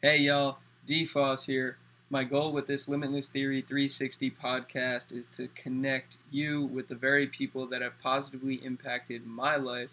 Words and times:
Hey 0.00 0.18
y'all, 0.18 0.58
DFoss 0.86 1.46
here. 1.46 1.76
My 2.08 2.22
goal 2.22 2.52
with 2.52 2.68
this 2.68 2.86
Limitless 2.86 3.28
Theory 3.30 3.62
360 3.62 4.30
podcast 4.30 5.12
is 5.12 5.26
to 5.30 5.48
connect 5.56 6.18
you 6.30 6.62
with 6.62 6.86
the 6.86 6.94
very 6.94 7.26
people 7.26 7.66
that 7.66 7.82
have 7.82 7.98
positively 7.98 8.64
impacted 8.64 9.26
my 9.26 9.56
life 9.56 9.90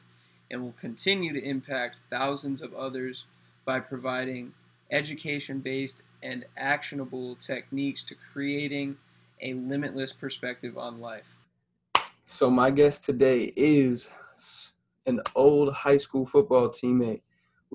and 0.52 0.62
will 0.62 0.74
continue 0.74 1.34
to 1.34 1.44
impact 1.44 2.02
thousands 2.12 2.62
of 2.62 2.72
others 2.76 3.26
by 3.66 3.80
providing 3.80 4.54
education 4.92 5.58
based 5.58 6.04
and 6.22 6.46
actionable 6.56 7.36
techniques 7.38 8.04
to 8.04 8.14
creating 8.32 8.98
a 9.42 9.56
limitless 9.56 10.14
perspective 10.14 10.78
on 10.78 11.02
life. 11.02 11.40
So, 12.28 12.52
my 12.52 12.70
guest 12.70 13.06
today 13.06 13.52
is 13.56 14.08
an 15.08 15.22
old 15.34 15.74
high 15.74 15.98
school 15.98 16.28
football 16.28 16.70
teammate. 16.70 17.22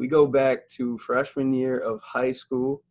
We 0.00 0.08
go 0.08 0.26
back 0.26 0.66
to 0.76 0.96
freshman 0.96 1.52
year 1.52 1.78
of 1.78 2.00
high 2.00 2.32
school, 2.32 2.82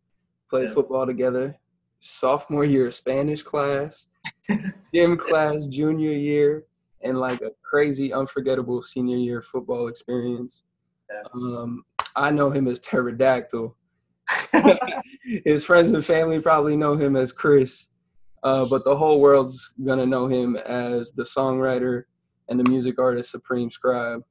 played 0.48 0.68
Yeah. 0.68 0.74
football 0.74 1.06
together, 1.06 1.58
sophomore 1.98 2.64
year 2.64 2.86
of 2.86 2.94
Spanish 2.94 3.42
class, 3.42 4.06
gym 4.94 5.16
class 5.16 5.66
junior 5.66 6.12
year, 6.12 6.66
and 7.02 7.18
like 7.18 7.40
a 7.42 7.50
crazy, 7.64 8.12
unforgettable 8.12 8.80
senior 8.84 9.16
year 9.16 9.42
football 9.42 9.88
experience. 9.88 10.66
Yeah. 11.10 11.22
Um, 11.34 11.82
I 12.14 12.30
know 12.30 12.48
him 12.48 12.68
as 12.68 12.78
Pterodactyl. 12.78 13.76
His 15.44 15.64
friends 15.64 15.90
and 15.90 16.04
family 16.04 16.38
probably 16.38 16.76
know 16.76 16.94
him 16.94 17.16
as 17.16 17.32
Chris, 17.32 17.88
uh, 18.44 18.66
but 18.66 18.84
the 18.84 18.94
whole 18.96 19.20
world's 19.20 19.72
gonna 19.84 20.06
know 20.06 20.28
him 20.28 20.54
as 20.54 21.10
the 21.10 21.24
songwriter 21.24 22.04
and 22.48 22.60
the 22.60 22.70
music 22.70 23.00
artist 23.00 23.32
Supreme 23.32 23.72
Scribe. 23.72 24.22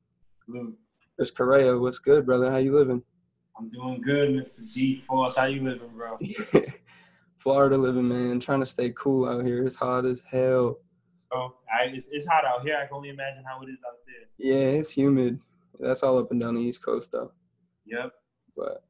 Luke, 0.47 0.75
Chris 1.19 1.31
Correia, 1.31 1.77
what's 1.77 1.99
good, 1.99 2.25
brother? 2.25 2.49
How 2.49 2.59
you 2.59 2.71
living? 2.71 3.03
I'm 3.57 3.69
doing 3.69 3.99
good, 3.99 4.29
Mr. 4.29 4.73
D 4.73 5.03
Force. 5.05 5.35
How 5.35 5.47
you 5.47 5.61
living, 5.61 5.89
bro? 5.93 6.17
Florida 7.39 7.77
living, 7.77 8.07
man. 8.07 8.39
Trying 8.39 8.61
to 8.61 8.65
stay 8.65 8.93
cool 8.95 9.27
out 9.27 9.45
here. 9.45 9.67
It's 9.67 9.75
hot 9.75 10.05
as 10.05 10.21
hell. 10.31 10.77
Bro, 11.29 11.55
I, 11.69 11.87
it's, 11.87 12.07
it's 12.13 12.25
hot 12.25 12.45
out 12.45 12.61
here. 12.61 12.77
I 12.77 12.87
can 12.87 12.95
only 12.95 13.09
imagine 13.09 13.43
how 13.45 13.61
it 13.61 13.67
is 13.67 13.81
out 13.85 13.97
there. 14.07 14.29
Yeah, 14.37 14.79
it's 14.79 14.91
humid. 14.91 15.41
That's 15.77 16.03
all 16.03 16.17
up 16.17 16.31
and 16.31 16.39
down 16.39 16.55
the 16.55 16.61
East 16.61 16.81
Coast, 16.81 17.11
though. 17.11 17.33
Yep. 17.85 18.13
But 18.55 18.85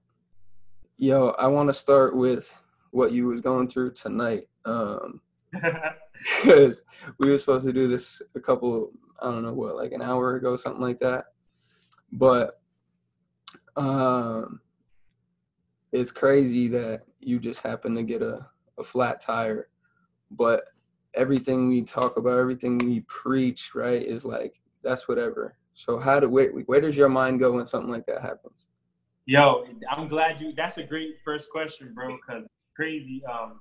yo, 0.97 1.29
I 1.29 1.47
want 1.47 1.69
to 1.69 1.73
start 1.73 2.15
with 2.15 2.53
what 2.91 3.11
you 3.11 3.25
was 3.25 3.41
going 3.41 3.69
through 3.69 3.93
tonight. 3.93 4.43
Um, 4.65 5.19
we 6.45 6.75
were 7.17 7.39
supposed 7.39 7.65
to 7.65 7.73
do 7.73 7.87
this 7.87 8.21
a 8.35 8.39
couple, 8.39 8.91
I 9.19 9.31
don't 9.31 9.41
know 9.41 9.53
what, 9.53 9.75
like 9.75 9.93
an 9.93 10.03
hour 10.03 10.35
ago, 10.35 10.57
something 10.57 10.83
like 10.83 10.99
that. 10.99 11.25
But 12.11 12.59
um, 13.75 14.61
it's 15.91 16.11
crazy 16.11 16.67
that 16.69 17.03
you 17.19 17.39
just 17.39 17.61
happen 17.61 17.95
to 17.95 18.03
get 18.03 18.21
a, 18.21 18.45
a 18.77 18.83
flat 18.83 19.21
tire. 19.21 19.69
But 20.31 20.65
everything 21.13 21.69
we 21.69 21.81
talk 21.81 22.17
about, 22.17 22.37
everything 22.37 22.77
we 22.77 23.01
preach, 23.01 23.71
right, 23.73 24.01
is 24.01 24.25
like 24.25 24.59
that's 24.83 25.07
whatever. 25.07 25.55
So 25.73 25.99
how 25.99 26.19
do 26.19 26.29
where, 26.29 26.51
where 26.51 26.81
does 26.81 26.97
your 26.97 27.09
mind 27.09 27.39
go 27.39 27.53
when 27.53 27.67
something 27.67 27.91
like 27.91 28.05
that 28.07 28.21
happens? 28.21 28.65
Yo, 29.25 29.65
I'm 29.89 30.07
glad 30.07 30.41
you. 30.41 30.53
That's 30.53 30.77
a 30.77 30.83
great 30.83 31.15
first 31.23 31.49
question, 31.51 31.93
bro. 31.93 32.17
Cause 32.27 32.43
crazy. 32.75 33.21
Um, 33.25 33.59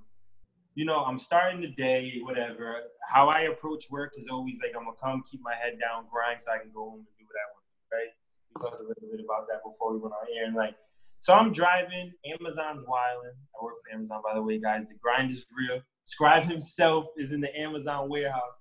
you 0.75 0.85
know, 0.85 1.05
I'm 1.05 1.19
starting 1.19 1.61
the 1.61 1.75
day, 1.75 2.21
whatever. 2.23 2.77
How 3.09 3.29
I 3.29 3.51
approach 3.51 3.91
work 3.91 4.15
is 4.17 4.29
always 4.29 4.59
like 4.63 4.73
I'm 4.77 4.85
gonna 4.85 4.97
come, 5.03 5.23
keep 5.29 5.41
my 5.43 5.55
head 5.55 5.79
down, 5.81 6.07
grind, 6.11 6.41
so 6.41 6.53
I 6.53 6.59
can 6.59 6.71
go 6.73 6.91
home 6.91 7.03
and 7.03 7.15
do 7.19 7.27
what 7.27 7.35
I 7.35 7.47
want. 7.51 7.65
to, 7.67 7.97
Right? 7.97 8.13
We 8.48 8.48
talked 8.59 8.81
a 8.81 8.85
little 8.85 9.09
bit 9.11 9.25
about 9.25 9.47
that 9.49 9.61
before 9.65 9.93
we 9.93 9.99
went 9.99 10.15
on 10.15 10.27
air, 10.37 10.47
and 10.47 10.55
like, 10.55 10.75
so 11.21 11.35
I'm 11.35 11.53
driving. 11.53 12.13
Amazon's 12.27 12.85
wilding. 12.87 13.33
I 13.61 13.65
work 13.65 13.75
for 13.83 13.95
Amazon, 13.95 14.23
by 14.25 14.35
the 14.35 14.43
way, 14.43 14.61
guys. 14.61 14.87
The 14.87 14.95
grind 15.03 15.33
is 15.33 15.47
real. 15.51 15.81
Scribe 16.03 16.45
himself 16.45 17.07
is 17.17 17.33
in 17.33 17.41
the 17.41 17.55
Amazon 17.59 18.09
warehouse. 18.09 18.59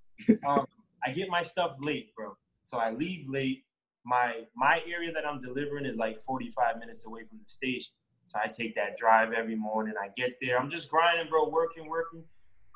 Um, 0.47 0.66
I 1.06 1.12
get 1.12 1.30
my 1.30 1.44
stuff 1.44 1.75
late, 1.80 2.16
bro. 2.16 2.36
So 2.63 2.80
I 2.80 2.91
leave 2.91 3.30
late 3.30 3.63
my 4.07 4.44
my 4.56 4.81
area 4.91 5.12
that 5.12 5.25
I'm 5.28 5.41
delivering 5.41 5.86
is 5.86 5.97
like 5.97 6.19
45 6.22 6.80
minutes 6.80 7.06
away 7.06 7.22
from 7.30 7.40
the 7.40 7.47
station. 7.47 7.94
So 8.24 8.40
I 8.41 8.47
take 8.47 8.75
that 8.75 8.97
drive 8.97 9.31
every 9.34 9.56
morning. 9.56 9.94
I 10.02 10.09
get 10.18 10.38
there. 10.41 10.59
I'm 10.59 10.69
just 10.69 10.90
grinding, 10.90 11.30
bro, 11.30 11.47
working, 11.50 11.88
working, 11.88 12.24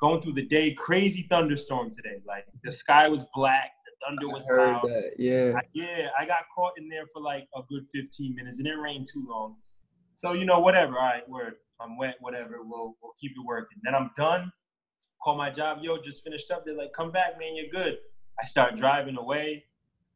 going 0.00 0.20
through 0.20 0.34
the 0.34 0.46
day. 0.46 0.72
Crazy 0.74 1.26
thunderstorm 1.28 1.90
today. 1.90 2.22
Like 2.26 2.46
the 2.62 2.72
sky 2.72 3.08
was 3.08 3.26
black, 3.34 3.72
thunder 4.04 4.28
was 4.28 4.46
loud. 4.50 4.82
that. 4.84 5.12
Yeah. 5.18 5.52
I, 5.56 5.60
yeah, 5.72 6.08
I 6.18 6.26
got 6.26 6.38
caught 6.54 6.72
in 6.76 6.88
there 6.88 7.06
for 7.12 7.20
like 7.20 7.46
a 7.54 7.60
good 7.68 7.86
15 7.94 8.34
minutes. 8.34 8.58
And 8.58 8.66
it 8.66 8.70
didn't 8.70 8.82
rain 8.82 9.04
too 9.10 9.26
long. 9.28 9.56
So, 10.16 10.32
you 10.32 10.44
know, 10.44 10.60
whatever. 10.60 10.98
All 10.98 11.06
right, 11.06 11.28
word. 11.28 11.54
I'm 11.80 11.96
wet, 11.96 12.16
whatever. 12.20 12.58
We'll, 12.62 12.96
we'll 13.02 13.12
keep 13.20 13.32
it 13.32 13.44
working. 13.44 13.78
Then 13.82 13.94
I'm 13.94 14.10
done. 14.16 14.52
Call 15.22 15.36
my 15.36 15.50
job. 15.50 15.78
Yo, 15.82 15.98
just 16.02 16.22
finished 16.22 16.50
up. 16.50 16.64
They're 16.64 16.76
like, 16.76 16.92
come 16.92 17.10
back, 17.10 17.38
man. 17.38 17.56
You're 17.56 17.70
good. 17.72 17.98
I 18.40 18.46
start 18.46 18.76
driving 18.76 19.16
away. 19.16 19.64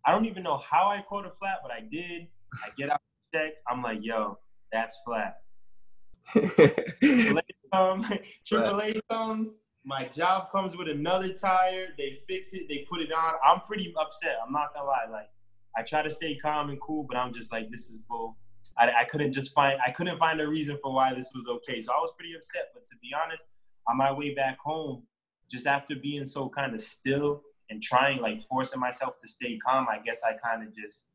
I 0.05 0.13
don't 0.13 0.27
even 0.27 0.43
know 0.43 0.59
how 0.59 0.89
I 0.89 1.05
caught 1.09 1.27
a 1.27 1.31
flat, 1.31 1.59
but 1.63 1.73
I 1.73 1.81
did. 1.81 2.29
I 2.65 2.69
get 2.79 2.91
out, 2.91 2.95
of 2.95 3.01
the 3.33 3.39
check. 3.39 3.55
I'm 3.69 3.83
like, 3.83 4.05
yo, 4.05 4.39
that's 4.73 5.01
flat. 5.05 5.39
Come, 7.73 8.05
AAA 8.51 9.01
comes. 9.11 9.51
My 9.89 10.09
job 10.09 10.51
comes 10.51 10.77
with 10.77 10.89
another 10.89 11.33
tire. 11.33 11.87
They 11.97 12.19
fix 12.29 12.53
it. 12.53 12.67
They 12.69 12.85
put 12.91 13.01
it 13.01 13.13
on. 13.13 13.35
I'm 13.47 13.61
pretty 13.61 13.95
upset. 13.97 14.37
I'm 14.45 14.53
not 14.53 14.75
gonna 14.75 14.89
lie. 14.89 15.07
Like, 15.09 15.31
I 15.77 15.83
try 15.83 16.03
to 16.03 16.11
stay 16.11 16.37
calm 16.37 16.71
and 16.71 16.81
cool, 16.81 17.05
but 17.09 17.17
I'm 17.17 17.33
just 17.33 17.53
like, 17.53 17.71
this 17.71 17.89
is 17.89 17.99
bull. 17.99 18.37
I, 18.77 18.91
I 18.91 19.05
couldn't 19.05 19.33
just 19.33 19.55
find. 19.55 19.79
I 19.87 19.93
couldn't 19.93 20.19
find 20.19 20.41
a 20.41 20.49
reason 20.49 20.77
for 20.83 20.93
why 20.93 21.15
this 21.15 21.31
was 21.33 21.47
okay. 21.47 21.81
So 21.81 21.93
I 21.93 21.99
was 21.99 22.13
pretty 22.19 22.35
upset. 22.35 22.71
But 22.75 22.85
to 22.87 22.97
be 23.01 23.11
honest, 23.15 23.45
on 23.89 23.97
my 23.97 24.11
way 24.11 24.35
back 24.35 24.59
home, 24.59 25.05
just 25.49 25.69
after 25.69 25.95
being 25.95 26.27
so 26.27 26.49
kind 26.49 26.75
of 26.75 26.81
still 26.81 27.43
and 27.71 27.81
trying, 27.81 28.21
like 28.21 28.43
forcing 28.49 28.81
myself 28.81 29.19
to 29.19 29.29
stay 29.29 29.57
calm, 29.65 29.87
I 29.89 30.01
guess 30.05 30.23
I 30.25 30.33
kind 30.33 30.67
of 30.67 30.75
just 30.75 31.07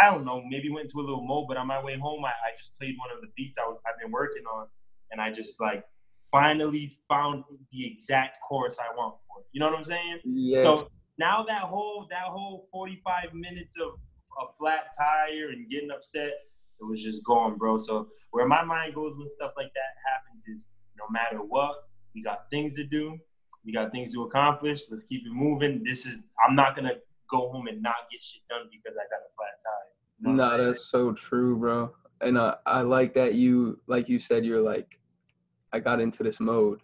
I 0.00 0.10
don't 0.10 0.24
know, 0.24 0.42
maybe 0.48 0.70
went 0.70 0.84
into 0.84 0.98
a 0.98 1.06
little 1.06 1.22
mode, 1.22 1.46
but 1.46 1.56
on 1.56 1.66
my 1.66 1.82
way 1.82 1.98
home, 1.98 2.24
I, 2.24 2.28
I 2.30 2.56
just 2.56 2.74
played 2.76 2.94
one 2.98 3.10
of 3.14 3.20
the 3.20 3.28
beats 3.36 3.58
I 3.58 3.66
was 3.66 3.78
I've 3.86 4.00
been 4.00 4.10
working 4.10 4.42
on, 4.52 4.66
and 5.10 5.20
I 5.20 5.30
just 5.30 5.60
like 5.60 5.84
finally 6.30 6.92
found 7.08 7.44
the 7.72 7.86
exact 7.86 8.38
chorus 8.46 8.78
I 8.78 8.94
want 8.96 9.16
for 9.26 9.40
it. 9.40 9.46
You 9.52 9.60
know 9.60 9.70
what 9.70 9.76
I'm 9.76 9.84
saying? 9.84 10.18
yes. 10.24 10.62
So 10.62 10.88
now 11.18 11.42
that 11.42 11.62
whole 11.62 12.06
that 12.10 12.24
whole 12.24 12.68
45 12.72 13.34
minutes 13.34 13.74
of 13.80 13.92
a 14.40 14.52
flat 14.58 14.92
tire 14.96 15.50
and 15.50 15.68
getting 15.68 15.90
upset, 15.90 16.32
it 16.80 16.84
was 16.84 17.02
just 17.02 17.24
gone, 17.24 17.56
bro. 17.58 17.78
So 17.78 18.08
where 18.30 18.46
my 18.46 18.62
mind 18.62 18.94
goes 18.94 19.16
when 19.16 19.28
stuff 19.28 19.52
like 19.56 19.72
that 19.74 19.92
happens 20.10 20.44
is 20.48 20.66
no 20.98 21.04
matter 21.10 21.38
what, 21.38 21.74
we 22.14 22.22
got 22.22 22.50
things 22.50 22.74
to 22.76 22.84
do, 22.84 23.18
we 23.64 23.72
got 23.72 23.92
things 23.92 24.12
to 24.14 24.22
accomplish. 24.22 24.82
Let's 24.90 25.04
keep 25.04 25.26
it 25.26 25.32
moving. 25.32 25.82
This 25.84 26.06
is 26.06 26.22
I'm 26.46 26.54
not 26.54 26.76
gonna 26.76 26.94
go 27.30 27.50
home 27.50 27.66
and 27.66 27.82
not 27.82 27.94
get 28.10 28.22
shit 28.22 28.42
done 28.48 28.68
because 28.70 28.96
I 28.96 29.04
got 29.10 29.20
a 29.20 29.30
flat 29.36 29.60
tire. 29.62 29.90
You 30.18 30.36
know 30.36 30.44
I'm 30.44 30.62
that's 30.62 30.86
so 30.86 31.12
true, 31.12 31.56
bro. 31.56 31.94
And 32.20 32.36
uh, 32.36 32.56
I 32.66 32.82
like 32.82 33.14
that 33.14 33.34
you, 33.34 33.80
like 33.86 34.08
you 34.08 34.18
said, 34.18 34.44
you're 34.44 34.60
like, 34.60 34.99
I 35.72 35.78
got 35.80 36.00
into 36.00 36.22
this 36.22 36.40
mode. 36.40 36.80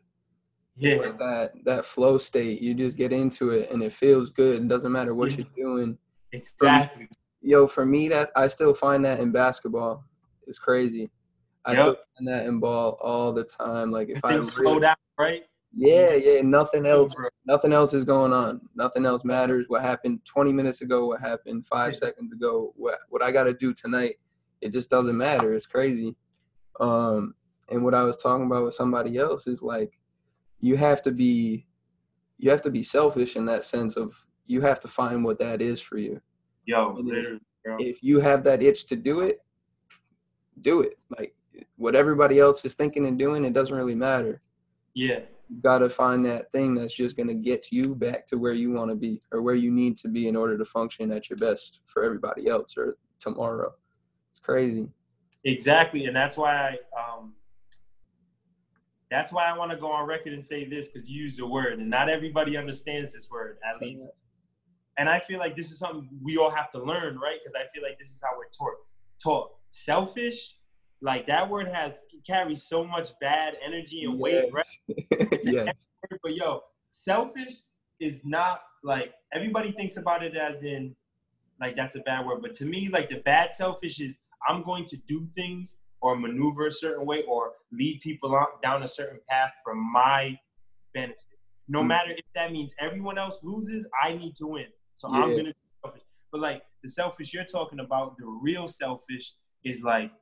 yeah, 0.77 0.97
Like 0.97 1.19
that 1.19 1.53
that 1.65 1.85
flow 1.85 2.19
state. 2.19 2.61
You 2.61 2.75
just 2.75 2.97
get 2.97 3.13
into 3.13 3.51
it, 3.51 3.71
and 3.71 3.83
it 3.83 3.93
feels 3.93 4.31
good. 4.31 4.63
It 4.63 4.69
doesn't 4.69 4.93
matter 4.93 5.15
what 5.15 5.31
Yeah. 5.31 5.45
you're 5.57 5.75
doing. 5.75 5.99
exactly. 6.33 7.09
Yo, 7.43 7.67
for 7.67 7.87
me, 7.87 8.09
that 8.09 8.31
I 8.37 8.49
still 8.49 8.75
find 8.75 9.05
that 9.05 9.21
in 9.21 9.31
basketball. 9.33 10.05
It's 10.47 10.59
crazy. 10.59 11.11
I 11.65 11.73
Yep. 11.73 11.81
still 11.83 11.97
find 12.17 12.29
that 12.29 12.47
in 12.47 12.61
ball 12.61 12.99
all 13.01 13.33
the 13.33 13.45
time. 13.45 13.91
Like 13.91 14.09
if 14.09 14.25
I 14.25 14.39
slow 14.41 14.79
down, 14.81 14.97
right? 15.19 15.45
yeah, 15.79 16.15
yeah, 16.15 16.41
nothing 16.43 16.87
else 16.87 17.15
nothing 17.45 17.73
else 17.73 17.93
is 17.93 18.05
going 18.05 18.33
on. 18.33 18.61
Nothing 18.75 19.05
else 19.07 19.25
matters. 19.25 19.67
What 19.69 19.83
happened 19.83 20.21
20 20.27 20.53
minutes 20.53 20.81
ago, 20.81 21.07
what 21.07 21.21
happened 21.21 21.67
five 21.67 21.97
seconds 21.97 22.33
ago, 22.33 22.73
what 22.77 22.99
what 23.09 23.23
I 23.23 23.31
got 23.33 23.45
to 23.45 23.55
do 23.55 23.73
tonight, 23.75 24.17
it 24.61 24.73
just 24.73 24.91
doesn't 24.91 25.17
matter. 25.17 25.53
It's 25.55 25.67
crazy. 25.67 26.15
Um, 26.81 27.35
and 27.69 27.83
what 27.85 27.95
I 27.95 28.03
was 28.05 28.17
talking 28.17 28.47
about 28.47 28.65
with 28.65 28.75
somebody 28.75 29.19
else 29.19 29.47
is 29.47 29.63
like, 29.63 29.99
you 30.61 30.77
have 30.77 31.03
to 31.03 31.11
be, 31.13 31.67
you 32.39 32.51
have 32.51 32.63
to 32.63 32.71
be 32.71 32.83
selfish 32.83 33.37
in 33.37 33.47
that 33.47 33.65
sense 33.65 33.97
of 33.97 34.15
you 34.47 34.61
have 34.61 34.81
to 34.81 34.89
find 34.89 35.25
what 35.25 35.39
that 35.41 35.61
is 35.61 35.81
for 35.81 35.99
you. 35.99 36.21
Yo, 36.65 36.97
if- 36.99 37.05
literally. 37.05 37.41
If 37.81 38.01
you 38.01 38.21
have 38.21 38.45
that 38.45 38.63
itch 38.63 38.87
to 38.87 38.97
do 38.97 39.23
it, 39.23 39.41
do 40.63 40.83
it. 40.83 40.99
Like 41.19 41.35
what 41.75 41.97
everybody 41.97 42.39
else 42.39 42.65
is 42.65 42.75
thinking 42.75 43.07
and 43.07 43.19
doing, 43.19 43.45
it 43.45 43.55
doesn't 43.55 43.75
really 43.75 43.97
matter 43.97 44.41
Yeah. 44.95 45.21
you 45.49 45.61
got 45.63 45.79
to 45.81 45.91
find 45.91 46.25
that 46.27 46.53
thing 46.53 46.75
that's 46.77 46.95
just 46.95 47.17
going 47.17 47.27
to 47.27 47.35
get 47.35 47.73
you 47.73 47.97
back 47.97 48.25
to 48.27 48.39
where 48.39 48.53
you 48.53 48.71
want 48.71 48.91
to 48.91 48.95
be 48.97 49.21
or 49.33 49.43
where 49.43 49.57
you 49.57 49.73
need 49.73 49.97
to 49.99 50.09
be 50.09 50.29
in 50.29 50.37
order 50.37 50.57
to 50.57 50.65
function 50.65 51.11
at 51.11 51.29
your 51.29 51.39
best 51.39 51.81
for 51.87 52.05
everybody 52.05 52.47
else 52.49 52.77
or 52.77 52.97
tomorrow. 53.19 53.73
It's 54.31 54.39
crazy. 54.39 54.87
Exactly, 55.43 56.07
and 56.07 56.15
that's 56.15 56.37
why 56.37 56.55
I 56.55 57.19
um, 57.19 57.33
that's 59.11 59.33
why 59.33 59.47
I 59.47 59.57
want 59.57 59.71
to 59.71 59.77
go 59.77 59.91
on 59.91 60.07
record 60.07 60.33
and 60.33 60.45
say 60.45 60.69
this 60.69 60.89
because 60.89 61.09
you 61.09 61.23
used 61.23 61.39
the 61.39 61.47
word, 61.47 61.79
and 61.79 61.89
not 61.89 62.09
everybody 62.09 62.57
understands 62.57 63.13
this 63.13 63.29
word 63.31 63.59
at 63.69 63.81
least. 63.81 64.07
And 64.99 65.09
I 65.09 65.21
feel 65.21 65.39
like 65.39 65.55
this 65.55 65.71
is 65.71 65.79
something 65.79 66.09
we 66.23 66.39
all 66.39 66.51
have 66.51 66.71
to 66.71 66.83
learn, 66.83 67.19
right? 67.19 67.39
Because 67.43 67.55
I 67.55 67.69
feel 67.73 67.83
like 67.83 67.99
this 67.99 68.11
is 68.11 68.23
how 68.23 68.37
we're 68.37 68.49
taught. 68.49 68.79
Taught 69.23 69.51
selfish 69.71 70.57
like 71.03 71.27
that 71.27 71.49
word 71.49 71.69
has 71.69 72.05
carries 72.27 72.63
so 72.63 72.85
much 72.85 73.11
bad 73.21 73.55
energy 73.65 74.05
and 74.05 74.19
weight, 74.19 74.53
right? 74.53 74.67
It's 75.11 75.49
yes. 75.49 75.67
word, 75.67 76.21
but 76.23 76.35
yo, 76.35 76.61
selfish 76.91 77.65
is 78.01 78.23
not 78.25 78.61
like 78.83 79.13
everybody 79.33 79.73
thinks 79.73 79.97
about 79.97 80.23
it 80.23 80.37
as 80.37 80.63
in 80.63 80.95
like 81.61 81.77
that's 81.77 81.97
a 81.97 82.01
bad 82.01 82.27
word. 82.27 82.41
But 82.43 82.53
to 82.55 82.65
me, 82.65 82.89
like 82.89 83.09
the 83.09 83.23
bad 83.25 83.53
selfish 83.53 84.01
is 84.01 84.19
I'm 84.49 84.63
going 84.63 84.85
to 84.87 84.97
do 84.97 85.27
things 85.35 85.79
or 86.07 86.17
maneuver 86.17 86.69
a 86.69 86.73
certain 86.73 87.05
way 87.05 87.25
or 87.25 87.53
lead 87.73 88.01
people 88.01 88.33
on, 88.35 88.47
down 88.63 88.85
a 88.85 88.89
certain 88.89 89.19
path 89.29 89.51
for 89.65 89.75
my 89.75 90.39
benefit. 90.95 91.17
No 91.67 91.83
Mm. 91.83 91.89
matter 91.89 92.11
if 92.13 92.25
that 92.37 92.53
means 92.53 92.73
everyone 92.79 93.19
else 93.19 93.43
loses, 93.43 93.89
I 94.05 94.13
need 94.13 94.35
to 94.37 94.47
win. 94.47 94.67
So 94.95 95.09
I'm 95.09 95.31
gonna 95.37 95.53
be 95.53 95.55
selfish. 95.85 96.03
But 96.31 96.41
like 96.43 96.63
the 96.83 96.89
selfish 96.89 97.35
you're 97.35 97.45
talking 97.45 97.81
about, 97.81 98.17
the 98.19 98.27
real 98.27 98.69
selfish 98.69 99.33
is 99.65 99.83
like 99.83 100.13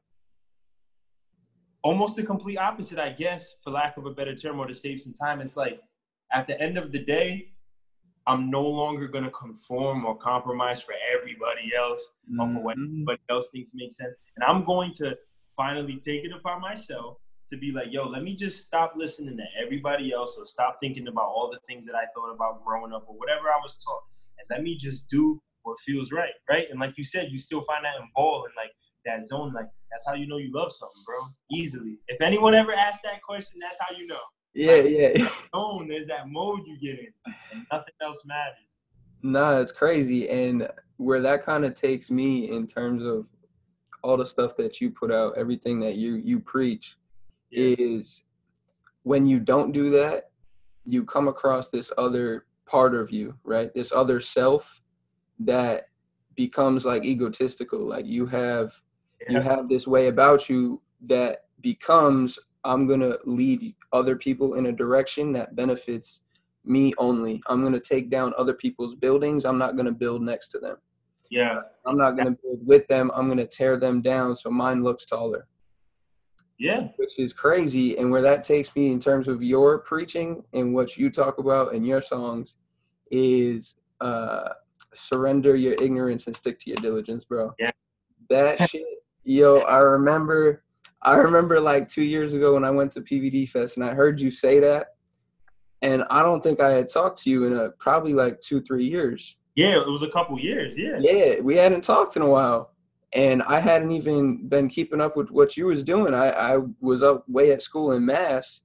almost 1.82 2.16
the 2.16 2.22
complete 2.22 2.56
opposite, 2.56 2.98
I 2.98 3.10
guess, 3.10 3.42
for 3.62 3.70
lack 3.70 3.98
of 3.98 4.06
a 4.06 4.10
better 4.10 4.34
term, 4.34 4.58
or 4.58 4.66
to 4.66 4.72
save 4.74 5.02
some 5.02 5.12
time. 5.12 5.42
It's 5.42 5.56
like 5.56 5.82
at 6.32 6.46
the 6.46 6.58
end 6.60 6.78
of 6.78 6.92
the 6.92 6.98
day, 7.04 7.50
I'm 8.26 8.50
no 8.50 8.66
longer 8.66 9.06
gonna 9.06 9.30
conform 9.30 10.06
or 10.06 10.16
compromise 10.16 10.82
for 10.82 10.94
everybody 11.14 11.72
else 11.76 12.02
or 12.40 12.48
for 12.48 12.60
what 12.62 12.78
Mhm. 12.78 12.86
everybody 12.86 13.20
else 13.28 13.48
thinks 13.52 13.74
makes 13.74 13.96
sense. 13.98 14.16
And 14.36 14.42
I'm 14.44 14.64
going 14.64 14.94
to 14.94 15.14
finally 15.56 15.98
take 15.98 16.24
it 16.24 16.32
upon 16.32 16.60
myself 16.60 17.16
to 17.48 17.56
be 17.56 17.72
like, 17.72 17.88
yo, 17.90 18.08
let 18.08 18.22
me 18.22 18.34
just 18.34 18.66
stop 18.66 18.94
listening 18.96 19.36
to 19.36 19.44
everybody 19.62 20.12
else 20.12 20.36
or 20.38 20.46
stop 20.46 20.78
thinking 20.82 21.08
about 21.08 21.26
all 21.26 21.50
the 21.50 21.58
things 21.66 21.86
that 21.86 21.94
I 21.94 22.04
thought 22.14 22.32
about 22.34 22.64
growing 22.64 22.92
up 22.92 23.04
or 23.06 23.16
whatever 23.16 23.48
I 23.48 23.58
was 23.62 23.76
taught. 23.76 24.00
And 24.38 24.46
let 24.50 24.62
me 24.62 24.76
just 24.76 25.08
do 25.08 25.40
what 25.62 25.78
feels 25.80 26.12
right, 26.12 26.32
right? 26.48 26.66
And 26.70 26.80
like 26.80 26.96
you 26.96 27.04
said, 27.04 27.28
you 27.30 27.38
still 27.38 27.62
find 27.62 27.84
that 27.84 28.00
in 28.00 28.08
ball 28.14 28.44
and 28.44 28.54
like 28.56 28.70
that 29.04 29.26
zone, 29.26 29.52
like 29.52 29.68
that's 29.90 30.06
how 30.06 30.14
you 30.14 30.26
know 30.26 30.38
you 30.38 30.50
love 30.52 30.72
something, 30.72 31.02
bro. 31.06 31.18
Easily. 31.50 31.98
If 32.08 32.20
anyone 32.20 32.54
ever 32.54 32.72
asked 32.72 33.02
that 33.04 33.22
question, 33.22 33.60
that's 33.60 33.78
how 33.80 33.96
you 33.96 34.06
know. 34.06 34.20
Yeah, 34.54 34.76
yeah. 34.76 35.28
Zone, 35.54 35.88
there's 35.88 36.06
that 36.06 36.28
mode 36.28 36.60
you 36.64 36.78
get 36.78 37.00
in, 37.00 37.12
and 37.52 37.66
nothing 37.72 37.94
else 38.00 38.22
matters. 38.24 38.54
Nah, 39.22 39.58
it's 39.58 39.72
crazy. 39.72 40.28
And 40.28 40.68
where 40.96 41.20
that 41.20 41.44
kind 41.44 41.64
of 41.64 41.74
takes 41.74 42.10
me 42.10 42.50
in 42.50 42.66
terms 42.66 43.02
of 43.02 43.26
all 44.04 44.16
the 44.18 44.26
stuff 44.26 44.54
that 44.56 44.80
you 44.80 44.90
put 44.90 45.10
out, 45.10 45.36
everything 45.38 45.80
that 45.80 45.96
you 45.96 46.16
you 46.16 46.38
preach, 46.38 46.96
Yeah. 47.50 47.74
is 47.78 48.22
when 49.02 49.26
you 49.26 49.40
don't 49.40 49.72
do 49.72 49.90
that, 49.90 50.30
you 50.84 51.04
come 51.04 51.26
across 51.28 51.68
this 51.70 51.90
other 51.98 52.46
part 52.66 52.94
of 52.94 53.10
you, 53.10 53.36
right? 53.44 53.72
This 53.74 53.90
other 53.92 54.20
self 54.20 54.82
that 55.40 55.88
becomes 56.36 56.84
like 56.84 57.04
egotistical. 57.04 57.80
Like 57.80 58.06
you 58.06 58.26
have 58.26 58.72
you 59.28 59.40
have 59.40 59.68
this 59.68 59.86
way 59.86 60.08
about 60.08 60.50
you 60.50 60.82
that 61.06 61.46
becomes 61.62 62.38
I'm 62.64 62.86
going 62.86 63.00
to 63.00 63.18
lead 63.24 63.74
other 63.92 64.16
people 64.16 64.54
in 64.54 64.66
a 64.66 64.72
direction 64.72 65.32
that 65.32 65.54
benefits 65.56 66.20
me 66.64 66.92
only. 66.98 67.42
I'm 67.46 67.60
going 67.60 67.74
to 67.74 67.80
take 67.94 68.08
down 68.10 68.32
other 68.38 68.54
people's 68.54 68.96
buildings. 68.96 69.44
I'm 69.44 69.58
not 69.58 69.76
going 69.76 69.86
to 69.86 69.92
build 69.92 70.22
next 70.22 70.48
to 70.48 70.58
them. 70.58 70.76
Yeah. 71.34 71.62
I'm 71.84 71.98
not 71.98 72.12
going 72.12 72.28
to 72.32 72.40
build 72.40 72.64
with 72.64 72.86
them. 72.86 73.10
I'm 73.12 73.26
going 73.26 73.38
to 73.38 73.46
tear 73.46 73.76
them 73.76 74.00
down 74.00 74.36
so 74.36 74.50
mine 74.50 74.84
looks 74.84 75.04
taller, 75.04 75.48
Yeah. 76.58 76.88
which 76.96 77.18
is 77.18 77.32
crazy. 77.32 77.98
And 77.98 78.08
where 78.12 78.22
that 78.22 78.44
takes 78.44 78.74
me 78.76 78.92
in 78.92 79.00
terms 79.00 79.26
of 79.26 79.42
your 79.42 79.80
preaching 79.80 80.44
and 80.52 80.72
what 80.72 80.96
you 80.96 81.10
talk 81.10 81.38
about 81.38 81.74
in 81.74 81.84
your 81.84 82.00
songs 82.00 82.54
is 83.10 83.74
uh, 84.00 84.50
surrender 84.94 85.56
your 85.56 85.72
ignorance 85.82 86.28
and 86.28 86.36
stick 86.36 86.60
to 86.60 86.70
your 86.70 86.76
diligence, 86.76 87.24
bro. 87.24 87.52
Yeah. 87.58 87.72
That 88.30 88.60
shit, 88.70 88.84
yo, 89.24 89.58
I 89.62 89.80
remember. 89.80 90.62
I 91.02 91.16
remember 91.16 91.60
like 91.60 91.88
two 91.88 92.02
years 92.04 92.32
ago 92.32 92.54
when 92.54 92.64
I 92.64 92.70
went 92.70 92.92
to 92.92 93.02
PVD 93.02 93.46
Fest 93.50 93.76
and 93.76 93.84
I 93.84 93.92
heard 93.92 94.20
you 94.20 94.30
say 94.30 94.60
that, 94.60 94.94
and 95.82 96.04
I 96.10 96.22
don't 96.22 96.42
think 96.42 96.60
I 96.60 96.70
had 96.70 96.88
talked 96.88 97.22
to 97.24 97.30
you 97.30 97.44
in 97.44 97.52
a, 97.54 97.72
probably 97.72 98.14
like 98.14 98.40
two, 98.40 98.62
three 98.62 98.86
years. 98.86 99.36
Yeah. 99.56 99.80
It 99.80 99.88
was 99.88 100.02
a 100.02 100.08
couple 100.08 100.38
years. 100.38 100.76
Yeah. 100.78 100.98
Yeah, 101.00 101.40
we 101.40 101.56
hadn't 101.56 101.84
talked 101.84 102.16
in 102.16 102.22
a 102.22 102.28
while, 102.28 102.72
and 103.12 103.42
I 103.42 103.60
hadn't 103.60 103.92
even 103.92 104.48
been 104.48 104.68
keeping 104.68 105.00
up 105.00 105.16
with 105.16 105.30
what 105.30 105.56
you 105.56 105.66
was 105.66 105.82
doing. 105.84 106.14
I, 106.14 106.30
I 106.30 106.58
was 106.80 107.02
up 107.02 107.24
way 107.28 107.52
at 107.52 107.62
school 107.62 107.92
in 107.92 108.04
Mass, 108.04 108.62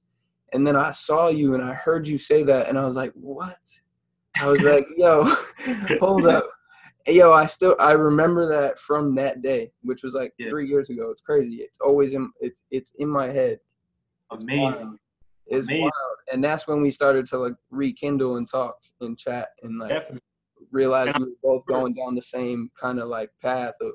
and 0.52 0.66
then 0.66 0.76
I 0.76 0.92
saw 0.92 1.28
you 1.28 1.54
and 1.54 1.62
I 1.62 1.72
heard 1.74 2.06
you 2.08 2.18
say 2.18 2.42
that, 2.44 2.68
and 2.68 2.76
I 2.78 2.84
was 2.84 2.96
like, 2.96 3.12
"What?" 3.14 3.58
I 4.40 4.46
was 4.48 4.60
like, 4.62 4.84
"Yo, 4.96 5.32
hold 6.00 6.26
up." 6.26 6.48
Yo, 7.06 7.32
I 7.32 7.46
still 7.46 7.76
I 7.80 7.92
remember 7.92 8.46
that 8.48 8.78
from 8.78 9.14
that 9.14 9.40
day, 9.42 9.72
which 9.82 10.02
was 10.02 10.12
like 10.14 10.32
Yeah. 10.38 10.50
three 10.50 10.68
years 10.68 10.90
ago. 10.90 11.10
It's 11.10 11.22
crazy. 11.22 11.56
It's 11.56 11.78
always 11.80 12.12
in 12.12 12.30
it's 12.40 12.62
it's 12.70 12.92
in 12.98 13.08
my 13.08 13.28
head. 13.28 13.58
It's 14.32 14.42
Amazing. 14.42 14.86
wild. 14.86 14.98
It's 15.46 15.66
Amazing. 15.66 15.82
wild, 15.82 16.16
and 16.32 16.44
that's 16.44 16.66
when 16.68 16.82
we 16.82 16.90
started 16.90 17.26
to 17.26 17.38
like 17.38 17.54
rekindle 17.70 18.36
and 18.36 18.46
talk 18.48 18.76
and 19.00 19.16
chat 19.18 19.48
and 19.62 19.78
like 19.78 19.88
Definitely. 19.88 20.20
Realized 20.70 21.18
we 21.18 21.24
were 21.24 21.30
both 21.42 21.66
going 21.66 21.94
down 21.94 22.14
the 22.14 22.22
same 22.22 22.70
kind 22.80 22.98
of 22.98 23.08
like 23.08 23.30
path 23.42 23.74
of, 23.80 23.92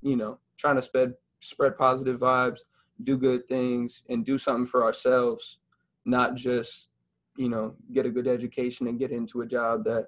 you 0.00 0.16
know, 0.16 0.38
trying 0.56 0.76
to 0.76 0.82
spread 0.82 1.14
spread 1.40 1.76
positive 1.76 2.20
vibes, 2.20 2.60
do 3.02 3.18
good 3.18 3.46
things, 3.48 4.02
and 4.08 4.24
do 4.24 4.38
something 4.38 4.66
for 4.66 4.84
ourselves, 4.84 5.58
not 6.04 6.34
just, 6.34 6.88
you 7.36 7.48
know, 7.48 7.74
get 7.92 8.06
a 8.06 8.10
good 8.10 8.28
education 8.28 8.86
and 8.86 8.98
get 8.98 9.10
into 9.10 9.42
a 9.42 9.46
job 9.46 9.84
that, 9.84 10.06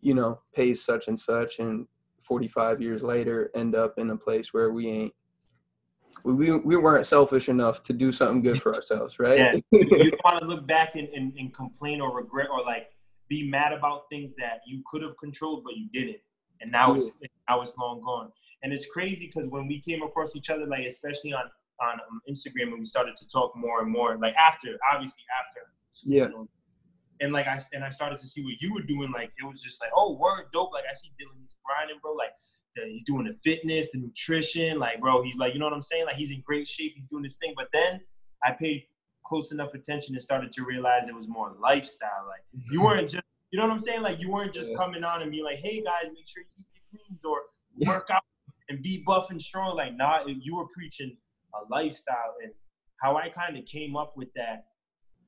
you 0.00 0.14
know, 0.14 0.40
pays 0.54 0.84
such 0.84 1.08
and 1.08 1.18
such, 1.18 1.58
and 1.58 1.86
45 2.20 2.80
years 2.80 3.02
later 3.02 3.50
end 3.54 3.74
up 3.74 3.94
in 3.98 4.10
a 4.10 4.16
place 4.16 4.52
where 4.52 4.72
we 4.72 4.88
ain't. 4.88 5.14
We, 6.22 6.32
we, 6.32 6.52
we 6.52 6.76
weren't 6.76 7.04
selfish 7.04 7.48
enough 7.48 7.82
to 7.82 7.92
do 7.92 8.12
something 8.12 8.40
good 8.40 8.62
for 8.62 8.74
ourselves, 8.76 9.18
right? 9.18 9.38
Yeah. 9.38 9.52
you 9.72 10.10
don't 10.10 10.24
want 10.24 10.40
to 10.40 10.46
look 10.46 10.66
back 10.66 10.94
and, 10.94 11.08
and, 11.08 11.34
and 11.36 11.52
complain 11.52 12.00
or 12.00 12.16
regret 12.16 12.48
or 12.50 12.62
like 12.62 12.93
be 13.28 13.48
mad 13.48 13.72
about 13.72 14.02
things 14.10 14.34
that 14.36 14.60
you 14.66 14.82
could 14.90 15.02
have 15.02 15.16
controlled 15.18 15.64
but 15.64 15.76
you 15.76 15.88
didn't. 15.92 16.20
And 16.60 16.70
now 16.70 16.94
it's 16.94 17.12
now 17.48 17.60
it's 17.62 17.76
long 17.76 18.00
gone. 18.00 18.30
And 18.62 18.72
it's 18.72 18.86
crazy 18.86 19.26
because 19.26 19.48
when 19.50 19.66
we 19.66 19.80
came 19.80 20.02
across 20.02 20.36
each 20.36 20.50
other 20.50 20.66
like 20.66 20.86
especially 20.86 21.32
on 21.32 21.44
on 21.80 21.94
um, 21.94 22.20
instagram 22.30 22.68
and 22.68 22.78
we 22.78 22.84
started 22.84 23.16
to 23.16 23.26
talk 23.26 23.52
more 23.56 23.82
and 23.82 23.90
more 23.90 24.16
like 24.16 24.34
after 24.34 24.78
obviously 24.92 25.24
after. 25.40 25.60
Yeah. 26.04 26.28
and 27.20 27.32
like 27.32 27.46
i 27.46 27.58
and 27.72 27.84
i 27.84 27.88
started 27.88 28.18
to 28.18 28.26
see 28.26 28.42
what 28.42 28.54
you 28.60 28.72
were 28.74 28.82
doing 28.82 29.12
like 29.12 29.30
it 29.40 29.44
was 29.44 29.62
just 29.62 29.80
like 29.80 29.90
oh 29.96 30.16
word 30.16 30.46
dope. 30.52 30.72
Like 30.72 30.84
i 30.88 30.92
see 30.92 31.10
dylan 31.20 31.40
he's 31.40 31.56
grinding 31.64 31.98
bro. 32.02 32.14
Like 32.14 32.30
the, 32.76 32.82
he's 32.88 33.04
doing 33.04 33.24
the 33.24 33.36
fitness 33.42 33.90
the 33.92 33.98
nutrition. 33.98 34.78
Like 34.78 35.00
bro 35.00 35.22
he's 35.22 35.36
like 35.36 35.52
you 35.54 35.60
know 35.60 35.66
what 35.66 35.74
i'm 35.74 35.82
saying? 35.82 36.06
Like 36.06 36.16
he's 36.16 36.30
in 36.30 36.42
great 36.44 36.66
shape. 36.66 36.92
He's 36.94 37.08
doing 37.08 37.22
this 37.22 37.36
thing. 37.36 37.54
But 37.56 37.68
then 37.72 38.00
i 38.44 38.52
paid 38.52 38.86
close 39.24 39.52
enough 39.52 39.74
attention 39.74 40.14
and 40.14 40.22
started 40.22 40.50
to 40.52 40.64
realize 40.64 41.08
it 41.08 41.14
was 41.14 41.28
more 41.28 41.54
lifestyle. 41.60 42.26
Like 42.28 42.42
you 42.70 42.82
weren't 42.86 43.08
just, 43.10 43.24
you 43.50 43.58
know 43.58 43.64
what 43.66 43.72
I'm 43.72 43.78
saying? 43.78 44.02
Like 44.02 44.20
you 44.20 44.30
weren't 44.30 44.52
just 44.52 44.70
Yeah. 44.72 44.76
coming 44.78 45.04
on 45.04 45.22
and 45.22 45.30
being 45.30 45.44
like, 45.44 45.58
"Hey 45.58 45.82
guys, 45.82 46.10
make 46.14 46.26
sure 46.28 46.42
you 46.42 46.48
eat 46.58 46.66
your 46.74 47.00
greens 47.08 47.24
or 47.24 47.38
Yeah. 47.76 47.88
work 47.90 48.08
out 48.10 48.22
and 48.68 48.82
be 48.82 49.02
buff 49.06 49.30
and 49.30 49.40
strong." 49.40 49.76
Like, 49.76 49.96
nah, 49.96 50.24
you 50.26 50.56
were 50.56 50.66
preaching 50.74 51.16
a 51.54 51.58
lifestyle, 51.72 52.34
and 52.42 52.52
how 53.02 53.16
I 53.16 53.28
kind 53.28 53.56
of 53.56 53.64
came 53.66 53.96
up 53.96 54.14
with 54.16 54.28
that, 54.34 54.64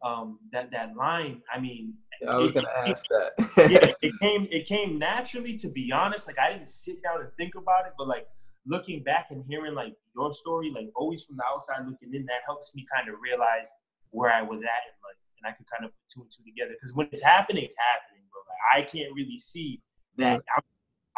um, 0.03 0.39
that 0.53 0.71
that 0.73 0.95
line. 0.97 1.43
I 1.53 1.59
mean, 1.61 1.95
I 2.29 2.37
was 2.37 2.51
it- 2.51 2.55
gonna 2.55 2.69
it- 2.85 2.91
ask 2.91 3.07
that. 3.09 3.31
yeah, 3.71 3.93
it 4.03 4.13
came 4.21 4.49
it 4.51 4.67
came 4.67 4.99
naturally 4.99 5.57
to 5.59 5.69
be 5.69 5.91
honest. 5.93 6.27
Like 6.27 6.39
I 6.39 6.53
didn't 6.53 6.69
sit 6.69 7.03
down 7.03 7.21
and 7.21 7.31
think 7.39 7.55
about 7.55 7.87
it, 7.87 7.93
but 7.97 8.09
like 8.09 8.27
looking 8.67 9.03
back 9.05 9.29
and 9.31 9.45
hearing 9.49 9.75
like 9.75 9.95
your 10.17 10.33
story, 10.33 10.73
like 10.75 10.89
always 10.97 11.25
from 11.25 11.37
the 11.37 11.45
outside 11.45 11.87
looking 11.87 12.13
in, 12.13 12.27
that 12.27 12.41
helps 12.45 12.75
me 12.75 12.85
kind 12.95 13.09
of 13.09 13.15
realize 13.21 13.71
where 14.11 14.33
I 14.33 14.43
was 14.43 14.63
at 14.63 14.83
in 14.89 14.95
life, 15.05 15.21
and 15.43 15.53
I 15.53 15.57
could 15.57 15.67
kind 15.71 15.85
of 15.85 15.91
put 15.91 16.07
two 16.13 16.21
and 16.23 16.31
two 16.31 16.45
together. 16.45 16.75
Because 16.75 16.95
when 16.95 17.09
it's 17.13 17.23
happening, 17.23 17.65
it's 17.65 17.77
happening, 17.79 18.25
bro. 18.31 18.41
Like 18.49 18.85
I 18.85 18.89
can't 18.89 19.15
really 19.15 19.39
see 19.39 19.83
that. 20.17 20.41
I'm, 20.57 20.63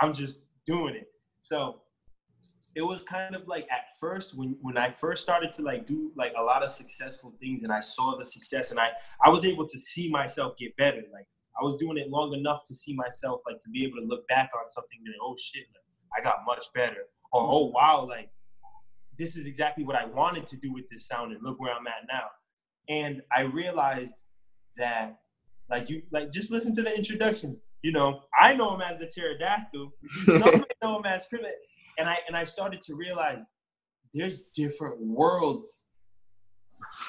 I'm 0.00 0.12
just 0.14 0.44
doing 0.66 0.94
it. 0.94 1.08
So 1.40 1.80
it 2.74 2.82
was 2.82 3.02
kind 3.02 3.34
of 3.34 3.48
like 3.48 3.66
at 3.70 3.86
first 4.00 4.36
when 4.36 4.56
when 4.60 4.76
I 4.76 4.90
first 4.90 5.22
started 5.22 5.52
to 5.54 5.62
like 5.62 5.86
do 5.86 6.12
like 6.16 6.32
a 6.38 6.42
lot 6.42 6.62
of 6.62 6.70
successful 6.70 7.34
things, 7.40 7.62
and 7.62 7.72
I 7.72 7.80
saw 7.80 8.16
the 8.16 8.24
success, 8.24 8.70
and 8.70 8.78
I 8.78 8.90
I 9.24 9.30
was 9.30 9.44
able 9.44 9.66
to 9.66 9.78
see 9.78 10.10
myself 10.10 10.56
get 10.58 10.76
better. 10.76 11.02
Like 11.12 11.26
I 11.60 11.64
was 11.64 11.76
doing 11.76 11.98
it 11.98 12.10
long 12.10 12.34
enough 12.34 12.60
to 12.68 12.74
see 12.74 12.94
myself 12.94 13.40
like 13.46 13.58
to 13.60 13.70
be 13.70 13.84
able 13.84 13.96
to 13.96 14.06
look 14.06 14.26
back 14.28 14.50
on 14.54 14.68
something 14.68 14.98
and 15.04 15.14
oh 15.22 15.34
shit, 15.40 15.64
like, 15.74 16.20
I 16.20 16.22
got 16.22 16.44
much 16.46 16.66
better. 16.74 17.06
Or 17.32 17.42
oh 17.42 17.66
wow, 17.74 18.06
like 18.08 18.30
this 19.18 19.36
is 19.36 19.46
exactly 19.46 19.84
what 19.84 19.96
I 19.96 20.04
wanted 20.04 20.46
to 20.48 20.56
do 20.56 20.72
with 20.72 20.88
this 20.90 21.08
sound, 21.08 21.32
and 21.32 21.42
look 21.42 21.58
where 21.58 21.72
I'm 21.72 21.86
at 21.86 22.06
now. 22.08 22.26
And 22.88 23.22
I 23.32 23.42
realized 23.42 24.22
that 24.76 25.18
like 25.70 25.90
you 25.90 26.02
like 26.10 26.32
just 26.32 26.50
listen 26.50 26.74
to 26.76 26.82
the 26.82 26.94
introduction. 26.96 27.58
You 27.82 27.92
know, 27.92 28.22
I 28.38 28.54
know 28.54 28.74
him 28.74 28.80
as 28.80 28.98
the 28.98 29.06
pterodactyl. 29.06 29.92
Some 30.24 30.62
know 30.82 30.98
him 30.98 31.04
as 31.06 31.26
Krillin. 31.32 31.50
And 31.98 32.08
I 32.08 32.16
and 32.26 32.36
I 32.36 32.44
started 32.44 32.80
to 32.82 32.94
realize 32.94 33.38
there's 34.14 34.40
different 34.54 35.00
worlds 35.00 35.84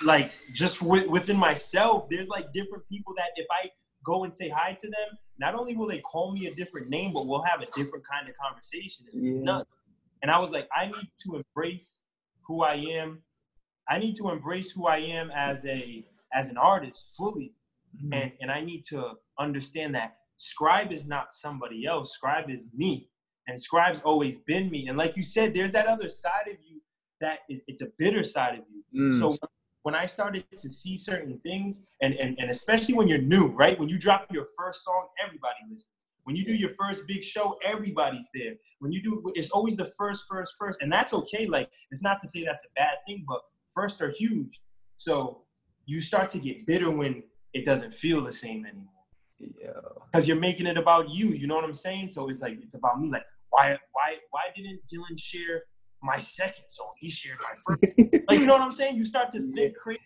like 0.03 0.31
just 0.53 0.79
wi- 0.79 1.05
within 1.07 1.38
myself 1.38 2.07
there's 2.09 2.27
like 2.27 2.51
different 2.53 2.83
people 2.89 3.13
that 3.15 3.29
if 3.36 3.45
i 3.51 3.69
go 4.03 4.24
and 4.24 4.33
say 4.33 4.50
hi 4.50 4.74
to 4.74 4.88
them 4.88 5.17
not 5.39 5.53
only 5.55 5.75
will 5.75 5.88
they 5.88 6.00
call 6.00 6.33
me 6.33 6.48
a 6.48 6.53
different 6.55 6.89
name 6.89 7.13
but 7.13 7.27
we'll 7.27 7.43
have 7.43 7.62
a 7.62 7.65
different 7.67 8.03
kind 8.12 8.27
of 8.27 8.36
conversation 8.43 9.05
it's 9.13 9.31
Yeah. 9.31 9.41
nuts 9.41 9.75
and 10.24 10.31
i 10.31 10.39
was 10.39 10.51
like 10.51 10.67
i 10.75 10.88
need 10.88 11.09
to 11.25 11.36
embrace 11.36 12.01
who 12.48 12.63
I 12.63 12.74
am. 13.00 13.21
I 13.89 13.98
need 13.98 14.15
to 14.17 14.29
embrace 14.29 14.72
who 14.72 14.88
I 14.88 14.98
am 14.98 15.31
as 15.31 15.65
a 15.65 16.05
as 16.34 16.48
an 16.50 16.58
artist 16.58 17.08
fully, 17.17 17.53
mm-hmm. 17.96 18.13
and 18.13 18.31
and 18.41 18.51
I 18.51 18.62
need 18.62 18.86
to 18.86 19.13
understand 19.39 19.96
that 19.96 20.15
Scribe 20.38 20.91
is 20.91 21.08
not 21.08 21.31
somebody 21.31 21.86
else. 21.86 22.13
Scribe 22.13 22.50
is 22.50 22.67
me, 22.75 23.10
and 23.48 23.60
Scribe's 23.60 24.01
always 24.01 24.38
been 24.38 24.69
me. 24.69 24.88
And 24.88 24.98
like 24.98 25.17
you 25.17 25.24
said, 25.24 25.53
there's 25.53 25.72
that 25.74 25.88
other 25.88 26.08
side 26.10 26.48
of 26.48 26.58
you 26.67 26.81
that 27.19 27.39
is 27.50 27.63
it's 27.67 27.81
a 27.81 27.88
bitter 27.98 28.24
side 28.24 28.60
of 28.60 28.65
you. 28.72 29.12
Mm. 29.12 29.19
So 29.19 29.48
when 29.84 29.96
I 29.96 30.05
started 30.05 30.46
to 30.55 30.69
see 30.69 30.98
certain 30.98 31.39
things, 31.39 31.84
and, 32.01 32.13
and 32.15 32.38
and 32.39 32.50
especially 32.50 32.93
when 32.93 33.08
you're 33.08 33.22
new, 33.22 33.48
right? 33.48 33.79
When 33.79 33.89
you 33.89 33.98
drop 33.98 34.27
your 34.31 34.48
first 34.58 34.84
song, 34.84 35.08
everybody 35.24 35.60
listens. 35.69 35.89
When 36.25 36.36
you 36.36 36.46
do 36.46 36.53
your 36.53 36.69
first 36.79 37.08
big 37.08 37.24
show, 37.24 37.58
everybody's 37.63 38.29
there. 38.36 38.53
When 38.79 38.91
you 38.91 39.01
do, 39.01 39.24
it's 39.34 39.50
always 39.50 39.75
the 39.77 39.91
first, 39.98 40.25
first, 40.29 40.53
first, 40.60 40.81
and 40.81 40.91
that's 40.91 41.13
okay. 41.13 41.48
Like 41.48 41.69
it's 41.91 42.03
not 42.03 42.19
to 42.19 42.27
say 42.27 42.43
that's 42.46 42.63
a 42.65 42.72
bad 42.75 42.98
thing, 43.08 43.25
but 43.27 43.41
first 43.74 44.02
are 44.02 44.12
huge. 44.12 44.62
So 44.98 45.44
you 45.86 46.02
start 46.02 46.30
to 46.30 46.40
get 46.40 46.66
bitter 46.66 46.92
when 46.92 47.24
it 47.54 47.66
doesn't 47.66 47.94
feel 47.94 48.24
the 48.24 48.34
same 48.34 48.66
anymore. 48.66 48.86
Yeah. 49.40 49.72
Because 50.12 50.28
you're 50.28 50.40
making 50.40 50.68
it 50.68 50.78
about 50.78 51.10
you. 51.10 51.30
You 51.30 51.48
know 51.48 51.56
what 51.56 51.64
I'm 51.64 51.74
saying? 51.74 52.10
So 52.10 52.30
it's 52.30 52.42
like 52.42 52.60
it's 52.62 52.76
about 52.76 53.00
me. 53.00 53.10
Like 53.10 53.24
why, 53.50 53.78
why, 53.94 54.18
why 54.32 54.42
didn't 54.56 54.82
Dylan 54.92 55.20
share 55.20 55.64
my 56.02 56.18
second 56.20 56.66
song? 56.68 56.92
He 56.98 57.10
shared 57.10 57.38
my 57.42 57.56
first. 57.66 57.82
like 58.28 58.40
you 58.40 58.46
know 58.46 58.54
what 58.54 58.62
I'm 58.62 58.72
saying? 58.72 58.98
You 58.98 59.04
start 59.04 59.32
to 59.32 59.42
think 59.54 59.76
crazy. 59.76 60.00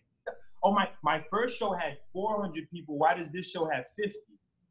Oh 0.63 0.71
my, 0.71 0.87
my 1.03 1.19
first 1.19 1.57
show 1.57 1.73
had 1.73 1.97
400 2.13 2.69
people. 2.71 2.97
Why 2.97 3.13
does 3.13 3.31
this 3.31 3.49
show 3.49 3.69
have 3.69 3.85
50? 4.01 4.19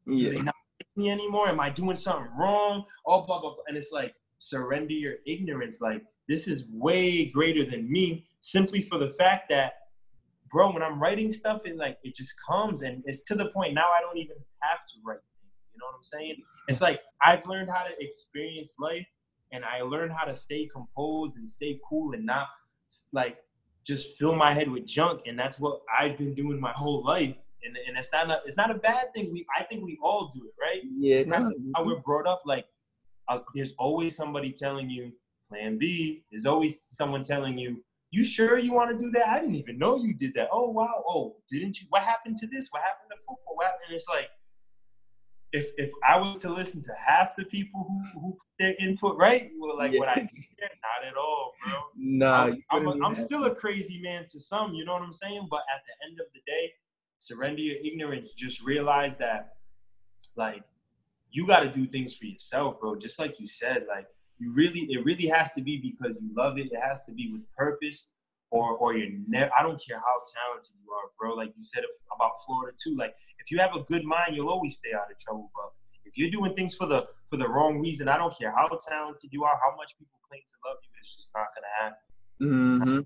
Yeah. 0.07 0.29
Do 0.29 0.35
they 0.35 0.41
not 0.41 0.55
like 0.79 0.87
me 0.97 1.11
anymore? 1.11 1.47
Am 1.49 1.59
I 1.59 1.69
doing 1.69 1.95
something 1.95 2.31
wrong? 2.37 2.85
Oh, 3.05 3.21
blah 3.21 3.39
blah 3.39 3.53
blah. 3.53 3.63
And 3.67 3.77
it's 3.77 3.91
like 3.91 4.15
surrender 4.39 4.93
your 4.93 5.15
ignorance. 5.27 5.81
Like 5.81 6.03
this 6.27 6.47
is 6.47 6.65
way 6.71 7.25
greater 7.25 7.69
than 7.69 7.91
me. 7.91 8.25
Simply 8.43 8.81
for 8.81 8.97
the 8.97 9.11
fact 9.11 9.47
that 9.49 9.73
bro, 10.51 10.71
when 10.71 10.83
I'm 10.83 10.99
writing 11.01 11.31
stuff, 11.31 11.61
it 11.65 11.77
like 11.77 11.97
it 12.03 12.13
just 12.13 12.33
comes 12.47 12.83
and 12.83 13.01
it's 13.05 13.23
to 13.23 13.35
the 13.35 13.45
point 13.47 13.73
now 13.73 13.87
I 13.97 14.01
don't 14.01 14.17
even 14.17 14.35
have 14.59 14.81
to 14.81 14.93
write 15.03 15.19
things. 15.39 15.69
You 15.73 15.79
know 15.79 15.87
what 15.87 15.95
I'm 15.95 16.03
saying? 16.03 16.35
It's 16.67 16.81
like 16.81 16.99
I've 17.21 17.45
learned 17.47 17.69
how 17.69 17.83
to 17.83 17.91
experience 17.99 18.75
life 18.79 19.07
and 19.53 19.63
I 19.63 19.81
learned 19.81 20.11
how 20.11 20.25
to 20.25 20.35
stay 20.35 20.69
composed 20.73 21.37
and 21.37 21.47
stay 21.47 21.79
cool 21.89 22.13
and 22.13 22.25
not 22.25 22.47
like 23.13 23.37
just 23.85 24.17
fill 24.17 24.35
my 24.35 24.53
head 24.53 24.69
with 24.69 24.85
junk. 24.85 25.21
And 25.25 25.39
that's 25.39 25.57
what 25.57 25.79
I've 25.97 26.17
been 26.17 26.33
doing 26.35 26.59
my 26.59 26.73
whole 26.73 27.01
life. 27.03 27.35
And, 27.63 27.77
and 27.87 27.97
it's 27.97 28.11
not 28.11 28.29
a, 28.29 28.41
it's 28.45 28.57
not 28.57 28.71
a 28.71 28.75
bad 28.75 29.13
thing. 29.15 29.31
We 29.31 29.45
I 29.57 29.63
think 29.63 29.85
we 29.85 29.97
all 30.03 30.29
do 30.35 30.45
it, 30.45 30.53
right? 30.61 30.81
Yeah. 30.99 31.15
It's 31.15 31.27
not 31.27 31.49
how 31.75 31.85
we're 31.85 32.01
brought 32.01 32.27
up. 32.27 32.41
Like 32.45 32.65
uh, 33.29 33.39
there's 33.55 33.73
always 33.79 34.17
somebody 34.17 34.51
telling 34.51 34.89
you 34.89 35.13
Plan 35.47 35.77
B. 35.77 36.23
There's 36.29 36.45
always 36.45 36.83
someone 36.83 37.23
telling 37.23 37.57
you 37.57 37.81
you 38.13 38.23
sure 38.23 38.59
you 38.59 38.73
want 38.73 38.95
to 38.95 39.03
do 39.03 39.09
that? 39.09 39.27
I 39.27 39.39
didn't 39.39 39.55
even 39.55 39.79
know 39.79 39.97
you 39.97 40.13
did 40.13 40.35
that. 40.35 40.49
Oh 40.51 40.69
wow. 40.69 41.03
Oh, 41.07 41.35
didn't 41.49 41.81
you? 41.81 41.87
What 41.89 42.03
happened 42.03 42.37
to 42.37 42.47
this? 42.47 42.69
What 42.69 42.83
happened 42.83 43.09
to 43.09 43.17
football? 43.17 43.55
What 43.55 43.65
happened? 43.65 43.85
And 43.87 43.95
it's 43.95 44.07
like, 44.07 44.29
if 45.51 45.71
if 45.77 45.91
I 46.07 46.19
was 46.19 46.37
to 46.43 46.53
listen 46.53 46.83
to 46.83 46.93
half 46.93 47.35
the 47.35 47.45
people 47.45 47.83
who 47.87 48.19
who 48.19 48.31
put 48.33 48.47
their 48.59 48.75
input 48.79 49.17
right, 49.17 49.49
well, 49.57 49.75
like 49.75 49.93
yeah. 49.93 49.99
what 49.99 50.09
I 50.09 50.17
not 50.17 51.07
at 51.07 51.17
all, 51.17 51.53
bro. 51.65 51.79
Nah, 51.97 52.43
I'm, 52.43 52.63
I'm, 52.69 52.87
a, 52.87 53.03
I'm 53.03 53.15
still 53.15 53.45
a 53.45 53.55
crazy 53.55 53.99
man 53.99 54.27
to 54.31 54.39
some. 54.39 54.75
You 54.75 54.85
know 54.85 54.93
what 54.93 55.01
I'm 55.01 55.11
saying? 55.11 55.47
But 55.49 55.61
at 55.75 55.81
the 55.87 56.07
end 56.07 56.19
of 56.19 56.27
the 56.35 56.41
day, 56.45 56.71
surrender 57.17 57.63
your 57.63 57.77
ignorance. 57.83 58.33
Just 58.33 58.61
realize 58.63 59.17
that, 59.17 59.53
like, 60.37 60.61
you 61.31 61.47
got 61.47 61.61
to 61.61 61.69
do 61.69 61.87
things 61.87 62.13
for 62.13 62.25
yourself, 62.25 62.79
bro. 62.79 62.95
Just 62.95 63.17
like 63.17 63.39
you 63.39 63.47
said, 63.47 63.85
like 63.89 64.05
you 64.39 64.53
really 64.53 64.81
it 64.89 65.03
really 65.05 65.27
has 65.27 65.53
to 65.53 65.61
be 65.61 65.77
because 65.77 66.19
you 66.21 66.29
love 66.35 66.57
it. 66.57 66.71
It 66.71 66.79
has 66.81 67.05
to 67.05 67.13
be 67.13 67.31
with 67.31 67.49
purpose, 67.55 68.09
or 68.51 68.77
or 68.77 68.95
you're 68.95 69.11
never. 69.27 69.51
I 69.57 69.63
don't 69.63 69.81
care 69.85 69.97
how 69.97 70.21
talented 70.35 70.71
you 70.83 70.91
are, 70.91 71.09
bro. 71.19 71.35
Like 71.35 71.53
you 71.57 71.63
said 71.63 71.83
about 72.15 72.31
Florida 72.45 72.75
too. 72.81 72.95
Like 72.95 73.13
if 73.39 73.51
you 73.51 73.59
have 73.59 73.75
a 73.75 73.83
good 73.83 74.03
mind, 74.03 74.35
you'll 74.35 74.49
always 74.49 74.77
stay 74.77 74.93
out 74.93 75.11
of 75.11 75.17
trouble. 75.19 75.51
But 75.55 75.71
if 76.05 76.17
you're 76.17 76.31
doing 76.31 76.55
things 76.55 76.75
for 76.75 76.87
the 76.87 77.05
for 77.29 77.37
the 77.37 77.47
wrong 77.47 77.79
reason, 77.79 78.07
I 78.07 78.17
don't 78.17 78.35
care 78.37 78.51
how 78.51 78.67
talented 78.87 79.31
you 79.31 79.43
are, 79.43 79.59
how 79.61 79.75
much 79.77 79.97
people 79.97 80.19
claim 80.29 80.41
to 80.47 80.53
love 80.67 80.77
you, 80.83 80.89
it's 80.99 81.15
just 81.15 81.31
not 81.35 81.47
gonna 81.55 81.67
happen. 81.79 81.97
Mm-hmm. 82.41 82.99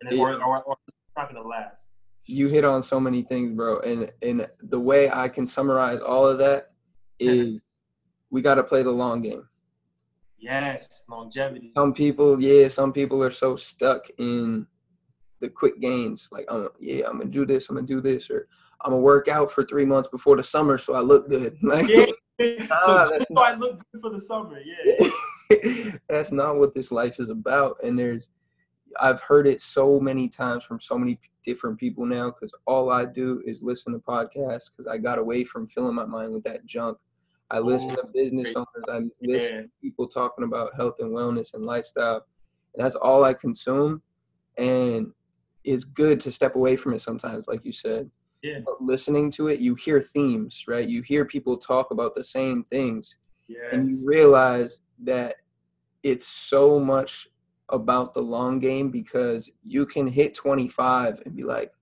And 0.00 0.10
then, 0.10 0.18
or, 0.18 0.34
or, 0.42 0.62
or 0.62 0.76
it's 0.86 1.16
not 1.16 1.32
gonna 1.32 1.46
last. 1.46 1.88
You 2.24 2.48
hit 2.48 2.64
on 2.64 2.82
so 2.82 2.98
many 2.98 3.22
things, 3.22 3.52
bro, 3.52 3.80
and 3.80 4.10
and 4.22 4.48
the 4.60 4.80
way 4.80 5.10
I 5.10 5.28
can 5.28 5.46
summarize 5.46 6.00
all 6.00 6.26
of 6.26 6.38
that 6.38 6.70
is 7.18 7.62
we 8.30 8.42
got 8.42 8.56
to 8.56 8.64
play 8.64 8.82
the 8.82 8.90
long 8.90 9.22
game. 9.22 9.48
Yes, 10.38 11.04
longevity. 11.08 11.72
Some 11.76 11.92
people, 11.92 12.40
yeah, 12.40 12.68
some 12.68 12.92
people 12.92 13.22
are 13.22 13.30
so 13.30 13.56
stuck 13.56 14.06
in 14.18 14.66
the 15.40 15.48
quick 15.48 15.80
gains. 15.80 16.28
Like, 16.30 16.46
I'm, 16.48 16.68
yeah, 16.78 17.06
I'm 17.06 17.18
gonna 17.18 17.30
do 17.30 17.46
this, 17.46 17.68
I'm 17.68 17.76
gonna 17.76 17.86
do 17.86 18.00
this, 18.00 18.30
or 18.30 18.48
I'm 18.82 18.92
gonna 18.92 19.02
work 19.02 19.28
out 19.28 19.50
for 19.50 19.64
three 19.64 19.84
months 19.84 20.08
before 20.08 20.36
the 20.36 20.44
summer 20.44 20.78
so 20.78 20.94
I 20.94 21.00
look 21.00 21.28
good. 21.28 21.56
Like, 21.62 21.88
yeah, 21.88 22.06
so, 22.86 23.08
so 23.20 23.26
not, 23.30 23.48
I 23.48 23.54
look 23.54 23.82
good 23.92 24.02
for 24.02 24.10
the 24.10 24.20
summer. 24.20 24.58
Yeah, 24.60 25.96
that's 26.08 26.32
not 26.32 26.56
what 26.56 26.74
this 26.74 26.92
life 26.92 27.18
is 27.18 27.30
about. 27.30 27.76
And 27.82 27.98
there's, 27.98 28.30
I've 29.00 29.20
heard 29.20 29.46
it 29.46 29.62
so 29.62 29.98
many 29.98 30.28
times 30.28 30.64
from 30.64 30.80
so 30.80 30.98
many 30.98 31.18
different 31.44 31.78
people 31.78 32.04
now 32.04 32.30
because 32.30 32.52
all 32.66 32.90
I 32.90 33.04
do 33.04 33.42
is 33.46 33.62
listen 33.62 33.92
to 33.92 33.98
podcasts 33.98 34.70
because 34.70 34.86
I 34.90 34.98
got 34.98 35.18
away 35.18 35.44
from 35.44 35.66
filling 35.66 35.94
my 35.94 36.04
mind 36.04 36.32
with 36.32 36.44
that 36.44 36.66
junk 36.66 36.98
I 37.50 37.58
oh, 37.58 37.62
listen 37.62 37.90
to 37.90 38.04
business 38.12 38.54
owners. 38.54 38.84
I 38.88 39.00
listen 39.22 39.56
yeah. 39.56 39.62
to 39.62 39.68
people 39.80 40.08
talking 40.08 40.44
about 40.44 40.74
health 40.74 40.96
and 40.98 41.10
wellness 41.10 41.54
and 41.54 41.64
lifestyle. 41.64 42.26
And 42.74 42.84
that's 42.84 42.96
all 42.96 43.24
I 43.24 43.34
consume. 43.34 44.02
And 44.58 45.12
it's 45.64 45.84
good 45.84 46.20
to 46.20 46.32
step 46.32 46.56
away 46.56 46.76
from 46.76 46.94
it 46.94 47.02
sometimes, 47.02 47.46
like 47.46 47.64
you 47.64 47.72
said. 47.72 48.10
Yeah. 48.42 48.60
But 48.64 48.82
listening 48.82 49.30
to 49.32 49.48
it, 49.48 49.60
you 49.60 49.74
hear 49.74 50.00
themes, 50.00 50.64
right? 50.66 50.86
You 50.88 51.02
hear 51.02 51.24
people 51.24 51.56
talk 51.56 51.90
about 51.90 52.14
the 52.14 52.24
same 52.24 52.64
things. 52.64 53.16
Yes. 53.48 53.72
And 53.72 53.92
you 53.92 54.04
realize 54.06 54.82
that 55.04 55.36
it's 56.02 56.26
so 56.26 56.80
much 56.80 57.28
about 57.70 58.14
the 58.14 58.22
long 58.22 58.58
game 58.58 58.90
because 58.90 59.50
you 59.64 59.86
can 59.86 60.06
hit 60.06 60.34
25 60.34 61.22
and 61.24 61.36
be 61.36 61.42
like, 61.42 61.72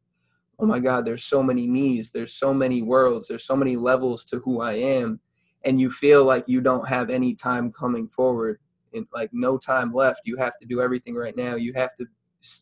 oh 0.59 0.67
my 0.67 0.79
God, 0.79 1.05
there's 1.05 1.25
so 1.25 1.43
many 1.43 1.67
needs, 1.67 2.11
there's 2.11 2.35
so 2.35 2.55
many 2.55 2.81
worlds, 2.81 3.29
there's 3.29 3.45
so 3.45 3.57
many 3.57 3.77
levels 3.77 4.25
to 4.27 4.39
who 4.41 4.61
I 4.61 4.75
am 4.75 5.21
and 5.65 5.81
you 5.81 5.91
feel 5.91 6.25
like 6.25 6.45
you 6.47 6.61
don't 6.61 6.89
have 6.89 7.11
any 7.11 7.35
time 7.35 7.73
coming 7.73 8.09
forward 8.09 8.59
and 8.93 9.07
like 9.13 9.31
no 9.33 9.59
time 9.59 9.93
left 9.93 10.21
you 10.25 10.37
have 10.37 10.57
to 10.59 10.67
do 10.67 10.81
everything 10.81 11.15
right 11.15 11.37
now 11.37 11.57
you 11.57 11.73
have 11.73 11.95
to 11.97 12.07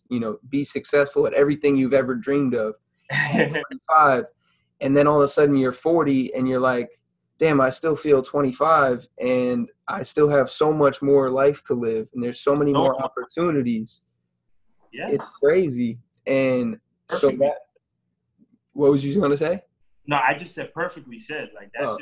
you 0.09 0.21
know 0.21 0.38
be 0.49 0.64
successful 0.64 1.26
at 1.26 1.32
everything 1.35 1.76
you've 1.76 1.92
ever 1.92 2.14
dreamed 2.14 2.54
of. 2.54 2.75
Five 3.90 4.25
and 4.80 4.97
then 4.97 5.06
all 5.06 5.18
of 5.18 5.25
a 5.25 5.28
sudden 5.28 5.56
you're 5.56 5.73
40 5.73 6.35
and 6.35 6.49
you're 6.49 6.61
like 6.61 6.99
damn 7.38 7.61
i 7.61 7.68
still 7.68 7.94
feel 7.94 8.23
25 8.23 9.06
and 9.21 9.71
i 9.87 10.02
still 10.02 10.28
have 10.28 10.49
so 10.49 10.73
much 10.73 11.02
more 11.02 11.28
life 11.30 11.62
to 11.64 11.75
live 11.75 12.09
and 12.14 12.23
there's 12.23 12.40
so 12.40 12.54
many 12.54 12.73
more 12.73 13.02
opportunities. 13.02 14.00
Yeah. 14.92 15.09
It's 15.09 15.37
crazy 15.37 15.99
and 16.26 16.78
Perfect. 17.09 17.21
so 17.21 17.38
that 17.38 17.56
what 18.73 18.90
was 18.90 19.04
you 19.04 19.14
going 19.14 19.30
to 19.30 19.37
say? 19.37 19.62
No 20.06 20.18
i 20.26 20.35
just 20.35 20.54
said 20.54 20.73
perfectly 20.73 21.18
said 21.18 21.50
like 21.54 21.71
that 21.75 21.88
oh. 21.88 21.99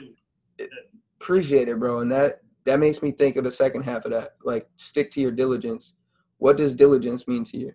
Appreciate 1.20 1.68
it, 1.68 1.78
bro. 1.78 2.00
And 2.00 2.10
that 2.12 2.40
that 2.66 2.78
makes 2.78 3.02
me 3.02 3.10
think 3.10 3.36
of 3.36 3.44
the 3.44 3.50
second 3.50 3.82
half 3.82 4.04
of 4.04 4.12
that. 4.12 4.30
Like, 4.44 4.68
stick 4.76 5.10
to 5.12 5.20
your 5.20 5.30
diligence. 5.30 5.94
What 6.38 6.56
does 6.56 6.74
diligence 6.74 7.26
mean 7.26 7.44
to 7.44 7.58
you? 7.58 7.74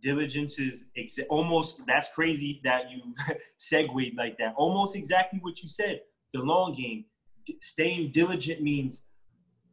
Diligence 0.00 0.58
is 0.58 0.84
ex- 0.96 1.18
almost 1.30 1.80
that's 1.86 2.10
crazy 2.12 2.60
that 2.64 2.90
you 2.90 3.14
segued 3.56 4.16
like 4.16 4.36
that. 4.38 4.54
Almost 4.56 4.96
exactly 4.96 5.38
what 5.42 5.62
you 5.62 5.68
said. 5.68 6.00
The 6.32 6.40
long 6.40 6.74
game. 6.74 7.04
D- 7.44 7.56
staying 7.60 8.12
diligent 8.12 8.62
means 8.62 9.04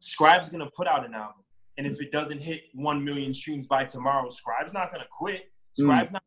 Scribe's 0.00 0.48
gonna 0.48 0.70
put 0.76 0.86
out 0.88 1.04
an 1.04 1.14
album, 1.14 1.44
and 1.78 1.86
if 1.86 2.00
it 2.00 2.10
doesn't 2.10 2.42
hit 2.42 2.62
one 2.74 3.04
million 3.04 3.32
streams 3.32 3.66
by 3.66 3.84
tomorrow, 3.84 4.28
Scribe's 4.30 4.72
not 4.72 4.92
gonna 4.92 5.06
quit. 5.16 5.52
Mm. 5.78 5.92
Scribe's 5.92 6.10
mm. 6.10 6.14
not 6.14 6.22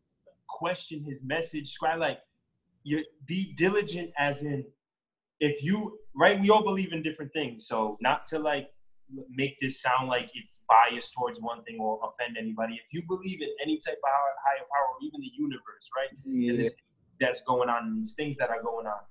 question 0.47 1.03
his 1.03 1.23
message. 1.23 1.71
Scribe 1.71 1.99
like 1.99 2.19
you 2.83 3.03
be 3.25 3.53
diligent 3.55 4.11
as 4.17 4.43
in 4.43 4.65
if 5.43 5.61
you 5.61 5.99
right, 6.15 6.39
we 6.39 6.49
all 6.49 6.63
believe 6.63 6.93
in 6.93 7.03
different 7.03 7.33
things. 7.33 7.67
So 7.67 7.97
not 8.01 8.25
to 8.27 8.39
like 8.39 8.69
make 9.29 9.59
this 9.59 9.81
sound 9.81 10.07
like 10.07 10.31
it's 10.33 10.63
biased 10.69 11.13
towards 11.13 11.39
one 11.39 11.63
thing 11.65 11.77
or 11.79 11.99
offend 12.03 12.37
anybody. 12.37 12.75
If 12.75 12.93
you 12.93 13.03
believe 13.07 13.41
in 13.41 13.49
any 13.61 13.77
type 13.77 13.97
of 13.97 14.09
higher 14.09 14.65
power, 14.73 14.87
or 14.93 14.97
even 15.01 15.19
the 15.19 15.31
universe, 15.37 15.89
right? 15.95 16.17
Yeah. 16.25 16.51
And 16.51 16.59
this 16.59 16.75
that's 17.19 17.41
going 17.41 17.69
on, 17.69 17.87
and 17.87 17.97
these 17.99 18.13
things 18.13 18.37
that 18.37 18.49
are 18.49 18.61
going 18.61 18.87
on. 18.87 19.01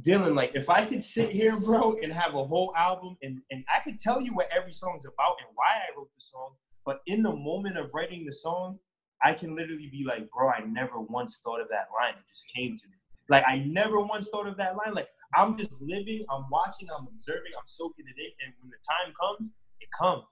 Dylan, 0.00 0.34
like 0.34 0.52
if 0.54 0.70
I 0.70 0.86
could 0.86 1.02
sit 1.02 1.30
here, 1.30 1.58
bro, 1.58 1.96
and 2.02 2.12
have 2.12 2.34
a 2.34 2.44
whole 2.44 2.72
album 2.76 3.16
and, 3.22 3.40
and 3.50 3.64
I 3.68 3.82
could 3.82 3.98
tell 3.98 4.22
you 4.22 4.32
what 4.32 4.48
every 4.56 4.72
song 4.72 4.94
is 4.96 5.04
about 5.04 5.36
and 5.40 5.48
why 5.54 5.74
I 5.76 5.98
wrote 5.98 6.08
the 6.14 6.22
song, 6.22 6.54
but 6.86 7.00
in 7.06 7.22
the 7.22 7.34
moment 7.34 7.76
of 7.76 7.92
writing 7.92 8.24
the 8.24 8.32
songs, 8.32 8.80
I 9.22 9.34
can 9.34 9.54
literally 9.54 9.90
be 9.92 10.04
like, 10.04 10.30
bro, 10.30 10.48
I 10.48 10.60
never 10.60 11.00
once 11.00 11.40
thought 11.44 11.60
of 11.60 11.68
that 11.68 11.88
line. 12.00 12.14
It 12.14 12.24
just 12.32 12.46
came 12.54 12.74
to 12.76 12.88
me. 12.88 12.94
Like 13.30 13.44
I 13.46 13.60
never 13.60 14.00
once 14.00 14.28
thought 14.28 14.48
of 14.48 14.56
that 14.58 14.76
line. 14.76 14.92
Like 14.92 15.08
I'm 15.34 15.56
just 15.56 15.80
living, 15.80 16.26
I'm 16.28 16.44
watching, 16.50 16.88
I'm 16.90 17.06
observing, 17.06 17.52
I'm 17.56 17.66
soaking 17.66 18.04
it 18.08 18.20
in, 18.20 18.30
and 18.44 18.54
when 18.60 18.70
the 18.70 18.76
time 18.84 19.14
comes, 19.18 19.52
it 19.80 19.88
comes. 19.98 20.24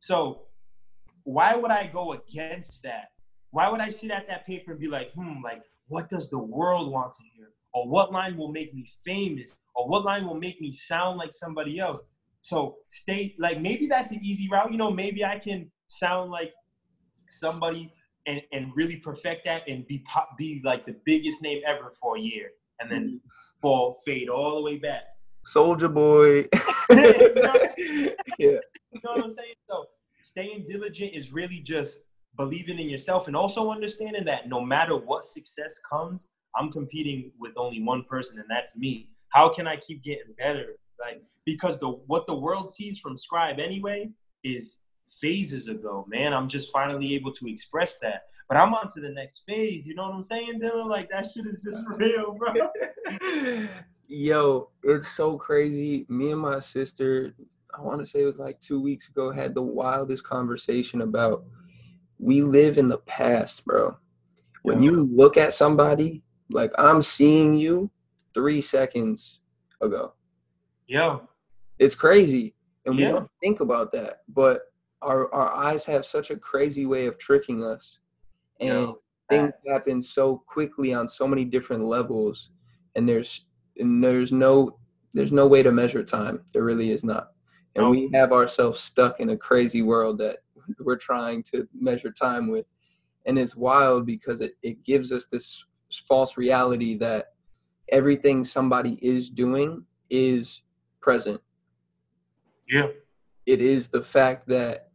So 0.00 0.46
why 1.24 1.54
would 1.54 1.70
I 1.70 1.86
go 1.86 2.14
against 2.14 2.82
that? 2.82 3.10
Why 3.50 3.68
would 3.68 3.80
I 3.80 3.90
sit 3.90 4.10
at 4.10 4.26
that 4.28 4.46
paper 4.46 4.72
and 4.72 4.80
be 4.80 4.88
like, 4.88 5.12
hmm, 5.12 5.42
like, 5.44 5.62
what 5.88 6.08
does 6.08 6.30
the 6.30 6.38
world 6.38 6.90
want 6.90 7.12
to 7.12 7.22
hear? 7.34 7.48
Or 7.74 7.88
what 7.88 8.10
line 8.12 8.36
will 8.36 8.50
make 8.50 8.74
me 8.74 8.86
famous? 9.04 9.58
Or 9.74 9.88
what 9.88 10.04
line 10.04 10.26
will 10.26 10.38
make 10.38 10.60
me 10.60 10.72
sound 10.72 11.18
like 11.18 11.32
somebody 11.32 11.78
else? 11.78 12.02
So 12.40 12.76
stay 12.88 13.34
like 13.38 13.60
maybe 13.60 13.86
that's 13.86 14.12
an 14.12 14.20
easy 14.22 14.48
route. 14.50 14.72
You 14.72 14.78
know, 14.78 14.90
maybe 14.90 15.24
I 15.24 15.38
can 15.38 15.70
sound 15.88 16.30
like 16.30 16.52
somebody 17.28 17.92
and, 18.26 18.42
and 18.52 18.72
really 18.74 18.96
perfect 18.96 19.44
that 19.44 19.66
and 19.68 19.86
be 19.86 19.98
pop, 20.00 20.36
be 20.36 20.60
like 20.64 20.86
the 20.86 20.96
biggest 21.04 21.42
name 21.42 21.62
ever 21.66 21.92
for 22.00 22.16
a 22.16 22.20
year 22.20 22.50
and 22.80 22.90
then 22.90 23.06
mm-hmm. 23.06 23.16
fall 23.62 23.96
fade 24.04 24.28
all 24.28 24.56
the 24.56 24.62
way 24.62 24.76
back. 24.76 25.04
Soldier 25.44 25.88
boy. 25.88 26.38
you, 26.38 26.46
know 26.90 27.54
yeah. 27.78 28.08
you 28.38 29.00
know 29.04 29.12
what 29.12 29.24
I'm 29.24 29.30
saying? 29.30 29.54
So 29.68 29.84
staying 30.22 30.66
diligent 30.68 31.14
is 31.14 31.32
really 31.32 31.60
just 31.60 31.98
believing 32.36 32.78
in 32.78 32.88
yourself 32.90 33.28
and 33.28 33.36
also 33.36 33.70
understanding 33.70 34.24
that 34.24 34.48
no 34.48 34.60
matter 34.60 34.96
what 34.96 35.24
success 35.24 35.78
comes, 35.90 36.28
I'm 36.56 36.70
competing 36.70 37.32
with 37.38 37.54
only 37.56 37.82
one 37.82 38.02
person 38.04 38.38
and 38.38 38.46
that's 38.50 38.76
me. 38.76 39.10
How 39.30 39.48
can 39.48 39.66
I 39.66 39.76
keep 39.76 40.02
getting 40.02 40.34
better? 40.38 40.76
Like 41.00 41.22
because 41.44 41.78
the 41.78 41.88
what 41.88 42.26
the 42.26 42.34
world 42.34 42.70
sees 42.70 42.98
from 42.98 43.16
Scribe 43.16 43.58
anyway 43.60 44.10
is 44.42 44.78
phases 45.06 45.68
ago, 45.68 46.04
man. 46.08 46.32
I'm 46.32 46.48
just 46.48 46.72
finally 46.72 47.14
able 47.14 47.32
to 47.32 47.46
express 47.46 47.98
that. 47.98 48.24
But 48.48 48.58
I'm 48.58 48.74
on 48.74 48.86
to 48.94 49.00
the 49.00 49.10
next 49.10 49.44
phase. 49.46 49.86
You 49.86 49.94
know 49.94 50.04
what 50.04 50.14
I'm 50.14 50.22
saying, 50.22 50.60
Dylan? 50.60 50.86
Like 50.86 51.10
that 51.10 51.26
shit 51.26 51.46
is 51.46 51.62
just 51.62 51.82
real, 51.96 52.34
bro. 52.34 52.54
Yo, 54.08 54.68
it's 54.84 55.08
so 55.08 55.36
crazy. 55.36 56.06
Me 56.08 56.30
and 56.30 56.40
my 56.40 56.60
sister, 56.60 57.34
I 57.76 57.80
want 57.80 58.00
to 58.00 58.06
say 58.06 58.22
it 58.22 58.26
was 58.26 58.38
like 58.38 58.60
two 58.60 58.80
weeks 58.80 59.08
ago, 59.08 59.32
had 59.32 59.54
the 59.54 59.62
wildest 59.62 60.22
conversation 60.22 61.00
about 61.02 61.44
we 62.18 62.42
live 62.42 62.78
in 62.78 62.88
the 62.88 62.98
past, 62.98 63.64
bro. 63.64 63.96
When 64.62 64.82
you 64.82 65.04
look 65.04 65.36
at 65.36 65.54
somebody, 65.54 66.22
like 66.50 66.72
I'm 66.78 67.02
seeing 67.02 67.54
you 67.54 67.90
three 68.34 68.60
seconds 68.60 69.40
ago. 69.80 70.14
Yeah. 70.86 71.18
It's 71.78 71.94
crazy. 71.94 72.54
And 72.84 72.96
yeah. 72.96 73.06
we 73.06 73.12
don't 73.12 73.30
think 73.40 73.60
about 73.60 73.92
that. 73.92 74.22
But 74.28 74.62
our 75.02 75.32
our 75.34 75.54
eyes 75.54 75.84
have 75.84 76.06
such 76.06 76.30
a 76.30 76.36
crazy 76.36 76.86
way 76.86 77.06
of 77.06 77.18
tricking 77.18 77.64
us. 77.64 77.98
And 78.60 78.94
things 79.28 79.52
happen 79.68 80.00
so 80.02 80.42
quickly 80.46 80.94
on 80.94 81.08
so 81.08 81.26
many 81.26 81.44
different 81.44 81.84
levels. 81.84 82.50
And 82.94 83.08
there's 83.08 83.46
and 83.78 84.02
there's 84.02 84.32
no 84.32 84.78
there's 85.14 85.32
no 85.32 85.46
way 85.46 85.62
to 85.62 85.72
measure 85.72 86.02
time. 86.02 86.42
There 86.52 86.64
really 86.64 86.90
is 86.90 87.04
not. 87.04 87.32
And 87.74 87.90
we 87.90 88.10
have 88.14 88.32
ourselves 88.32 88.80
stuck 88.80 89.20
in 89.20 89.30
a 89.30 89.36
crazy 89.36 89.82
world 89.82 90.18
that 90.18 90.38
we're 90.78 90.96
trying 90.96 91.42
to 91.44 91.68
measure 91.78 92.10
time 92.10 92.48
with. 92.48 92.64
And 93.26 93.38
it's 93.38 93.54
wild 93.54 94.06
because 94.06 94.40
it, 94.40 94.52
it 94.62 94.82
gives 94.82 95.12
us 95.12 95.26
this 95.26 95.64
false 96.06 96.36
reality 96.36 96.96
that 96.98 97.34
everything 97.90 98.44
somebody 98.44 98.98
is 99.02 99.28
doing 99.28 99.84
is 100.10 100.62
present. 101.00 101.40
Yeah. 102.68 102.88
It 103.46 103.60
is 103.60 103.88
the 103.88 104.02
fact 104.02 104.48
that 104.48 104.88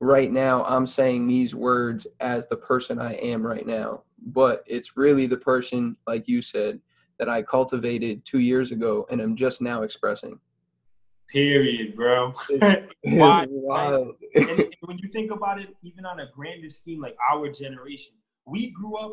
right 0.00 0.30
now 0.30 0.64
I'm 0.64 0.86
saying 0.86 1.26
these 1.26 1.54
words 1.54 2.06
as 2.20 2.46
the 2.48 2.56
person 2.56 2.98
I 2.98 3.14
am 3.14 3.46
right 3.46 3.66
now, 3.66 4.02
but 4.18 4.64
it's 4.66 4.96
really 4.96 5.26
the 5.26 5.36
person, 5.36 5.96
like 6.06 6.28
you 6.28 6.42
said, 6.42 6.80
that 7.18 7.28
I 7.28 7.42
cultivated 7.42 8.24
two 8.24 8.40
years 8.40 8.72
ago 8.72 9.06
and 9.10 9.20
I'm 9.20 9.36
just 9.36 9.60
now 9.60 9.82
expressing. 9.82 10.40
Period, 11.28 11.96
bro. 11.96 12.32
Why? 13.02 13.46
wild. 13.50 14.16
and, 14.34 14.74
when 14.80 14.98
you 14.98 15.08
think 15.08 15.30
about 15.30 15.60
it, 15.60 15.74
even 15.82 16.04
on 16.04 16.20
a 16.20 16.26
grander 16.34 16.70
scheme, 16.70 17.00
like 17.00 17.16
our 17.30 17.48
generation, 17.48 18.14
we 18.46 18.70
grew 18.70 18.96
up 18.96 19.12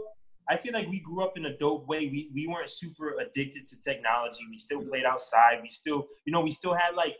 I 0.49 0.57
feel 0.57 0.73
like 0.73 0.89
we 0.89 0.99
grew 0.99 1.23
up 1.23 1.37
in 1.37 1.45
a 1.45 1.57
dope 1.57 1.87
way. 1.87 2.09
We 2.09 2.29
we 2.33 2.45
weren't 2.45 2.69
super 2.69 3.15
addicted 3.19 3.65
to 3.67 3.79
technology. 3.79 4.43
We 4.49 4.57
still 4.57 4.81
played 4.81 5.05
outside. 5.05 5.59
We 5.61 5.69
still, 5.69 6.07
you 6.25 6.33
know, 6.33 6.41
we 6.41 6.51
still 6.51 6.73
had 6.73 6.95
like 6.95 7.15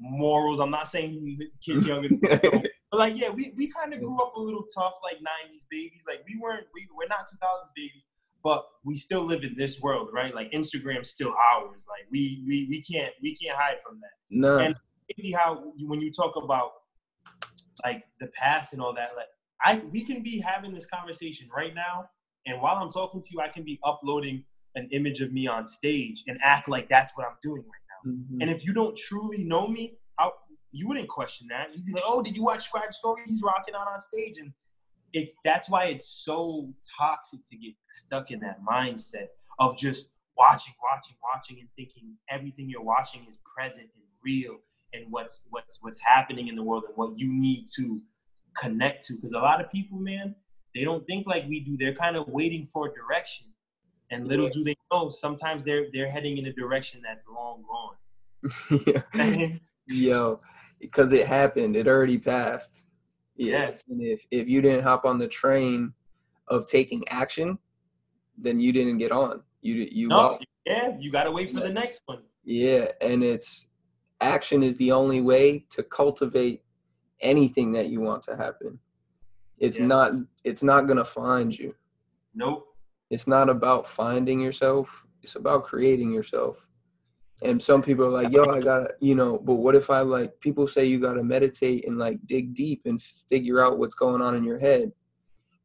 morals. 0.00 0.60
I'm 0.60 0.70
not 0.70 0.88
saying 0.88 1.38
kids 1.64 1.88
younger, 1.88 2.08
than 2.08 2.20
but 2.90 2.98
like 2.98 3.16
yeah, 3.16 3.30
we, 3.30 3.52
we 3.56 3.70
kind 3.70 3.92
of 3.92 4.00
grew 4.00 4.20
up 4.20 4.34
a 4.36 4.40
little 4.40 4.64
tough, 4.74 4.94
like 5.02 5.16
'90s 5.16 5.66
babies. 5.70 6.04
Like 6.06 6.24
we 6.26 6.38
weren't, 6.40 6.66
we 6.74 6.86
we're 6.96 7.08
not 7.08 7.20
2000s 7.20 7.70
babies, 7.76 8.06
but 8.42 8.66
we 8.84 8.94
still 8.94 9.24
live 9.24 9.42
in 9.44 9.54
this 9.56 9.80
world, 9.80 10.10
right? 10.12 10.34
Like 10.34 10.50
Instagram's 10.52 11.10
still 11.10 11.34
ours. 11.52 11.86
Like 11.88 12.06
we 12.10 12.44
we 12.46 12.66
we 12.68 12.82
can't 12.82 13.12
we 13.22 13.34
can't 13.34 13.56
hide 13.56 13.76
from 13.86 14.00
that. 14.00 14.12
No. 14.30 14.58
And 14.58 14.74
crazy 15.16 15.32
how 15.32 15.72
when 15.82 16.00
you 16.00 16.12
talk 16.12 16.34
about 16.36 16.72
like 17.84 18.04
the 18.20 18.26
past 18.28 18.72
and 18.72 18.82
all 18.82 18.94
that, 18.94 19.10
like 19.16 19.26
I 19.64 19.82
we 19.90 20.02
can 20.02 20.22
be 20.22 20.40
having 20.40 20.72
this 20.72 20.86
conversation 20.86 21.48
right 21.54 21.74
now 21.74 22.08
and 22.48 22.60
while 22.62 22.76
I'm 22.76 22.90
talking 22.90 23.20
to 23.20 23.28
you, 23.30 23.40
I 23.40 23.48
can 23.48 23.62
be 23.62 23.78
uploading 23.84 24.42
an 24.74 24.88
image 24.90 25.20
of 25.20 25.32
me 25.32 25.46
on 25.46 25.66
stage 25.66 26.24
and 26.26 26.38
act 26.42 26.68
like 26.68 26.88
that's 26.88 27.12
what 27.14 27.26
I'm 27.26 27.36
doing 27.42 27.62
right 27.62 27.84
now. 27.87 27.87
Mm-hmm. 28.06 28.40
And 28.40 28.50
if 28.50 28.64
you 28.64 28.72
don't 28.72 28.96
truly 28.96 29.44
know 29.44 29.66
me, 29.66 29.98
how 30.18 30.32
you 30.72 30.86
wouldn't 30.88 31.08
question 31.08 31.48
that. 31.50 31.74
You'd 31.74 31.86
be 31.86 31.92
like, 31.92 32.04
"Oh, 32.06 32.22
did 32.22 32.36
you 32.36 32.44
watch 32.44 32.64
Scribe 32.64 32.92
Story? 32.92 33.22
He's 33.26 33.42
rocking 33.42 33.74
out 33.74 33.88
on 33.88 33.98
stage." 34.00 34.38
And 34.38 34.52
it's 35.12 35.34
that's 35.44 35.68
why 35.70 35.86
it's 35.86 36.08
so 36.24 36.72
toxic 36.98 37.40
to 37.46 37.56
get 37.56 37.72
stuck 37.88 38.30
in 38.30 38.40
that 38.40 38.58
mindset 38.62 39.28
of 39.58 39.76
just 39.76 40.08
watching, 40.36 40.74
watching, 40.82 41.16
watching, 41.22 41.58
and 41.60 41.68
thinking 41.76 42.14
everything 42.30 42.68
you're 42.68 42.82
watching 42.82 43.24
is 43.28 43.38
present 43.44 43.88
and 43.94 44.04
real, 44.24 44.56
and 44.92 45.06
what's 45.10 45.44
what's 45.50 45.78
what's 45.80 45.98
happening 46.00 46.48
in 46.48 46.56
the 46.56 46.62
world 46.62 46.84
and 46.86 46.96
what 46.96 47.18
you 47.18 47.32
need 47.32 47.66
to 47.76 48.00
connect 48.56 49.06
to. 49.06 49.14
Because 49.14 49.32
a 49.32 49.38
lot 49.38 49.60
of 49.60 49.70
people, 49.70 49.98
man, 49.98 50.34
they 50.74 50.84
don't 50.84 51.06
think 51.06 51.26
like 51.26 51.46
we 51.48 51.60
do. 51.60 51.76
They're 51.78 51.94
kind 51.94 52.16
of 52.16 52.28
waiting 52.28 52.66
for 52.66 52.92
direction. 52.92 53.46
And 54.10 54.26
little 54.26 54.46
yeah. 54.46 54.52
do 54.52 54.64
they 54.64 54.74
know, 54.90 55.08
sometimes 55.08 55.64
they're 55.64 55.86
they're 55.92 56.10
heading 56.10 56.38
in 56.38 56.46
a 56.46 56.52
direction 56.52 57.00
that's 57.04 57.24
long 57.26 57.62
gone. 57.62 59.60
Yo, 59.88 60.40
because 60.80 61.12
it 61.12 61.26
happened. 61.26 61.76
It 61.76 61.88
already 61.88 62.18
passed. 62.18 62.86
Yeah. 63.36 63.70
Yes. 63.70 63.84
And 63.88 64.02
if, 64.02 64.26
if 64.30 64.48
you 64.48 64.60
didn't 64.60 64.82
hop 64.82 65.04
on 65.04 65.18
the 65.18 65.28
train 65.28 65.92
of 66.48 66.66
taking 66.66 67.06
action, 67.08 67.58
then 68.36 68.60
you 68.60 68.72
didn't 68.72 68.98
get 68.98 69.12
on. 69.12 69.42
You 69.62 69.88
you 69.90 70.08
no, 70.08 70.38
yeah, 70.66 70.96
you 70.98 71.10
gotta 71.10 71.32
wait 71.32 71.50
for 71.50 71.60
the 71.60 71.72
next 71.72 72.02
one. 72.06 72.22
Yeah, 72.44 72.88
and 73.00 73.24
it's 73.24 73.68
action 74.20 74.62
is 74.62 74.76
the 74.78 74.92
only 74.92 75.20
way 75.20 75.64
to 75.70 75.82
cultivate 75.82 76.62
anything 77.20 77.72
that 77.72 77.88
you 77.88 78.00
want 78.00 78.22
to 78.24 78.36
happen. 78.36 78.78
It's 79.58 79.78
yes. 79.78 79.88
not 79.88 80.12
it's 80.44 80.62
not 80.62 80.86
gonna 80.86 81.04
find 81.04 81.56
you. 81.56 81.74
Nope. 82.34 82.67
It's 83.10 83.26
not 83.26 83.48
about 83.48 83.88
finding 83.88 84.40
yourself. 84.40 85.06
It's 85.22 85.36
about 85.36 85.64
creating 85.64 86.12
yourself. 86.12 86.66
And 87.42 87.62
some 87.62 87.82
people 87.82 88.04
are 88.04 88.22
like, 88.22 88.32
yo, 88.32 88.44
I 88.46 88.60
gotta, 88.60 88.94
you 89.00 89.14
know, 89.14 89.38
but 89.38 89.54
what 89.54 89.76
if 89.76 89.90
I 89.90 90.00
like 90.00 90.38
people 90.40 90.66
say 90.66 90.84
you 90.84 90.98
gotta 90.98 91.22
meditate 91.22 91.86
and 91.86 91.98
like 91.98 92.18
dig 92.26 92.54
deep 92.54 92.82
and 92.84 93.00
figure 93.00 93.60
out 93.60 93.78
what's 93.78 93.94
going 93.94 94.20
on 94.20 94.34
in 94.34 94.44
your 94.44 94.58
head? 94.58 94.92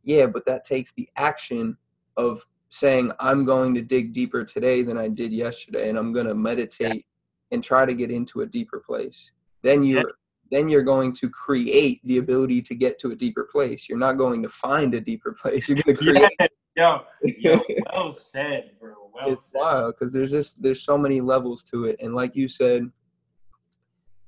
Yeah, 0.03 0.27
but 0.27 0.45
that 0.45 0.63
takes 0.63 0.93
the 0.93 1.09
action 1.15 1.77
of 2.17 2.45
saying, 2.69 3.11
I'm 3.19 3.45
going 3.45 3.73
to 3.75 3.81
dig 3.81 4.13
deeper 4.13 4.43
today 4.43 4.81
than 4.83 4.97
I 4.97 5.07
did 5.07 5.31
yesterday, 5.31 5.89
and 5.89 5.97
I'm 5.97 6.13
gonna 6.13 6.35
meditate 6.35 7.05
and 7.51 7.63
try 7.63 7.85
to 7.85 7.93
get 7.93 8.11
into 8.11 8.41
a 8.41 8.45
deeper 8.45 8.79
place. 8.85 9.31
Then 9.61 9.83
you're 9.83 10.13
then 10.51 10.69
you're 10.69 10.83
going 10.83 11.13
to 11.13 11.29
create 11.29 11.99
the 12.03 12.19
ability 12.19 12.61
to 12.61 12.75
get 12.75 12.99
to 12.99 13.11
a 13.11 13.15
deeper 13.15 13.47
place. 13.51 13.89
You're 13.89 13.97
not 13.97 14.17
going 14.19 14.43
to 14.43 14.49
find 14.49 14.93
a 14.93 15.01
deeper 15.01 15.35
place. 15.41 15.67
You're 15.67 15.81
going 15.83 15.95
to 15.95 16.03
create. 16.03 16.37
Yeah. 16.75 16.99
Yo, 17.23 17.53
yo, 17.69 17.75
well 17.93 18.11
said, 18.11 18.71
bro. 18.79 18.93
Well 19.13 19.31
it's 19.31 19.51
said. 19.51 19.59
wild 19.61 19.95
because 19.95 20.13
there's 20.13 20.31
just 20.31 20.61
there's 20.61 20.81
so 20.81 20.97
many 20.97 21.21
levels 21.21 21.63
to 21.65 21.85
it, 21.85 21.97
and 22.01 22.15
like 22.15 22.35
you 22.35 22.47
said, 22.47 22.89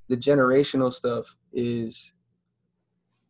the 0.08 0.16
generational 0.16 0.92
stuff 0.92 1.36
is 1.52 2.12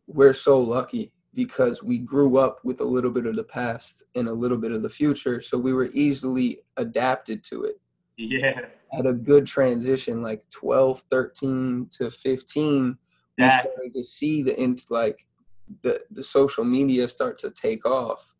we're 0.07 0.33
so 0.33 0.59
lucky 0.59 1.11
because 1.33 1.83
we 1.83 1.99
grew 1.99 2.37
up 2.37 2.59
with 2.63 2.81
a 2.81 2.83
little 2.83 3.11
bit 3.11 3.25
of 3.25 3.35
the 3.35 3.43
past 3.43 4.03
and 4.15 4.27
a 4.27 4.33
little 4.33 4.57
bit 4.57 4.71
of 4.71 4.81
the 4.81 4.89
future, 4.89 5.39
so 5.41 5.57
we 5.57 5.73
were 5.73 5.89
easily 5.93 6.59
adapted 6.77 7.43
to 7.43 7.63
it. 7.63 7.79
Yeah. 8.17 8.61
At 8.97 9.05
a 9.05 9.13
good 9.13 9.45
transition, 9.45 10.21
like 10.21 10.43
12, 10.51 11.03
13 11.11 11.89
to 11.97 12.09
15, 12.09 12.97
we 13.37 13.51
started 13.51 13.93
to 13.93 14.03
see 14.03 14.41
the 14.41 14.83
like 14.89 15.27
the 15.83 16.01
the 16.09 16.23
social 16.23 16.63
media 16.63 17.07
start 17.07 17.37
to 17.39 17.51
take 17.51 17.85
off. 17.85 18.35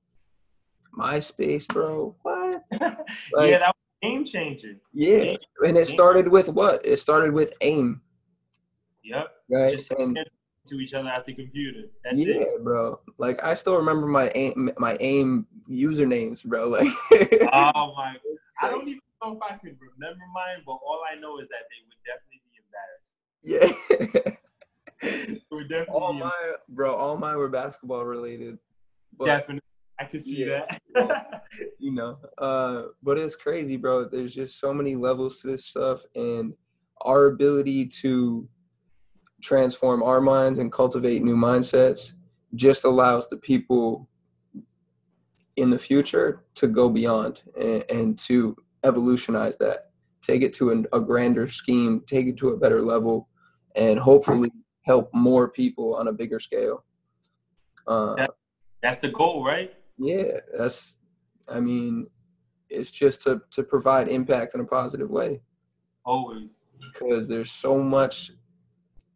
MySpace, 0.98 1.68
bro. 1.68 2.16
What? 2.24 2.64
Like, 3.34 3.52
yeah, 3.52 3.60
that 3.60 3.68
was 3.68 3.76
game 4.02 4.26
changer. 4.26 4.76
Yeah. 4.94 5.24
Game 5.24 5.38
and 5.66 5.78
it 5.78 5.88
started 5.88 6.28
with 6.28 6.50
what? 6.50 6.86
It 6.86 6.98
started 6.98 7.32
with 7.32 7.54
AIM. 7.62 8.02
Yep. 9.04 9.28
Right. 9.50 9.72
Just 9.72 9.92
and, 9.94 10.18
to 10.66 10.80
each 10.80 10.94
other 10.94 11.10
at 11.10 11.26
the 11.26 11.34
computer. 11.34 11.84
That's 12.04 12.18
yeah, 12.18 12.36
it. 12.36 12.64
bro. 12.64 13.00
Like 13.18 13.44
I 13.44 13.54
still 13.54 13.78
remember 13.78 14.08
my 14.08 14.32
aim 14.36 14.70
my 14.78 14.98
aim 15.00 15.48
usernames, 15.70 16.44
bro. 16.44 16.70
Like 16.70 16.88
Oh 17.54 17.94
my 17.96 18.16
I 18.62 18.70
don't 18.70 18.88
even 18.88 19.00
know 19.24 19.34
if 19.34 19.42
I 19.42 19.56
could 19.58 19.78
remember 19.80 20.24
mine, 20.34 20.64
but 20.66 20.74
all 20.74 21.02
I 21.10 21.16
know 21.20 21.40
is 21.40 21.48
that 21.50 21.64
they 21.70 21.80
would 21.88 22.02
definitely 22.06 22.42
be 22.52 22.60
embarrassed. 22.66 23.16
Yeah. 23.44 24.34
We 25.52 25.64
definitely. 25.64 25.94
all 25.94 26.14
my 26.14 26.32
bro, 26.70 26.96
all 26.96 27.18
mine 27.18 27.38
were 27.38 27.50
basketball 27.50 28.04
related. 28.04 28.58
But, 29.18 29.26
definitely, 29.26 29.62
I 30.00 30.06
can 30.06 30.22
see 30.22 30.46
yeah, 30.46 30.66
that. 30.94 31.44
you 31.80 31.92
know, 31.92 32.20
uh, 32.38 32.84
but 33.02 33.18
it's 33.18 33.36
crazy, 33.36 33.78
bro. 33.78 34.06
There's 34.06 34.34
just 34.34 34.60
so 34.60 34.74
many 34.74 34.96
levels 34.96 35.38
to 35.38 35.48
this 35.48 35.66
stuff, 35.66 36.04
and 36.16 36.54
our 37.02 37.26
ability 37.26 37.88
to 37.88 38.48
transform 39.42 40.04
our 40.04 40.22
minds 40.22 40.60
and 40.60 40.72
cultivate 40.72 41.24
new 41.24 41.36
mindsets 41.36 42.14
just 42.56 42.84
allows 42.86 43.28
the 43.30 43.38
people 43.38 44.10
in 45.58 45.70
the 45.70 45.80
future 45.80 46.44
to 46.56 46.68
go 46.68 46.90
beyond 46.90 47.42
and, 47.60 47.84
and 47.90 48.20
to 48.20 48.56
evolutionize 48.84 49.58
that 49.58 49.92
take 50.22 50.42
it 50.42 50.54
to 50.54 50.72
a, 50.72 50.98
a 50.98 51.02
grander 51.02 51.48
scheme 51.48 52.02
take 52.08 52.28
it 52.28 52.38
to 52.38 52.50
a 52.50 52.58
better 52.58 52.82
level 52.82 53.28
and 53.76 54.00
hopefully 54.00 54.52
help 54.86 55.10
more 55.14 55.50
people 55.50 55.96
on 55.96 56.08
a 56.08 56.14
bigger 56.14 56.40
scale 56.40 56.84
uh, 57.88 58.16
that, 58.16 58.32
that's 58.82 59.00
the 59.00 59.10
goal 59.10 59.46
right 59.46 59.74
yeah 59.98 60.40
that's 60.58 60.98
i 61.50 61.60
mean 61.60 62.08
it's 62.70 62.92
just 62.92 63.22
to 63.22 63.42
to 63.52 63.64
provide 63.64 64.08
impact 64.08 64.54
in 64.54 64.62
a 64.62 64.66
positive 64.66 65.10
way 65.10 65.40
always 66.06 66.60
because 66.80 67.28
there's 67.28 67.52
so 67.52 67.82
much 67.82 68.32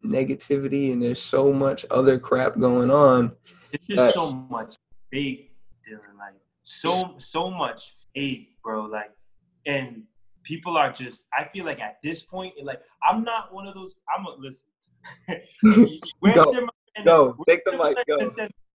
negativity 0.04 0.92
and 0.92 1.02
there's 1.02 1.22
so 1.22 1.52
much 1.52 1.86
other 1.90 2.18
crap 2.18 2.58
going 2.58 2.90
on 2.90 3.32
it's 3.72 3.86
just 3.86 4.14
so 4.14 4.32
much 4.50 4.76
fake 5.10 5.52
Dylan. 5.88 6.18
Like 6.18 6.34
so 6.62 7.14
so 7.18 7.50
much 7.50 7.92
hate, 8.14 8.50
bro. 8.62 8.84
Like 8.84 9.10
and 9.66 10.02
people 10.42 10.76
are 10.76 10.92
just 10.92 11.26
I 11.36 11.48
feel 11.48 11.64
like 11.64 11.80
at 11.80 11.96
this 12.02 12.22
point, 12.22 12.54
like 12.62 12.80
I'm 13.08 13.24
not 13.24 13.52
one 13.52 13.66
of 13.66 13.74
those 13.74 13.98
I'm 14.14 14.26
a 14.26 14.34
listen. 14.38 14.68
go, 16.34 16.68
go. 17.04 17.36
take 17.46 17.64
the 17.64 17.72
mic, 17.72 17.96
go. 18.06 18.18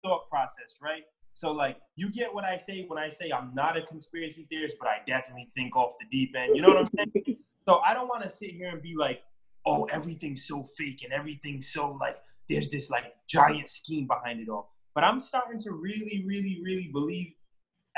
Thought 0.03 0.29
process, 0.29 0.75
right? 0.81 1.03
So 1.37 1.51
like 1.51 1.77
you 1.95 2.09
get 2.09 2.33
what 2.33 2.45
I 2.45 2.55
say 2.55 2.85
when 2.87 2.97
I 2.97 3.09
say 3.09 3.29
I'm 3.29 3.53
not 3.53 3.77
a 3.77 3.83
conspiracy 3.83 4.47
theorist, 4.49 4.77
but 4.79 4.87
I 4.87 5.01
definitely 5.05 5.47
think 5.53 5.75
off 5.75 5.93
the 5.99 6.07
deep 6.09 6.35
end. 6.35 6.55
You 6.55 6.63
know 6.63 6.69
what 6.69 6.77
I'm 6.79 6.87
saying? 6.87 7.37
so 7.69 7.77
I 7.85 7.93
don't 7.93 8.07
want 8.07 8.23
to 8.23 8.29
sit 8.31 8.49
here 8.49 8.69
and 8.69 8.81
be 8.81 8.95
like, 8.95 9.21
oh, 9.63 9.83
everything's 9.91 10.47
so 10.47 10.63
fake 10.75 11.03
and 11.03 11.13
everything's 11.13 11.71
so 11.71 11.91
like 11.91 12.17
there's 12.49 12.71
this 12.71 12.89
like 12.89 13.13
giant 13.29 13.67
scheme 13.67 14.07
behind 14.07 14.39
it 14.39 14.49
all. 14.49 14.73
But 14.95 15.03
I'm 15.03 15.19
starting 15.19 15.59
to 15.59 15.73
really, 15.73 16.25
really, 16.25 16.59
really 16.63 16.89
believe 16.91 17.27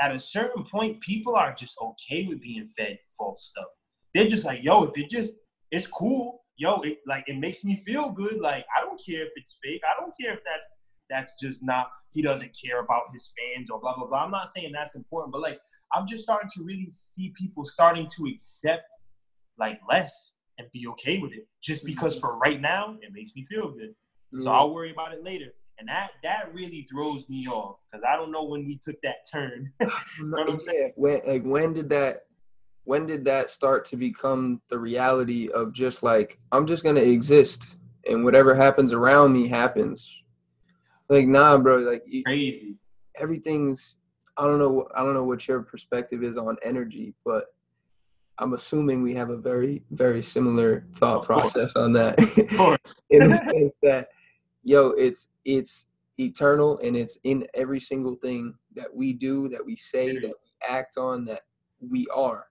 at 0.01 0.13
a 0.13 0.19
certain 0.19 0.65
point, 0.65 0.99
people 0.99 1.37
are 1.37 1.53
just 1.53 1.77
okay 1.81 2.25
with 2.27 2.41
being 2.41 2.67
fed 2.77 2.99
false 3.17 3.45
stuff. 3.45 3.67
They're 4.13 4.27
just 4.27 4.43
like, 4.43 4.65
yo, 4.65 4.83
if 4.83 4.97
it 4.97 5.09
just, 5.09 5.31
it's 5.71 5.87
cool. 5.87 6.41
Yo, 6.57 6.81
it 6.81 6.97
like 7.07 7.23
it 7.27 7.37
makes 7.37 7.63
me 7.63 7.81
feel 7.85 8.09
good. 8.09 8.41
Like 8.41 8.65
I 8.75 8.81
don't 8.81 8.99
care 9.01 9.23
if 9.23 9.29
it's 9.37 9.57
fake. 9.63 9.79
I 9.89 9.97
don't 9.97 10.13
care 10.19 10.33
if 10.33 10.41
that's 10.43 10.67
that's 11.09 11.39
just 11.39 11.63
not. 11.63 11.89
He 12.11 12.21
doesn't 12.21 12.57
care 12.59 12.81
about 12.81 13.03
his 13.13 13.31
fans 13.37 13.69
or 13.69 13.79
blah 13.79 13.95
blah 13.95 14.07
blah. 14.07 14.23
I'm 14.23 14.31
not 14.31 14.49
saying 14.49 14.71
that's 14.73 14.95
important, 14.95 15.31
but 15.31 15.41
like 15.41 15.59
I'm 15.93 16.07
just 16.07 16.23
starting 16.23 16.49
to 16.55 16.63
really 16.63 16.89
see 16.89 17.33
people 17.37 17.65
starting 17.65 18.07
to 18.17 18.25
accept 18.31 18.93
like 19.57 19.79
less 19.89 20.33
and 20.57 20.67
be 20.73 20.87
okay 20.87 21.19
with 21.19 21.33
it, 21.33 21.47
just 21.61 21.85
because 21.85 22.15
mm-hmm. 22.15 22.27
for 22.27 22.37
right 22.37 22.59
now 22.59 22.97
it 23.01 23.13
makes 23.13 23.35
me 23.35 23.45
feel 23.45 23.71
good. 23.71 23.93
So 24.39 24.51
I'll 24.51 24.71
worry 24.71 24.91
about 24.91 25.11
it 25.11 25.23
later 25.23 25.53
and 25.79 25.87
that 25.87 26.09
that 26.23 26.53
really 26.53 26.85
throws 26.91 27.27
me 27.29 27.47
off 27.47 27.77
because 27.89 28.03
I 28.03 28.15
don't 28.15 28.31
know 28.31 28.43
when 28.43 28.65
we 28.65 28.77
took 28.77 29.01
that 29.01 29.25
turn. 29.31 29.71
yeah. 29.81 30.89
When 30.95 31.21
like 31.25 31.43
when 31.43 31.73
did 31.73 31.89
that 31.89 32.23
when 32.83 33.05
did 33.05 33.25
that 33.25 33.49
start 33.49 33.85
to 33.85 33.97
become 33.97 34.61
the 34.69 34.77
reality 34.77 35.49
of 35.49 35.73
just 35.73 36.03
like 36.03 36.37
I'm 36.51 36.67
just 36.67 36.83
gonna 36.83 37.01
exist 37.01 37.77
and 38.07 38.23
whatever 38.23 38.53
happens 38.53 38.93
around 38.93 39.33
me 39.33 39.47
happens. 39.47 40.15
Like 41.09 41.27
nah, 41.27 41.57
bro. 41.57 41.77
Like 41.77 42.03
crazy. 42.25 42.75
Everything's. 43.17 43.95
I 44.37 44.43
don't 44.43 44.59
know. 44.59 44.87
I 44.95 45.03
don't 45.03 45.13
know 45.13 45.25
what 45.25 45.47
your 45.47 45.61
perspective 45.61 46.23
is 46.23 46.37
on 46.37 46.57
energy, 46.63 47.13
but 47.25 47.45
I'm 48.37 48.53
assuming 48.53 49.01
we 49.01 49.13
have 49.15 49.29
a 49.29 49.37
very, 49.37 49.83
very 49.91 50.21
similar 50.21 50.85
thought 50.93 51.25
process 51.25 51.75
on 51.75 51.93
that. 51.93 52.19
Of 52.19 52.47
course. 52.57 53.01
in 53.09 53.27
the 53.27 53.37
sense 53.37 53.73
that 53.83 54.09
yo, 54.63 54.91
it's 54.91 55.29
it's 55.45 55.87
eternal 56.19 56.79
and 56.79 56.95
it's 56.95 57.17
in 57.23 57.47
every 57.53 57.79
single 57.79 58.15
thing 58.15 58.53
that 58.75 58.93
we 58.93 59.13
do, 59.13 59.49
that 59.49 59.65
we 59.65 59.75
say, 59.75 60.13
that 60.13 60.23
we 60.23 60.67
act 60.67 60.97
on, 60.97 61.25
that 61.25 61.41
we 61.79 62.07
are. 62.13 62.47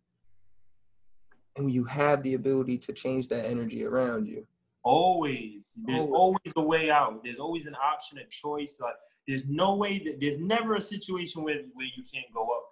And 1.57 1.71
you 1.71 1.85
have 1.85 2.23
the 2.23 2.35
ability 2.35 2.79
to 2.79 2.93
change 2.93 3.29
that 3.29 3.47
energy 3.47 3.85
around 3.85 4.27
you. 4.27 4.47
Always. 4.89 5.73
There's 5.85 6.05
always, 6.05 6.15
always 6.15 6.53
a 6.57 6.63
way 6.63 6.91
out. 6.91 7.23
There's 7.23 7.39
always 7.39 7.67
an 7.67 7.75
option, 7.75 8.19
a 8.19 8.25
choice. 8.31 8.79
Like 8.81 8.95
there's 9.27 9.47
no 9.47 9.77
way 9.77 9.99
that 9.99 10.19
there's 10.19 10.39
never 10.39 10.77
a 10.77 10.81
situation 10.81 11.43
where, 11.43 11.61
where 11.75 11.87
you 11.87 12.03
can't 12.03 12.27
go 12.33 12.45
up 12.45 12.69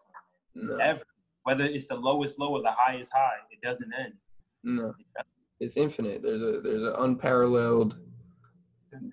no. 0.54 0.76
Ever. 0.76 1.02
Whether 1.42 1.64
it's 1.64 1.88
the 1.88 1.94
lowest 1.94 2.38
low 2.38 2.52
or 2.52 2.62
the 2.62 2.72
highest 2.72 3.12
high, 3.14 3.36
it 3.50 3.60
doesn't 3.60 3.92
end. 3.92 4.14
No. 4.64 4.94
It's 5.60 5.76
infinite. 5.76 6.22
There's 6.22 6.42
a 6.42 6.60
there's 6.60 6.82
an 6.82 6.94
unparalleled 6.98 7.98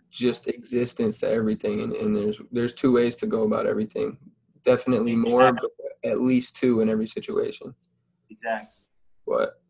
just 0.09 0.47
existence 0.47 1.17
to 1.17 1.29
everything 1.29 1.81
and, 1.81 1.93
and 1.93 2.15
there's 2.15 2.39
there's 2.51 2.73
two 2.73 2.93
ways 2.93 3.17
to 3.17 3.27
go 3.27 3.43
about 3.43 3.65
everything 3.65 4.17
definitely 4.63 5.13
more 5.13 5.51
but 5.51 5.71
at 6.05 6.21
least 6.21 6.55
two 6.55 6.79
in 6.79 6.87
every 6.87 7.07
situation 7.07 7.75
exactly 8.29 8.81
but 9.27 9.61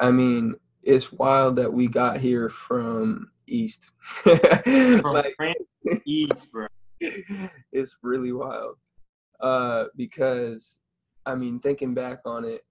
i 0.00 0.10
mean 0.10 0.56
it's 0.84 1.12
wild 1.12 1.56
that 1.56 1.72
we 1.72 1.88
got 1.88 2.18
here 2.18 2.48
from 2.48 3.30
east 3.46 3.90
from 4.00 5.12
like, 5.12 5.36
east 6.06 6.50
bro 6.50 6.66
it's 7.72 7.96
really 8.02 8.32
wild 8.32 8.76
uh 9.40 9.84
because 9.96 10.78
i 11.26 11.34
mean 11.34 11.58
thinking 11.60 11.94
back 11.94 12.20
on 12.24 12.44
it 12.44 12.64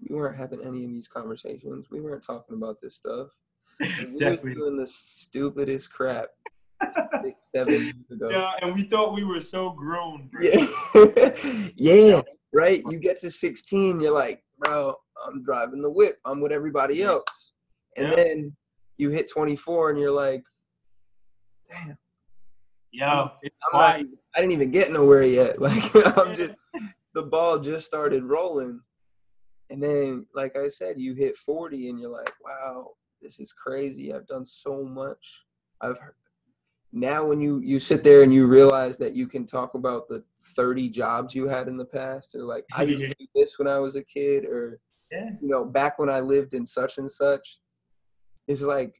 we 0.00 0.14
weren't 0.14 0.36
having 0.36 0.60
any 0.62 0.84
of 0.84 0.90
these 0.90 1.08
conversations 1.08 1.86
we 1.90 2.00
weren't 2.00 2.22
talking 2.22 2.56
about 2.56 2.80
this 2.80 2.96
stuff 2.96 3.28
Definitely 3.80 4.54
doing 4.54 4.76
the 4.76 4.86
stupidest 4.86 5.92
crap. 5.92 6.28
Six, 7.22 7.36
seven 7.54 7.74
years 7.74 7.94
ago. 8.10 8.28
Yeah, 8.30 8.52
and 8.62 8.74
we 8.74 8.82
thought 8.82 9.14
we 9.14 9.24
were 9.24 9.40
so 9.40 9.70
grown. 9.70 10.28
Bro. 10.28 10.42
Yeah, 10.42 10.66
yeah, 11.76 12.20
right. 12.52 12.82
You 12.88 12.98
get 12.98 13.18
to 13.20 13.30
16, 13.30 14.00
you're 14.00 14.12
like, 14.12 14.44
bro, 14.58 14.94
I'm 15.26 15.42
driving 15.42 15.82
the 15.82 15.90
whip. 15.90 16.18
I'm 16.24 16.40
with 16.40 16.52
everybody 16.52 17.02
else. 17.02 17.52
And 17.96 18.08
yeah. 18.08 18.16
then 18.16 18.56
you 18.96 19.10
hit 19.10 19.30
24, 19.30 19.90
and 19.90 19.98
you're 19.98 20.10
like, 20.10 20.42
damn. 21.68 21.98
Yeah, 22.92 23.28
not, 23.74 24.00
I 24.00 24.06
didn't 24.36 24.52
even 24.52 24.70
get 24.70 24.90
nowhere 24.90 25.22
yet. 25.22 25.60
Like 25.60 25.84
I'm 26.16 26.34
just 26.34 26.54
the 27.14 27.22
ball 27.22 27.58
just 27.58 27.86
started 27.86 28.24
rolling. 28.24 28.80
And 29.68 29.82
then, 29.82 30.26
like 30.34 30.56
I 30.56 30.68
said, 30.68 31.00
you 31.00 31.14
hit 31.14 31.36
40 31.36 31.88
and 31.88 31.98
you're 31.98 32.10
like, 32.10 32.32
wow, 32.44 32.92
this 33.20 33.40
is 33.40 33.52
crazy. 33.52 34.12
I've 34.12 34.26
done 34.26 34.46
so 34.46 34.84
much. 34.84 35.44
I've 35.80 35.98
heard. 35.98 36.14
now 36.92 37.24
when 37.24 37.40
you 37.40 37.60
you 37.60 37.78
sit 37.80 38.02
there 38.02 38.22
and 38.22 38.32
you 38.32 38.46
realize 38.46 38.96
that 38.98 39.14
you 39.14 39.26
can 39.26 39.44
talk 39.44 39.74
about 39.74 40.08
the 40.08 40.24
30 40.54 40.88
jobs 40.88 41.34
you 41.34 41.46
had 41.48 41.68
in 41.68 41.76
the 41.76 41.84
past 41.84 42.34
or 42.34 42.44
like 42.44 42.64
I 42.74 42.84
used 42.84 43.04
to 43.10 43.14
do 43.18 43.26
this 43.34 43.58
when 43.58 43.68
I 43.68 43.78
was 43.78 43.96
a 43.96 44.02
kid 44.02 44.46
or 44.46 44.80
yeah. 45.10 45.30
you 45.40 45.48
know 45.48 45.64
back 45.64 45.98
when 45.98 46.10
I 46.10 46.20
lived 46.20 46.54
in 46.54 46.66
such 46.66 46.98
and 46.98 47.10
such 47.10 47.58
it's 48.48 48.62
like 48.62 48.94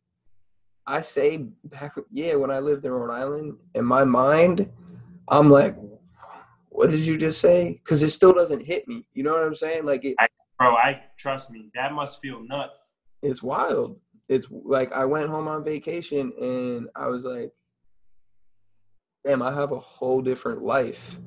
I 0.87 1.01
say 1.01 1.47
back 1.65 1.95
yeah 2.11 2.35
when 2.35 2.51
I 2.51 2.61
lived 2.61 2.85
in 2.85 2.93
Rhode 2.93 3.15
Island 3.15 3.57
in 3.75 3.85
my 3.85 4.05
mind 4.05 4.71
I'm 5.29 5.51
like 5.51 5.77
what 6.69 6.91
did 6.91 7.07
you 7.07 7.17
just 7.17 7.41
say 7.41 7.81
cuz 7.85 8.03
it 8.03 8.11
still 8.11 8.33
doesn't 8.33 8.63
hit 8.63 8.87
me 8.87 9.07
you 9.15 9.23
know 9.23 9.33
what 9.33 9.45
I'm 9.45 9.55
saying 9.55 9.85
like 9.85 10.05
it 10.05 10.15
I, 10.19 10.29
bro 10.59 10.77
I 10.77 11.03
trust 11.19 11.51
me 11.51 11.71
that 11.75 11.93
must 11.93 12.21
feel 12.21 12.43
nuts 12.43 12.91
it's 13.23 13.43
wild 13.43 13.99
it's 14.29 14.47
like 14.51 14.93
I 14.93 15.05
went 15.05 15.29
home 15.29 15.49
on 15.49 15.65
vacation 15.65 16.33
and 16.41 16.89
I 16.97 17.09
was 17.09 17.25
like, 17.25 17.53
damn, 19.25 19.43
I 19.43 19.53
have 19.53 19.73
a 19.73 19.79
whole 19.79 20.21
different 20.21 20.63
life. 20.63 21.19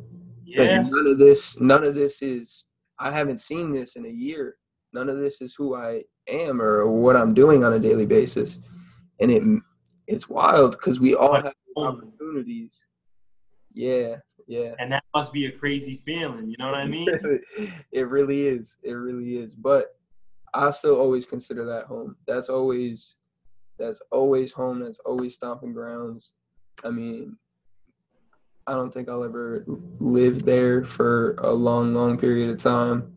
Yeah. 0.43 0.81
None 0.81 1.07
of 1.07 1.19
this, 1.19 1.59
none 1.59 1.83
of 1.83 1.95
this 1.95 2.21
is. 2.21 2.65
I 3.01 3.11
haven't 3.11 3.39
seen 3.39 3.71
this 3.71 3.95
in 3.95 4.05
a 4.05 4.09
year. 4.09 4.57
None 4.93 5.09
of 5.09 5.17
this 5.17 5.41
is 5.41 5.55
who 5.55 5.75
I 5.75 6.03
am 6.27 6.61
or 6.61 6.87
what 6.87 7.15
I'm 7.15 7.33
doing 7.33 7.63
on 7.63 7.73
a 7.73 7.79
daily 7.79 8.05
basis, 8.05 8.59
and 9.19 9.31
it 9.31 9.43
it's 10.07 10.27
wild 10.27 10.71
because 10.71 10.99
we 10.99 11.15
all 11.15 11.35
have 11.35 11.53
opportunities. 11.77 12.81
Yeah, 13.73 14.15
yeah. 14.47 14.73
And 14.79 14.91
that 14.91 15.03
must 15.15 15.31
be 15.31 15.45
a 15.45 15.51
crazy 15.51 16.01
feeling. 16.03 16.49
You 16.49 16.55
know 16.57 16.65
what 16.65 16.75
I 16.75 16.85
mean? 16.87 17.07
it 17.91 18.07
really 18.07 18.47
is. 18.47 18.77
It 18.81 18.93
really 18.93 19.37
is. 19.37 19.53
But 19.53 19.95
I 20.53 20.71
still 20.71 20.99
always 20.99 21.25
consider 21.25 21.65
that 21.65 21.85
home. 21.85 22.15
That's 22.27 22.49
always 22.49 23.15
that's 23.77 24.01
always 24.11 24.51
home. 24.51 24.79
That's 24.79 24.99
always 25.05 25.35
stomping 25.35 25.73
grounds. 25.73 26.31
I 26.83 26.89
mean, 26.89 27.37
I 28.67 28.73
don't 28.73 28.93
think 28.93 29.09
I'll 29.09 29.23
ever 29.23 29.63
live 29.99 30.45
there 30.45 30.83
for 30.83 31.35
a 31.35 31.51
long, 31.51 31.93
long 31.93 32.17
period 32.17 32.49
of 32.49 32.61
time, 32.61 33.15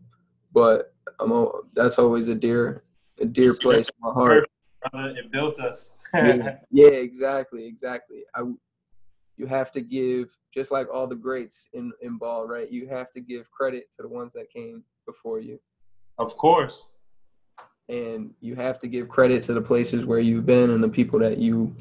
but 0.52 0.91
I'm 1.18 1.50
that's 1.74 1.98
always 1.98 2.28
a 2.28 2.34
dear 2.34 2.84
a 3.20 3.24
dear 3.24 3.52
place 3.60 3.88
in 3.88 3.94
my 4.00 4.12
heart. 4.12 4.48
It 4.94 5.30
built 5.30 5.60
us. 5.60 5.94
yeah, 6.14 6.58
yeah, 6.70 6.88
exactly, 6.88 7.66
exactly. 7.66 8.24
I, 8.34 8.42
you 9.36 9.46
have 9.46 9.72
to 9.72 9.80
give 9.80 10.36
just 10.52 10.70
like 10.70 10.92
all 10.92 11.06
the 11.06 11.16
greats 11.16 11.68
in 11.72 11.92
in 12.00 12.18
ball, 12.18 12.46
right? 12.46 12.70
You 12.70 12.88
have 12.88 13.10
to 13.12 13.20
give 13.20 13.50
credit 13.50 13.92
to 13.96 14.02
the 14.02 14.08
ones 14.08 14.32
that 14.34 14.50
came 14.50 14.84
before 15.06 15.40
you. 15.40 15.58
Of 16.18 16.36
course. 16.36 16.88
And 17.88 18.32
you 18.40 18.54
have 18.54 18.78
to 18.80 18.86
give 18.86 19.08
credit 19.08 19.42
to 19.44 19.54
the 19.54 19.60
places 19.60 20.04
where 20.04 20.20
you've 20.20 20.46
been 20.46 20.70
and 20.70 20.82
the 20.82 20.88
people 20.88 21.18
that 21.18 21.38
you 21.38 21.74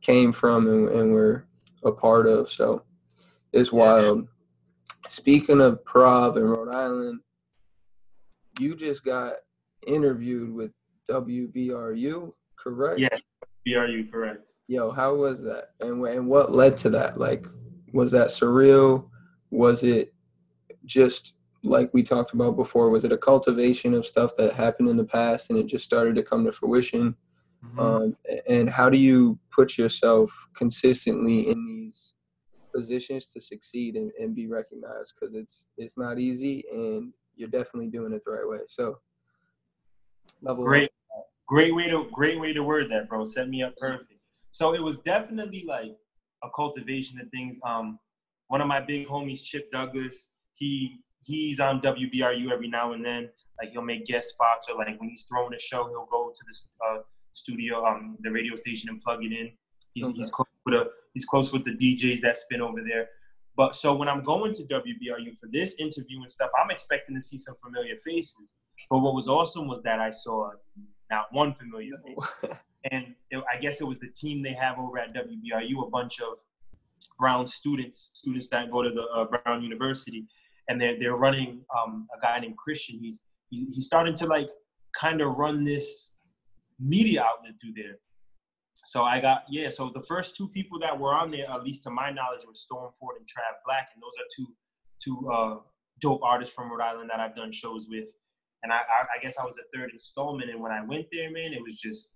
came 0.00 0.32
from 0.32 0.68
and, 0.68 0.88
and 0.88 1.12
were 1.12 1.44
a 1.84 1.92
part 1.92 2.26
of. 2.26 2.50
So 2.50 2.82
it's 3.52 3.72
wild. 3.72 4.28
Speaking 5.08 5.60
of 5.60 5.84
Prov 5.84 6.36
in 6.36 6.44
Rhode 6.44 6.72
Island, 6.72 7.20
you 8.60 8.76
just 8.76 9.04
got 9.04 9.34
interviewed 9.86 10.52
with 10.52 10.72
WBRU, 11.08 12.32
correct? 12.56 13.00
Yeah, 13.00 13.16
BRU, 13.66 14.10
correct. 14.10 14.54
Yo, 14.68 14.90
how 14.90 15.14
was 15.14 15.42
that? 15.44 15.70
And 15.80 16.04
and 16.06 16.26
what 16.28 16.52
led 16.52 16.76
to 16.78 16.90
that? 16.90 17.18
Like, 17.18 17.46
was 17.92 18.10
that 18.12 18.28
surreal? 18.28 19.08
Was 19.50 19.82
it 19.82 20.14
just 20.84 21.34
like 21.62 21.92
we 21.92 22.02
talked 22.02 22.32
about 22.32 22.56
before? 22.56 22.90
Was 22.90 23.04
it 23.04 23.12
a 23.12 23.18
cultivation 23.18 23.94
of 23.94 24.06
stuff 24.06 24.36
that 24.36 24.54
happened 24.54 24.88
in 24.88 24.96
the 24.96 25.04
past 25.04 25.50
and 25.50 25.58
it 25.58 25.66
just 25.66 25.84
started 25.84 26.14
to 26.16 26.22
come 26.22 26.44
to 26.44 26.52
fruition? 26.52 27.16
Mm-hmm. 27.64 27.78
Um, 27.78 28.16
and 28.48 28.70
how 28.70 28.88
do 28.88 28.96
you 28.96 29.38
put 29.50 29.76
yourself 29.76 30.48
consistently 30.54 31.50
in 31.50 31.66
these 31.66 32.14
positions 32.74 33.26
to 33.28 33.40
succeed 33.40 33.96
and, 33.96 34.10
and 34.18 34.34
be 34.34 34.46
recognized? 34.46 35.14
Because 35.18 35.34
it's 35.34 35.68
it's 35.76 35.98
not 35.98 36.18
easy, 36.18 36.64
and 36.72 37.12
you're 37.40 37.48
definitely 37.48 37.88
doing 37.88 38.12
it 38.12 38.22
the 38.24 38.30
right 38.30 38.48
way. 38.48 38.58
So, 38.68 38.98
level 40.42 40.64
great, 40.64 40.90
up. 41.18 41.26
great 41.48 41.74
way 41.74 41.88
to 41.88 42.06
great 42.12 42.38
way 42.38 42.52
to 42.52 42.62
word 42.62 42.90
that, 42.90 43.08
bro. 43.08 43.24
Set 43.24 43.48
me 43.48 43.62
up 43.62 43.76
perfect. 43.76 44.20
So 44.52 44.74
it 44.74 44.82
was 44.82 44.98
definitely 44.98 45.64
like 45.66 45.96
a 46.44 46.48
cultivation 46.54 47.20
of 47.20 47.28
things. 47.30 47.58
Um, 47.66 47.98
one 48.48 48.60
of 48.60 48.68
my 48.68 48.80
big 48.80 49.06
homies, 49.06 49.42
Chip 49.42 49.70
Douglas, 49.70 50.28
he 50.54 51.00
he's 51.22 51.60
on 51.60 51.80
WBRU 51.80 52.50
every 52.50 52.68
now 52.68 52.92
and 52.92 53.04
then. 53.04 53.30
Like 53.60 53.70
he'll 53.70 53.82
make 53.82 54.06
guest 54.06 54.30
spots, 54.30 54.68
or 54.68 54.76
like 54.76 54.98
when 55.00 55.08
he's 55.08 55.24
throwing 55.28 55.54
a 55.54 55.58
show, 55.58 55.88
he'll 55.88 56.08
go 56.10 56.32
to 56.34 56.44
the 56.46 56.86
uh, 56.86 57.02
studio, 57.32 57.84
um, 57.86 58.16
the 58.20 58.30
radio 58.30 58.54
station, 58.56 58.88
and 58.88 59.00
plug 59.00 59.24
it 59.24 59.32
in. 59.32 59.50
He's, 59.94 60.04
okay. 60.04 60.14
he's 60.16 60.30
close 60.30 60.48
with 60.64 60.74
a, 60.74 60.84
he's 61.14 61.24
close 61.24 61.52
with 61.52 61.64
the 61.64 61.72
DJs 61.72 62.20
that 62.20 62.36
spin 62.36 62.60
over 62.60 62.80
there. 62.86 63.08
But 63.56 63.74
so 63.74 63.94
when 63.94 64.08
I'm 64.08 64.22
going 64.24 64.52
to 64.54 64.62
WBRU 64.64 65.36
for 65.38 65.48
this 65.52 65.74
interview 65.78 66.20
and 66.20 66.30
stuff, 66.30 66.50
I'm 66.62 66.70
expecting 66.70 67.14
to 67.14 67.20
see 67.20 67.36
some 67.36 67.56
familiar 67.62 67.96
faces. 68.04 68.54
But 68.88 69.00
what 69.00 69.14
was 69.14 69.28
awesome 69.28 69.68
was 69.68 69.82
that 69.82 70.00
I 70.00 70.10
saw 70.10 70.50
not 71.10 71.26
one 71.32 71.52
familiar 71.54 71.92
face. 72.06 72.50
and 72.90 73.14
it, 73.30 73.44
I 73.52 73.60
guess 73.60 73.80
it 73.80 73.84
was 73.84 73.98
the 73.98 74.08
team 74.08 74.42
they 74.42 74.54
have 74.54 74.78
over 74.78 74.98
at 74.98 75.14
WBRU, 75.14 75.86
a 75.86 75.90
bunch 75.90 76.20
of 76.20 76.38
Brown 77.18 77.46
students, 77.46 78.10
students 78.14 78.48
that 78.48 78.70
go 78.70 78.82
to 78.82 78.90
the 78.90 79.02
uh, 79.14 79.24
Brown 79.24 79.62
University, 79.62 80.26
and 80.68 80.80
they're 80.80 80.98
they're 80.98 81.16
running 81.16 81.62
um, 81.76 82.06
a 82.16 82.20
guy 82.20 82.38
named 82.40 82.56
Christian. 82.56 82.98
He's 83.00 83.22
he's 83.50 83.66
he's 83.74 83.86
starting 83.86 84.14
to 84.14 84.26
like 84.26 84.48
kind 84.94 85.20
of 85.20 85.36
run 85.36 85.64
this 85.64 86.14
media 86.78 87.22
outlet 87.22 87.54
through 87.60 87.72
there. 87.74 87.98
So 88.90 89.04
I 89.04 89.20
got 89.20 89.44
yeah. 89.48 89.70
So 89.70 89.88
the 89.94 90.00
first 90.00 90.34
two 90.34 90.48
people 90.48 90.76
that 90.80 90.98
were 90.98 91.14
on 91.14 91.30
there, 91.30 91.48
at 91.48 91.62
least 91.62 91.84
to 91.84 91.90
my 91.90 92.10
knowledge, 92.10 92.44
were 92.44 92.54
Storm 92.54 92.90
Ford 92.98 93.18
and 93.20 93.24
Trav 93.24 93.54
Black, 93.64 93.86
and 93.94 94.02
those 94.02 94.16
are 94.18 94.26
two 94.34 94.48
two 95.00 95.30
uh, 95.30 95.58
dope 96.00 96.20
artists 96.24 96.52
from 96.52 96.72
Rhode 96.72 96.82
Island 96.82 97.08
that 97.12 97.20
I've 97.20 97.36
done 97.36 97.52
shows 97.52 97.86
with. 97.88 98.08
And 98.64 98.72
I, 98.72 98.78
I, 98.78 99.16
I 99.16 99.22
guess 99.22 99.36
I 99.38 99.44
was 99.44 99.54
a 99.58 99.78
third 99.78 99.90
installment. 99.92 100.50
And 100.50 100.60
when 100.60 100.72
I 100.72 100.82
went 100.82 101.06
there, 101.12 101.30
man, 101.30 101.52
it 101.52 101.62
was 101.62 101.76
just 101.76 102.10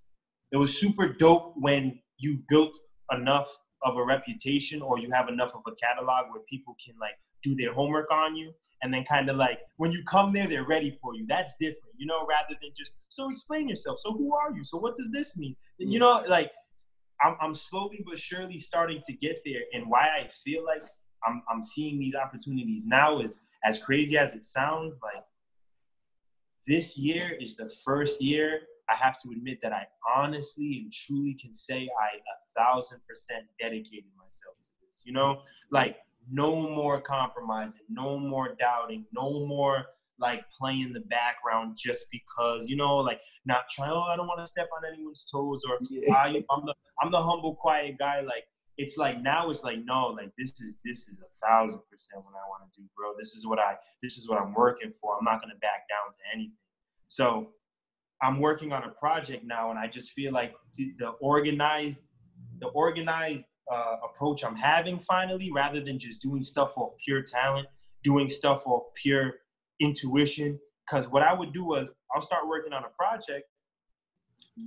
it 0.51 0.57
was 0.57 0.77
super 0.77 1.13
dope 1.13 1.55
when 1.55 2.01
you've 2.19 2.45
built 2.49 2.77
enough 3.13 3.57
of 3.85 3.97
a 3.97 4.05
reputation 4.05 4.83
or 4.83 4.99
you 4.99 5.13
have 5.13 5.29
enough 5.29 5.55
of 5.55 5.61
a 5.69 5.77
catalog 5.77 6.27
where 6.33 6.43
people 6.51 6.75
can 6.85 6.97
like 7.01 7.15
do 7.45 7.55
their 7.55 7.73
homework 7.73 8.11
on 8.11 8.35
you 8.35 8.51
and 8.83 8.93
then 8.93 9.05
kind 9.05 9.31
of 9.31 9.37
like 9.37 9.61
when 9.77 9.93
you 9.93 10.03
come 10.05 10.33
there 10.33 10.49
they're 10.49 10.67
ready 10.67 10.99
for 11.01 11.15
you 11.15 11.27
that's 11.29 11.55
different 11.61 11.95
you 11.99 12.07
know 12.07 12.27
rather 12.27 12.55
than 12.61 12.71
just 12.77 12.95
so 13.11 13.31
explain 13.31 13.69
yourself 13.69 13.99
so 14.01 14.13
who 14.13 14.35
are 14.35 14.53
you 14.57 14.65
so 14.65 14.79
what 14.79 14.97
does 14.97 15.11
this 15.11 15.37
mean 15.37 15.55
you 15.79 15.99
know 15.99 16.23
like 16.29 16.51
I'm, 17.25 17.37
I'm 17.41 17.55
slowly 17.55 18.05
but 18.07 18.19
surely 18.19 18.59
starting 18.59 19.01
to 19.07 19.13
get 19.13 19.41
there 19.45 19.63
and 19.73 19.85
why 19.89 20.09
i 20.23 20.29
feel 20.29 20.65
like 20.65 20.83
I'm, 21.27 21.43
I'm 21.51 21.63
seeing 21.63 21.99
these 21.99 22.15
opportunities 22.15 22.85
now 22.87 23.21
is 23.21 23.41
as 23.65 23.79
crazy 23.79 24.19
as 24.19 24.35
it 24.35 24.45
sounds 24.45 25.01
like 25.03 25.25
this 26.67 26.99
year 26.99 27.37
is 27.41 27.57
the 27.57 27.71
first 27.85 28.23
year 28.23 28.61
i 28.91 28.95
have 28.95 29.19
to 29.23 29.31
admit 29.31 29.59
that 29.63 29.73
i 29.73 29.87
honestly 30.15 30.81
and 30.83 30.93
truly 30.93 31.35
can 31.35 31.53
say 31.53 31.89
i 32.01 32.17
a 32.17 32.61
thousand 32.61 33.01
percent 33.09 33.45
dedicated 33.61 34.11
myself 34.19 34.57
to 34.63 34.71
this 34.87 35.03
you 35.05 35.13
know 35.13 35.41
like 35.71 35.97
no 36.31 36.57
more 36.57 37.01
compromising, 37.01 37.83
no 37.89 38.19
more 38.19 38.55
doubting, 38.59 39.05
no 39.13 39.47
more 39.47 39.87
like 40.19 40.45
playing 40.51 40.93
the 40.93 41.01
background 41.01 41.77
just 41.77 42.07
because 42.11 42.69
you 42.69 42.77
know, 42.77 42.97
like 42.97 43.21
not 43.45 43.65
trying. 43.71 43.91
Oh, 43.91 44.03
I 44.03 44.17
don't 44.17 44.27
want 44.27 44.41
to 44.41 44.47
step 44.47 44.69
on 44.77 44.91
anyone's 44.91 45.25
toes, 45.31 45.63
or 45.69 45.79
yeah. 45.91 46.15
I, 46.15 46.29
I'm 46.51 46.65
the 46.65 46.75
I'm 47.03 47.11
the 47.11 47.23
humble, 47.23 47.55
quiet 47.55 47.99
guy. 47.99 48.21
Like 48.21 48.45
it's 48.77 48.97
like 48.97 49.23
now 49.23 49.51
it's 49.51 49.63
like 49.63 49.85
no, 49.85 50.09
like 50.09 50.33
this 50.39 50.61
is 50.61 50.79
this 50.85 51.09
is 51.09 51.21
a 51.21 51.47
thousand 51.47 51.81
percent 51.91 52.25
what 52.25 52.35
I 52.35 52.49
want 52.49 52.73
to 52.73 52.81
do, 52.81 52.87
bro. 52.97 53.13
This 53.19 53.35
is 53.35 53.47
what 53.47 53.59
I 53.59 53.75
this 54.03 54.17
is 54.17 54.29
what 54.29 54.41
I'm 54.41 54.55
working 54.55 54.91
for. 54.91 55.17
I'm 55.17 55.25
not 55.25 55.41
gonna 55.41 55.55
back 55.61 55.89
down 55.89 56.13
to 56.13 56.19
anything. 56.35 56.57
So 57.09 57.51
I'm 58.23 58.41
working 58.41 58.73
on 58.73 58.85
a 58.85 58.91
project 58.91 59.45
now, 59.45 59.71
and 59.71 59.79
I 59.79 59.87
just 59.87 60.13
feel 60.13 60.33
like 60.33 60.55
the, 60.77 61.09
organized 61.21 62.09
the 62.61 62.69
organized 62.69 63.45
uh, 63.73 63.97
approach 64.05 64.45
I'm 64.45 64.57
having 64.57 64.99
finally, 64.99 65.51
rather 65.53 65.81
than 65.81 65.99
just 65.99 66.23
doing 66.23 66.43
stuff 66.43 66.77
off 66.77 66.95
pure 67.05 67.23
talent, 67.23 67.69
doing 68.03 68.29
stuff 68.29 68.67
off 68.67 68.85
pure 68.95 69.35
intuition. 69.81 70.59
Because 70.87 71.09
what 71.09 71.23
I 71.23 71.33
would 71.33 71.53
do 71.53 71.65
was 71.65 71.93
I'll 72.15 72.21
start 72.21 72.49
working 72.49 72.73
on 72.73 72.85
a 72.85 72.89
project. 72.89 73.47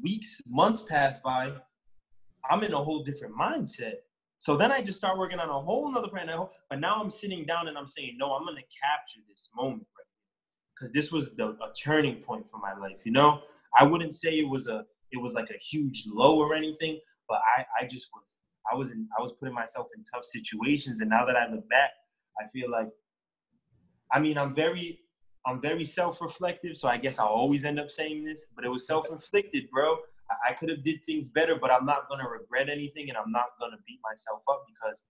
Weeks, 0.04 0.42
months 0.48 0.84
pass 0.84 1.20
by. 1.20 1.54
I'm 2.50 2.64
in 2.64 2.74
a 2.74 2.84
whole 2.84 3.04
different 3.04 3.36
mindset. 3.36 3.96
So 4.40 4.56
then 4.56 4.72
I 4.72 4.82
just 4.82 4.98
start 4.98 5.18
working 5.18 5.40
on 5.40 5.50
a 5.50 5.60
whole 5.60 5.92
nother 5.92 6.10
plan. 6.10 6.30
But 6.70 6.80
now 6.80 7.02
I'm 7.02 7.10
sitting 7.10 7.46
down 7.46 7.68
and 7.68 7.78
I'm 7.78 7.88
saying, 7.88 8.16
no, 8.18 8.34
I'm 8.34 8.46
gonna 8.46 8.62
capture 8.62 9.20
this 9.30 9.50
moment 9.56 9.88
right 9.98 10.06
because 10.76 10.92
this 10.94 11.12
was 11.12 11.36
the 11.36 11.48
a 11.48 11.74
turning 11.82 12.18
point 12.18 12.50
for 12.50 12.60
my 12.60 12.74
life. 12.80 13.02
You 13.04 13.12
know, 13.12 13.42
I 13.76 13.84
wouldn't 13.84 14.14
say 14.14 14.34
it 14.34 14.48
was 14.48 14.68
a 14.68 14.86
it 15.12 15.22
was 15.22 15.34
like 15.34 15.50
a 15.50 15.58
huge 15.58 16.06
low 16.08 16.38
or 16.38 16.54
anything, 16.54 17.00
but 17.28 17.40
I 17.58 17.66
I 17.82 17.88
just 17.88 18.10
was 18.14 18.40
I 18.72 18.76
was 18.76 18.92
in, 18.92 19.08
I 19.18 19.22
was 19.22 19.32
putting 19.34 19.54
myself 19.54 19.88
in 19.96 20.04
tough 20.04 20.26
situations, 20.26 21.02
and 21.02 21.10
now 21.10 21.26
that 21.26 21.36
I 21.36 21.50
look 21.50 21.68
back, 21.70 21.92
I 22.40 22.48
feel 22.50 22.70
like, 22.70 22.90
I 24.12 24.20
mean, 24.20 24.38
I'm 24.38 24.54
very, 24.54 25.00
I'm 25.46 25.60
very 25.60 25.86
self-reflective, 25.86 26.76
so 26.76 26.88
I 26.88 26.98
guess 26.98 27.20
I'll 27.20 27.28
always 27.28 27.66
end 27.66 27.80
up 27.80 27.90
saying 27.90 28.26
this, 28.26 28.48
but 28.56 28.66
it 28.66 28.70
was 28.70 28.86
self-inflicted, 28.92 29.70
bro. 29.72 29.98
I, 30.48 30.54
could 30.54 30.70
have 30.70 30.84
did 30.84 31.04
things 31.06 31.30
better, 31.30 31.56
but 31.56 31.72
I'm 31.72 31.86
not 31.86 32.10
gonna 32.10 32.28
regret 32.28 32.70
anything, 32.70 33.10
and 33.10 33.18
I'm 33.18 33.32
not 33.32 33.46
gonna 33.60 33.78
beat 33.88 34.00
myself 34.04 34.42
up 34.50 34.66
because 34.68 35.04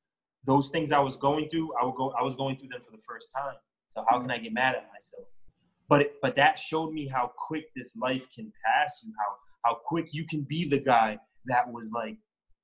those 0.46 0.70
things 0.70 0.92
I 0.92 1.00
was 1.00 1.16
going 1.16 1.50
through, 1.50 1.74
I 1.82 1.86
would 1.86 1.96
go, 1.96 2.14
I 2.20 2.24
was 2.24 2.36
going 2.36 2.58
through 2.58 2.70
them 2.70 2.82
for 2.82 2.92
the 2.92 3.02
first 3.08 3.34
time. 3.36 3.56
So 3.90 4.04
how 4.10 4.20
can 4.20 4.32
I 4.32 4.38
get 4.38 4.54
mad 4.54 4.76
at 4.76 4.88
myself? 4.94 5.28
But 5.90 6.14
but 6.22 6.36
that 6.36 6.60
showed 6.60 6.94
me 6.94 7.08
how 7.08 7.32
quick 7.48 7.66
this 7.76 7.96
life 7.96 8.28
can 8.34 8.52
pass 8.66 9.02
you, 9.04 9.14
how 9.18 9.36
how 9.70 9.80
quick 9.84 10.10
you 10.14 10.26
can 10.26 10.42
be 10.42 10.68
the 10.68 10.80
guy 10.80 11.18
that 11.46 11.72
was 11.72 11.92
like 11.94 12.18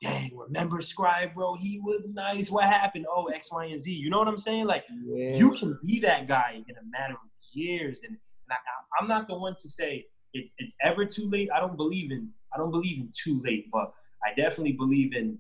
dang, 0.03 0.31
remember 0.35 0.81
Scribe, 0.81 1.33
bro? 1.33 1.55
He 1.55 1.79
was 1.79 2.07
nice. 2.09 2.51
What 2.51 2.65
happened? 2.65 3.05
Oh, 3.09 3.27
X, 3.27 3.51
Y, 3.51 3.65
and 3.65 3.79
Z. 3.79 3.91
You 3.91 4.09
know 4.09 4.19
what 4.19 4.27
I'm 4.27 4.37
saying? 4.37 4.65
Like, 4.65 4.83
yeah. 5.05 5.35
you 5.35 5.51
can 5.51 5.79
be 5.85 5.99
that 6.01 6.27
guy 6.27 6.55
in 6.67 6.75
a 6.75 6.85
matter 6.91 7.13
of 7.13 7.29
years. 7.53 8.01
And, 8.03 8.11
and 8.11 8.57
I, 8.99 9.01
am 9.01 9.07
not 9.07 9.27
the 9.27 9.37
one 9.37 9.55
to 9.61 9.69
say 9.69 10.05
it's 10.33 10.53
it's 10.57 10.75
ever 10.83 11.05
too 11.05 11.29
late. 11.29 11.49
I 11.53 11.59
don't 11.59 11.77
believe 11.77 12.11
in 12.11 12.29
I 12.53 12.57
don't 12.57 12.71
believe 12.71 12.99
in 12.99 13.11
too 13.13 13.41
late, 13.43 13.69
but 13.71 13.91
I 14.23 14.33
definitely 14.35 14.73
believe 14.73 15.15
in 15.15 15.37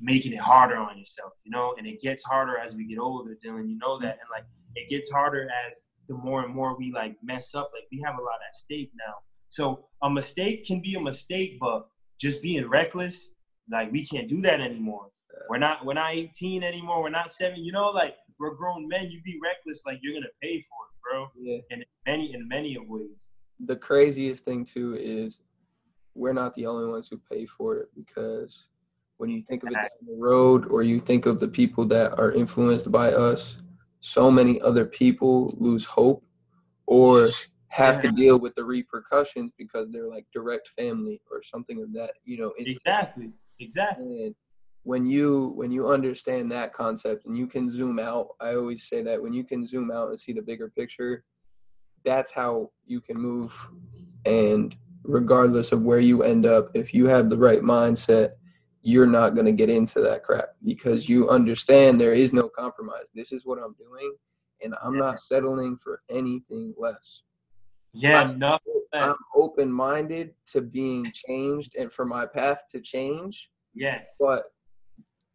making 0.00 0.32
it 0.32 0.40
harder 0.40 0.76
on 0.76 0.98
yourself. 0.98 1.32
You 1.44 1.50
know, 1.50 1.74
and 1.78 1.86
it 1.86 2.00
gets 2.00 2.24
harder 2.24 2.58
as 2.58 2.74
we 2.74 2.86
get 2.86 2.98
older, 2.98 3.36
Dylan. 3.44 3.68
You 3.68 3.78
know 3.78 3.98
that, 3.98 4.18
and 4.20 4.28
like 4.30 4.44
it 4.74 4.88
gets 4.88 5.10
harder 5.10 5.48
as 5.66 5.86
the 6.08 6.14
more 6.14 6.44
and 6.44 6.54
more 6.54 6.76
we 6.76 6.92
like 6.92 7.16
mess 7.22 7.54
up. 7.54 7.70
Like 7.74 7.84
we 7.92 8.02
have 8.04 8.14
a 8.18 8.22
lot 8.22 8.38
at 8.46 8.54
stake 8.54 8.90
now. 8.94 9.14
So 9.50 9.86
a 10.02 10.10
mistake 10.10 10.64
can 10.66 10.80
be 10.80 10.94
a 10.94 11.00
mistake, 11.00 11.58
but 11.60 11.88
just 12.20 12.42
being 12.42 12.68
reckless 12.68 13.30
like 13.70 13.92
we 13.92 14.04
can't 14.04 14.28
do 14.28 14.40
that 14.42 14.60
anymore. 14.60 15.08
We're 15.48 15.58
not 15.58 15.84
we're 15.84 15.94
not 15.94 16.14
18 16.14 16.62
anymore. 16.62 17.02
We're 17.02 17.10
not 17.10 17.30
seven. 17.30 17.64
You 17.64 17.72
know, 17.72 17.88
like 17.88 18.14
we're 18.38 18.54
grown 18.54 18.88
men. 18.88 19.10
You 19.10 19.20
be 19.22 19.38
reckless, 19.42 19.82
like 19.86 19.98
you're 20.02 20.14
gonna 20.14 20.26
pay 20.42 20.64
for 20.68 20.86
it, 20.86 21.00
bro. 21.02 21.28
Yeah. 21.38 21.58
And 21.70 21.82
in 21.82 21.88
many 22.06 22.34
in 22.34 22.48
many 22.48 22.76
of 22.76 22.82
ways. 22.86 23.30
The 23.60 23.76
craziest 23.76 24.44
thing 24.44 24.64
too 24.64 24.96
is 24.98 25.40
we're 26.14 26.32
not 26.32 26.54
the 26.54 26.66
only 26.66 26.86
ones 26.90 27.08
who 27.08 27.18
pay 27.30 27.46
for 27.46 27.76
it 27.76 27.88
because 27.94 28.64
when 29.18 29.30
you 29.30 29.42
think 29.42 29.62
of 29.64 29.70
it 29.70 29.76
down 29.76 30.06
the 30.06 30.16
road 30.16 30.66
or 30.70 30.82
you 30.82 31.00
think 31.00 31.26
of 31.26 31.40
the 31.40 31.48
people 31.48 31.84
that 31.86 32.18
are 32.18 32.32
influenced 32.32 32.90
by 32.90 33.12
us, 33.12 33.56
so 34.00 34.30
many 34.30 34.60
other 34.60 34.84
people 34.84 35.54
lose 35.58 35.84
hope 35.84 36.24
or 36.86 37.28
have 37.68 37.96
Yeah. 37.96 38.02
to 38.02 38.12
deal 38.12 38.38
with 38.38 38.54
the 38.54 38.64
repercussions 38.64 39.52
because 39.58 39.90
they're 39.90 40.08
like 40.08 40.26
direct 40.32 40.68
family 40.68 41.20
or 41.30 41.42
something 41.42 41.82
of 41.82 41.92
that, 41.94 42.12
you 42.24 42.38
know, 42.38 42.52
Exactly. 42.58 43.32
Exactly. 43.60 44.24
and 44.26 44.34
when 44.84 45.04
you 45.04 45.48
when 45.56 45.70
you 45.72 45.88
understand 45.88 46.50
that 46.52 46.72
concept 46.72 47.26
and 47.26 47.36
you 47.36 47.46
can 47.46 47.68
zoom 47.68 47.98
out, 47.98 48.28
I 48.40 48.54
always 48.54 48.88
say 48.88 49.02
that 49.02 49.20
when 49.20 49.32
you 49.32 49.44
can 49.44 49.66
zoom 49.66 49.90
out 49.90 50.08
and 50.10 50.18
see 50.18 50.32
the 50.32 50.40
bigger 50.40 50.68
picture, 50.70 51.24
that's 52.08 52.30
how 52.32 52.70
you 52.86 53.00
can 53.02 53.20
move. 53.20 53.70
And 54.24 54.74
regardless 55.04 55.72
of 55.72 55.82
where 55.82 56.00
you 56.00 56.22
end 56.22 56.46
up, 56.46 56.70
if 56.74 56.94
you 56.94 57.06
have 57.06 57.28
the 57.28 57.36
right 57.36 57.60
mindset, 57.60 58.30
you're 58.80 59.06
not 59.06 59.34
going 59.34 59.44
to 59.44 59.52
get 59.52 59.68
into 59.68 60.00
that 60.00 60.24
crap 60.24 60.48
because 60.64 61.06
you 61.08 61.28
understand 61.28 62.00
there 62.00 62.14
is 62.14 62.32
no 62.32 62.48
compromise. 62.48 63.08
This 63.14 63.30
is 63.32 63.44
what 63.44 63.58
I'm 63.58 63.74
doing, 63.74 64.14
and 64.62 64.74
I'm 64.82 64.96
not 64.96 65.20
settling 65.20 65.76
for 65.76 66.00
anything 66.08 66.74
less. 66.78 67.22
Yeah, 67.92 68.20
I'm- 68.20 68.38
nothing 68.38 68.82
I'm 68.94 69.14
open 69.34 69.70
minded 69.70 70.34
to 70.52 70.62
being 70.62 71.12
changed 71.12 71.76
and 71.76 71.92
for 71.92 72.06
my 72.06 72.24
path 72.24 72.62
to 72.70 72.80
change 72.80 73.50
Yes. 73.74 74.16
but 74.18 74.44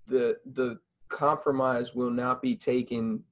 the 0.07 0.39
the 0.59 0.79
compromise 1.09 1.93
will 1.93 2.09
not 2.09 2.41
be 2.41 2.55
taken 2.55 3.23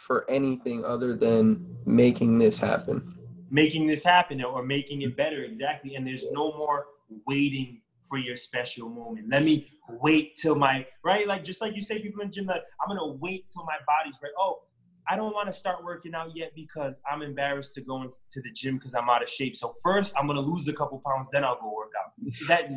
for 0.00 0.28
anything 0.30 0.84
other 0.84 1.14
than 1.14 1.76
making 1.84 2.38
this 2.38 2.58
happen. 2.58 3.14
making 3.50 3.86
this 3.86 4.02
happen 4.02 4.42
or 4.42 4.64
making 4.64 5.02
it 5.02 5.16
better 5.16 5.42
exactly. 5.44 5.94
And 5.96 6.06
there's 6.06 6.24
no 6.32 6.56
more 6.56 6.86
waiting 7.26 7.82
for 8.08 8.16
your 8.16 8.36
special 8.36 8.88
moment. 8.88 9.28
Let 9.28 9.42
me 9.44 9.66
wait 10.00 10.36
till 10.40 10.54
my 10.54 10.86
right? 11.04 11.26
Like 11.26 11.44
just 11.44 11.60
like 11.60 11.76
you 11.76 11.82
say 11.82 12.00
people 12.00 12.22
in 12.22 12.28
the 12.28 12.34
gym 12.34 12.46
like 12.46 12.62
i'm 12.80 12.88
gonna 12.88 13.12
wait 13.26 13.50
till 13.50 13.64
my 13.64 13.76
body's 13.86 14.18
right 14.22 14.32
oh 14.38 14.62
i 15.08 15.16
don't 15.16 15.34
want 15.34 15.48
to 15.48 15.52
start 15.52 15.84
working 15.84 16.14
out 16.14 16.30
yet 16.34 16.52
because 16.54 17.00
i'm 17.10 17.22
embarrassed 17.22 17.74
to 17.74 17.80
go 17.80 18.00
into 18.02 18.40
the 18.42 18.50
gym 18.52 18.76
because 18.76 18.94
i'm 18.94 19.08
out 19.10 19.22
of 19.22 19.28
shape. 19.28 19.54
So 19.56 19.74
first 19.82 20.14
i'm 20.16 20.26
gonna 20.26 20.40
lose 20.40 20.66
a 20.68 20.72
couple 20.72 21.00
pounds 21.04 21.28
then 21.30 21.44
i'll 21.44 21.60
go 21.60 21.72
work 21.74 21.92
out. 22.00 22.12
That 22.48 22.70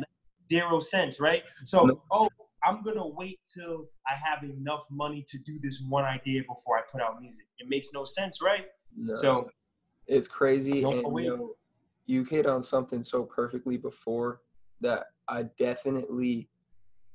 zero 0.52 0.80
sense 0.80 1.20
right? 1.20 1.42
So 1.64 2.02
oh 2.10 2.28
i'm 2.66 2.82
gonna 2.82 3.06
wait 3.06 3.38
till 3.52 3.86
i 4.06 4.14
have 4.14 4.42
enough 4.42 4.84
money 4.90 5.24
to 5.28 5.38
do 5.38 5.58
this 5.62 5.82
one 5.88 6.04
idea 6.04 6.42
before 6.42 6.78
i 6.78 6.82
put 6.90 7.00
out 7.00 7.20
music. 7.20 7.46
It 7.58 7.68
makes 7.68 7.88
no 7.92 8.04
sense 8.04 8.40
right? 8.42 8.66
No, 8.96 9.14
so 9.14 9.48
it's 10.06 10.28
crazy, 10.28 10.82
and 10.82 10.94
you, 10.94 11.36
know, 11.36 11.54
you 12.06 12.24
hit 12.24 12.46
on 12.46 12.62
something 12.62 13.02
so 13.02 13.24
perfectly 13.24 13.76
before 13.76 14.40
that 14.80 15.06
I 15.28 15.44
definitely 15.58 16.48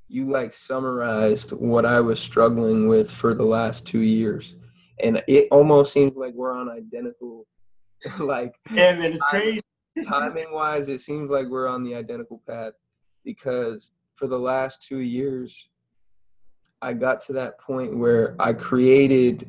you 0.08 0.26
like 0.26 0.52
summarized 0.52 1.52
what 1.52 1.86
I 1.86 2.00
was 2.00 2.18
struggling 2.18 2.88
with 2.88 3.10
for 3.10 3.32
the 3.32 3.44
last 3.44 3.86
two 3.86 4.00
years, 4.00 4.56
and 5.02 5.22
it 5.28 5.48
almost 5.50 5.92
seems 5.92 6.16
like 6.16 6.34
we're 6.34 6.56
on 6.56 6.68
identical, 6.68 7.46
like 8.18 8.54
yeah 8.72 8.94
man 8.94 9.12
it's 9.12 9.22
crazy. 9.22 9.60
timing 10.06 10.52
wise, 10.52 10.88
it 10.88 11.00
seems 11.00 11.30
like 11.30 11.46
we're 11.46 11.68
on 11.68 11.84
the 11.84 11.94
identical 11.94 12.42
path 12.46 12.72
because 13.24 13.92
for 14.20 14.26
the 14.26 14.38
last 14.38 14.82
two 14.82 14.98
years, 14.98 15.70
I 16.82 16.92
got 16.92 17.22
to 17.22 17.32
that 17.32 17.58
point 17.58 17.96
where 17.96 18.36
I 18.38 18.52
created 18.52 19.48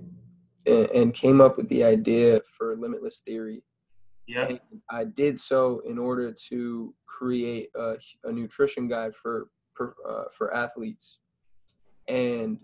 and, 0.66 0.90
and 0.92 1.14
came 1.14 1.42
up 1.42 1.58
with 1.58 1.68
the 1.68 1.84
idea 1.84 2.40
for 2.58 2.78
Limitless 2.78 3.22
Theory. 3.26 3.64
yeah 4.28 4.46
And 4.48 4.60
I 4.90 5.04
did 5.04 5.38
so 5.38 5.82
in 5.86 5.98
order 5.98 6.34
to 6.50 6.96
create 7.06 7.68
a, 7.76 7.98
a 8.24 8.32
nutrition 8.32 8.88
guide 8.88 9.14
for 9.14 9.50
for, 9.74 9.96
uh, 10.08 10.24
for 10.38 10.54
athletes, 10.54 11.20
and 12.08 12.58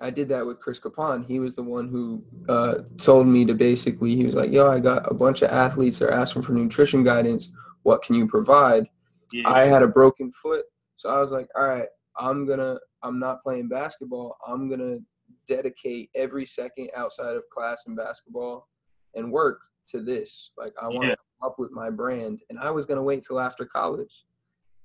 I 0.00 0.10
did 0.10 0.28
that 0.30 0.44
with 0.44 0.60
Chris 0.60 0.78
Capon. 0.78 1.22
He 1.22 1.38
was 1.40 1.54
the 1.54 1.62
one 1.62 1.88
who 1.88 2.24
uh, 2.48 2.74
told 2.98 3.26
me 3.26 3.44
to 3.46 3.54
basically. 3.54 4.16
He 4.16 4.26
was 4.26 4.34
like, 4.34 4.50
"Yo, 4.50 4.70
I 4.70 4.80
got 4.80 5.10
a 5.10 5.14
bunch 5.14 5.42
of 5.42 5.50
athletes. 5.50 5.98
They're 5.98 6.10
asking 6.10 6.42
for 6.42 6.52
nutrition 6.52 7.04
guidance. 7.04 7.48
What 7.84 8.02
can 8.02 8.16
you 8.16 8.26
provide?" 8.26 8.84
yeah 9.32 9.48
I 9.48 9.64
had 9.64 9.82
a 9.82 9.88
broken 9.88 10.30
foot, 10.30 10.64
so 10.96 11.08
I 11.10 11.20
was 11.20 11.32
like, 11.32 11.48
"All 11.56 11.66
right, 11.66 11.88
I'm 12.18 12.46
gonna. 12.46 12.78
I'm 13.02 13.18
not 13.18 13.42
playing 13.42 13.68
basketball. 13.68 14.36
I'm 14.46 14.68
gonna 14.68 14.98
dedicate 15.46 16.10
every 16.14 16.46
second 16.46 16.90
outside 16.96 17.36
of 17.36 17.42
class 17.50 17.84
and 17.86 17.96
basketball 17.96 18.68
and 19.14 19.30
work 19.32 19.60
to 19.88 20.00
this. 20.00 20.50
Like, 20.56 20.72
I 20.80 20.88
want 20.88 21.06
to 21.06 21.10
Yeah. 21.10 21.14
come 21.40 21.50
up 21.50 21.58
with 21.58 21.70
my 21.70 21.90
brand, 21.90 22.42
and 22.50 22.58
I 22.58 22.70
was 22.70 22.86
gonna 22.86 23.02
wait 23.02 23.24
till 23.24 23.40
after 23.40 23.64
college. 23.66 24.24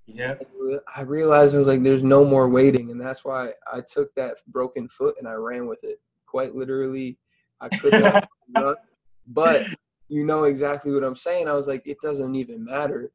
yeah 0.08 0.36
I 0.95 1.02
realized 1.02 1.54
I 1.54 1.60
was 1.60 1.67
like, 1.67 1.84
there's 1.84 2.04
no 2.04 2.26
more 2.26 2.50
waiting, 2.50 2.89
and 2.91 3.00
that's 3.00 3.24
why 3.24 3.54
I 3.72 3.82
took 3.82 4.13
that 4.15 4.38
broken 4.48 4.88
foot 4.88 5.15
and 5.19 5.28
I 5.28 5.34
ran 5.34 5.67
with 5.67 5.84
it. 5.84 6.02
Quite 6.26 6.56
literally, 6.56 7.17
I 7.62 7.69
could 7.69 7.93
not 7.98 8.24
run, 8.54 8.76
but 9.28 9.67
you 10.08 10.24
know 10.26 10.45
exactly 10.45 10.91
what 10.91 11.04
I'm 11.04 11.15
saying. 11.15 11.48
I 11.48 11.54
was 11.54 11.67
like, 11.67 11.86
it 11.86 11.98
doesn't 12.02 12.34
even 12.36 12.65
matter. 12.65 13.12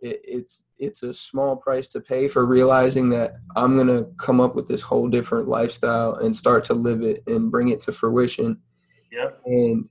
It, 0.00 0.20
it's 0.24 0.64
it's 0.78 1.02
a 1.02 1.12
small 1.12 1.56
price 1.56 1.88
to 1.88 2.00
pay 2.00 2.28
for 2.28 2.46
realizing 2.46 3.08
that 3.10 3.36
I'm 3.56 3.76
gonna 3.76 4.04
come 4.18 4.40
up 4.40 4.54
with 4.54 4.68
this 4.68 4.82
whole 4.82 5.08
different 5.08 5.48
lifestyle 5.48 6.14
and 6.14 6.34
start 6.34 6.64
to 6.66 6.74
live 6.74 7.02
it 7.02 7.22
and 7.26 7.50
bring 7.50 7.68
it 7.68 7.80
to 7.82 7.92
fruition. 7.92 8.58
yeah 9.10 9.30
And 9.44 9.88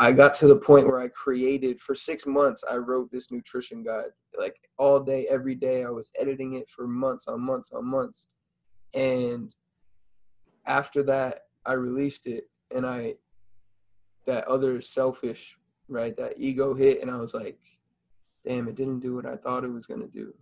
I 0.00 0.12
got 0.12 0.34
to 0.36 0.48
the 0.48 0.56
point 0.56 0.86
where 0.86 1.00
I 1.00 1.08
created 1.08 1.80
for 1.80 1.94
six 1.94 2.26
months. 2.26 2.64
I 2.68 2.76
wrote 2.76 3.10
this 3.10 3.30
nutrition 3.30 3.84
guide 3.84 4.10
like 4.38 4.56
all 4.76 5.00
day, 5.00 5.26
every 5.30 5.54
day. 5.54 5.84
I 5.84 5.90
was 5.90 6.10
editing 6.18 6.54
it 6.54 6.68
for 6.68 6.86
months 6.86 7.28
on 7.28 7.40
months 7.40 7.70
on 7.72 7.86
months. 7.86 8.26
And 8.94 9.54
after 10.66 11.02
that, 11.04 11.40
I 11.64 11.74
released 11.74 12.26
it, 12.26 12.44
and 12.74 12.84
I 12.86 13.14
that 14.26 14.46
other 14.48 14.80
selfish, 14.80 15.56
right, 15.88 16.16
that 16.16 16.34
ego 16.36 16.74
hit, 16.74 17.02
and 17.02 17.10
I 17.10 17.16
was 17.16 17.34
like, 17.34 17.58
damn, 18.46 18.68
it 18.68 18.74
didn't 18.74 19.00
do 19.00 19.14
what 19.14 19.26
I 19.26 19.36
thought 19.36 19.64
it 19.64 19.72
was 19.72 19.86
gonna 19.86 20.06
do. 20.06 20.34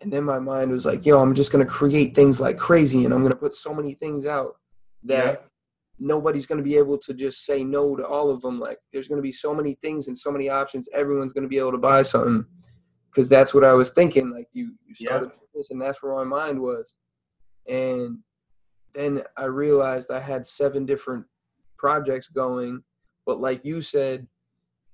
And 0.00 0.12
then 0.12 0.24
my 0.24 0.38
mind 0.38 0.70
was 0.70 0.86
like, 0.86 1.04
yo, 1.04 1.20
I'm 1.20 1.34
just 1.34 1.52
gonna 1.52 1.66
create 1.66 2.14
things 2.14 2.40
like 2.40 2.56
crazy, 2.56 3.04
and 3.04 3.12
I'm 3.12 3.22
gonna 3.22 3.36
put 3.36 3.54
so 3.54 3.74
many 3.74 3.94
things 3.94 4.26
out 4.26 4.56
that 5.04 5.50
nobody's 6.00 6.46
going 6.46 6.58
to 6.58 6.64
be 6.64 6.76
able 6.76 6.96
to 6.96 7.12
just 7.14 7.44
say 7.44 7.62
no 7.62 7.94
to 7.94 8.06
all 8.06 8.30
of 8.30 8.40
them. 8.40 8.58
Like, 8.58 8.78
there's 8.92 9.06
going 9.06 9.18
to 9.18 9.22
be 9.22 9.32
so 9.32 9.54
many 9.54 9.74
things 9.74 10.08
and 10.08 10.16
so 10.16 10.32
many 10.32 10.48
options. 10.48 10.88
Everyone's 10.92 11.32
going 11.32 11.42
to 11.42 11.48
be 11.48 11.58
able 11.58 11.72
to 11.72 11.78
buy 11.78 12.02
something 12.02 12.44
because 13.10 13.28
that's 13.28 13.52
what 13.52 13.64
I 13.64 13.74
was 13.74 13.90
thinking. 13.90 14.30
Like, 14.30 14.48
you, 14.52 14.72
you 14.86 14.94
Yeah. 14.98 15.08
started 15.08 15.30
this, 15.54 15.70
and 15.70 15.80
that's 15.80 16.02
where 16.02 16.14
my 16.14 16.24
mind 16.24 16.60
was. 16.60 16.94
And 17.68 18.18
then 18.94 19.22
I 19.36 19.44
realized 19.44 20.10
I 20.10 20.20
had 20.20 20.46
seven 20.46 20.86
different 20.86 21.26
projects 21.76 22.28
going. 22.28 22.82
But, 23.26 23.40
like 23.40 23.64
you 23.64 23.82
said, 23.82 24.26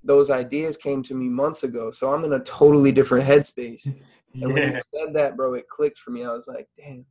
those 0.07 0.31
ideas 0.31 0.77
came 0.77 1.03
to 1.05 1.15
me 1.15 1.29
months 1.29 1.65
ago. 1.65 1.91
So 1.91 2.13
I'm 2.13 2.25
in 2.25 2.33
a 2.33 2.41
totally 2.41 2.93
different 2.93 3.27
headspace. 3.27 3.93
And 4.43 4.53
when 4.53 4.65
yeah 4.65 4.73
you 4.75 4.81
said 4.95 5.15
that, 5.15 5.35
bro, 5.35 5.55
it 5.55 5.67
clicked 5.67 5.99
for 5.99 6.11
me. 6.11 6.23
I 6.23 6.29
was 6.29 6.47
like, 6.47 6.69
damn, 6.77 7.07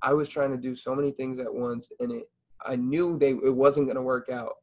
I 0.00 0.12
was 0.14 0.28
trying 0.28 0.52
to 0.52 0.56
do 0.56 0.76
so 0.76 0.94
many 0.94 1.10
things 1.10 1.40
at 1.40 1.52
once, 1.52 1.90
and 1.98 2.12
it, 2.12 2.30
I 2.64 2.76
knew 2.76 3.18
they 3.18 3.30
it 3.30 3.52
wasn't 3.52 3.88
gonna 3.88 4.00
work 4.00 4.28
out. 4.28 4.54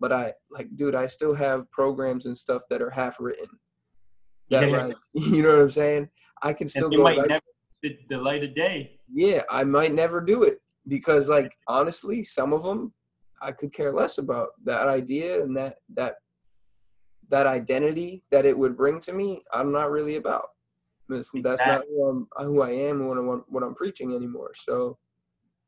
But 0.00 0.12
I 0.12 0.32
like, 0.50 0.66
dude, 0.74 0.96
I 0.96 1.06
still 1.06 1.32
have 1.32 1.70
programs 1.70 2.26
and 2.26 2.36
stuff 2.36 2.62
that 2.70 2.82
are 2.82 2.90
half 2.90 3.20
written. 3.20 3.46
That 4.50 4.68
Yeah. 4.68 4.86
like, 4.86 4.96
you 5.12 5.44
know 5.44 5.50
what 5.50 5.60
I'm 5.60 5.70
saying? 5.70 6.08
I 6.42 6.52
can 6.52 6.66
still 6.66 6.88
and 6.88 6.96
go. 6.96 7.02
might 7.04 7.28
never 7.28 7.44
the, 7.84 7.98
the 8.08 8.18
light 8.18 8.42
of 8.42 8.52
day 8.56 8.98
yeah, 9.12 9.42
I 9.50 9.64
might 9.64 9.94
never 9.94 10.20
do 10.20 10.42
it 10.42 10.58
because, 10.88 11.28
like, 11.28 11.52
honestly, 11.68 12.22
some 12.24 12.52
of 12.52 12.62
them 12.62 12.92
I 13.40 13.52
could 13.52 13.72
care 13.72 13.92
less 13.92 14.18
about 14.18 14.50
that 14.64 14.88
idea 14.88 15.42
and 15.42 15.56
that 15.56 15.78
that 15.94 16.16
that 17.30 17.46
identity 17.46 18.22
that 18.30 18.44
it 18.44 18.56
would 18.56 18.76
bring 18.76 19.00
to 19.00 19.12
me. 19.12 19.42
I'm 19.52 19.72
not 19.72 19.90
really 19.90 20.16
about. 20.16 20.48
That's, 21.08 21.30
that's 21.42 21.66
not 21.66 21.82
who, 21.88 22.26
I'm, 22.38 22.46
who 22.46 22.62
I 22.62 22.70
am 22.70 23.00
and 23.00 23.08
what 23.08 23.18
I'm, 23.18 23.44
what 23.48 23.62
I'm 23.62 23.74
preaching 23.74 24.14
anymore. 24.14 24.52
So 24.54 24.96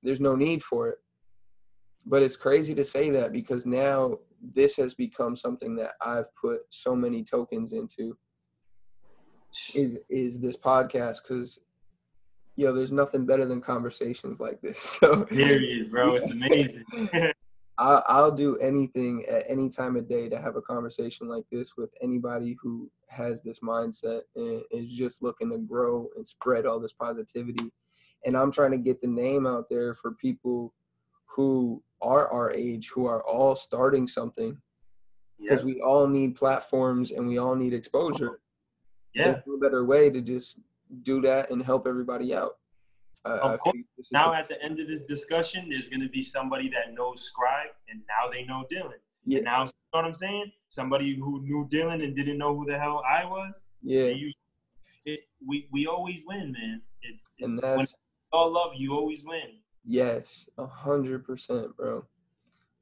there's 0.02 0.20
no 0.20 0.34
need 0.34 0.62
for 0.62 0.88
it. 0.88 0.98
But 2.06 2.22
it's 2.22 2.36
crazy 2.36 2.74
to 2.74 2.84
say 2.84 3.10
that 3.10 3.32
because 3.32 3.66
now 3.66 4.18
this 4.40 4.76
has 4.76 4.94
become 4.94 5.36
something 5.36 5.74
that 5.76 5.92
I've 6.00 6.34
put 6.36 6.60
so 6.70 6.94
many 6.94 7.24
tokens 7.24 7.72
into 7.72 8.16
is 9.74 10.00
is 10.08 10.38
this 10.38 10.56
podcast 10.56 11.18
because 11.22 11.58
yo, 12.56 12.72
there's 12.72 12.92
nothing 12.92 13.26
better 13.26 13.46
than 13.46 13.60
conversations 13.60 14.40
like 14.40 14.60
this. 14.60 14.78
So 15.00 15.24
period 15.24 15.90
bro 15.90 16.14
it's 16.16 16.30
amazing 16.30 16.84
I'll, 17.78 18.02
I'll 18.06 18.30
do 18.32 18.56
anything 18.58 19.24
at 19.26 19.44
any 19.48 19.68
time 19.68 19.96
of 19.96 20.08
day 20.08 20.28
to 20.30 20.40
have 20.40 20.56
a 20.56 20.62
conversation 20.62 21.28
like 21.28 21.44
this 21.52 21.76
with 21.76 21.90
anybody 22.02 22.56
who 22.62 22.90
has 23.08 23.42
this 23.42 23.60
mindset 23.60 24.22
and 24.34 24.62
is 24.70 24.92
just 24.92 25.22
looking 25.22 25.50
to 25.50 25.58
grow 25.58 26.08
and 26.16 26.26
spread 26.26 26.64
all 26.66 26.80
this 26.80 26.92
positivity. 26.92 27.70
And 28.24 28.36
I'm 28.36 28.50
trying 28.50 28.70
to 28.72 28.78
get 28.78 29.00
the 29.02 29.08
name 29.08 29.46
out 29.46 29.66
there 29.68 29.94
for 29.94 30.12
people 30.12 30.72
who 31.26 31.82
are 32.00 32.28
our 32.32 32.50
age, 32.52 32.90
who 32.94 33.06
are 33.06 33.22
all 33.26 33.54
starting 33.54 34.06
something, 34.08 34.56
because 35.38 35.64
we 35.64 35.80
all 35.82 36.06
need 36.06 36.34
platforms 36.34 37.10
and 37.10 37.28
we 37.28 37.36
all 37.38 37.54
need 37.54 37.74
exposure. 37.74 38.40
yeah 39.14 39.24
There's 39.32 39.44
no 39.46 39.58
better 39.58 39.84
way 39.84 40.08
to 40.10 40.22
just 40.22 40.60
do 41.02 41.20
that 41.22 41.50
and 41.50 41.62
help 41.62 41.86
everybody 41.86 42.34
out. 42.34 42.52
Of 43.26 43.60
course. 43.60 43.76
now 44.12 44.32
at 44.32 44.48
the 44.48 44.62
end 44.62 44.78
of 44.80 44.86
this 44.86 45.04
discussion 45.04 45.68
there's 45.68 45.88
going 45.88 46.00
to 46.00 46.08
be 46.08 46.22
somebody 46.22 46.68
that 46.70 46.94
knows 46.94 47.22
scribe 47.22 47.70
and 47.88 48.00
now 48.08 48.30
they 48.30 48.44
know 48.44 48.64
dylan 48.72 49.00
Yeah. 49.24 49.38
And 49.38 49.44
now, 49.44 49.62
you 49.64 49.72
know 49.92 50.00
what 50.00 50.04
I'm 50.04 50.14
saying? 50.14 50.52
Somebody 50.68 51.16
who 51.16 51.40
knew 51.42 51.68
Dylan 51.72 52.04
and 52.04 52.14
didn't 52.14 52.38
know 52.38 52.56
who 52.56 52.64
the 52.64 52.78
hell 52.78 53.02
I 53.08 53.24
was. 53.24 53.64
Yeah. 53.82 54.08
You, 54.08 54.32
it, 55.04 55.20
we 55.44 55.68
we 55.72 55.86
always 55.86 56.22
win, 56.26 56.52
man. 56.52 56.82
It's, 57.02 57.28
it's 57.38 57.46
and 57.46 57.58
that's, 57.58 57.76
when 57.78 57.86
all 58.32 58.50
love, 58.52 58.72
you 58.76 58.92
always 58.92 59.24
win. 59.24 59.58
Yes, 59.84 60.48
a 60.58 60.66
hundred 60.66 61.24
percent, 61.24 61.76
bro. 61.76 62.04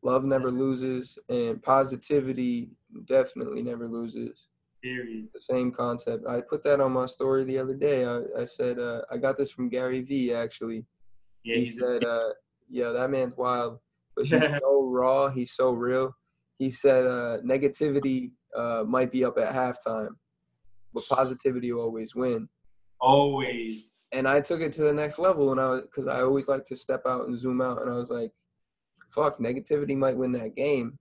Love 0.02 0.24
never 0.24 0.50
loses, 0.50 1.18
and 1.28 1.62
positivity 1.62 2.70
definitely 3.06 3.62
never 3.62 3.86
loses. 3.86 4.48
Period. 4.84 5.28
The 5.32 5.40
same 5.40 5.72
concept. 5.72 6.26
I 6.26 6.42
put 6.42 6.62
that 6.64 6.78
on 6.78 6.92
my 6.92 7.06
story 7.06 7.44
the 7.44 7.58
other 7.58 7.74
day. 7.74 8.04
I, 8.04 8.20
I 8.38 8.44
said 8.44 8.78
uh, 8.78 9.00
I 9.10 9.16
got 9.16 9.38
this 9.38 9.50
from 9.50 9.70
Gary 9.70 10.02
Vee 10.02 10.34
actually. 10.34 10.84
Yeah, 11.42 11.56
he 11.56 11.70
said, 11.70 12.04
uh, 12.04 12.28
"Yeah, 12.68 12.90
that 12.90 13.10
man's 13.10 13.34
wild, 13.34 13.78
but 14.14 14.26
he's 14.26 14.42
so 14.60 14.86
raw. 14.86 15.30
He's 15.30 15.52
so 15.52 15.72
real." 15.72 16.14
He 16.58 16.70
said, 16.70 17.06
uh, 17.06 17.38
"Negativity 17.42 18.32
uh, 18.54 18.84
might 18.86 19.10
be 19.10 19.24
up 19.24 19.38
at 19.38 19.54
halftime, 19.54 20.10
but 20.92 21.08
positivity 21.08 21.72
will 21.72 21.80
always 21.80 22.14
win." 22.14 22.50
Always 23.00 23.94
and 24.14 24.28
I 24.28 24.40
took 24.40 24.60
it 24.60 24.72
to 24.74 24.82
the 24.82 24.92
next 24.92 25.18
level, 25.18 25.50
and 25.50 25.60
I 25.60 25.68
was 25.68 25.82
because 25.82 26.06
I 26.06 26.20
always 26.20 26.46
like 26.46 26.64
to 26.66 26.76
step 26.76 27.02
out 27.06 27.26
and 27.26 27.38
zoom 27.38 27.60
out, 27.60 27.82
and 27.82 27.90
I 27.90 27.94
was 27.94 28.10
like, 28.10 28.32
"Fuck, 29.10 29.38
negativity 29.38 29.96
might 29.96 30.16
win 30.16 30.32
that 30.32 30.54
game, 30.54 30.98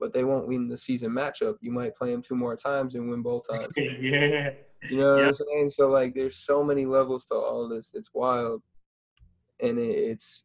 but 0.00 0.12
they 0.12 0.24
won't 0.24 0.48
win 0.48 0.68
the 0.68 0.76
season 0.76 1.10
matchup. 1.10 1.56
You 1.60 1.72
might 1.72 1.96
play 1.96 2.10
them 2.10 2.22
two 2.22 2.34
more 2.34 2.56
times 2.56 2.94
and 2.94 3.08
win 3.08 3.22
both 3.22 3.44
times." 3.50 3.68
yeah, 3.76 4.50
you 4.90 4.98
know 4.98 5.16
what 5.16 5.24
I'm 5.26 5.34
saying? 5.34 5.70
So 5.70 5.88
like, 5.88 6.14
there's 6.14 6.36
so 6.36 6.62
many 6.62 6.86
levels 6.86 7.26
to 7.26 7.34
all 7.34 7.68
this. 7.68 7.92
It's 7.94 8.10
wild, 8.14 8.62
and 9.60 9.78
it's 9.78 10.44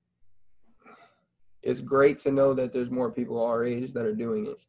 it's 1.62 1.82
great 1.82 2.20
to 2.20 2.32
know 2.32 2.54
that 2.54 2.72
there's 2.72 2.90
more 2.90 3.12
people 3.12 3.44
our 3.44 3.64
age 3.64 3.94
that 3.94 4.06
are 4.06 4.16
doing 4.16 4.48
it. 4.48 4.62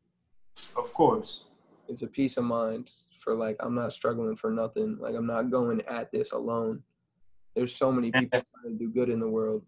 Of 0.77 0.93
course, 0.93 1.47
it's 1.89 2.03
a 2.03 2.07
peace 2.07 2.37
of 2.37 2.45
mind 2.45 2.91
for 3.19 3.35
like 3.35 3.57
I'm 3.61 3.75
not 3.75 3.93
struggling 3.93 4.37
for 4.37 4.51
nothing. 4.51 4.99
Like 5.01 5.15
I'm 5.15 5.27
not 5.27 5.51
going 5.51 5.83
at 5.83 6.11
this 6.11 6.33
alone 6.33 6.83
there's 7.55 7.75
so 7.75 7.91
many 7.91 8.11
people 8.11 8.41
trying 8.41 8.79
to 8.79 8.79
do 8.79 8.91
good 8.91 9.09
in 9.09 9.21
the 9.21 9.29
world. 9.29 9.63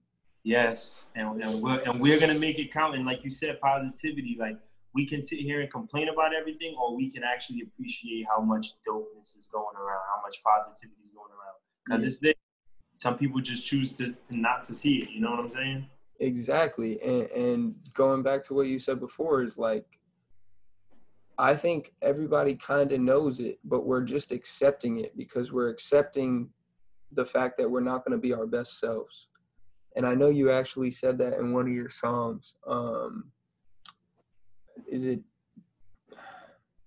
Yes, 0.44 1.04
and, 1.14 1.40
and 1.42 1.62
we're 1.62 1.80
and 1.80 2.00
we're 2.00 2.18
gonna 2.18 2.38
make 2.38 2.58
it 2.58 2.72
count. 2.72 2.96
And 2.96 3.06
like 3.06 3.22
you 3.22 3.30
said, 3.30 3.60
positivity. 3.60 4.36
Like 4.38 4.56
we 4.95 5.07
can 5.07 5.22
sit 5.22 5.38
here 5.38 5.61
and 5.61 5.70
complain 5.70 6.09
about 6.09 6.34
everything, 6.34 6.76
or 6.80 6.97
we 6.97 7.11
can 7.11 7.22
actually 7.22 7.62
appreciate 7.62 8.26
how 8.28 8.43
much 8.43 8.74
dopeness 8.86 9.36
is 9.36 9.49
going 9.53 9.76
around, 9.76 10.01
how 10.14 10.22
much 10.22 10.43
positivity 10.45 11.01
is 11.01 11.11
going 11.11 11.30
around. 11.30 11.57
Because 11.86 12.03
yeah. 12.03 12.09
it's 12.09 12.18
there. 12.18 12.34
Some 12.99 13.18
people 13.18 13.40
just 13.40 13.66
choose 13.66 13.97
to, 13.99 14.14
to 14.26 14.36
not 14.36 14.62
to 14.64 14.74
see 14.74 14.99
it. 14.99 15.11
You 15.11 15.20
know 15.20 15.30
what 15.30 15.40
I'm 15.40 15.51
saying? 15.51 15.88
Exactly. 16.20 17.01
And 17.03 17.30
and 17.30 17.74
going 17.95 18.22
back 18.22 18.45
to 18.45 18.55
what 18.55 18.66
you 18.68 18.78
said 18.78 19.01
before 19.01 19.43
is 19.43 19.59
like 19.59 19.86
I 21.38 21.55
think 21.57 21.93
everybody 22.03 22.55
kind 22.55 22.93
of 22.93 23.01
knows 23.01 23.40
it, 23.40 23.59
but 23.64 23.86
we're 23.86 24.03
just 24.05 24.30
accepting 24.30 25.01
it 25.01 25.16
because 25.16 25.53
we're 25.53 25.70
accepting 25.70 26.51
the 27.11 27.24
fact 27.24 27.59
that 27.59 27.68
we're 27.68 27.80
not 27.80 28.05
going 28.05 28.16
to 28.16 28.22
be 28.22 28.32
our 28.32 28.47
best 28.47 28.78
selves. 28.78 29.28
And 29.97 30.07
I 30.07 30.14
know 30.14 30.28
you 30.28 30.51
actually 30.51 30.90
said 30.90 31.18
that 31.18 31.38
in 31.38 31.53
one 31.53 31.66
of 31.66 31.72
your 31.72 31.90
songs. 31.90 32.55
Um, 32.66 33.32
is 34.93 35.05
it 35.05 35.20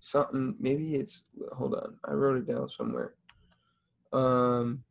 something? 0.00 0.54
Maybe 0.58 0.94
it's. 0.94 1.24
Hold 1.52 1.74
on, 1.74 1.98
I 2.04 2.12
wrote 2.12 2.38
it 2.38 2.46
down 2.46 2.68
somewhere. 2.68 3.14
Um. 4.12 4.84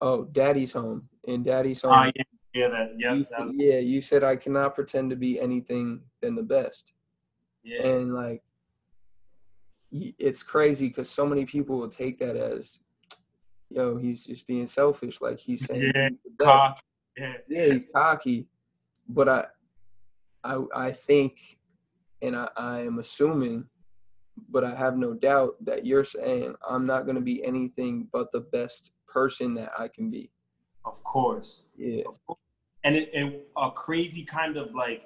Oh, 0.00 0.24
Daddy's 0.24 0.72
home. 0.72 1.08
In 1.24 1.44
Daddy's 1.44 1.82
home. 1.82 1.92
Oh, 1.92 2.10
yeah, 2.16 2.22
yeah, 2.54 2.68
that, 2.68 2.88
yeah, 2.98 3.14
you, 3.14 3.26
that 3.30 3.40
was... 3.40 3.52
yeah. 3.54 3.78
You 3.78 4.00
said 4.00 4.24
I 4.24 4.34
cannot 4.36 4.74
pretend 4.74 5.10
to 5.10 5.16
be 5.16 5.40
anything 5.40 6.00
than 6.20 6.34
the 6.34 6.42
best. 6.42 6.92
Yeah. 7.62 7.86
And 7.86 8.12
like, 8.12 8.42
it's 9.92 10.42
crazy 10.42 10.88
because 10.88 11.08
so 11.08 11.24
many 11.24 11.44
people 11.44 11.78
will 11.78 11.88
take 11.88 12.18
that 12.18 12.36
as 12.36 12.80
yo, 13.74 13.96
he's 13.96 14.24
just 14.24 14.46
being 14.46 14.66
selfish. 14.66 15.20
Like 15.20 15.38
he's 15.38 15.64
saying, 15.64 15.92
yeah, 15.94 16.08
he's 16.08 16.32
cocky. 16.40 16.82
Yeah. 17.16 17.32
yeah, 17.48 17.66
he's 17.66 17.86
cocky. 17.94 18.46
But 19.08 19.28
I, 19.28 19.44
I, 20.44 20.58
I 20.74 20.92
think, 20.92 21.58
and 22.22 22.36
I, 22.36 22.48
I 22.56 22.80
am 22.80 22.98
assuming, 22.98 23.66
but 24.48 24.64
I 24.64 24.74
have 24.74 24.96
no 24.96 25.12
doubt 25.12 25.56
that 25.64 25.84
you're 25.84 26.04
saying 26.04 26.54
I'm 26.68 26.86
not 26.86 27.04
going 27.04 27.16
to 27.16 27.22
be 27.22 27.44
anything 27.44 28.08
but 28.12 28.32
the 28.32 28.40
best 28.40 28.92
person 29.06 29.54
that 29.54 29.72
I 29.78 29.88
can 29.88 30.10
be. 30.10 30.30
Of 30.84 31.02
course. 31.04 31.64
Yeah. 31.76 32.04
Of 32.06 32.24
course. 32.26 32.38
And 32.84 32.96
it, 32.96 33.10
it, 33.12 33.48
a 33.56 33.70
crazy 33.70 34.24
kind 34.24 34.56
of 34.56 34.74
like 34.74 35.02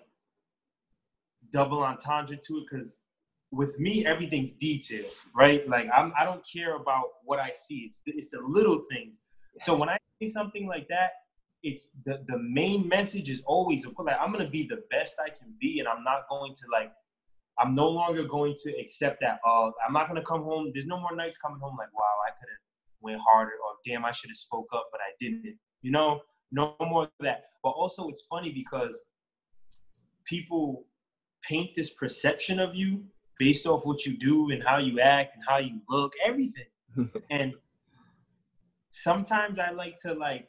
double 1.53 1.83
entendre 1.83 2.37
to 2.37 2.59
it 2.59 2.65
because 2.71 3.01
with 3.51 3.79
me, 3.79 4.07
everything's 4.07 4.53
detailed, 4.53 5.13
right? 5.35 5.69
Like 5.69 5.89
I'm, 5.95 6.13
I 6.19 6.25
don't 6.25 6.45
care 6.47 6.77
about 6.77 7.05
what 7.25 7.39
I 7.39 7.53
see. 7.53 7.85
It's 7.87 8.03
the, 8.05 8.13
it's 8.13 8.31
the 8.31 8.41
little 8.41 8.83
things. 8.91 9.21
So 9.61 9.75
when 9.75 9.89
I 9.89 9.99
say 10.21 10.29
something 10.29 10.67
like 10.67 10.87
that, 10.89 11.11
it's 11.63 11.91
the 12.05 12.23
the 12.29 12.39
main 12.39 12.87
message 12.87 13.31
is 13.31 13.43
always, 13.47 13.87
of 13.87 13.95
course, 13.95 14.07
like 14.07 14.19
I'm 14.21 14.31
gonna 14.33 14.49
be 14.49 14.67
the 14.67 14.83
best 14.91 15.17
I 15.19 15.31
can 15.31 15.55
be, 15.61 15.81
and 15.81 15.89
I'm 15.89 16.05
not 16.05 16.29
going 16.29 16.55
to 16.55 16.63
like, 16.71 16.93
I'm 17.59 17.75
no 17.75 17.89
longer 17.89 18.25
going 18.25 18.55
to 18.65 18.71
accept 18.79 19.21
that. 19.23 19.39
Uh, 19.47 19.71
I'm 19.87 19.93
not 19.93 20.09
gonna 20.09 20.23
come 20.23 20.43
home. 20.43 20.71
There's 20.75 20.87
no 20.87 21.01
more 21.01 21.15
nights 21.15 21.39
coming 21.39 21.61
home 21.61 21.77
like, 21.79 21.93
wow, 21.95 22.17
I 22.27 22.31
could 22.31 22.49
have 22.51 22.61
went 23.01 23.21
harder, 23.21 23.53
or 23.53 23.77
damn, 23.85 24.05
I 24.05 24.11
should 24.11 24.31
have 24.31 24.37
spoke 24.37 24.69
up, 24.75 24.89
but 24.93 25.01
I 25.01 25.13
didn't. 25.21 25.59
You 25.83 25.93
know, 25.93 26.21
no 26.51 26.77
more 26.81 27.05
of 27.05 27.11
that. 27.21 27.45
But 27.63 27.71
also, 27.71 28.09
it's 28.09 28.25
funny 28.29 28.51
because 28.51 29.05
people 30.27 30.87
paint 31.43 31.71
this 31.75 31.91
perception 31.91 32.59
of 32.59 32.75
you 32.75 33.05
based 33.39 33.67
off 33.67 33.85
what 33.85 34.05
you 34.05 34.17
do 34.17 34.51
and 34.51 34.63
how 34.63 34.79
you 34.79 35.01
act 35.01 35.35
and 35.37 35.45
how 35.47 35.59
you 35.59 35.81
look, 35.89 36.13
everything. 36.25 36.65
and 37.31 37.53
sometimes 38.91 39.59
I 39.59 39.71
like 39.71 39.99
to 39.99 40.15
like 40.15 40.49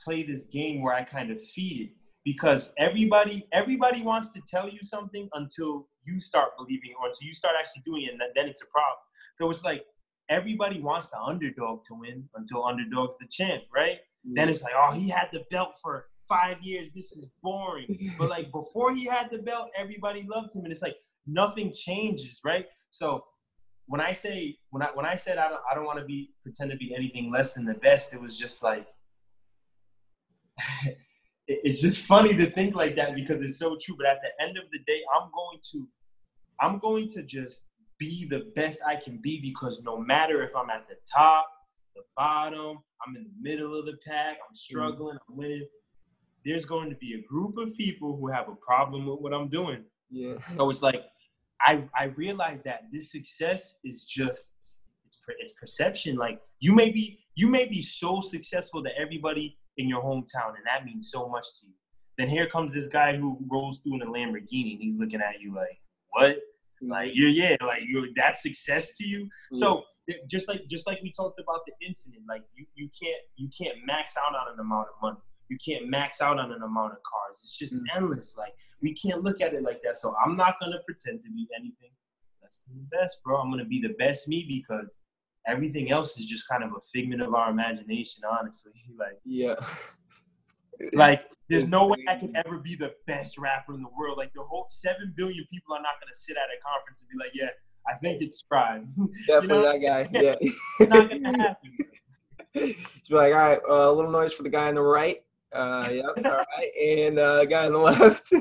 play 0.00 0.22
this 0.22 0.44
game 0.46 0.82
where 0.82 0.94
I 0.94 1.02
kind 1.02 1.30
of 1.30 1.42
feed 1.42 1.80
it 1.80 1.90
because 2.24 2.72
everybody 2.78 3.46
everybody 3.52 4.02
wants 4.02 4.32
to 4.32 4.40
tell 4.48 4.68
you 4.68 4.78
something 4.82 5.28
until 5.34 5.88
you 6.06 6.20
start 6.20 6.50
believing 6.56 6.92
or 7.00 7.06
until 7.06 7.26
you 7.26 7.34
start 7.34 7.54
actually 7.58 7.82
doing 7.84 8.04
it 8.04 8.12
and 8.12 8.20
then 8.34 8.46
it's 8.48 8.62
a 8.62 8.66
problem. 8.66 8.98
So 9.34 9.50
it's 9.50 9.64
like 9.64 9.84
everybody 10.28 10.80
wants 10.80 11.08
the 11.08 11.18
underdog 11.18 11.82
to 11.84 11.94
win 11.94 12.24
until 12.34 12.64
underdog's 12.64 13.16
the 13.18 13.26
champ, 13.30 13.64
right? 13.74 13.96
Mm-hmm. 13.96 14.34
Then 14.34 14.48
it's 14.48 14.62
like, 14.62 14.74
oh, 14.76 14.92
he 14.92 15.08
had 15.08 15.28
the 15.32 15.44
belt 15.50 15.74
for 15.82 16.06
five 16.28 16.62
years. 16.62 16.90
This 16.90 17.12
is 17.12 17.28
boring. 17.42 17.98
but 18.18 18.30
like 18.30 18.50
before 18.52 18.94
he 18.94 19.04
had 19.04 19.30
the 19.30 19.38
belt, 19.38 19.68
everybody 19.76 20.26
loved 20.28 20.54
him. 20.54 20.64
And 20.64 20.72
it's 20.72 20.82
like, 20.82 20.96
nothing 21.26 21.72
changes, 21.72 22.40
right? 22.44 22.66
So 22.90 23.24
when 23.86 24.00
I 24.00 24.12
say 24.12 24.56
when 24.70 24.82
I 24.82 24.86
when 24.94 25.04
I 25.06 25.14
said 25.14 25.38
I 25.38 25.48
don't 25.48 25.60
I 25.70 25.74
don't 25.74 25.84
want 25.84 25.98
to 25.98 26.04
be 26.04 26.30
pretend 26.42 26.70
to 26.70 26.76
be 26.76 26.94
anything 26.94 27.30
less 27.30 27.52
than 27.52 27.64
the 27.64 27.74
best, 27.74 28.14
it 28.14 28.20
was 28.20 28.38
just 28.38 28.62
like 28.62 28.86
it's 31.46 31.80
just 31.80 32.04
funny 32.06 32.34
to 32.36 32.46
think 32.46 32.74
like 32.74 32.96
that 32.96 33.14
because 33.14 33.44
it's 33.44 33.58
so 33.58 33.76
true. 33.80 33.96
But 33.96 34.06
at 34.06 34.18
the 34.22 34.44
end 34.44 34.56
of 34.56 34.64
the 34.72 34.78
day, 34.86 35.00
I'm 35.14 35.30
going 35.34 35.58
to 35.72 35.88
I'm 36.60 36.78
going 36.78 37.08
to 37.08 37.22
just 37.22 37.66
be 37.98 38.26
the 38.28 38.50
best 38.56 38.80
I 38.86 38.96
can 38.96 39.18
be 39.18 39.40
because 39.40 39.82
no 39.82 39.98
matter 39.98 40.42
if 40.42 40.54
I'm 40.56 40.70
at 40.70 40.88
the 40.88 40.96
top, 41.10 41.46
the 41.94 42.02
bottom, 42.16 42.78
I'm 43.06 43.16
in 43.16 43.24
the 43.24 43.30
middle 43.40 43.78
of 43.78 43.86
the 43.86 43.96
pack, 44.06 44.38
I'm 44.48 44.54
mm. 44.54 44.56
struggling, 44.56 45.18
I'm 45.28 45.36
winning. 45.36 45.66
There's 46.44 46.64
going 46.64 46.90
to 46.90 46.96
be 46.96 47.14
a 47.14 47.22
group 47.26 47.56
of 47.58 47.74
people 47.76 48.16
who 48.16 48.28
have 48.28 48.48
a 48.48 48.54
problem 48.56 49.06
with 49.06 49.20
what 49.20 49.32
I'm 49.32 49.48
doing. 49.48 49.84
Yeah. 50.10 50.34
So 50.56 50.70
it's 50.70 50.82
like 50.82 51.04
I 51.60 51.82
I 51.98 52.04
realized 52.16 52.64
that 52.64 52.84
this 52.92 53.10
success 53.10 53.78
is 53.84 54.04
just 54.04 54.52
it's 54.60 55.20
it's 55.38 55.52
perception. 55.52 56.16
Like 56.16 56.40
you 56.60 56.74
may 56.74 56.90
be 56.90 57.18
you 57.34 57.48
may 57.48 57.66
be 57.66 57.82
so 57.82 58.20
successful 58.20 58.82
to 58.84 58.90
everybody 58.96 59.58
in 59.76 59.88
your 59.88 60.02
hometown, 60.02 60.54
and 60.56 60.64
that 60.66 60.84
means 60.84 61.10
so 61.10 61.28
much 61.28 61.46
to 61.60 61.66
you. 61.66 61.72
Then 62.16 62.28
here 62.28 62.46
comes 62.46 62.72
this 62.72 62.88
guy 62.88 63.16
who 63.16 63.38
rolls 63.50 63.78
through 63.78 63.96
in 63.96 64.02
a 64.02 64.06
Lamborghini, 64.06 64.72
and 64.72 64.82
he's 64.82 64.96
looking 64.96 65.20
at 65.20 65.40
you 65.40 65.54
like, 65.54 65.80
what? 66.10 66.36
Like 66.82 67.12
you're 67.14 67.28
yeah, 67.28 67.56
like 67.66 67.82
you're 67.86 68.08
that 68.16 68.36
success 68.36 68.96
to 68.98 69.06
you. 69.06 69.28
Yeah. 69.52 69.60
So 69.60 69.82
just 70.28 70.48
like 70.48 70.62
just 70.68 70.86
like 70.86 70.98
we 71.02 71.10
talked 71.10 71.40
about 71.40 71.60
the 71.66 71.72
infinite, 71.86 72.20
like 72.28 72.42
you 72.54 72.66
you 72.74 72.88
can't 73.00 73.22
you 73.36 73.48
can't 73.56 73.78
max 73.86 74.14
out 74.18 74.34
on 74.34 74.52
an 74.52 74.60
amount 74.60 74.88
of 74.88 75.02
money 75.02 75.18
you 75.48 75.58
can't 75.58 75.88
max 75.88 76.20
out 76.20 76.38
on 76.38 76.52
an 76.52 76.62
amount 76.62 76.92
of 76.92 76.98
cars. 77.02 77.40
It's 77.42 77.56
just 77.56 77.74
mm-hmm. 77.74 77.96
endless. 77.96 78.36
Like 78.36 78.54
we 78.82 78.94
can't 78.94 79.22
look 79.22 79.40
at 79.40 79.54
it 79.54 79.62
like 79.62 79.80
that. 79.84 79.98
So 79.98 80.14
I'm 80.24 80.36
not 80.36 80.54
gonna 80.60 80.80
pretend 80.86 81.20
to 81.22 81.30
be 81.30 81.46
anything 81.56 81.90
less 82.42 82.64
than 82.66 82.76
the 82.78 82.96
best, 82.96 83.22
bro. 83.24 83.40
I'm 83.40 83.50
gonna 83.50 83.64
be 83.64 83.80
the 83.80 83.94
best 83.98 84.28
me 84.28 84.44
because 84.48 85.00
everything 85.46 85.90
else 85.90 86.18
is 86.18 86.26
just 86.26 86.48
kind 86.48 86.62
of 86.62 86.70
a 86.72 86.80
figment 86.92 87.22
of 87.22 87.34
our 87.34 87.50
imagination, 87.50 88.22
honestly. 88.30 88.72
Like 88.98 89.18
yeah. 89.24 89.54
like 90.92 91.24
there's 91.48 91.68
no 91.68 91.86
way 91.88 91.98
I 92.08 92.14
could 92.16 92.34
ever 92.36 92.58
be 92.58 92.74
the 92.74 92.92
best 93.06 93.38
rapper 93.38 93.74
in 93.74 93.82
the 93.82 93.88
world. 93.96 94.18
Like 94.18 94.32
the 94.34 94.42
whole 94.42 94.66
seven 94.68 95.12
billion 95.16 95.44
people 95.52 95.74
are 95.74 95.82
not 95.82 96.00
gonna 96.00 96.14
sit 96.14 96.36
at 96.36 96.44
a 96.44 96.60
conference 96.62 97.02
and 97.02 97.08
be 97.10 97.22
like, 97.22 97.32
yeah, 97.34 97.48
I 97.88 97.96
think 97.98 98.22
it's 98.22 98.38
Scribe. 98.38 98.86
Definitely 99.26 99.56
you 99.56 99.62
know? 99.62 99.72
that 99.72 99.78
guy. 99.78 100.08
Yeah. 100.12 100.36
it's 100.40 100.90
not 100.90 101.10
gonna 101.10 101.38
happen. 101.38 101.76
It's 102.54 103.10
like, 103.10 103.34
all 103.34 103.38
right, 103.40 103.58
uh, 103.68 103.90
a 103.90 103.92
little 103.92 104.12
noise 104.12 104.32
for 104.32 104.44
the 104.44 104.48
guy 104.48 104.68
on 104.68 104.76
the 104.76 104.82
right. 104.82 105.18
Uh, 105.52 105.88
yep. 105.92 106.04
All 106.24 106.44
right. 106.56 106.76
And 106.80 107.18
uh, 107.18 107.44
guy 107.46 107.66
on 107.66 107.72
the 107.72 107.78
left. 107.78 108.32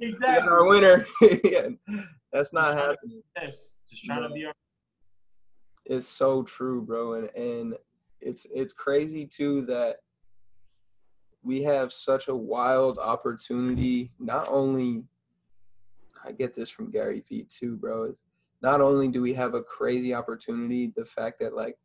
exactly. 0.00 0.48
our 0.48 0.66
winner. 0.66 1.06
yeah, 1.44 1.68
that's 2.32 2.52
not 2.52 2.74
happening. 2.74 3.22
Yes. 3.40 3.70
Just 3.88 4.04
trying 4.04 4.22
no. 4.22 4.28
to 4.28 4.34
be 4.34 4.44
our. 4.44 4.52
It's 5.88 6.08
so 6.08 6.42
true, 6.42 6.82
bro, 6.82 7.14
and 7.14 7.30
and 7.36 7.74
it's 8.20 8.46
it's 8.52 8.72
crazy 8.72 9.26
too 9.26 9.62
that 9.66 9.98
we 11.42 11.62
have 11.62 11.92
such 11.92 12.28
a 12.28 12.34
wild 12.34 12.98
opportunity. 12.98 14.10
Not 14.18 14.48
only, 14.48 15.04
I 16.24 16.32
get 16.32 16.54
this 16.54 16.70
from 16.70 16.90
Gary 16.90 17.22
Vee 17.28 17.46
too, 17.48 17.76
bro. 17.76 18.14
Not 18.62 18.80
only 18.80 19.08
do 19.08 19.22
we 19.22 19.32
have 19.34 19.54
a 19.54 19.62
crazy 19.62 20.12
opportunity, 20.12 20.92
the 20.96 21.04
fact 21.04 21.38
that 21.40 21.54
like 21.54 21.76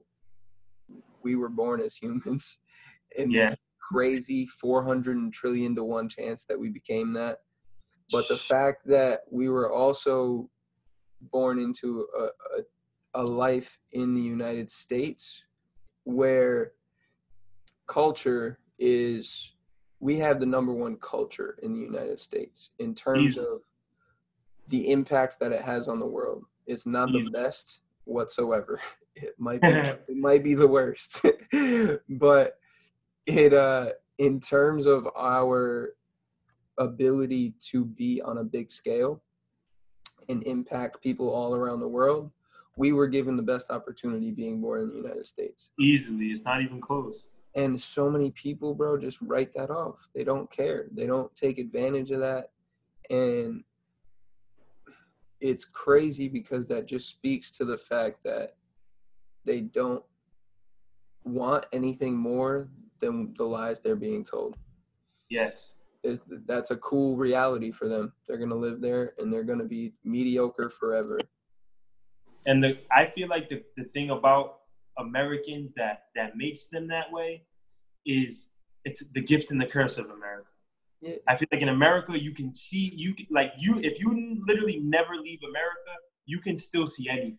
we 1.21 1.35
were 1.35 1.49
born 1.49 1.79
as 1.79 1.95
humans, 1.95 2.59
and 3.17 3.31
yeah. 3.31 3.53
crazy 3.91 4.47
400 4.47 5.31
trillion 5.31 5.75
to 5.75 5.83
one 5.83 6.09
chance 6.09 6.43
that 6.45 6.59
we 6.59 6.69
became 6.69 7.13
that, 7.13 7.39
but 8.11 8.27
the 8.27 8.37
fact 8.37 8.87
that 8.87 9.21
we 9.29 9.47
were 9.47 9.71
also 9.71 10.49
born 11.31 11.59
into 11.59 12.07
a, 12.17 12.23
a, 12.23 12.61
a 13.13 13.23
life 13.23 13.79
in 13.91 14.13
the 14.13 14.21
United 14.21 14.71
States 14.71 15.43
where 16.03 16.73
culture 17.87 18.59
is 18.79 19.53
we 19.99 20.17
have 20.17 20.39
the 20.39 20.45
number 20.45 20.73
one 20.73 20.95
culture 20.95 21.57
in 21.61 21.73
the 21.73 21.79
United 21.79 22.19
States 22.19 22.71
in 22.79 22.95
terms 22.95 23.21
Easy. 23.21 23.39
of 23.39 23.61
the 24.69 24.89
impact 24.91 25.39
that 25.39 25.51
it 25.51 25.61
has 25.61 25.87
on 25.87 25.99
the 25.99 26.05
world. 26.05 26.43
It's 26.65 26.87
not 26.87 27.09
Easy. 27.09 27.25
the 27.25 27.31
best 27.31 27.81
whatsoever. 28.05 28.79
It 29.13 29.35
might 29.37 29.59
be 29.59 29.67
it 29.67 30.15
might 30.15 30.41
be 30.41 30.53
the 30.53 30.69
worst. 30.69 31.25
but 32.09 32.57
it 33.25 33.53
uh 33.53 33.89
in 34.19 34.39
terms 34.39 34.85
of 34.85 35.05
our 35.17 35.95
ability 36.77 37.55
to 37.71 37.83
be 37.83 38.21
on 38.21 38.37
a 38.37 38.43
big 38.45 38.71
scale 38.71 39.21
and 40.29 40.43
impact 40.43 41.03
people 41.03 41.29
all 41.29 41.53
around 41.53 41.81
the 41.81 41.89
world, 41.89 42.31
we 42.77 42.93
were 42.93 43.07
given 43.07 43.35
the 43.35 43.43
best 43.43 43.69
opportunity 43.69 44.31
being 44.31 44.61
born 44.61 44.81
in 44.81 44.89
the 44.89 44.95
United 44.95 45.27
States. 45.27 45.71
Easily. 45.79 46.27
It's 46.27 46.45
not 46.45 46.61
even 46.61 46.79
close. 46.79 47.27
And 47.55 47.79
so 47.79 48.09
many 48.09 48.31
people, 48.31 48.73
bro, 48.73 48.97
just 48.97 49.19
write 49.21 49.53
that 49.55 49.69
off. 49.69 50.07
They 50.15 50.23
don't 50.23 50.49
care. 50.51 50.85
They 50.91 51.05
don't 51.05 51.35
take 51.35 51.57
advantage 51.57 52.11
of 52.11 52.21
that. 52.21 52.51
And 53.09 53.63
it's 55.41 55.65
crazy 55.65 56.29
because 56.29 56.67
that 56.67 56.85
just 56.85 57.09
speaks 57.09 57.51
to 57.51 57.65
the 57.65 57.77
fact 57.77 58.23
that 58.23 58.55
they 59.43 59.61
don't 59.61 60.03
want 61.23 61.65
anything 61.73 62.15
more 62.15 62.69
than 62.99 63.33
the 63.33 63.43
lies 63.43 63.79
they're 63.79 63.95
being 63.95 64.23
told. 64.23 64.55
Yes. 65.29 65.77
It, 66.03 66.21
that's 66.47 66.71
a 66.71 66.77
cool 66.77 67.17
reality 67.17 67.71
for 67.71 67.87
them. 67.87 68.13
They're 68.27 68.37
going 68.37 68.49
to 68.49 68.55
live 68.55 68.81
there 68.81 69.13
and 69.17 69.31
they're 69.31 69.43
going 69.43 69.59
to 69.59 69.65
be 69.65 69.93
mediocre 70.03 70.69
forever. 70.69 71.19
And 72.45 72.63
the 72.63 72.79
I 72.91 73.05
feel 73.05 73.27
like 73.27 73.49
the, 73.49 73.63
the 73.77 73.83
thing 73.83 74.09
about 74.09 74.59
Americans 74.97 75.73
that 75.73 76.05
that 76.15 76.35
makes 76.35 76.67
them 76.67 76.87
that 76.87 77.11
way 77.11 77.43
is 78.05 78.49
it's 78.83 79.05
the 79.09 79.21
gift 79.21 79.51
and 79.51 79.61
the 79.61 79.65
curse 79.65 79.97
of 79.97 80.05
America. 80.09 80.47
Yeah. 81.01 81.15
I 81.27 81.35
feel 81.35 81.47
like 81.51 81.61
in 81.61 81.69
America 81.69 82.19
you 82.19 82.33
can 82.33 82.51
see 82.51 82.93
you 82.95 83.15
like 83.29 83.53
you 83.57 83.79
if 83.79 83.99
you 83.99 84.41
literally 84.47 84.79
never 84.79 85.15
leave 85.15 85.39
America, 85.47 85.93
you 86.25 86.39
can 86.39 86.55
still 86.55 86.87
see 86.87 87.09
anything. 87.09 87.37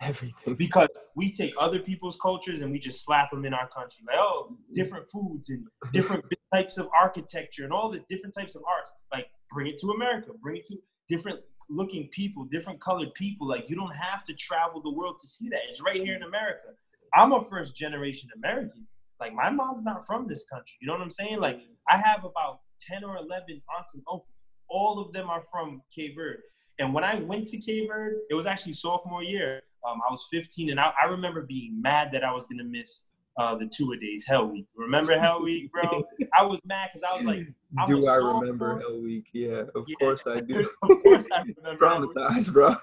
Everything. 0.00 0.54
Because 0.56 0.88
we 1.14 1.30
take 1.30 1.54
other 1.58 1.78
people's 1.78 2.18
cultures 2.20 2.60
and 2.60 2.70
we 2.70 2.78
just 2.78 3.04
slap 3.04 3.30
them 3.30 3.44
in 3.44 3.54
our 3.54 3.68
country. 3.68 4.04
Like, 4.06 4.16
oh, 4.18 4.56
different 4.74 5.06
foods 5.06 5.50
and 5.50 5.66
different 5.92 6.24
types 6.52 6.76
of 6.78 6.88
architecture 6.94 7.64
and 7.64 7.72
all 7.72 7.88
this 7.90 8.02
different 8.08 8.34
types 8.34 8.54
of 8.54 8.62
arts. 8.68 8.92
Like, 9.12 9.28
bring 9.50 9.68
it 9.68 9.78
to 9.80 9.90
America. 9.92 10.32
Bring 10.42 10.56
it 10.56 10.66
to 10.66 10.76
different 11.08 11.40
looking 11.68 12.08
people, 12.08 12.44
different 12.44 12.80
colored 12.80 13.14
people. 13.14 13.48
Like, 13.48 13.68
you 13.68 13.76
don't 13.76 13.94
have 13.94 14.22
to 14.24 14.34
travel 14.34 14.80
the 14.82 14.90
world 14.90 15.18
to 15.20 15.26
see 15.26 15.48
that. 15.50 15.60
It's 15.68 15.82
right 15.82 16.02
here 16.02 16.14
in 16.14 16.22
America. 16.22 16.68
I'm 17.14 17.32
a 17.32 17.42
first 17.42 17.76
generation 17.76 18.28
American. 18.36 18.86
Like, 19.20 19.32
my 19.32 19.50
mom's 19.50 19.84
not 19.84 20.06
from 20.06 20.26
this 20.26 20.44
country. 20.46 20.76
You 20.80 20.88
know 20.88 20.94
what 20.94 21.02
I'm 21.02 21.10
saying? 21.10 21.40
Like, 21.40 21.60
I 21.88 21.98
have 21.98 22.24
about 22.24 22.60
10 22.80 23.04
or 23.04 23.16
11 23.16 23.62
aunts 23.76 23.94
and 23.94 24.02
uncles. 24.10 24.28
All 24.68 25.00
of 25.00 25.12
them 25.12 25.30
are 25.30 25.42
from 25.42 25.82
Cape 25.94 26.16
Verde. 26.16 26.42
And 26.78 26.92
when 26.92 27.04
I 27.04 27.20
went 27.20 27.46
to 27.48 27.58
Cape 27.58 27.88
Verde, 27.88 28.16
it 28.30 28.34
was 28.34 28.46
actually 28.46 28.72
sophomore 28.72 29.22
year. 29.22 29.62
Um, 29.88 30.00
I 30.06 30.10
was 30.10 30.26
15, 30.30 30.70
and 30.70 30.80
I, 30.80 30.92
I, 31.00 31.06
remember 31.06 31.42
being 31.42 31.80
mad 31.80 32.10
that 32.12 32.24
I 32.24 32.32
was 32.32 32.46
gonna 32.46 32.64
miss 32.64 33.02
uh, 33.38 33.54
the 33.56 33.66
two 33.66 33.92
a 33.92 33.96
days 33.98 34.24
Hell 34.26 34.46
Week. 34.46 34.66
Remember 34.76 35.18
Hell 35.18 35.42
Week, 35.42 35.70
bro? 35.72 36.04
I 36.32 36.42
was 36.44 36.60
mad 36.64 36.90
because 36.92 37.08
I 37.10 37.16
was 37.16 37.24
like, 37.24 37.46
I'm 37.78 37.86
do 37.86 38.06
I 38.06 38.16
remember 38.16 38.78
Hell 38.80 39.00
Week? 39.00 39.26
Yeah, 39.32 39.64
of 39.74 39.84
Yeah. 39.88 39.96
course 39.98 40.22
I 40.26 40.40
do. 40.40 40.68
of 40.82 41.02
course, 41.02 41.26
I 41.32 41.42
remember. 41.56 41.84
Traumatized, 41.84 42.52
bro. 42.52 42.74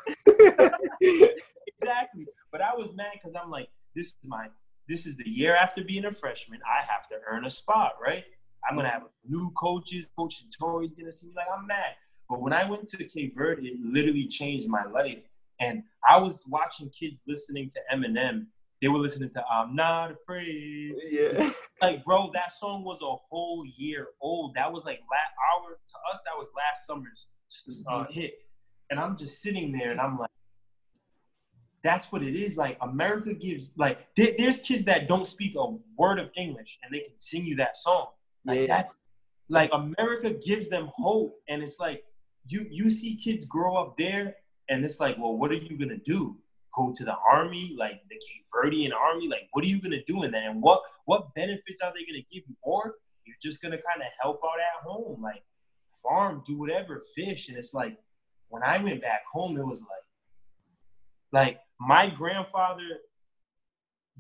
exactly. 1.78 2.28
But 2.52 2.62
I 2.62 2.76
was 2.76 2.93
mad 2.93 3.12
because 3.14 3.36
I'm 3.36 3.49
like, 3.49 3.70
this 3.95 4.08
is 4.08 4.16
my, 4.26 4.47
this 4.88 5.06
is 5.06 5.16
the 5.18 5.28
year 5.30 5.56
after 5.56 5.84
being 5.84 6.06
a 6.06 6.12
freshman. 6.12 6.60
I 6.66 6.86
have 6.86 7.08
to 7.10 7.16
earn 7.30 7.45
a 7.45 7.49
spot, 7.49 7.93
right? 8.04 8.24
I'm 8.70 8.76
gonna 8.76 8.89
have 8.89 9.04
new 9.28 9.52
coaches. 9.58 10.08
Coach 10.18 10.43
Tori's 10.60 10.93
gonna 10.93 11.12
see 11.12 11.28
me 11.28 11.34
like 11.36 11.47
I'm 11.56 11.66
mad. 11.66 11.95
But 12.30 12.41
when 12.41 12.54
I 12.54 12.70
went 12.70 12.88
to 12.89 13.04
Cape 13.04 13.36
Verde, 13.36 13.68
it 13.68 13.80
literally 13.84 14.28
changed 14.28 14.68
my 14.68 14.86
life. 14.86 15.18
And 15.60 15.84
I 16.08 16.18
was 16.18 16.45
watching 16.47 16.89
kids 16.89 17.22
listening 17.28 17.70
to 17.70 17.80
Eminem. 17.93 18.45
They 18.82 18.88
were 18.88 18.97
listening 18.97 19.29
to 19.29 19.43
"I'm 19.45 19.75
Not 19.75 20.11
Afraid." 20.11 20.95
yeah. 21.09 21.49
Like, 21.82 22.05
bro, 22.05 22.29
that 22.36 22.51
song 22.51 22.84
was 22.84 23.01
a 23.01 23.15
whole 23.29 23.65
year 23.75 24.09
old. 24.21 24.53
That 24.53 24.71
was 24.71 24.86
like 24.86 24.99
last 25.09 25.34
hour 25.51 25.69
to 25.71 25.95
us. 26.13 26.21
That 26.25 26.38
was 26.38 26.51
last 26.55 26.86
summer's 26.86 27.27
uh, 27.88 28.05
hit. 28.07 28.36
And 28.91 28.99
I'm 28.99 29.17
just 29.17 29.41
sitting 29.41 29.71
there, 29.71 29.89
and 29.89 29.99
I'm 29.99 30.19
like, 30.19 30.29
that's 31.84 32.11
what 32.11 32.21
it 32.21 32.36
is. 32.36 32.57
Like 32.57 32.77
America 32.82 33.34
gives 33.34 33.73
like 33.77 34.07
there, 34.15 34.34
there's 34.38 34.59
kids 34.59 34.86
that 34.86 35.07
don't 35.07 35.25
speak 35.25 35.55
a 35.57 35.75
word 35.97 36.19
of 36.19 36.29
English, 36.38 36.77
and 36.84 36.93
they 36.93 36.99
can 36.99 37.17
sing 37.17 37.45
you 37.45 37.55
that 37.55 37.77
song. 37.77 38.07
Like 38.45 38.61
Yeah. 38.61 38.67
that's 38.67 38.97
like 39.49 39.71
America 39.73 40.32
gives 40.32 40.69
them 40.69 40.91
hope, 40.95 41.34
and 41.49 41.63
it's 41.63 41.79
like 41.79 42.03
you 42.47 42.67
you 42.69 42.89
see 42.89 43.15
kids 43.15 43.45
grow 43.45 43.75
up 43.75 43.97
there, 43.97 44.36
and 44.69 44.86
it's 44.86 44.99
like, 44.99 45.17
well, 45.17 45.36
what 45.36 45.51
are 45.51 45.55
you 45.55 45.77
gonna 45.77 45.97
do? 45.97 46.38
Go 46.76 46.93
to 46.95 47.03
the 47.03 47.15
army, 47.30 47.76
like 47.78 48.01
the 48.09 48.15
Cape 48.15 48.45
Verdean 48.53 48.91
army? 48.93 49.28
Like, 49.28 49.47
what 49.51 49.63
are 49.65 49.67
you 49.67 49.82
gonna 49.82 50.03
do 50.07 50.24
in 50.24 50.32
that? 50.32 50.43
And 50.43 50.61
what 50.61 50.82
what 51.05 51.34
benefits 51.36 51.82
are 51.82 51.91
they 51.93 52.05
gonna 52.05 52.26
give 52.32 52.43
you? 52.47 52.55
Or 52.61 52.95
you're 53.26 53.36
just 53.41 53.61
gonna 53.61 53.78
kind 53.78 54.01
of 54.01 54.07
help 54.22 54.41
out 54.43 54.59
at 54.59 54.86
home, 54.86 55.22
like 55.22 55.43
farm, 56.01 56.43
do 56.45 56.57
whatever, 56.57 57.01
fish. 57.15 57.49
And 57.49 57.57
it's 57.57 57.74
like 57.74 57.97
when 58.49 58.63
I 58.63 58.82
went 58.82 59.01
back 59.01 59.22
home, 59.32 59.57
it 59.57 59.65
was 59.65 59.82
like 59.82 59.89
like 61.32 61.59
my 61.80 62.09
grandfather 62.09 62.99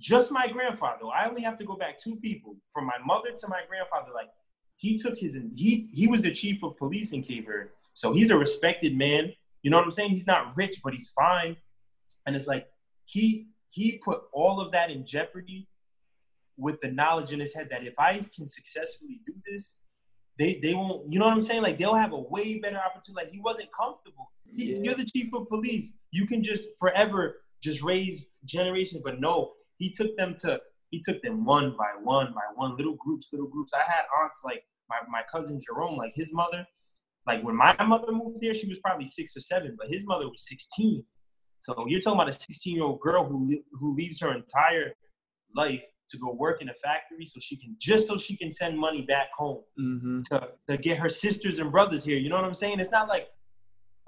just 0.01 0.31
my 0.31 0.47
grandfather. 0.47 1.03
I 1.15 1.29
only 1.29 1.43
have 1.43 1.57
to 1.57 1.63
go 1.63 1.75
back 1.75 1.97
two 1.97 2.15
people 2.17 2.55
from 2.73 2.85
my 2.85 2.97
mother 3.05 3.29
to 3.37 3.47
my 3.47 3.61
grandfather. 3.67 4.11
Like 4.13 4.29
he 4.75 4.97
took 4.97 5.17
his 5.17 5.37
he 5.55 5.85
he 5.93 6.07
was 6.07 6.21
the 6.21 6.31
chief 6.31 6.63
of 6.63 6.75
police 6.77 7.13
in 7.13 7.21
Cape 7.21 7.45
Verde, 7.45 7.69
so 7.93 8.11
he's 8.13 8.31
a 8.31 8.37
respected 8.37 8.97
man. 8.97 9.31
You 9.61 9.69
know 9.69 9.77
what 9.77 9.85
I'm 9.85 9.91
saying? 9.91 10.09
He's 10.09 10.27
not 10.27 10.57
rich, 10.57 10.81
but 10.83 10.93
he's 10.93 11.09
fine. 11.09 11.55
And 12.25 12.35
it's 12.35 12.47
like 12.47 12.67
he 13.05 13.47
he 13.69 13.97
put 14.03 14.21
all 14.33 14.59
of 14.59 14.71
that 14.73 14.91
in 14.91 15.05
jeopardy 15.05 15.67
with 16.57 16.79
the 16.81 16.91
knowledge 16.91 17.31
in 17.31 17.39
his 17.39 17.53
head 17.53 17.67
that 17.71 17.85
if 17.85 17.97
I 17.97 18.19
can 18.35 18.47
successfully 18.47 19.21
do 19.25 19.33
this, 19.49 19.77
they 20.37 20.59
they 20.61 20.73
won't. 20.73 21.11
You 21.11 21.19
know 21.19 21.25
what 21.25 21.33
I'm 21.33 21.41
saying? 21.41 21.63
Like 21.63 21.77
they'll 21.77 21.95
have 21.95 22.13
a 22.13 22.19
way 22.19 22.59
better 22.59 22.77
opportunity. 22.77 23.25
Like 23.25 23.33
he 23.33 23.39
wasn't 23.39 23.69
comfortable. 23.77 24.31
He, 24.45 24.73
Yeah. 24.73 24.79
You're 24.83 24.95
the 24.95 25.05
chief 25.05 25.33
of 25.33 25.47
police. 25.47 25.93
You 26.11 26.25
can 26.25 26.43
just 26.43 26.69
forever 26.79 27.41
just 27.61 27.81
raise 27.83 28.25
generations. 28.45 29.01
But 29.03 29.19
no, 29.19 29.53
he 29.77 29.89
took 29.89 30.15
them 30.17 30.35
to 30.39 30.61
he 30.89 30.99
took 30.99 31.21
them 31.21 31.45
one 31.45 31.75
by 31.77 31.91
one 32.01 32.33
by 32.33 32.41
one, 32.55 32.75
little 32.75 32.95
groups, 32.95 33.31
little 33.31 33.47
groups. 33.47 33.73
I 33.73 33.89
had 33.89 34.03
aunts 34.21 34.41
like 34.43 34.63
my, 34.89 34.97
my 35.09 35.21
cousin 35.31 35.59
Jerome, 35.65 35.95
like 35.95 36.13
his 36.13 36.33
mother, 36.33 36.65
like 37.25 37.43
when 37.43 37.55
my 37.55 37.75
mother 37.83 38.11
moved 38.11 38.39
here, 38.41 38.53
she 38.53 38.67
was 38.67 38.79
probably 38.79 39.05
six 39.05 39.35
or 39.37 39.41
seven, 39.41 39.75
but 39.77 39.87
his 39.87 40.05
mother 40.05 40.27
was 40.27 40.45
16. 40.47 41.03
So 41.61 41.75
you're 41.87 42.01
talking 42.01 42.19
about 42.19 42.29
a 42.29 42.33
16 42.33 42.75
year 42.75 42.83
old 42.83 42.99
girl 42.99 43.23
who 43.23 43.57
who 43.79 43.93
leaves 43.95 44.19
her 44.19 44.33
entire 44.33 44.93
life 45.55 45.85
to 46.09 46.17
go 46.17 46.33
work 46.33 46.61
in 46.61 46.69
a 46.69 46.73
factory 46.73 47.25
so 47.25 47.39
she 47.39 47.55
can 47.55 47.75
just 47.79 48.07
so 48.07 48.17
she 48.17 48.35
can 48.35 48.51
send 48.51 48.77
money 48.77 49.03
back 49.03 49.27
home 49.37 49.61
Mm-hmm. 49.79 50.21
to, 50.31 50.49
to 50.69 50.77
get 50.77 50.97
her 50.97 51.07
sisters 51.07 51.59
and 51.59 51.71
brothers 51.71 52.03
here. 52.03 52.17
You 52.17 52.29
know 52.29 52.35
what 52.35 52.45
I'm 52.45 52.53
saying? 52.53 52.79
It's 52.79 52.91
not 52.91 53.07
like, 53.07 53.27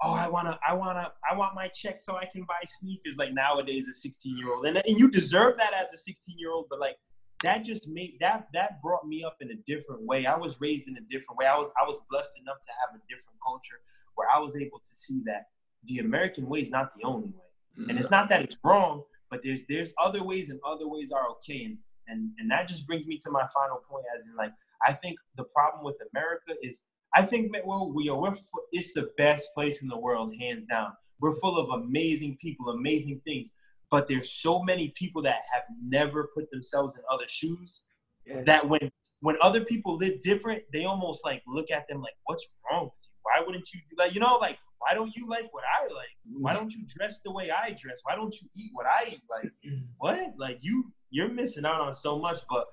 oh, 0.02 0.12
I 0.12 0.28
wanna, 0.28 0.58
I 0.68 0.74
wanna, 0.74 1.12
I 1.30 1.34
want 1.36 1.54
my 1.54 1.68
check 1.68 1.98
so 2.00 2.16
I 2.16 2.26
can 2.26 2.42
buy 2.42 2.60
sneakers. 2.64 3.16
Like 3.16 3.32
nowadays, 3.32 3.88
a 3.88 3.92
16 3.92 4.36
year 4.36 4.52
old, 4.52 4.66
and 4.66 4.76
and 4.76 4.98
you 4.98 5.10
deserve 5.10 5.56
that 5.58 5.72
as 5.74 5.92
a 5.94 5.96
16 5.96 6.38
year 6.38 6.50
old. 6.50 6.66
But 6.68 6.80
like 6.80 6.96
that 7.44 7.64
just 7.64 7.88
made 7.88 8.16
that 8.20 8.48
that 8.52 8.82
brought 8.82 9.06
me 9.06 9.22
up 9.22 9.36
in 9.40 9.50
a 9.50 9.56
different 9.66 10.02
way. 10.02 10.26
I 10.26 10.36
was 10.36 10.60
raised 10.60 10.88
in 10.88 10.96
a 10.96 11.02
different 11.02 11.38
way. 11.38 11.46
I 11.46 11.56
was 11.56 11.70
I 11.80 11.86
was 11.86 12.00
blessed 12.10 12.38
enough 12.40 12.58
to 12.60 12.72
have 12.80 12.98
a 12.98 13.02
different 13.08 13.38
culture 13.46 13.80
where 14.16 14.28
I 14.34 14.38
was 14.38 14.56
able 14.56 14.78
to 14.78 14.94
see 14.94 15.22
that 15.26 15.44
the 15.86 15.98
American 15.98 16.48
way 16.48 16.60
is 16.60 16.70
not 16.70 16.90
the 16.96 17.04
only 17.06 17.28
way, 17.28 17.43
and 17.76 17.98
it's 17.98 18.08
mm. 18.08 18.12
not 18.12 18.28
that 18.28 18.42
it's 18.42 18.58
wrong, 18.64 19.02
but 19.30 19.40
there's 19.42 19.62
there's 19.68 19.92
other 20.00 20.22
ways, 20.22 20.50
and 20.50 20.60
other 20.66 20.88
ways 20.88 21.10
are 21.12 21.28
okay. 21.32 21.64
And 21.64 21.78
and 22.08 22.30
and 22.38 22.50
that 22.50 22.68
just 22.68 22.86
brings 22.86 23.06
me 23.06 23.18
to 23.18 23.30
my 23.30 23.46
final 23.54 23.82
point, 23.88 24.04
as 24.16 24.26
in 24.26 24.36
like. 24.36 24.52
I 24.86 24.92
think 24.92 25.16
the 25.38 25.44
problem 25.44 25.82
with 25.82 25.96
America 26.12 26.54
is 26.62 26.82
I 27.14 27.22
think 27.22 27.54
well 27.64 27.92
we 27.92 28.08
are 28.08 28.20
we're 28.20 28.34
it's 28.72 28.92
the 28.92 29.10
best 29.16 29.48
place 29.54 29.82
in 29.82 29.88
the 29.88 29.98
world 29.98 30.34
hands 30.38 30.64
down. 30.64 30.92
We're 31.20 31.32
full 31.32 31.58
of 31.58 31.70
amazing 31.80 32.36
people, 32.40 32.70
amazing 32.70 33.20
things, 33.24 33.50
but 33.90 34.08
there's 34.08 34.32
so 34.32 34.62
many 34.62 34.92
people 34.96 35.22
that 35.22 35.42
have 35.52 35.62
never 35.82 36.28
put 36.34 36.50
themselves 36.50 36.98
in 36.98 37.04
other 37.10 37.26
shoes 37.28 37.84
yes. 38.26 38.44
that 38.46 38.68
when 38.68 38.90
when 39.20 39.36
other 39.40 39.64
people 39.64 39.96
live 39.96 40.20
different, 40.20 40.62
they 40.72 40.84
almost 40.84 41.24
like 41.24 41.42
look 41.46 41.70
at 41.70 41.86
them 41.88 42.00
like, 42.02 42.14
"What's 42.26 42.46
wrong 42.70 42.84
with 42.84 42.92
you? 43.04 43.10
Why 43.22 43.46
wouldn't 43.46 43.72
you 43.72 43.80
do 43.88 43.96
that? 43.98 44.14
you 44.14 44.20
know 44.20 44.36
like 44.40 44.58
why 44.84 44.94
don't 44.94 45.14
you 45.16 45.26
like 45.26 45.52
what 45.52 45.64
I 45.64 45.84
like? 45.84 46.08
Why 46.30 46.54
don't 46.54 46.72
you 46.72 46.84
dress 46.86 47.20
the 47.24 47.32
way 47.32 47.50
I 47.50 47.70
dress? 47.70 48.00
Why 48.02 48.16
don't 48.16 48.34
you 48.40 48.48
eat 48.56 48.70
what 48.72 48.86
I 48.86 49.08
eat? 49.08 49.22
Like 49.30 49.52
what? 49.98 50.34
Like 50.38 50.58
you 50.60 50.92
you're 51.10 51.28
missing 51.28 51.64
out 51.64 51.80
on 51.80 51.94
so 51.94 52.18
much, 52.18 52.40
but 52.50 52.66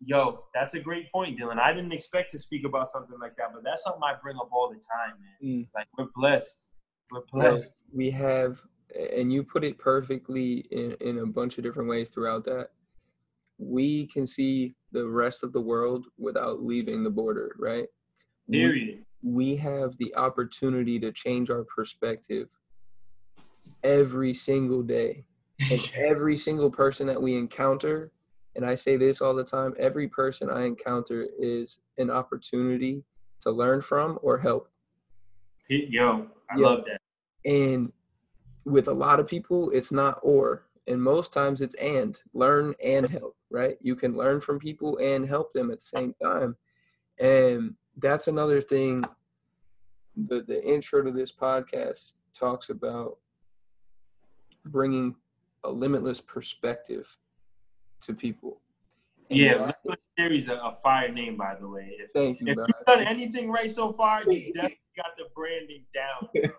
yo, 0.00 0.44
that's 0.54 0.74
a 0.74 0.80
great 0.80 1.10
point, 1.12 1.38
Dylan. 1.38 1.58
I 1.58 1.72
didn't 1.72 1.92
expect 1.92 2.30
to 2.30 2.38
speak 2.38 2.64
about 2.64 2.88
something 2.88 3.18
like 3.20 3.36
that, 3.36 3.48
but 3.52 3.62
that's 3.64 3.84
something 3.84 4.02
I 4.02 4.14
bring 4.22 4.36
up 4.36 4.48
all 4.52 4.70
the 4.70 4.76
time, 4.76 5.14
man. 5.20 5.58
Mm. 5.58 5.68
Like 5.74 5.86
we're 5.98 6.06
blessed. 6.14 6.66
We're 7.10 7.22
blessed. 7.32 7.74
We 7.92 8.10
have, 8.10 8.60
and 9.16 9.32
you 9.32 9.42
put 9.42 9.64
it 9.64 9.78
perfectly 9.78 10.66
in, 10.70 10.96
in 11.00 11.18
a 11.18 11.26
bunch 11.26 11.58
of 11.58 11.64
different 11.64 11.88
ways 11.88 12.08
throughout 12.08 12.44
that. 12.44 12.68
We 13.58 14.06
can 14.06 14.26
see 14.26 14.74
the 14.92 15.06
rest 15.06 15.42
of 15.42 15.52
the 15.52 15.60
world 15.60 16.06
without 16.18 16.62
leaving 16.62 17.02
the 17.02 17.10
border, 17.10 17.54
right? 17.58 17.86
Period. 18.50 19.04
We, 19.22 19.56
have 19.56 19.96
the 19.98 20.14
opportunity 20.16 20.98
to 21.00 21.12
change 21.12 21.50
our 21.50 21.64
perspective 21.64 22.48
every 23.82 24.34
single 24.34 24.82
day. 24.82 25.24
And 25.70 25.90
every 25.96 26.36
single 26.36 26.70
person 26.70 27.06
that 27.08 27.20
we 27.20 27.36
encounter 27.36 28.12
and 28.56 28.64
I 28.64 28.74
say 28.74 28.96
this 28.96 29.20
all 29.20 29.34
the 29.34 29.44
time 29.44 29.74
every 29.78 30.08
person 30.08 30.50
I 30.50 30.64
encounter 30.64 31.26
is 31.38 31.78
an 31.98 32.10
opportunity 32.10 33.04
to 33.42 33.50
learn 33.50 33.80
from 33.80 34.18
or 34.22 34.38
help. 34.38 34.68
Yo, 35.68 36.26
I 36.50 36.58
yeah. 36.58 36.66
love 36.66 36.84
that. 36.86 37.00
And 37.44 37.92
with 38.64 38.88
a 38.88 38.92
lot 38.92 39.20
of 39.20 39.28
people, 39.28 39.70
it's 39.70 39.92
not 39.92 40.18
or. 40.22 40.66
And 40.86 41.00
most 41.00 41.32
times 41.32 41.60
it's 41.60 41.76
and 41.76 42.18
learn 42.34 42.74
and 42.84 43.08
help, 43.08 43.36
right? 43.50 43.76
You 43.80 43.94
can 43.94 44.16
learn 44.16 44.40
from 44.40 44.58
people 44.58 44.98
and 44.98 45.26
help 45.26 45.52
them 45.52 45.70
at 45.70 45.78
the 45.78 45.86
same 45.86 46.14
time. 46.20 46.56
And 47.20 47.74
that's 48.00 48.28
another 48.28 48.60
thing. 48.60 49.04
The, 50.16 50.42
the 50.42 50.62
intro 50.64 51.02
to 51.02 51.10
this 51.10 51.32
podcast 51.32 52.14
talks 52.34 52.70
about 52.70 53.18
bringing 54.64 55.14
a 55.64 55.70
limitless 55.70 56.20
perspective 56.20 57.16
to 58.02 58.14
people. 58.14 58.60
yeah, 59.28 59.52
Limitless 59.84 60.08
Theory 60.16 60.38
is 60.38 60.48
a, 60.48 60.56
a, 60.56 60.74
fire 60.82 61.10
name, 61.10 61.36
by 61.36 61.54
the 61.60 61.68
way. 61.68 61.94
If, 61.98 62.10
Thank 62.10 62.40
you. 62.40 62.48
If 62.48 62.56
you've 62.56 62.86
done 62.86 63.00
anything 63.00 63.50
right 63.50 63.70
so 63.70 63.92
far, 63.92 64.24
you 64.24 64.52
definitely 64.54 64.78
got 64.96 65.16
the 65.16 65.26
branding 65.34 65.84
down. 65.94 66.28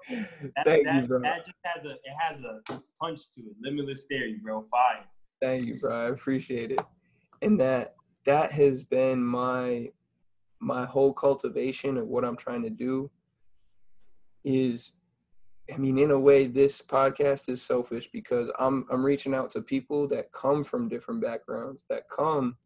That, 0.56 0.66
Thank 0.66 0.86
that, 0.86 1.02
you, 1.02 1.08
bro. 1.08 1.22
That 1.22 1.46
just 1.46 1.58
has 1.64 1.86
a 1.86 1.92
it 1.92 2.16
has 2.20 2.42
a 2.42 2.82
punch 3.00 3.30
to 3.36 3.42
it. 3.42 3.56
Limitless 3.62 4.04
Theory, 4.04 4.40
bro. 4.42 4.66
Fire. 4.70 5.06
Thank 5.42 5.66
you, 5.66 5.80
bro. 5.80 6.08
I 6.08 6.10
appreciate 6.10 6.72
it. 6.72 6.82
And 7.42 7.60
that 7.60 7.96
that 8.26 8.52
has 8.52 8.84
been 8.84 9.24
my 9.24 9.90
my 10.62 10.86
whole 10.86 11.12
cultivation 11.12 11.98
of 11.98 12.08
what 12.08 12.24
I'm 12.24 12.38
trying 12.38 12.64
to 12.64 12.70
do 12.70 13.12
is 14.44 14.94
I 15.72 15.78
mean, 15.78 15.98
in 16.00 16.12
a 16.12 16.20
way, 16.20 16.48
this 16.48 16.82
podcast 16.82 17.48
is 17.48 17.62
selfish 17.62 18.10
because 18.12 18.52
I'm 18.60 18.86
I'm 18.92 19.04
reaching 19.04 19.34
out 19.34 19.52
to 19.52 19.62
people 19.62 20.08
that 20.10 20.32
come 20.32 20.64
from 20.64 20.90
different 20.90 21.22
backgrounds, 21.22 21.86
that 21.90 22.10
come 22.10 22.58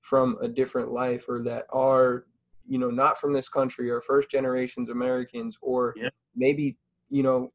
from 0.00 0.38
a 0.40 0.48
different 0.48 0.90
life, 0.90 1.28
or 1.28 1.42
that 1.42 1.66
are, 1.70 2.24
you 2.66 2.78
know, 2.78 2.90
not 2.90 3.18
from 3.18 3.32
this 3.32 3.48
country, 3.48 3.90
or 3.90 4.00
first 4.00 4.30
generations 4.30 4.88
Americans, 4.88 5.58
or 5.60 5.94
yeah. 5.96 6.08
maybe 6.34 6.76
you 7.10 7.22
know, 7.22 7.52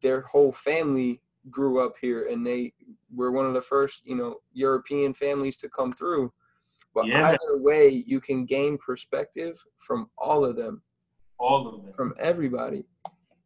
their 0.00 0.20
whole 0.20 0.52
family 0.52 1.20
grew 1.50 1.84
up 1.84 1.94
here 2.00 2.28
and 2.28 2.46
they 2.46 2.72
were 3.14 3.32
one 3.32 3.46
of 3.46 3.54
the 3.54 3.60
first, 3.60 4.02
you 4.04 4.14
know, 4.14 4.36
European 4.52 5.12
families 5.12 5.56
to 5.56 5.68
come 5.68 5.92
through. 5.92 6.32
But 6.94 7.06
yeah. 7.06 7.28
either 7.28 7.58
way, 7.58 7.88
you 8.06 8.20
can 8.20 8.44
gain 8.44 8.78
perspective 8.78 9.58
from 9.78 10.10
all 10.18 10.44
of 10.44 10.56
them. 10.56 10.82
All 11.38 11.66
of 11.66 11.82
them. 11.82 11.92
From 11.92 12.14
everybody 12.18 12.84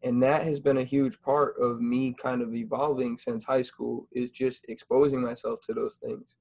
and 0.07 0.23
that 0.23 0.45
has 0.45 0.61
been 0.61 0.79
a 0.79 0.85
huge 0.85 1.21
part 1.21 1.57
of 1.61 1.81
me 1.81 2.15
kind 2.23 2.41
of 2.41 2.55
evolving 2.55 3.19
since 3.19 3.45
high 3.45 3.63
school 3.63 4.07
is 4.13 4.31
just 4.31 4.65
exposing 4.69 5.21
myself 5.21 5.61
to 5.63 5.75
those 5.75 5.97
things 5.97 6.37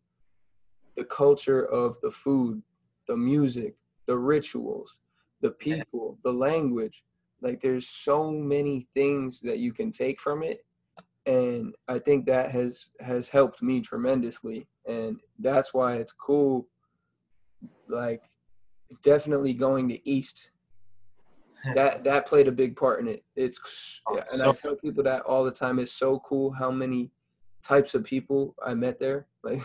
the 0.96 1.06
culture 1.06 1.66
of 1.66 2.00
the 2.02 2.12
food 2.12 2.62
the 3.08 3.18
music 3.18 3.76
the 4.08 4.18
rituals 4.18 5.00
the 5.42 5.52
people 5.52 6.18
the 6.24 6.32
language 6.32 7.04
like 7.42 7.60
there's 7.60 7.88
so 7.88 8.32
many 8.32 8.88
things 8.94 9.42
that 9.42 9.60
you 9.60 9.74
can 9.74 9.92
take 9.92 10.20
from 10.22 10.44
it 10.44 10.60
and 11.26 11.74
i 11.88 11.98
think 11.98 12.26
that 12.26 12.52
has 12.52 12.90
has 13.00 13.28
helped 13.28 13.62
me 13.64 13.82
tremendously 13.82 14.68
and 14.88 15.20
that's 15.40 15.74
why 15.74 15.96
it's 15.96 16.14
cool 16.14 16.68
like 17.88 18.24
definitely 19.04 19.54
going 19.54 19.90
to 19.90 20.10
east 20.10 20.50
that 21.74 22.04
that 22.04 22.28
played 22.28 22.48
a 22.48 22.52
big 22.52 22.76
part 22.76 23.00
in 23.00 23.08
it. 23.08 23.24
It's 23.36 24.02
oh, 24.08 24.18
and 24.32 24.40
so, 24.40 24.52
I 24.52 24.54
tell 24.54 24.76
people 24.76 25.04
that 25.04 25.22
all 25.22 25.44
the 25.44 25.52
time. 25.52 25.80
It's 25.80 25.94
so 25.94 26.20
cool 26.20 26.52
how 26.52 26.70
many 26.70 27.12
types 27.64 27.96
of 27.96 28.04
people 28.04 28.56
I 28.64 28.74
met 28.74 29.00
there. 29.00 29.28
Like 29.46 29.62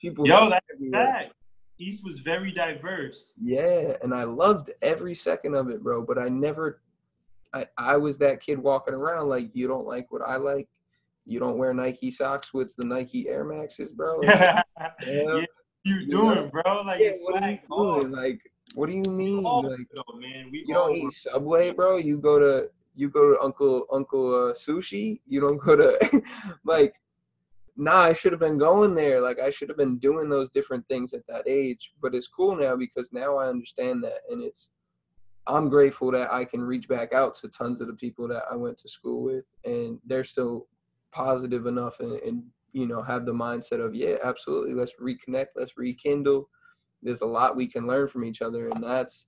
people. 0.00 0.24
Yo, 0.24 0.50
that's. 0.92 1.32
East 1.78 2.04
was 2.04 2.20
very 2.20 2.52
diverse. 2.52 3.32
Yeah, 3.42 3.96
and 4.04 4.14
I 4.14 4.22
loved 4.22 4.70
every 4.80 5.16
second 5.16 5.56
of 5.56 5.68
it, 5.68 5.82
bro. 5.82 6.00
But 6.00 6.16
I 6.16 6.28
never, 6.28 6.80
I 7.52 7.66
I 7.76 7.96
was 7.96 8.18
that 8.18 8.40
kid 8.40 8.60
walking 8.60 8.94
around 8.94 9.28
like 9.28 9.50
you 9.52 9.66
don't 9.66 9.84
like 9.84 10.12
what 10.12 10.22
I 10.22 10.36
like. 10.36 10.68
You 11.26 11.40
don't 11.40 11.58
wear 11.58 11.74
Nike 11.74 12.12
socks 12.12 12.54
with 12.54 12.76
the 12.76 12.86
Nike 12.86 13.28
Air 13.28 13.44
Maxes, 13.44 13.90
bro. 13.90 14.18
Like, 14.18 14.28
yeah, 14.38 14.62
yeah, 15.04 15.44
you 15.84 16.06
doing, 16.06 16.36
know? 16.36 16.48
bro? 16.48 16.82
Like, 16.82 17.00
yeah, 17.00 17.12
what 17.22 17.42
are 17.42 17.50
you 17.50 17.58
doing? 17.68 18.12
Like, 18.12 18.50
what 18.74 18.88
do 18.88 18.94
you 18.94 19.02
mean? 19.02 19.42
like, 19.42 19.86
man. 20.18 20.48
We 20.50 20.64
you 20.66 20.74
don't 20.74 20.96
eat 20.96 21.12
Subway, 21.12 21.70
bro. 21.72 21.98
You 21.98 22.18
go 22.18 22.38
to 22.38 22.70
you 22.96 23.08
go 23.08 23.34
to 23.34 23.40
Uncle 23.40 23.86
Uncle 23.92 24.34
uh, 24.34 24.52
Sushi. 24.54 25.20
You 25.26 25.40
don't 25.40 25.58
go 25.58 25.76
to 25.76 26.22
like. 26.64 26.94
Nah, 27.76 28.02
I 28.02 28.12
should 28.12 28.30
have 28.30 28.40
been 28.40 28.56
going 28.56 28.94
there. 28.94 29.20
Like 29.20 29.40
I 29.40 29.50
should 29.50 29.68
have 29.68 29.76
been 29.76 29.98
doing 29.98 30.28
those 30.28 30.48
different 30.50 30.86
things 30.88 31.12
at 31.12 31.26
that 31.26 31.42
age. 31.46 31.92
But 32.00 32.14
it's 32.14 32.28
cool 32.28 32.54
now 32.54 32.76
because 32.76 33.12
now 33.12 33.36
I 33.36 33.48
understand 33.48 34.02
that, 34.04 34.20
and 34.30 34.42
it's. 34.42 34.68
I'm 35.46 35.68
grateful 35.68 36.10
that 36.12 36.32
I 36.32 36.46
can 36.46 36.62
reach 36.62 36.88
back 36.88 37.12
out 37.12 37.34
to 37.36 37.48
tons 37.48 37.82
of 37.82 37.88
the 37.88 37.92
people 37.92 38.26
that 38.28 38.44
I 38.50 38.56
went 38.56 38.78
to 38.78 38.88
school 38.88 39.22
with, 39.22 39.44
and 39.66 39.98
they're 40.06 40.24
still 40.24 40.68
positive 41.12 41.66
enough 41.66 42.00
and, 42.00 42.12
and 42.22 42.42
you 42.74 42.86
know 42.86 43.02
have 43.02 43.24
the 43.24 43.32
mindset 43.32 43.80
of 43.80 43.94
yeah, 43.94 44.16
absolutely. 44.22 44.74
Let's 44.74 44.96
reconnect. 45.00 45.48
Let's 45.56 45.78
rekindle 45.78 46.48
there's 47.04 47.20
a 47.20 47.26
lot 47.26 47.54
we 47.54 47.66
can 47.66 47.86
learn 47.86 48.08
from 48.08 48.24
each 48.24 48.42
other, 48.42 48.68
and 48.68 48.82
that's 48.82 49.26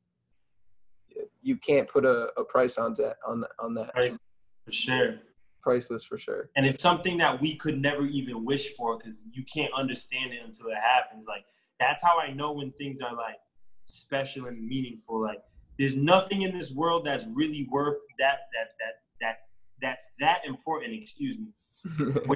you 1.43 1.57
can't 1.57 1.89
put 1.89 2.05
a, 2.05 2.31
a 2.37 2.45
price 2.45 2.79
on 2.79 2.95
that 2.95 3.17
on 3.27 3.45
on 3.61 3.75
that. 3.75 3.93
Price 3.93 4.19
for 4.65 4.73
sure. 4.73 5.15
Priceless 5.63 6.05
for 6.05 6.17
sure. 6.17 6.51
And 6.57 6.65
it's 6.65 6.81
something 6.81 7.19
that 7.19 7.41
we 7.41 7.57
could 7.57 7.81
never 7.81 8.07
even 8.07 8.45
wish 8.45 8.75
for 8.77 8.97
because 8.97 9.25
you 9.33 9.45
can't 9.53 9.73
understand 9.77 10.33
it 10.33 10.41
until 10.45 10.69
it 10.69 10.77
happens. 10.77 11.27
Like 11.27 11.45
that's 11.79 12.03
how 12.03 12.19
I 12.19 12.33
know 12.33 12.53
when 12.53 12.73
things 12.73 13.01
are 13.01 13.15
like 13.15 13.37
special 13.85 14.47
and 14.47 14.65
meaningful. 14.67 15.21
Like 15.21 15.41
there's 15.79 15.97
nothing 15.97 16.43
in 16.43 16.57
this 16.57 16.73
world 16.73 17.05
that's 17.05 17.27
really 17.35 17.69
worth 17.71 17.99
that 18.19 18.39
that 18.55 18.69
that 18.81 18.95
that 19.21 19.37
that's 19.83 20.11
that 20.21 20.41
important. 20.47 20.95
Excuse 20.95 21.37
me. 21.39 22.13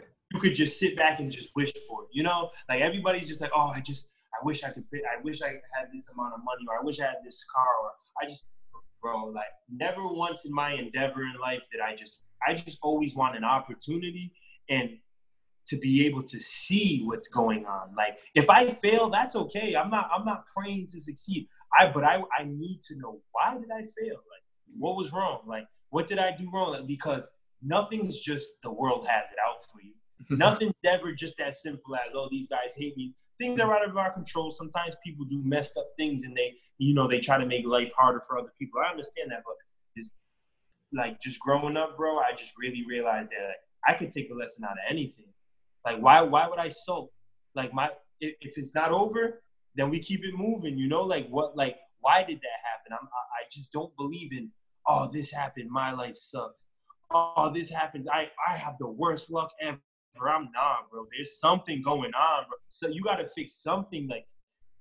could 0.41 0.55
just 0.55 0.78
sit 0.78 0.97
back 0.97 1.20
and 1.20 1.30
just 1.30 1.51
wish 1.55 1.72
for 1.88 2.05
it. 2.05 2.09
You 2.12 2.22
know, 2.22 2.51
like 2.68 2.80
everybody's 2.80 3.28
just 3.28 3.41
like, 3.41 3.53
oh, 3.55 3.72
I 3.74 3.80
just 3.80 4.09
I 4.34 4.45
wish 4.45 4.64
I 4.64 4.70
could 4.70 4.84
I 4.93 5.22
wish 5.22 5.43
I 5.43 5.49
had 5.49 5.88
this 5.93 6.09
amount 6.11 6.34
of 6.34 6.41
money, 6.45 6.64
or 6.68 6.78
I 6.78 6.82
wish 6.82 7.01
I 7.01 7.07
had 7.07 7.18
this 7.24 7.45
car, 7.55 7.66
or 7.82 7.91
I 8.22 8.28
just, 8.28 8.47
bro, 9.03 9.26
like 9.26 9.45
never 9.70 10.07
once 10.07 10.45
in 10.45 10.53
my 10.53 10.72
endeavor 10.72 11.22
in 11.22 11.34
life 11.41 11.61
did 11.70 11.80
I 11.80 11.95
just, 11.95 12.20
I 12.47 12.55
just 12.55 12.78
always 12.82 13.14
want 13.14 13.36
an 13.36 13.45
opportunity 13.45 14.32
and 14.68 14.91
to 15.66 15.76
be 15.76 16.07
able 16.07 16.22
to 16.24 16.41
see 16.41 17.03
what's 17.05 17.28
going 17.28 17.66
on. 17.66 17.95
Like 17.97 18.18
if 18.34 18.51
I 18.51 18.70
fail, 18.70 19.09
that's 19.09 19.36
okay. 19.36 19.74
I'm 19.76 19.91
not, 19.91 20.11
I'm 20.12 20.24
not 20.24 20.47
praying 20.47 20.86
to 20.88 21.01
succeed. 21.01 21.49
I, 21.78 21.86
but 21.86 22.03
I, 22.03 22.22
I 22.36 22.45
need 22.45 22.80
to 22.88 22.97
know 22.97 23.20
why 23.32 23.55
did 23.55 23.70
I 23.70 23.82
fail? 23.82 24.16
Like 24.16 24.45
what 24.78 24.97
was 24.97 25.12
wrong? 25.12 25.43
Like 25.47 25.66
what 25.91 26.09
did 26.09 26.18
I 26.18 26.34
do 26.36 26.49
wrong? 26.53 26.72
Like, 26.72 26.86
because 26.86 27.28
nothing's 27.62 28.18
just 28.20 28.55
the 28.62 28.72
world 28.72 29.07
has 29.07 29.26
it 29.28 29.36
out 29.47 29.62
for 29.70 29.80
you. 29.82 29.93
Nothing's 30.30 30.74
ever 30.84 31.12
just 31.12 31.40
as 31.40 31.62
simple 31.62 31.94
as, 31.96 32.14
oh, 32.14 32.28
these 32.30 32.46
guys 32.46 32.74
hate 32.76 32.96
me. 32.96 33.14
Things 33.38 33.58
are 33.60 33.74
out 33.74 33.88
of 33.88 33.96
our 33.96 34.12
control. 34.12 34.50
Sometimes 34.50 34.94
people 35.04 35.24
do 35.24 35.40
messed 35.44 35.76
up 35.76 35.86
things 35.96 36.24
and 36.24 36.36
they, 36.36 36.54
you 36.78 36.94
know, 36.94 37.08
they 37.08 37.20
try 37.20 37.38
to 37.38 37.46
make 37.46 37.66
life 37.66 37.90
harder 37.96 38.20
for 38.26 38.38
other 38.38 38.52
people. 38.58 38.80
I 38.86 38.90
understand 38.90 39.30
that, 39.30 39.42
but 39.44 39.54
just 39.96 40.12
like 40.92 41.20
just 41.20 41.40
growing 41.40 41.76
up, 41.76 41.96
bro, 41.96 42.18
I 42.18 42.32
just 42.36 42.52
really 42.58 42.84
realized 42.86 43.30
that 43.30 43.46
like, 43.46 43.56
I 43.88 43.98
could 43.98 44.10
take 44.10 44.30
a 44.30 44.34
lesson 44.34 44.64
out 44.64 44.72
of 44.72 44.78
anything. 44.88 45.26
Like, 45.86 46.00
why, 46.00 46.20
why 46.20 46.48
would 46.48 46.58
I 46.58 46.68
sulk? 46.68 47.10
Like, 47.54 47.72
my, 47.72 47.88
if, 48.20 48.34
if 48.40 48.58
it's 48.58 48.74
not 48.74 48.90
over, 48.90 49.42
then 49.74 49.88
we 49.90 50.00
keep 50.00 50.24
it 50.24 50.34
moving. 50.34 50.76
You 50.76 50.88
know, 50.88 51.02
like 51.02 51.26
what, 51.28 51.56
like 51.56 51.76
why 52.00 52.22
did 52.22 52.38
that 52.38 52.60
happen? 52.64 52.92
I'm, 52.92 53.06
I 53.06 53.48
just 53.50 53.72
don't 53.72 53.94
believe 53.96 54.32
in. 54.32 54.50
Oh, 54.86 55.10
this 55.12 55.30
happened. 55.30 55.70
My 55.70 55.92
life 55.92 56.16
sucks. 56.16 56.68
Oh, 57.12 57.50
this 57.54 57.70
happens. 57.70 58.06
I 58.08 58.30
I 58.48 58.56
have 58.56 58.76
the 58.78 58.88
worst 58.88 59.30
luck 59.30 59.50
ever. 59.60 59.80
I'm 60.18 60.50
not, 60.52 60.90
bro. 60.90 61.06
There's 61.12 61.38
something 61.38 61.82
going 61.82 62.12
on, 62.14 62.44
bro. 62.48 62.56
So 62.68 62.88
you 62.88 63.02
got 63.02 63.16
to 63.16 63.28
fix 63.28 63.62
something. 63.62 64.08
Like 64.08 64.26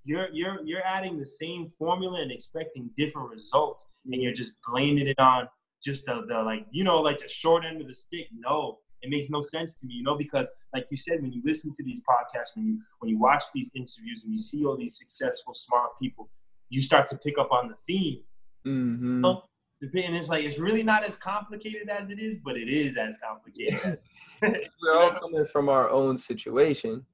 you're 0.03 0.27
you're 0.31 0.59
you're 0.65 0.85
adding 0.85 1.17
the 1.17 1.25
same 1.25 1.67
formula 1.67 2.21
and 2.21 2.31
expecting 2.31 2.89
different 2.97 3.29
results, 3.29 3.87
and 4.05 4.21
you're 4.21 4.33
just 4.33 4.55
blaming 4.67 5.07
it 5.07 5.19
on 5.19 5.47
just 5.83 6.05
the, 6.05 6.25
the 6.27 6.41
like 6.41 6.65
you 6.71 6.83
know 6.83 6.99
like 6.99 7.19
the 7.19 7.29
short 7.29 7.65
end 7.65 7.81
of 7.81 7.87
the 7.87 7.93
stick. 7.93 8.27
No, 8.37 8.79
it 9.01 9.09
makes 9.09 9.29
no 9.29 9.41
sense 9.41 9.75
to 9.75 9.85
me, 9.85 9.95
you 9.95 10.03
know, 10.03 10.15
because 10.17 10.49
like 10.73 10.87
you 10.91 10.97
said, 10.97 11.21
when 11.21 11.31
you 11.31 11.41
listen 11.45 11.71
to 11.73 11.83
these 11.83 12.01
podcasts, 12.01 12.55
when 12.55 12.65
you 12.65 12.79
when 12.99 13.09
you 13.09 13.19
watch 13.19 13.45
these 13.53 13.71
interviews 13.75 14.23
and 14.25 14.33
you 14.33 14.39
see 14.39 14.65
all 14.65 14.77
these 14.77 14.97
successful, 14.97 15.53
smart 15.53 15.91
people, 16.01 16.29
you 16.69 16.81
start 16.81 17.07
to 17.07 17.17
pick 17.17 17.37
up 17.37 17.51
on 17.51 17.69
the 17.69 17.75
theme. 17.75 18.21
Mm-hmm. 18.67 19.15
You 19.15 19.21
know? 19.21 19.43
And 19.81 20.15
it's 20.15 20.27
like 20.27 20.43
it's 20.43 20.57
really 20.57 20.83
not 20.83 21.05
as 21.05 21.15
complicated 21.15 21.89
as 21.89 22.09
it 22.09 22.19
is, 22.19 22.37
but 22.43 22.57
it 22.57 22.67
is 22.67 22.97
as 22.97 23.17
complicated. 23.17 23.99
We're 24.41 24.97
all 24.99 25.11
coming 25.11 25.45
from 25.45 25.69
our 25.69 25.89
own 25.89 26.17
situation, 26.17 27.05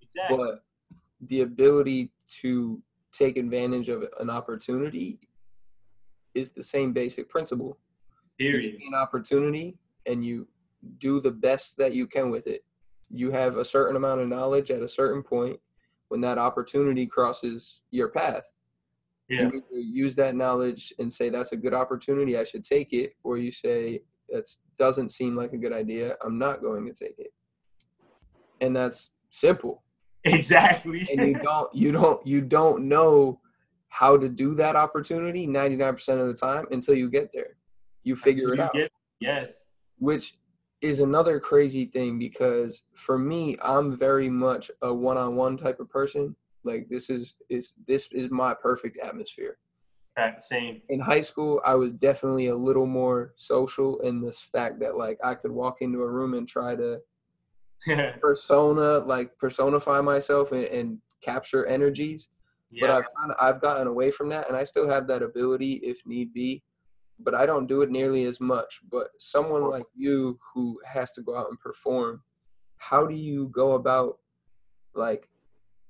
exactly. 0.00 0.36
but 0.36 0.64
the 1.28 1.40
ability 1.40 2.12
to 2.40 2.80
take 3.12 3.36
advantage 3.36 3.88
of 3.88 4.04
an 4.20 4.30
opportunity 4.30 5.18
is 6.34 6.50
the 6.50 6.62
same 6.62 6.92
basic 6.92 7.28
principle. 7.28 7.78
Period. 8.38 8.74
an 8.74 8.94
opportunity 8.94 9.78
and 10.06 10.24
you 10.24 10.48
do 10.98 11.20
the 11.20 11.30
best 11.30 11.76
that 11.78 11.94
you 11.94 12.06
can 12.06 12.30
with 12.30 12.46
it. 12.48 12.64
You 13.08 13.30
have 13.30 13.56
a 13.56 13.64
certain 13.64 13.96
amount 13.96 14.22
of 14.22 14.28
knowledge 14.28 14.70
at 14.70 14.82
a 14.82 14.88
certain 14.88 15.22
point 15.22 15.60
when 16.08 16.20
that 16.22 16.38
opportunity 16.38 17.06
crosses 17.06 17.82
your 17.90 18.08
path. 18.08 18.44
Yeah. 19.28 19.50
You 19.52 19.62
use 19.72 20.14
that 20.16 20.34
knowledge 20.36 20.92
and 20.98 21.12
say 21.12 21.30
that's 21.30 21.52
a 21.52 21.56
good 21.56 21.72
opportunity, 21.74 22.36
I 22.36 22.44
should 22.44 22.64
take 22.64 22.92
it, 22.92 23.14
or 23.22 23.38
you 23.38 23.50
say 23.52 24.02
that 24.28 24.44
doesn't 24.78 25.12
seem 25.12 25.34
like 25.36 25.52
a 25.52 25.58
good 25.58 25.72
idea, 25.72 26.16
I'm 26.24 26.38
not 26.38 26.62
going 26.62 26.84
to 26.86 26.92
take 26.92 27.14
it. 27.18 27.32
And 28.60 28.74
that's 28.76 29.10
simple. 29.30 29.82
Exactly. 30.26 31.06
and 31.12 31.20
you 31.28 31.34
don't 31.34 31.74
you 31.74 31.92
don't 31.92 32.26
you 32.26 32.40
don't 32.40 32.88
know 32.88 33.40
how 33.88 34.16
to 34.16 34.26
do 34.26 34.54
that 34.54 34.74
opportunity 34.74 35.46
99% 35.46 36.18
of 36.18 36.26
the 36.28 36.32
time 36.34 36.64
until 36.70 36.94
you 36.94 37.10
get 37.10 37.28
there. 37.34 37.56
You 38.04 38.16
figure 38.16 38.52
Until 38.52 38.54
it 38.54 38.58
you 38.58 38.64
out. 38.64 38.72
get- 38.74 38.92
yes. 39.20 39.64
which 39.98 40.38
is 40.80 41.00
another 41.00 41.38
crazy 41.40 41.84
thing 41.84 42.18
because 42.18 42.82
for 42.94 43.16
me 43.18 43.56
i'm 43.62 43.96
very 43.96 44.28
much 44.28 44.70
a 44.82 44.92
one-on-one 44.92 45.56
type 45.56 45.78
of 45.80 45.88
person 45.88 46.34
like 46.64 46.88
this 46.88 47.10
is 47.10 47.34
is 47.48 47.72
this 47.86 48.08
is 48.12 48.30
my 48.30 48.54
perfect 48.54 48.98
atmosphere. 48.98 49.58
Right, 50.16 50.40
Same. 50.40 50.80
in 50.90 51.00
high 51.00 51.22
school 51.22 51.60
i 51.66 51.74
was 51.74 51.92
definitely 51.92 52.46
a 52.46 52.54
little 52.54 52.86
more 52.86 53.32
social 53.34 53.98
in 54.02 54.20
this 54.20 54.40
fact 54.40 54.78
that 54.78 54.96
like 54.96 55.18
i 55.24 55.34
could 55.34 55.50
walk 55.50 55.82
into 55.82 56.02
a 56.02 56.08
room 56.08 56.34
and 56.34 56.46
try 56.46 56.76
to 56.76 57.00
persona 58.20 58.98
like 59.00 59.36
personify 59.38 60.00
myself 60.00 60.52
and, 60.52 60.64
and 60.66 60.98
capture 61.22 61.66
energies. 61.66 62.28
But 62.80 62.90
i've 62.90 63.06
kind 63.16 63.30
of 63.30 63.36
i've 63.40 63.60
gotten 63.60 63.86
away 63.86 64.10
from 64.10 64.28
that 64.30 64.48
and 64.48 64.56
i 64.56 64.64
still 64.64 64.88
have 64.88 65.06
that 65.06 65.22
ability 65.22 65.74
if 65.74 66.04
need 66.06 66.32
be 66.34 66.64
but 67.20 67.32
i 67.32 67.46
don't 67.46 67.68
do 67.68 67.82
it 67.82 67.90
nearly 67.90 68.24
as 68.24 68.40
much. 68.40 68.80
But 68.90 69.08
someone 69.20 69.70
like 69.70 69.86
you 69.94 70.38
who 70.52 70.80
has 70.84 71.12
to 71.12 71.22
go 71.22 71.36
out 71.36 71.50
and 71.50 71.60
perform 71.60 72.22
how 72.78 73.06
do 73.06 73.14
you 73.14 73.48
go 73.48 73.72
about 73.72 74.18
like 74.94 75.28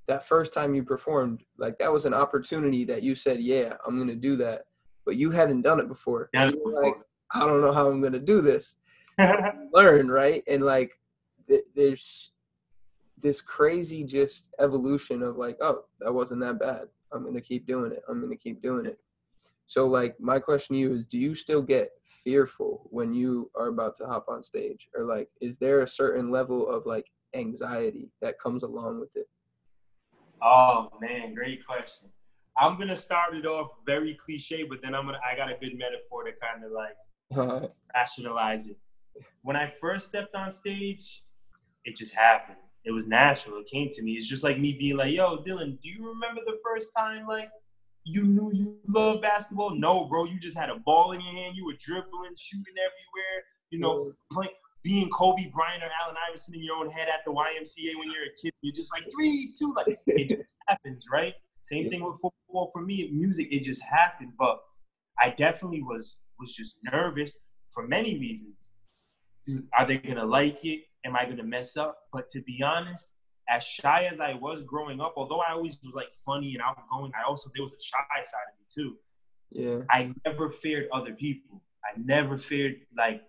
that 0.06 0.26
first 0.26 0.52
time 0.52 0.74
you 0.74 0.82
performed 0.82 1.42
like 1.58 1.78
that 1.78 1.92
was 1.92 2.04
an 2.04 2.14
opportunity 2.14 2.84
that 2.84 3.02
you 3.02 3.14
said 3.14 3.40
yeah 3.40 3.74
i'm 3.86 3.98
gonna 3.98 4.14
do 4.14 4.36
that 4.36 4.64
but 5.04 5.16
you 5.16 5.30
hadn't 5.30 5.62
done 5.62 5.80
it 5.80 5.88
before. 5.88 6.30
Done 6.32 6.50
So 6.50 6.58
you're 6.64 6.82
like 6.82 6.94
i 7.32 7.40
don't 7.40 7.60
know 7.60 7.72
how 7.72 7.88
i'm 7.88 8.00
gonna 8.00 8.18
do 8.18 8.40
this. 8.40 8.76
Learn 9.72 10.08
right? 10.08 10.42
And 10.48 10.64
like 10.64 10.92
th- 11.48 11.64
there's 11.74 12.32
this 13.18 13.40
crazy 13.40 14.04
just 14.04 14.48
evolution 14.58 15.22
of 15.22 15.36
like 15.36 15.56
oh 15.60 15.84
that 16.00 16.12
wasn't 16.12 16.40
that 16.40 16.58
bad. 16.58 16.88
I'm 17.12 17.24
gonna 17.24 17.40
keep 17.40 17.66
doing 17.66 17.92
it. 17.92 18.02
I'm 18.08 18.20
gonna 18.20 18.36
keep 18.36 18.62
doing 18.62 18.86
it. 18.86 18.98
So 19.66 19.86
like 19.86 20.18
my 20.20 20.38
question 20.38 20.74
to 20.74 20.80
you 20.80 20.94
is 20.94 21.04
do 21.04 21.18
you 21.18 21.34
still 21.34 21.62
get 21.62 21.90
fearful 22.04 22.86
when 22.90 23.14
you 23.14 23.50
are 23.56 23.68
about 23.68 23.96
to 23.96 24.06
hop 24.06 24.26
on 24.28 24.42
stage? 24.42 24.88
Or 24.96 25.04
like 25.04 25.28
is 25.40 25.58
there 25.58 25.80
a 25.80 25.88
certain 25.88 26.30
level 26.30 26.68
of 26.68 26.86
like 26.86 27.06
anxiety 27.34 28.10
that 28.20 28.38
comes 28.38 28.62
along 28.62 29.00
with 29.00 29.16
it 29.16 29.26
oh 30.42 30.88
man, 31.00 31.34
great 31.34 31.66
question. 31.66 32.10
I'm 32.56 32.78
gonna 32.78 32.96
start 32.96 33.34
it 33.34 33.46
off 33.46 33.70
very 33.86 34.14
cliche, 34.14 34.64
but 34.64 34.78
then 34.82 34.94
I'm 34.94 35.06
gonna 35.06 35.18
I 35.28 35.36
got 35.36 35.50
a 35.50 35.56
good 35.58 35.76
metaphor 35.76 36.24
to 36.24 36.30
kind 36.40 36.64
of 36.64 36.72
like 36.72 36.96
uh-huh. 37.36 37.68
rationalize 37.94 38.66
it. 38.68 38.76
When 39.42 39.56
I 39.56 39.66
first 39.66 40.06
stepped 40.06 40.34
on 40.34 40.50
stage, 40.50 41.24
it 41.84 41.96
just 41.96 42.14
happened. 42.14 42.58
It 42.84 42.90
was 42.90 43.06
natural. 43.06 43.58
It 43.58 43.66
came 43.66 43.88
to 43.90 44.02
me. 44.02 44.12
It's 44.12 44.28
just 44.28 44.44
like 44.44 44.58
me 44.58 44.76
being 44.78 44.96
like, 44.96 45.12
"Yo, 45.12 45.38
Dylan, 45.38 45.80
do 45.80 45.88
you 45.88 46.06
remember 46.06 46.42
the 46.46 46.58
first 46.64 46.92
time 46.96 47.26
like 47.26 47.48
you 48.04 48.24
knew 48.24 48.52
you 48.52 48.78
loved 48.88 49.22
basketball?" 49.22 49.74
No, 49.74 50.04
bro. 50.04 50.24
You 50.24 50.38
just 50.38 50.56
had 50.56 50.70
a 50.70 50.76
ball 50.76 51.12
in 51.12 51.20
your 51.20 51.32
hand. 51.32 51.56
You 51.56 51.64
were 51.64 51.74
dribbling, 51.78 52.34
shooting 52.38 52.74
everywhere. 52.78 53.44
You 53.70 53.80
know, 53.80 54.12
playing, 54.30 54.52
being 54.84 55.08
Kobe 55.10 55.50
Bryant 55.52 55.82
or 55.82 55.88
Allen 56.02 56.14
Iverson 56.28 56.54
in 56.54 56.62
your 56.62 56.76
own 56.76 56.88
head 56.88 57.08
at 57.08 57.24
the 57.24 57.32
YMCA 57.32 57.98
when 57.98 58.12
you're 58.12 58.24
a 58.24 58.34
kid. 58.40 58.52
You're 58.60 58.74
just 58.74 58.92
like 58.92 59.10
three, 59.10 59.50
two, 59.58 59.72
like 59.74 59.98
it 60.06 60.28
just 60.28 60.42
happens, 60.68 61.06
right? 61.10 61.32
Same 61.62 61.90
thing 61.90 62.04
with 62.04 62.20
football 62.20 62.70
for 62.70 62.82
me. 62.82 63.08
Music, 63.10 63.48
it 63.50 63.64
just 63.64 63.82
happened. 63.82 64.32
But 64.38 64.60
I 65.18 65.30
definitely 65.30 65.82
was 65.82 66.18
was 66.38 66.54
just 66.54 66.76
nervous 66.84 67.36
for 67.70 67.88
many 67.88 68.18
reasons. 68.18 68.70
Are 69.76 69.86
they 69.86 69.98
gonna 69.98 70.26
like 70.26 70.64
it? 70.64 70.82
Am 71.06 71.16
I 71.16 71.24
gonna 71.24 71.44
mess 71.44 71.76
up? 71.78 71.96
But 72.12 72.28
to 72.28 72.42
be 72.42 72.62
honest, 72.62 73.12
as 73.48 73.64
shy 73.64 74.08
as 74.10 74.20
I 74.20 74.34
was 74.34 74.64
growing 74.64 75.00
up, 75.00 75.14
although 75.16 75.40
I 75.40 75.52
always 75.52 75.78
was 75.82 75.94
like 75.94 76.12
funny 76.26 76.54
and 76.54 76.62
outgoing, 76.62 77.12
I 77.18 77.26
also 77.26 77.50
there 77.54 77.62
was 77.62 77.72
a 77.72 77.82
shy 77.82 78.22
side 78.22 78.38
of 78.52 78.58
me 78.58 78.66
too. 78.68 78.96
yeah 79.50 79.78
I 79.90 80.12
never 80.26 80.50
feared 80.50 80.88
other 80.92 81.14
people. 81.14 81.62
I 81.84 81.98
never 81.98 82.36
feared 82.36 82.76
like, 82.96 83.22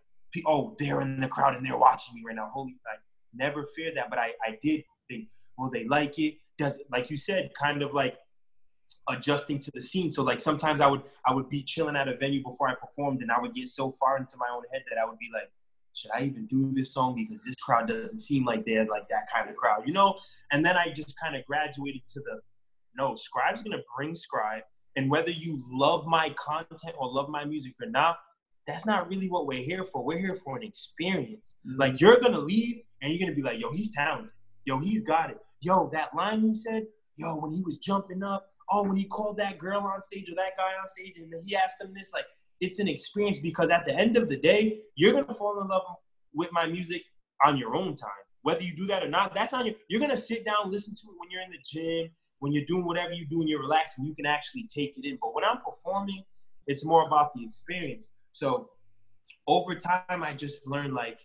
oh, 0.45 0.75
they're 0.79 1.01
in 1.01 1.19
the 1.19 1.27
crowd 1.27 1.55
and 1.55 1.65
they're 1.65 1.77
watching 1.77 2.15
me 2.15 2.23
right 2.25 2.35
now. 2.35 2.49
Holy, 2.53 2.75
I 2.87 2.97
never 3.33 3.65
feared 3.75 3.95
that. 3.97 4.09
But 4.09 4.19
I, 4.19 4.31
I 4.45 4.57
did 4.61 4.83
think, 5.09 5.27
will 5.57 5.69
they 5.69 5.85
like 5.85 6.17
it? 6.19 6.35
Does 6.57 6.77
it, 6.77 6.87
like 6.91 7.09
you 7.09 7.17
said, 7.17 7.51
kind 7.59 7.81
of 7.81 7.93
like 7.93 8.17
adjusting 9.09 9.59
to 9.59 9.71
the 9.73 9.81
scene. 9.81 10.09
So 10.09 10.23
like 10.23 10.39
sometimes 10.39 10.81
I 10.81 10.87
would, 10.87 11.01
I 11.25 11.33
would 11.33 11.49
be 11.49 11.63
chilling 11.63 11.95
at 11.95 12.07
a 12.07 12.15
venue 12.15 12.43
before 12.43 12.69
I 12.69 12.75
performed, 12.75 13.21
and 13.21 13.31
I 13.31 13.39
would 13.39 13.53
get 13.53 13.67
so 13.67 13.91
far 13.93 14.17
into 14.17 14.37
my 14.37 14.47
own 14.53 14.63
head 14.71 14.83
that 14.89 14.99
I 14.99 15.05
would 15.05 15.19
be 15.19 15.29
like, 15.33 15.51
should 15.93 16.11
I 16.13 16.23
even 16.23 16.45
do 16.47 16.73
this 16.73 16.93
song 16.93 17.15
because 17.15 17.41
this 17.43 17.55
crowd 17.55 17.87
doesn't 17.87 18.19
seem 18.19 18.43
like 18.43 18.65
they're 18.65 18.85
like 18.85 19.07
that 19.09 19.27
kind 19.33 19.49
of 19.49 19.55
crowd, 19.55 19.83
you 19.85 19.93
know? 19.93 20.19
And 20.51 20.63
then 20.63 20.75
I 20.75 20.91
just 20.91 21.15
kind 21.21 21.35
of 21.35 21.45
graduated 21.45 22.01
to 22.09 22.19
the, 22.19 22.41
no, 22.97 23.15
Scribe's 23.15 23.63
gonna 23.63 23.81
bring 23.95 24.13
Scribe 24.13 24.63
and 24.95 25.09
whether 25.09 25.31
you 25.31 25.63
love 25.69 26.05
my 26.05 26.29
content 26.31 26.95
or 26.97 27.11
love 27.11 27.29
my 27.29 27.45
music 27.45 27.73
or 27.81 27.89
not, 27.89 28.17
that's 28.67 28.85
not 28.85 29.09
really 29.09 29.29
what 29.29 29.47
we're 29.47 29.63
here 29.63 29.83
for. 29.83 30.03
We're 30.03 30.19
here 30.19 30.35
for 30.35 30.57
an 30.57 30.63
experience. 30.63 31.57
Mm-hmm. 31.67 31.79
Like 31.79 32.01
you're 32.01 32.19
gonna 32.19 32.39
leave 32.39 32.81
and 33.01 33.13
you're 33.13 33.19
gonna 33.19 33.35
be 33.35 33.43
like, 33.43 33.59
yo, 33.59 33.71
he's 33.71 33.93
talented. 33.93 34.33
Yo, 34.65 34.79
he's 34.79 35.03
got 35.03 35.29
it. 35.29 35.37
Yo, 35.61 35.89
that 35.93 36.15
line 36.15 36.41
he 36.41 36.53
said, 36.53 36.83
yo, 37.15 37.35
when 37.37 37.51
he 37.51 37.61
was 37.61 37.77
jumping 37.77 38.23
up, 38.23 38.47
oh, 38.71 38.83
when 38.83 38.97
he 38.97 39.05
called 39.05 39.37
that 39.37 39.57
girl 39.59 39.81
on 39.81 40.01
stage 40.01 40.29
or 40.29 40.35
that 40.35 40.57
guy 40.57 40.71
on 40.79 40.87
stage 40.87 41.13
and 41.17 41.31
he 41.45 41.55
asked 41.55 41.79
him 41.81 41.93
this, 41.93 42.11
like 42.13 42.25
it's 42.59 42.79
an 42.79 42.87
experience 42.87 43.39
because 43.39 43.69
at 43.69 43.85
the 43.85 43.93
end 43.93 44.17
of 44.17 44.29
the 44.29 44.37
day, 44.37 44.79
you're 44.95 45.13
gonna 45.13 45.33
fall 45.33 45.61
in 45.61 45.67
love 45.67 45.83
with 46.33 46.49
my 46.51 46.65
music 46.65 47.03
on 47.45 47.57
your 47.57 47.75
own 47.75 47.95
time. 47.95 48.09
Whether 48.41 48.63
you 48.63 48.75
do 48.75 48.85
that 48.87 49.03
or 49.03 49.09
not, 49.09 49.33
that's 49.33 49.53
on 49.53 49.65
you. 49.65 49.75
You're 49.87 50.01
gonna 50.01 50.17
sit 50.17 50.45
down, 50.45 50.71
listen 50.71 50.95
to 50.95 51.01
it 51.07 51.15
when 51.17 51.29
you're 51.29 51.41
in 51.41 51.51
the 51.51 51.57
gym, 51.63 52.11
when 52.39 52.51
you're 52.51 52.65
doing 52.65 52.85
whatever 52.85 53.13
you 53.13 53.27
do 53.27 53.41
and 53.41 53.49
you're 53.49 53.61
relaxing, 53.61 54.05
you 54.05 54.15
can 54.15 54.25
actually 54.25 54.67
take 54.73 54.95
it 54.97 55.07
in. 55.07 55.17
But 55.21 55.33
when 55.33 55.43
I'm 55.43 55.57
performing, 55.65 56.23
it's 56.67 56.85
more 56.85 57.05
about 57.05 57.33
the 57.35 57.43
experience. 57.43 58.11
So 58.35 58.69
over 59.47 59.75
time, 59.75 60.21
I 60.21 60.33
just 60.33 60.67
learned 60.67 60.93
like 60.93 61.21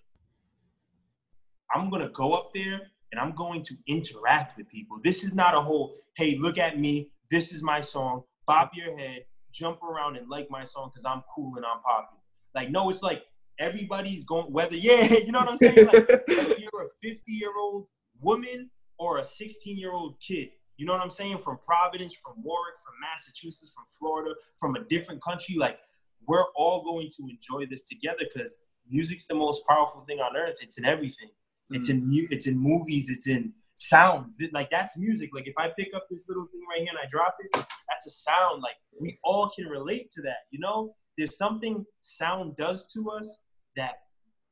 I'm 1.74 1.90
gonna 1.90 2.08
go 2.11 2.34
up 2.34 2.52
there 2.54 2.82
and 3.11 3.20
I'm 3.20 3.32
going 3.32 3.64
to 3.64 3.76
interact 3.88 4.56
with 4.56 4.68
people. 4.68 4.98
This 5.02 5.24
is 5.24 5.34
not 5.34 5.56
a 5.56 5.61
whole, 5.61 5.92
hey, 6.16 6.36
look 6.38 6.56
at 6.56 6.78
me, 6.78 7.11
this 7.28 7.52
is 7.52 7.64
my 7.64 7.80
song, 7.80 8.22
bop 8.46 8.70
your 8.74 8.96
head, 8.96 9.24
jump 9.50 9.82
around 9.82 10.18
and 10.18 10.28
like 10.28 10.48
my 10.52 10.64
song 10.64 10.92
because 10.94 11.04
I'm 11.04 11.24
cool 11.34 11.56
and 11.56 11.66
I'm 11.66 11.82
popular. 11.82 12.20
Like, 12.54 12.70
no, 12.70 12.90
it's 12.90 13.02
like 13.02 13.24
everybody's 13.58 14.22
going, 14.24 14.52
whether, 14.52 14.76
yeah, 14.76 15.12
you 15.12 15.32
know 15.32 15.40
what 15.40 15.48
I'm 15.48 15.56
saying? 15.56 15.86
Like, 15.86 16.08
you're 16.28 16.84
a 16.84 16.88
50 17.02 17.32
year 17.32 17.50
old 17.58 17.88
woman 18.20 18.70
or 19.00 19.18
a 19.18 19.24
16 19.24 19.76
year 19.76 19.90
old 19.90 20.14
kid, 20.20 20.50
you 20.76 20.86
know 20.86 20.92
what 20.92 21.02
I'm 21.02 21.11
saying? 21.11 21.38
From 21.38 21.58
Providence, 21.58 22.14
from 22.14 22.34
Warwick, 22.40 22.76
from 22.78 22.94
Massachusetts, 23.02 23.72
from 23.74 23.86
Florida, 23.98 24.36
from 24.54 24.76
a 24.76 24.84
different 24.84 25.20
country, 25.20 25.56
like, 25.56 25.80
we're 26.26 26.44
all 26.56 26.82
going 26.82 27.10
to 27.16 27.28
enjoy 27.28 27.66
this 27.66 27.86
together 27.86 28.24
because 28.32 28.58
music's 28.88 29.26
the 29.26 29.34
most 29.34 29.66
powerful 29.66 30.04
thing 30.06 30.18
on 30.18 30.36
earth. 30.36 30.56
It's 30.60 30.78
in 30.78 30.84
everything. 30.84 31.28
It's 31.70 31.88
in 31.88 32.08
mu- 32.08 32.26
it's 32.30 32.46
in 32.46 32.58
movies. 32.58 33.08
It's 33.08 33.28
in 33.28 33.52
sound. 33.74 34.32
Like 34.52 34.70
that's 34.70 34.98
music. 34.98 35.30
Like 35.32 35.46
if 35.46 35.54
I 35.56 35.70
pick 35.78 35.88
up 35.94 36.06
this 36.10 36.28
little 36.28 36.46
thing 36.46 36.60
right 36.70 36.80
here 36.80 36.90
and 36.90 36.98
I 36.98 37.08
drop 37.08 37.36
it, 37.40 37.50
that's 37.88 38.06
a 38.06 38.10
sound. 38.10 38.62
Like 38.62 38.76
we 39.00 39.18
all 39.24 39.50
can 39.50 39.66
relate 39.66 40.10
to 40.12 40.22
that. 40.22 40.46
You 40.50 40.58
know, 40.58 40.94
there's 41.16 41.36
something 41.36 41.84
sound 42.00 42.56
does 42.56 42.90
to 42.92 43.10
us 43.10 43.38
that 43.76 43.94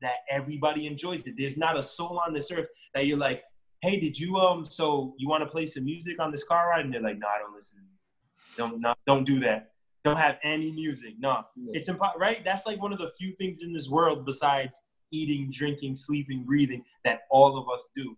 that 0.01 0.15
everybody 0.31 0.87
enjoys 0.87 1.27
it. 1.27 1.35
There's 1.37 1.57
not 1.57 1.77
a 1.77 1.83
soul 1.83 2.21
on 2.25 2.33
this 2.33 2.53
earth 2.53 2.69
that 2.95 3.07
you're 3.07 3.19
like, 3.19 3.43
hey, 3.83 3.99
did 3.99 4.19
you 4.19 4.37
um 4.37 4.65
so 4.65 5.15
you 5.19 5.29
want 5.29 5.43
to 5.43 5.51
play 5.51 5.67
some 5.67 5.85
music 5.85 6.21
on 6.21 6.31
this 6.31 6.45
car 6.45 6.71
ride? 6.71 6.85
And 6.85 6.95
they're 6.95 7.03
like, 7.03 7.19
no, 7.19 7.27
I 7.27 7.39
don't 7.39 7.55
listen 7.55 7.79
to 7.79 7.83
music. 7.83 8.09
Don't 8.57 8.81
not, 8.81 8.99
don't 9.07 9.25
do 9.25 9.41
that. 9.41 9.73
Don't 10.05 10.17
have 10.17 10.39
any 10.43 10.71
music. 10.73 11.15
No. 11.19 11.45
Yeah. 11.57 11.73
It's 11.75 11.89
impo- 11.89 12.17
right? 12.17 12.45
That's 12.45 12.67
like 12.67 12.81
one 12.81 12.93
of 12.93 12.99
the 12.99 13.11
few 13.19 13.33
things 13.33 13.63
in 13.63 13.73
this 13.73 13.89
world 13.89 14.25
besides 14.25 14.81
eating, 15.11 15.51
drinking, 15.53 15.95
sleeping, 15.97 16.45
breathing 16.45 16.85
that 17.05 17.23
all 17.31 17.57
of 17.57 17.69
us 17.69 17.89
do. 17.95 18.17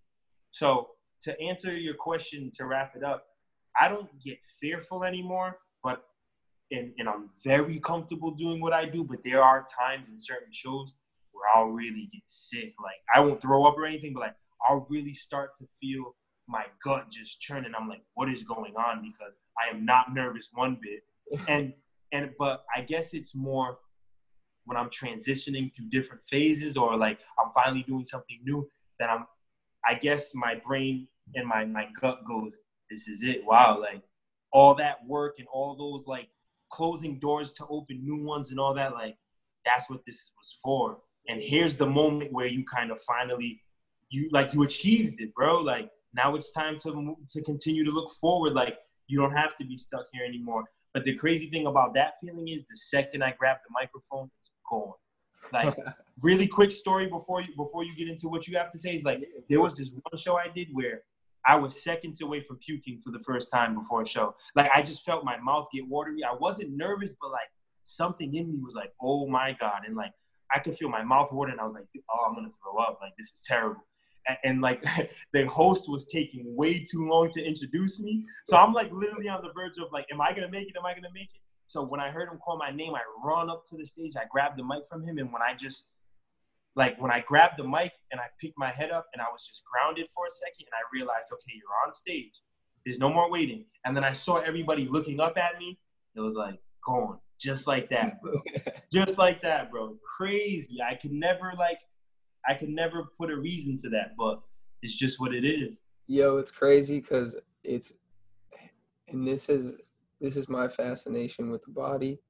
So 0.51 0.91
to 1.23 1.41
answer 1.41 1.77
your 1.77 1.95
question 1.95 2.51
to 2.55 2.67
wrap 2.67 2.97
it 2.97 3.05
up, 3.05 3.25
I 3.81 3.89
don't 3.89 4.09
get 4.25 4.39
fearful 4.61 5.05
anymore, 5.05 5.59
but 5.83 6.05
and, 6.73 6.93
and 6.99 7.09
I'm 7.09 7.31
very 7.43 7.81
comfortable 7.81 8.31
doing 8.31 8.61
what 8.61 8.73
I 8.73 8.85
do, 8.85 9.03
but 9.05 9.23
there 9.25 9.43
are 9.43 9.65
times 9.65 10.11
in 10.11 10.19
certain 10.19 10.53
shows 10.53 10.95
where 11.33 11.45
I'll 11.55 11.71
really 11.71 12.09
get 12.13 12.23
sick. 12.27 12.75
Like 12.83 13.01
I 13.15 13.21
won't 13.21 13.41
throw 13.41 13.65
up 13.65 13.77
or 13.77 13.87
anything, 13.87 14.13
but 14.15 14.21
like 14.21 14.37
I'll 14.69 14.87
really 14.91 15.15
start 15.15 15.51
to 15.59 15.67
feel 15.81 16.15
my 16.49 16.65
gut 16.85 17.11
just 17.11 17.41
churning. 17.41 17.73
I'm 17.79 17.89
like, 17.89 18.03
what 18.15 18.29
is 18.29 18.43
going 18.43 18.75
on? 18.77 19.03
Because 19.03 19.39
I 19.59 19.75
am 19.75 19.85
not 19.85 20.15
nervous 20.15 20.51
one 20.53 20.79
bit. 20.81 21.03
And 21.49 21.73
and 22.13 22.31
but 22.39 22.65
I 22.75 22.81
guess 22.83 23.15
it's 23.15 23.35
more 23.35 23.79
when 24.65 24.77
I'm 24.77 24.91
transitioning 24.91 25.75
through 25.75 25.89
different 25.91 26.25
phases 26.25 26.77
or 26.77 26.97
like 26.97 27.19
I'm 27.39 27.51
finally 27.53 27.83
doing 27.83 28.05
something 28.05 28.39
new 28.45 28.69
that 28.99 29.11
I'm 29.11 29.27
I 29.89 29.95
guess 29.95 30.33
my 30.35 30.61
brain 30.67 31.09
and 31.35 31.47
my 31.47 31.65
my 31.65 31.87
gut 32.01 32.21
goes, 32.27 32.61
this 32.91 33.09
is 33.09 33.23
it. 33.23 33.45
Wow, 33.45 33.81
like 33.81 34.03
all 34.53 34.75
that 34.75 34.99
work 35.07 35.37
and 35.39 35.47
all 35.53 35.77
those 35.77 36.07
like 36.07 36.29
closing 36.71 37.19
doors 37.19 37.53
to 37.55 37.67
open 37.69 38.05
new 38.05 38.25
ones 38.25 38.51
and 38.51 38.61
all 38.61 38.75
that, 38.75 38.93
like 38.93 39.17
that's 39.65 39.89
what 39.91 40.05
this 40.05 40.33
was 40.39 40.59
for. 40.63 40.99
And 41.29 41.41
here's 41.41 41.77
the 41.77 41.87
moment 41.87 42.33
where 42.33 42.47
you 42.47 42.65
kind 42.65 42.91
of 42.91 43.01
finally 43.03 43.61
you 44.11 44.29
like 44.33 44.53
you 44.53 44.63
achieved 44.63 45.21
it, 45.21 45.35
bro. 45.35 45.61
Like 45.61 45.91
now 46.15 46.35
it's 46.35 46.53
time 46.53 46.77
to 46.79 47.17
to 47.33 47.43
continue 47.43 47.85
to 47.85 47.91
look 47.91 48.11
forward. 48.21 48.53
Like 48.55 48.79
you 49.07 49.21
don't 49.21 49.33
have 49.33 49.55
to 49.57 49.65
be 49.65 49.77
stuck 49.77 50.07
here 50.13 50.25
anymore. 50.25 50.65
But 50.93 51.05
the 51.05 51.15
crazy 51.15 51.49
thing 51.49 51.67
about 51.67 51.95
that 51.95 52.15
feeling 52.21 52.49
is 52.49 52.65
the 52.65 52.77
second 52.77 53.23
I 53.23 53.35
grab 53.39 53.59
the 53.67 53.73
microphone, 53.73 54.31
it's 54.39 54.51
gone. 54.69 54.93
Like 55.53 55.77
really 56.23 56.47
quick 56.47 56.73
story 56.73 57.07
before 57.07 57.41
you 57.41 57.55
before 57.57 57.85
you 57.85 57.95
get 57.95 58.09
into 58.09 58.29
what 58.29 58.47
you 58.49 58.57
have 58.59 58.71
to 58.73 58.79
say 58.79 58.95
is 58.95 59.05
like 59.05 59.21
there 59.49 59.61
was 59.61 59.77
this 59.77 59.91
one 59.91 60.19
show 60.19 60.37
I 60.37 60.49
did 60.49 60.69
where 60.73 61.03
I 61.47 61.57
was 61.57 61.83
seconds 61.83 62.21
away 62.21 62.43
from 62.43 62.59
puking 62.59 63.01
for 63.01 63.11
the 63.11 63.21
first 63.21 63.51
time 63.51 63.75
before 63.75 64.03
a 64.03 64.07
show. 64.07 64.35
Like 64.55 64.71
I 64.75 64.83
just 64.83 65.05
felt 65.05 65.25
my 65.25 65.39
mouth 65.39 65.69
get 65.73 65.89
watery. 65.89 66.23
I 66.25 66.35
wasn't 66.39 66.77
nervous, 66.77 67.17
but 67.21 67.31
like 67.31 67.49
something 67.85 68.35
in 68.35 68.53
me 68.53 68.59
was 68.63 68.75
like, 68.75 68.93
oh 69.01 69.27
my 69.27 69.57
god, 69.59 69.83
and 69.87 69.97
like 69.97 70.13
I 70.53 70.59
could 70.59 70.77
feel 70.77 70.89
my 70.89 71.03
mouth 71.03 71.33
watering. 71.33 71.59
I 71.59 71.65
was 71.65 71.75
like, 71.75 71.87
oh, 72.11 72.27
I'm 72.29 72.35
gonna 72.35 72.51
throw 72.63 72.83
up. 72.83 72.99
Like 73.01 73.13
this 73.17 73.29
is 73.29 73.45
terrible 73.47 73.85
and, 74.45 74.61
like 74.61 74.85
the 75.33 75.47
host 75.47 75.89
was 75.89 76.07
taking 76.07 76.45
way 76.57 76.79
too 76.79 77.09
long 77.09 77.31
to 77.31 77.45
introduce 77.45 78.01
me. 78.01 78.25
So 78.45 78.57
I'm 78.57 78.73
like 78.73 78.93
literally 78.93 79.29
on 79.29 79.43
the 79.43 79.53
verge 79.55 79.79
of 79.79 79.93
like, 79.93 80.07
am 80.13 80.21
I 80.21 80.33
gonna 80.33 80.51
make 80.51 80.69
it? 80.69 80.77
Am 80.77 80.87
I 80.87 80.95
gonna 80.95 81.09
make 81.15 81.31
it? 81.35 81.41
So 81.67 81.87
when 81.87 82.01
I 82.01 82.11
heard 82.11 82.29
him 82.29 82.39
call 82.39 82.59
my 82.59 82.71
name, 82.71 82.95
I 82.95 83.01
run 83.25 83.49
up 83.49 83.65
to 83.71 83.77
the 83.77 83.85
stage, 83.85 84.13
I 84.17 84.25
grabbed 84.31 84.59
the 84.59 84.65
mic 84.65 84.87
from 84.89 85.03
him, 85.03 85.19
and 85.19 85.33
when 85.33 85.43
I 85.43 85.55
just 85.55 85.89
like 86.77 87.01
when 87.01 87.11
I 87.11 87.21
grabbed 87.21 87.59
the 87.59 87.67
mic 87.67 87.93
and 88.13 88.21
I 88.21 88.27
picked 88.41 88.59
my 88.59 88.71
head 88.71 88.91
up 88.91 89.07
and 89.13 89.21
I 89.21 89.27
was 89.33 89.47
just 89.47 89.63
grounded 89.65 90.07
for 90.15 90.27
a 90.27 90.31
second 90.31 90.67
and 90.67 90.75
I 90.75 90.83
realized, 90.93 91.33
okay, 91.33 91.53
you're 91.55 91.69
on 91.85 91.93
stage. 91.93 92.33
There's 92.85 92.99
no 92.99 93.13
more 93.13 93.31
waiting. 93.31 93.67
And 93.85 93.97
then 93.97 94.05
I 94.05 94.13
saw 94.13 94.37
everybody 94.37 94.87
looking 94.87 95.21
up 95.21 95.37
at 95.37 95.59
me. 95.59 95.79
It 96.15 96.21
was 96.21 96.35
like, 96.35 96.61
going 96.87 97.19
just 97.39 97.67
like 97.67 97.89
that, 97.91 98.21
bro. 98.21 98.41
just 98.93 99.19
like 99.19 99.41
that, 99.43 99.71
bro. 99.71 99.97
Crazy. 100.17 100.79
I 100.83 100.95
could 100.95 101.13
never 101.13 101.53
like 101.59 101.79
I 102.49 102.55
can 102.55 102.75
never 102.75 103.11
put 103.19 103.31
a 103.31 103.37
reason 103.37 103.77
to 103.79 103.91
that, 103.91 104.13
but 104.19 104.41
it's 104.83 104.95
just 104.95 105.21
what 105.21 105.35
it 105.35 105.45
is. 105.45 105.81
Yo, 106.07 106.39
it's 106.39 106.51
crazy 106.51 107.01
because 107.01 107.37
it's, 107.63 107.93
and 109.09 109.27
this 109.27 109.49
is 109.49 109.77
this 110.21 110.37
is 110.37 110.49
my 110.49 110.69
fascination 110.69 111.51
with 111.51 111.65
the 111.65 111.71
body, 111.71 112.21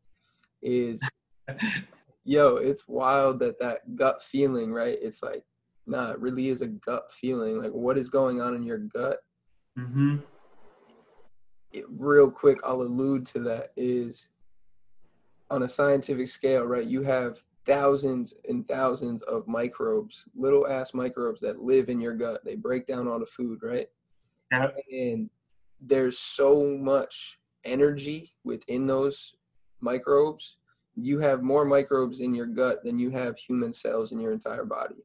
is, 0.62 1.02
yo, 2.24 2.56
it's 2.56 2.86
wild 2.86 3.40
that 3.40 3.58
that 3.58 3.96
gut 3.96 4.22
feeling, 4.22 4.72
right? 4.72 4.96
It's 5.00 5.22
like, 5.22 5.44
nah, 5.86 6.10
it 6.12 6.20
really 6.20 6.48
is 6.48 6.60
a 6.60 6.68
gut 6.68 7.12
feeling. 7.12 7.60
Like, 7.60 7.72
what 7.72 7.98
is 7.98 8.08
going 8.08 8.40
on 8.40 8.54
in 8.54 8.62
your 8.62 8.78
gut? 8.78 9.18
Mm-hmm. 9.78 10.18
It, 11.72 11.84
real 11.88 12.30
quick, 12.30 12.58
I'll 12.64 12.82
allude 12.82 13.26
to 13.26 13.40
that. 13.40 13.72
Is 13.76 14.28
on 15.50 15.64
a 15.64 15.68
scientific 15.68 16.28
scale, 16.28 16.64
right? 16.64 16.86
You 16.86 17.02
have 17.02 17.38
thousands 17.70 18.34
and 18.48 18.66
thousands 18.66 19.22
of 19.22 19.46
microbes, 19.46 20.24
little 20.34 20.66
ass 20.66 20.92
microbes 20.92 21.40
that 21.40 21.62
live 21.62 21.88
in 21.88 22.00
your 22.00 22.14
gut. 22.14 22.44
They 22.44 22.56
break 22.56 22.84
down 22.84 23.06
all 23.06 23.20
the 23.20 23.26
food, 23.26 23.60
right? 23.62 23.86
Yeah. 24.50 24.70
And 24.90 25.30
there's 25.80 26.18
so 26.18 26.76
much 26.76 27.38
energy 27.64 28.34
within 28.42 28.88
those 28.88 29.34
microbes. 29.80 30.56
You 30.96 31.20
have 31.20 31.44
more 31.44 31.64
microbes 31.64 32.18
in 32.18 32.34
your 32.34 32.46
gut 32.46 32.82
than 32.82 32.98
you 32.98 33.10
have 33.10 33.38
human 33.38 33.72
cells 33.72 34.10
in 34.10 34.18
your 34.18 34.32
entire 34.32 34.64
body. 34.64 35.04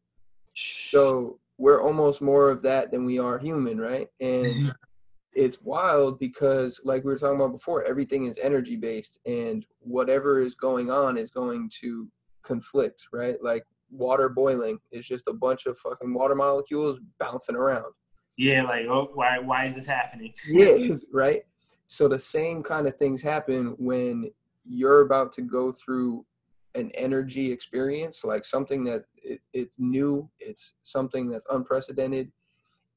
So 0.56 1.40
we're 1.60 1.84
almost 1.84 2.20
more 2.20 2.50
of 2.50 2.64
that 2.64 2.90
than 2.90 3.06
we 3.06 3.20
are 3.20 3.38
human, 3.38 3.80
right? 3.80 4.08
And 4.20 4.74
it's 5.36 5.62
wild 5.62 6.18
because 6.18 6.82
like 6.84 7.04
we 7.04 7.12
were 7.12 7.20
talking 7.20 7.36
about 7.36 7.52
before 7.52 7.84
everything 7.84 8.24
is 8.24 8.40
energy 8.42 8.76
based 8.76 9.20
and 9.28 9.68
whatever 9.82 10.40
is 10.40 10.56
going 10.56 10.90
on 10.90 11.16
is 11.16 11.30
going 11.30 11.70
to 11.82 12.10
conflict, 12.46 13.08
right? 13.12 13.36
Like 13.44 13.64
water 13.92 14.30
boiling 14.30 14.80
is 14.92 15.08
just 15.08 15.28
a 15.28 15.34
bunch 15.34 15.66
of 15.66 15.78
fucking 15.78 16.14
water 16.14 16.36
molecules 16.36 17.00
bouncing 17.20 17.56
around. 17.56 17.94
Yeah, 18.38 18.64
like 18.64 18.86
oh, 18.88 19.12
why 19.14 19.40
why 19.40 19.66
is 19.66 19.76
this 19.76 19.86
happening? 19.86 20.34
yeah, 20.48 20.96
right. 21.14 21.44
So 21.88 22.08
the 22.08 22.20
same 22.20 22.64
kind 22.64 22.88
of 22.88 22.98
things 22.98 23.22
happen 23.22 23.76
when 23.78 24.32
you're 24.66 25.02
about 25.02 25.32
to 25.34 25.42
go 25.42 25.72
through 25.72 26.26
an 26.74 26.92
energy 26.96 27.52
experience, 27.52 28.24
like 28.24 28.44
something 28.44 28.84
that 28.84 29.06
it, 29.16 29.40
it's 29.54 29.80
new, 29.80 30.30
it's 30.40 30.74
something 30.84 31.30
that's 31.30 31.46
unprecedented, 31.50 32.32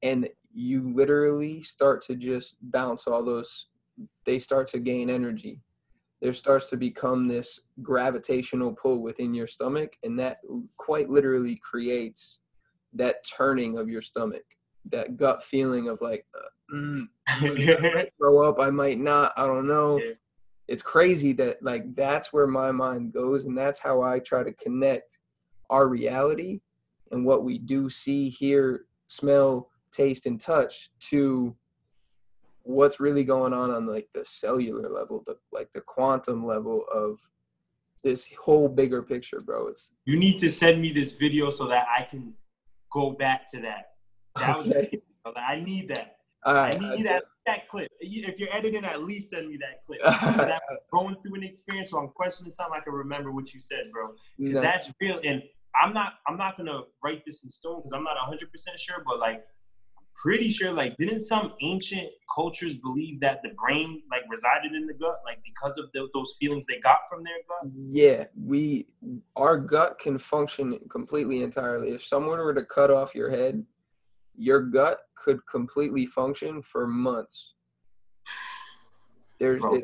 and 0.03 0.27
you 0.53 0.93
literally 0.93 1.61
start 1.61 2.01
to 2.03 2.15
just 2.15 2.55
bounce 2.61 3.07
all 3.07 3.23
those. 3.23 3.67
They 4.25 4.39
start 4.39 4.67
to 4.69 4.79
gain 4.79 5.09
energy, 5.09 5.61
there 6.21 6.33
starts 6.33 6.69
to 6.69 6.77
become 6.77 7.27
this 7.27 7.61
gravitational 7.81 8.73
pull 8.73 9.01
within 9.01 9.33
your 9.33 9.47
stomach 9.47 9.93
and 10.03 10.19
that 10.19 10.37
quite 10.77 11.09
literally 11.09 11.59
creates 11.63 12.39
that 12.93 13.23
turning 13.37 13.77
of 13.77 13.89
your 13.89 14.01
stomach 14.01 14.43
that 14.85 15.17
gut 15.17 15.43
feeling 15.43 15.89
of 15.89 16.01
like 16.01 16.25
uh, 16.37 16.75
mm, 16.75 17.07
throw 18.17 18.39
up 18.47 18.59
i 18.59 18.69
might 18.69 18.99
not 18.99 19.31
i 19.37 19.45
don't 19.45 19.67
know. 19.67 19.99
It's 20.67 20.83
crazy 20.83 21.33
that 21.33 21.57
like 21.63 21.95
that's 21.95 22.31
where 22.31 22.45
my 22.45 22.71
mind 22.71 23.11
goes 23.11 23.45
and 23.45 23.57
that's 23.57 23.79
how 23.79 24.03
i 24.03 24.19
try 24.19 24.43
to 24.43 24.53
connect 24.53 25.17
our 25.71 25.87
reality 25.87 26.61
and 27.11 27.25
what 27.25 27.43
we 27.43 27.57
do 27.57 27.89
see 27.89 28.29
hear 28.29 28.85
smell 29.07 29.69
taste 29.91 30.27
and 30.27 30.39
touch 30.39 30.91
to 30.99 31.55
what's 32.69 32.99
really 32.99 33.23
going 33.23 33.51
on 33.51 33.71
on 33.71 33.87
like 33.87 34.07
the 34.13 34.23
cellular 34.25 34.89
level, 34.89 35.23
the 35.25 35.35
like 35.51 35.69
the 35.73 35.81
quantum 35.81 36.45
level 36.45 36.85
of 36.93 37.19
this 38.03 38.29
whole 38.39 38.69
bigger 38.69 39.01
picture, 39.01 39.41
bro. 39.41 39.67
It's 39.67 39.91
you 40.05 40.17
need 40.17 40.37
to 40.39 40.51
send 40.51 40.79
me 40.79 40.91
this 40.91 41.13
video 41.13 41.49
so 41.49 41.67
that 41.67 41.87
I 41.97 42.03
can 42.03 42.33
go 42.91 43.11
back 43.11 43.49
to 43.51 43.61
that. 43.61 43.93
That 44.35 44.57
okay. 44.57 45.01
was 45.25 45.33
I 45.35 45.59
need 45.59 45.89
that. 45.89 46.17
I 46.45 46.77
need 46.77 47.07
that 47.07 47.23
that 47.47 47.67
clip. 47.67 47.91
If 47.99 48.39
you're 48.39 48.53
editing, 48.53 48.85
at 48.85 49.03
least 49.03 49.31
send 49.31 49.49
me 49.49 49.57
that 49.57 49.83
clip. 49.85 49.99
I'm 50.05 50.59
going 50.93 51.15
through 51.23 51.35
an 51.35 51.43
experience, 51.43 51.89
so 51.89 51.99
I'm 51.99 52.09
questioning 52.09 52.51
something. 52.51 52.79
I 52.79 52.83
can 52.83 52.93
remember 52.93 53.31
what 53.31 53.51
you 53.51 53.59
said, 53.59 53.85
bro. 53.91 54.13
Because 54.37 54.55
no. 54.55 54.61
that's 54.61 54.91
real. 55.01 55.19
And 55.23 55.41
I'm 55.81 55.91
not 55.91 56.13
I'm 56.27 56.37
not 56.37 56.55
gonna 56.55 56.81
write 57.03 57.23
this 57.25 57.43
in 57.43 57.49
stone 57.49 57.77
because 57.77 57.93
I'm 57.93 58.03
not 58.03 58.15
100 58.15 58.51
percent 58.51 58.79
sure, 58.79 59.03
but 59.03 59.17
like 59.17 59.43
pretty 60.21 60.49
sure 60.49 60.71
like 60.73 60.95
didn't 60.97 61.21
some 61.21 61.53
ancient 61.61 62.07
cultures 62.33 62.75
believe 62.75 63.19
that 63.21 63.41
the 63.41 63.49
brain 63.49 64.01
like 64.11 64.21
resided 64.29 64.73
in 64.75 64.85
the 64.85 64.93
gut 64.93 65.19
like 65.25 65.39
because 65.43 65.77
of 65.77 65.85
the, 65.93 66.07
those 66.13 66.35
feelings 66.39 66.65
they 66.65 66.79
got 66.79 66.99
from 67.09 67.23
their 67.23 67.35
gut? 67.47 67.71
Yeah 67.89 68.25
we 68.35 68.87
our 69.35 69.57
gut 69.57 69.97
can 69.99 70.17
function 70.17 70.77
completely 70.89 71.41
entirely. 71.41 71.91
If 71.91 72.03
someone 72.03 72.39
were 72.39 72.53
to 72.53 72.65
cut 72.65 72.91
off 72.91 73.15
your 73.15 73.29
head 73.29 73.63
your 74.35 74.61
gut 74.61 74.99
could 75.15 75.39
completely 75.49 76.05
function 76.05 76.61
for 76.61 76.87
months. 76.87 77.53
There's 79.37 79.59
Bro, 79.59 79.81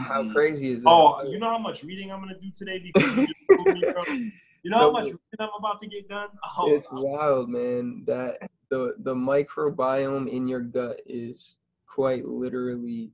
how 0.00 0.32
crazy. 0.32 0.72
is 0.72 0.82
oh, 0.84 1.18
that? 1.18 1.26
oh 1.26 1.30
you 1.30 1.38
know 1.38 1.50
how 1.50 1.58
much 1.58 1.84
reading 1.84 2.10
i'm 2.10 2.20
gonna 2.20 2.34
do 2.40 2.50
today 2.52 2.80
because 2.80 3.28
you, 4.64 4.70
know 4.70 4.78
so, 4.78 4.84
how 4.86 4.90
much 4.92 5.12
i'm 5.38 5.48
about 5.58 5.80
to 5.80 5.86
get 5.86 6.08
done? 6.08 6.30
Oh, 6.58 6.74
it's 6.74 6.88
wild 6.90 7.48
man 7.48 8.02
that 8.06 8.38
the 8.70 8.94
the 8.98 9.14
microbiome 9.14 10.28
in 10.28 10.48
your 10.48 10.60
gut 10.60 11.00
is 11.06 11.56
quite 11.86 12.26
literally 12.26 13.12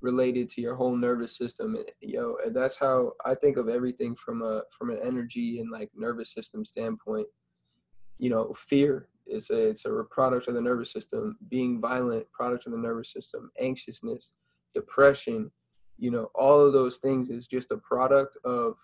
related 0.00 0.48
to 0.48 0.60
your 0.60 0.74
whole 0.74 0.94
nervous 0.94 1.36
system 1.36 1.74
and 1.74 1.90
yo 2.00 2.36
that's 2.52 2.78
how 2.78 3.12
i 3.24 3.34
think 3.34 3.56
of 3.56 3.68
everything 3.68 4.14
from 4.14 4.42
a 4.42 4.62
from 4.70 4.90
an 4.90 4.98
energy 5.02 5.60
and 5.60 5.70
like 5.70 5.90
nervous 5.94 6.32
system 6.32 6.64
standpoint. 6.64 7.26
You 8.18 8.30
know 8.30 8.52
fear 8.52 9.08
is 9.26 9.50
a 9.50 9.70
it's 9.70 9.84
a 9.84 10.04
product 10.10 10.48
of 10.48 10.54
the 10.54 10.60
nervous 10.60 10.92
system. 10.92 11.38
Being 11.48 11.80
violent 11.80 12.30
product 12.32 12.66
of 12.66 12.72
the 12.72 12.78
nervous 12.78 13.12
system. 13.12 13.50
Anxiousness 13.60 14.32
depression 14.74 15.50
you 15.98 16.10
know 16.10 16.30
all 16.34 16.64
of 16.64 16.72
those 16.72 16.98
things 16.98 17.30
is 17.30 17.46
just 17.46 17.72
a 17.72 17.76
product 17.78 18.38
of 18.44 18.76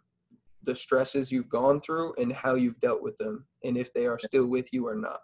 the 0.64 0.74
stresses 0.76 1.30
you've 1.30 1.48
gone 1.48 1.80
through 1.80 2.14
and 2.18 2.32
how 2.32 2.54
you've 2.54 2.80
dealt 2.80 3.02
with 3.02 3.16
them 3.18 3.46
and 3.64 3.76
if 3.76 3.92
they 3.92 4.06
are 4.06 4.18
still 4.18 4.46
with 4.46 4.72
you 4.72 4.86
or 4.86 4.94
not. 4.94 5.20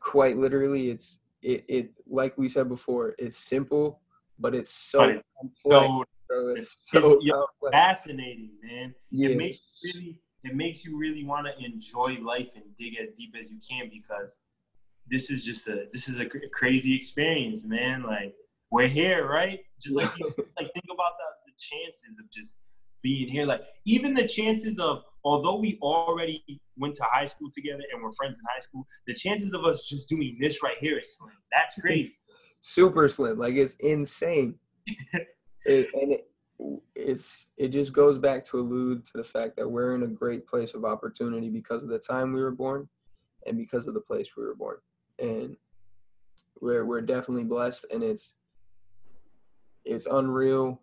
Quite 0.00 0.36
literally 0.36 0.90
it's 0.90 1.20
it, 1.42 1.64
it 1.68 1.90
like 2.08 2.36
we 2.38 2.48
said 2.48 2.68
before 2.68 3.14
it's 3.18 3.36
simple 3.36 4.00
but 4.38 4.54
it's 4.54 4.70
so 4.70 4.98
but 5.00 5.10
it's 5.10 5.24
complex, 5.38 5.62
so, 5.62 6.04
bro. 6.28 6.48
It's, 6.50 6.58
it's 6.58 6.90
so 6.90 7.18
it's, 7.20 7.70
fascinating 7.72 8.50
man. 8.62 8.94
Yeah. 9.10 9.30
it 9.30 9.38
makes 9.38 9.60
you 9.82 9.92
really 9.94 10.18
it 10.44 10.54
makes 10.54 10.84
you 10.84 10.96
really 10.96 11.24
want 11.24 11.46
to 11.46 11.64
enjoy 11.64 12.18
life 12.22 12.50
and 12.54 12.64
dig 12.78 12.96
as 13.00 13.10
deep 13.12 13.34
as 13.38 13.50
you 13.50 13.58
can 13.68 13.90
because 13.90 14.38
this 15.08 15.30
is 15.30 15.44
just 15.44 15.66
a 15.68 15.86
this 15.92 16.08
is 16.08 16.20
a 16.20 16.26
crazy 16.52 16.94
experience 16.94 17.64
man. 17.64 18.02
Like 18.02 18.34
we're 18.70 18.88
here 18.88 19.26
right? 19.28 19.60
Just 19.80 19.96
like 19.96 20.10
you 20.18 20.24
like 20.58 20.72
think 20.72 20.86
about 20.92 21.12
the, 21.18 21.50
the 21.50 21.52
chances 21.58 22.18
of 22.18 22.30
just 22.30 22.54
being 23.02 23.28
here 23.28 23.46
like 23.46 23.62
even 23.84 24.14
the 24.14 24.26
chances 24.26 24.78
of 24.78 25.02
although 25.24 25.58
we 25.58 25.78
already 25.82 26.42
went 26.76 26.94
to 26.94 27.04
high 27.10 27.24
school 27.24 27.48
together 27.54 27.82
and 27.92 28.02
we're 28.02 28.12
friends 28.12 28.38
in 28.38 28.44
high 28.52 28.60
school 28.60 28.84
the 29.06 29.14
chances 29.14 29.54
of 29.54 29.64
us 29.64 29.84
just 29.84 30.08
doing 30.08 30.36
this 30.40 30.62
right 30.62 30.76
here 30.80 30.98
is 30.98 31.16
slim 31.16 31.32
that's 31.52 31.74
crazy 31.80 32.16
super 32.66 33.08
slim. 33.08 33.38
Like 33.38 33.54
it's 33.54 33.76
insane. 33.76 34.56
it, 35.64 35.86
and 35.94 36.12
it, 36.12 36.28
it's 36.94 37.50
it 37.56 37.68
just 37.68 37.92
goes 37.92 38.18
back 38.18 38.44
to 38.46 38.58
allude 38.58 39.04
to 39.06 39.12
the 39.14 39.24
fact 39.24 39.56
that 39.56 39.68
we're 39.68 39.94
in 39.94 40.02
a 40.02 40.08
great 40.08 40.46
place 40.46 40.74
of 40.74 40.84
opportunity 40.84 41.48
because 41.48 41.82
of 41.82 41.88
the 41.88 41.98
time 41.98 42.32
we 42.32 42.40
were 42.40 42.50
born 42.50 42.88
and 43.46 43.56
because 43.56 43.86
of 43.86 43.94
the 43.94 44.00
place 44.00 44.30
we 44.36 44.44
were 44.44 44.54
born. 44.54 44.78
And 45.18 45.56
we're 46.60 46.84
we're 46.84 47.02
definitely 47.02 47.44
blessed 47.44 47.86
and 47.92 48.02
it's 48.02 48.34
it's 49.84 50.06
unreal 50.06 50.80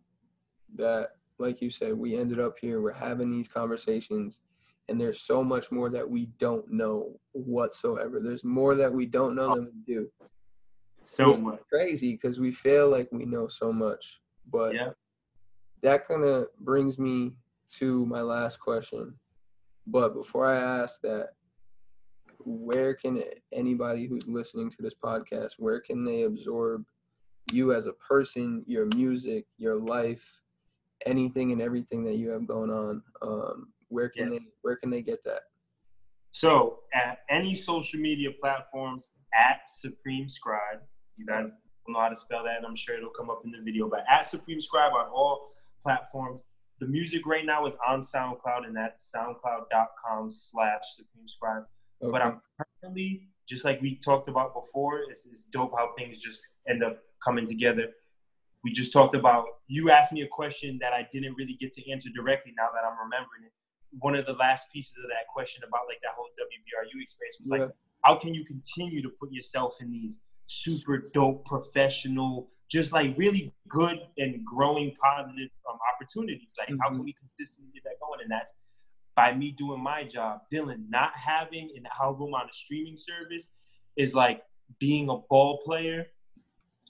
that 0.76 1.10
like 1.44 1.62
you 1.62 1.70
said 1.70 1.94
we 1.94 2.16
ended 2.18 2.40
up 2.40 2.58
here 2.60 2.82
we're 2.82 2.92
having 2.92 3.30
these 3.30 3.48
conversations 3.48 4.40
and 4.90 5.00
there's 5.00 5.22
so 5.22 5.44
much 5.44 5.72
more 5.72 5.90
that 5.90 6.10
we 6.10 6.26
don't 6.40 6.70
know 6.70 7.18
whatsoever. 7.32 8.20
There's 8.20 8.44
more 8.44 8.76
that 8.76 8.92
we 8.92 9.06
don't 9.06 9.34
know 9.34 9.56
than 9.56 9.66
we 9.66 9.94
do. 9.94 10.10
So 11.06 11.30
it's 11.30 11.40
much. 11.40 11.62
crazy 11.72 12.12
because 12.12 12.38
we 12.40 12.52
feel 12.52 12.90
like 12.90 13.08
we 13.12 13.24
know 13.26 13.48
so 13.48 13.72
much 13.72 14.20
but 14.50 14.74
yeah. 14.74 14.90
that 15.82 16.08
kind 16.08 16.24
of 16.24 16.48
brings 16.60 17.00
me 17.00 17.34
to 17.78 18.06
my 18.06 18.22
last 18.22 18.60
question. 18.60 19.14
But 19.86 20.14
before 20.14 20.46
i 20.46 20.56
ask 20.56 21.02
that 21.02 21.32
where 22.46 22.94
can 22.94 23.24
anybody 23.52 24.06
who's 24.06 24.28
listening 24.28 24.70
to 24.70 24.82
this 24.82 24.94
podcast 24.94 25.54
where 25.58 25.80
can 25.80 26.04
they 26.04 26.24
absorb 26.24 26.86
you 27.52 27.74
as 27.74 27.86
a 27.86 27.94
person 27.94 28.64
your 28.66 28.86
music 28.96 29.46
your 29.58 29.78
life 29.78 30.42
anything 31.06 31.52
and 31.52 31.62
everything 31.62 32.04
that 32.04 32.16
you 32.16 32.30
have 32.30 32.48
going 32.48 32.70
on 32.70 33.02
um, 33.22 33.68
where 33.90 34.10
can 34.10 34.32
yes. 34.32 34.40
they 34.40 34.46
where 34.62 34.76
can 34.76 34.90
they 34.90 35.02
get 35.02 35.24
that 35.24 35.42
so 36.32 36.80
at 36.94 37.20
any 37.30 37.54
social 37.54 38.00
media 38.00 38.30
platforms 38.42 39.12
at 39.34 39.62
supreme 39.68 40.28
scribe 40.28 40.80
you 41.18 41.26
guys 41.26 41.58
know 41.88 42.00
how 42.00 42.10
to 42.10 42.16
spell 42.16 42.44
that, 42.44 42.58
and 42.58 42.66
I'm 42.66 42.76
sure 42.76 42.96
it'll 42.96 43.10
come 43.10 43.30
up 43.30 43.42
in 43.44 43.52
the 43.52 43.60
video. 43.60 43.90
But 43.90 44.06
at 44.10 44.26
Supreme 44.26 44.62
Scribe 44.62 44.94
on 44.94 45.08
all 45.08 45.48
platforms. 45.82 46.46
The 46.80 46.88
music 46.88 47.26
right 47.26 47.46
now 47.46 47.66
is 47.66 47.78
on 47.88 48.00
SoundCloud, 48.00 48.66
and 48.66 48.76
that's 48.76 49.14
soundcloud.com 49.16 50.32
slash 50.32 50.82
Supreme 50.96 51.28
Scribe. 51.28 51.64
Okay. 52.02 52.12
But 52.12 52.22
I'm 52.22 52.42
currently, 52.82 53.28
just 53.48 53.64
like 53.64 53.82
we 53.82 53.96
talked 53.96 54.28
about 54.28 54.54
before, 54.54 55.02
it's, 55.10 55.26
it's 55.26 55.46
dope 55.46 55.74
how 55.78 55.92
things 55.98 56.20
just 56.20 56.46
end 56.68 56.84
up 56.84 57.00
coming 57.24 57.46
together. 57.46 57.88
We 58.64 58.72
just 58.72 58.94
talked 58.94 59.16
about, 59.16 59.46
you 59.68 59.92
asked 59.92 60.14
me 60.14 60.22
a 60.22 60.28
question 60.28 60.78
that 60.82 60.94
I 60.94 61.08
didn't 61.12 61.36
really 61.38 61.56
get 61.56 61.74
to 61.74 61.92
answer 61.92 62.10
directly 62.16 62.54
now 62.58 62.68
that 62.74 62.88
I'm 62.88 62.98
remembering 62.98 63.44
it. 63.46 63.52
One 64.00 64.16
of 64.16 64.26
the 64.26 64.34
last 64.34 64.72
pieces 64.72 64.96
of 65.04 65.10
that 65.10 65.28
question 65.32 65.64
about 65.68 65.82
like 65.88 66.00
that 66.02 66.14
whole 66.16 66.30
WBRU 66.40 67.02
experience 67.02 67.38
was 67.40 67.50
yeah. 67.52 67.58
like, 67.58 67.72
how 68.04 68.16
can 68.16 68.34
you 68.34 68.44
continue 68.46 69.02
to 69.02 69.10
put 69.20 69.32
yourself 69.32 69.76
in 69.82 69.92
these 69.92 70.20
super 70.48 71.10
dope, 71.14 71.46
professional, 71.46 72.50
just 72.70 72.94
like 72.94 73.18
really 73.18 73.54
good 73.68 74.00
and 74.18 74.44
growing 74.46 74.94
positive 75.02 75.50
um, 75.70 75.78
opportunities. 75.94 76.56
Like, 76.58 76.70
mm-hmm. 76.70 76.78
how 76.80 76.88
can 76.88 76.98
mm-hmm. 76.98 77.06
we 77.06 77.14
consistently 77.14 77.72
get 77.74 77.84
that 77.84 78.00
going? 78.00 78.20
And 78.22 78.32
that's 78.32 78.54
by 79.16 79.34
me 79.34 79.52
doing 79.52 79.82
my 79.82 80.04
job. 80.04 80.42
Dylan, 80.52 80.90
not 80.90 81.12
having 81.16 81.70
an 81.76 81.84
album 82.02 82.34
on 82.34 82.50
a 82.50 82.54
streaming 82.54 82.98
service 82.98 83.50
is 83.96 84.16
like 84.16 84.42
being 84.80 85.10
a 85.10 85.18
ball 85.30 85.62
player 85.66 86.08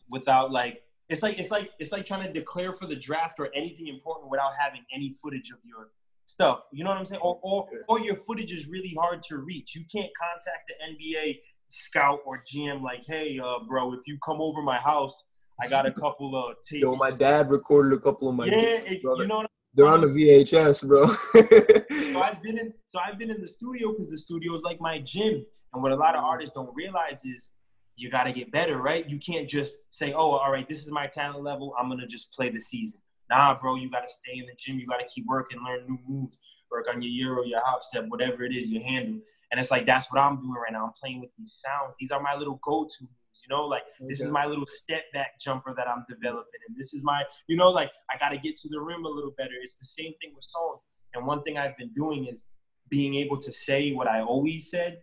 without 0.09 0.51
like 0.51 0.81
it's 1.13 1.23
like 1.23 1.39
it's 1.39 1.51
like 1.51 1.71
it's 1.79 1.91
like 1.91 2.05
trying 2.05 2.25
to 2.25 2.33
declare 2.33 2.73
for 2.73 2.85
the 2.85 2.95
draft 2.95 3.39
or 3.39 3.49
anything 3.55 3.87
important 3.87 4.29
without 4.29 4.53
having 4.59 4.81
any 4.93 5.13
footage 5.21 5.51
of 5.51 5.57
your 5.63 5.91
stuff. 6.25 6.63
You 6.71 6.83
know 6.83 6.89
what 6.89 6.99
I'm 6.99 7.05
saying? 7.05 7.21
Or 7.21 7.39
or 7.43 7.67
or 7.87 7.99
your 8.01 8.15
footage 8.15 8.51
is 8.51 8.67
really 8.67 8.95
hard 8.97 9.21
to 9.29 9.37
reach. 9.37 9.75
You 9.75 9.83
can't 9.91 10.11
contact 10.19 10.69
the 10.69 10.75
NBA 10.91 11.39
scout 11.69 12.19
or 12.25 12.41
GM 12.51 12.81
like, 12.81 13.03
hey, 13.07 13.39
uh, 13.43 13.59
bro, 13.67 13.93
if 13.93 14.01
you 14.07 14.17
come 14.25 14.41
over 14.41 14.61
my 14.61 14.77
house, 14.77 15.23
I 15.61 15.67
got 15.67 15.85
a 15.85 15.91
couple 16.03 16.35
of 16.35 16.55
tapes. 16.67 16.81
Yo, 16.81 16.95
my 16.95 17.11
dad 17.11 17.49
recorded 17.49 17.93
a 17.93 18.01
couple 18.01 18.29
of 18.29 18.35
my. 18.35 18.45
Yeah, 18.45 18.81
it, 18.85 19.01
you 19.03 19.27
know. 19.27 19.45
They're 19.75 19.87
on 19.87 20.01
the 20.01 20.07
VHS, 20.07 20.87
bro. 20.87 21.07
so 22.13 22.21
I've 22.21 22.43
been 22.43 22.59
in. 22.59 22.73
So 22.85 22.99
I've 22.99 23.17
been 23.17 23.31
in 23.31 23.41
the 23.41 23.47
studio 23.47 23.91
because 23.91 24.09
the 24.09 24.17
studio 24.17 24.53
is 24.53 24.61
like 24.61 24.79
my 24.79 24.99
gym. 24.99 25.45
And 25.73 25.81
what 25.81 25.91
a 25.91 25.95
lot 25.95 26.15
of 26.15 26.23
artists 26.23 26.53
don't 26.53 26.69
realize 26.75 27.25
is 27.25 27.51
you 27.95 28.09
got 28.09 28.23
to 28.23 28.31
get 28.31 28.51
better, 28.51 28.77
right? 28.77 29.07
You 29.09 29.19
can't 29.19 29.47
just 29.47 29.77
say, 29.89 30.13
"Oh, 30.13 30.31
all 30.31 30.51
right, 30.51 30.67
this 30.67 30.83
is 30.83 30.91
my 30.91 31.07
talent 31.07 31.43
level. 31.43 31.73
I'm 31.79 31.89
gonna 31.89 32.07
just 32.07 32.31
play 32.31 32.49
the 32.49 32.59
season." 32.59 32.99
Nah, 33.29 33.57
bro, 33.59 33.75
you 33.75 33.89
got 33.89 34.01
to 34.01 34.13
stay 34.13 34.37
in 34.39 34.45
the 34.45 34.53
gym. 34.57 34.79
You 34.79 34.87
got 34.87 34.99
to 34.99 35.07
keep 35.13 35.25
working, 35.25 35.59
learn 35.63 35.85
new 35.87 35.97
moves, 36.07 36.39
work 36.71 36.87
on 36.89 37.01
your 37.01 37.11
euro, 37.11 37.43
your 37.43 37.61
hop 37.63 37.83
step, 37.83 38.05
whatever 38.07 38.43
it 38.43 38.53
is 38.53 38.69
you 38.69 38.81
handle. 38.81 39.21
And 39.51 39.59
it's 39.59 39.71
like 39.71 39.85
that's 39.85 40.11
what 40.11 40.19
I'm 40.19 40.41
doing 40.41 40.53
right 40.53 40.71
now. 40.71 40.85
I'm 40.85 40.93
playing 40.99 41.21
with 41.21 41.29
these 41.37 41.61
sounds. 41.65 41.95
These 41.99 42.11
are 42.11 42.21
my 42.21 42.35
little 42.35 42.59
go-to 42.63 43.03
moves, 43.03 43.43
you 43.47 43.55
know, 43.55 43.65
like 43.65 43.83
okay. 43.83 44.07
this 44.09 44.21
is 44.21 44.31
my 44.31 44.45
little 44.45 44.65
step 44.65 45.03
back 45.13 45.39
jumper 45.39 45.73
that 45.77 45.87
I'm 45.87 46.03
developing. 46.09 46.59
And 46.67 46.75
this 46.75 46.93
is 46.93 47.03
my, 47.03 47.23
you 47.47 47.55
know, 47.55 47.69
like 47.69 47.91
I 48.11 48.17
gotta 48.17 48.37
get 48.37 48.55
to 48.57 48.69
the 48.69 48.79
rim 48.79 49.05
a 49.05 49.09
little 49.09 49.33
better. 49.37 49.53
It's 49.61 49.77
the 49.77 49.85
same 49.85 50.13
thing 50.21 50.33
with 50.35 50.43
songs. 50.43 50.85
And 51.13 51.25
one 51.25 51.43
thing 51.43 51.57
I've 51.57 51.77
been 51.77 51.93
doing 51.93 52.25
is 52.25 52.47
being 52.89 53.15
able 53.15 53.37
to 53.37 53.53
say 53.53 53.93
what 53.93 54.07
I 54.07 54.21
always 54.21 54.69
said 54.69 54.97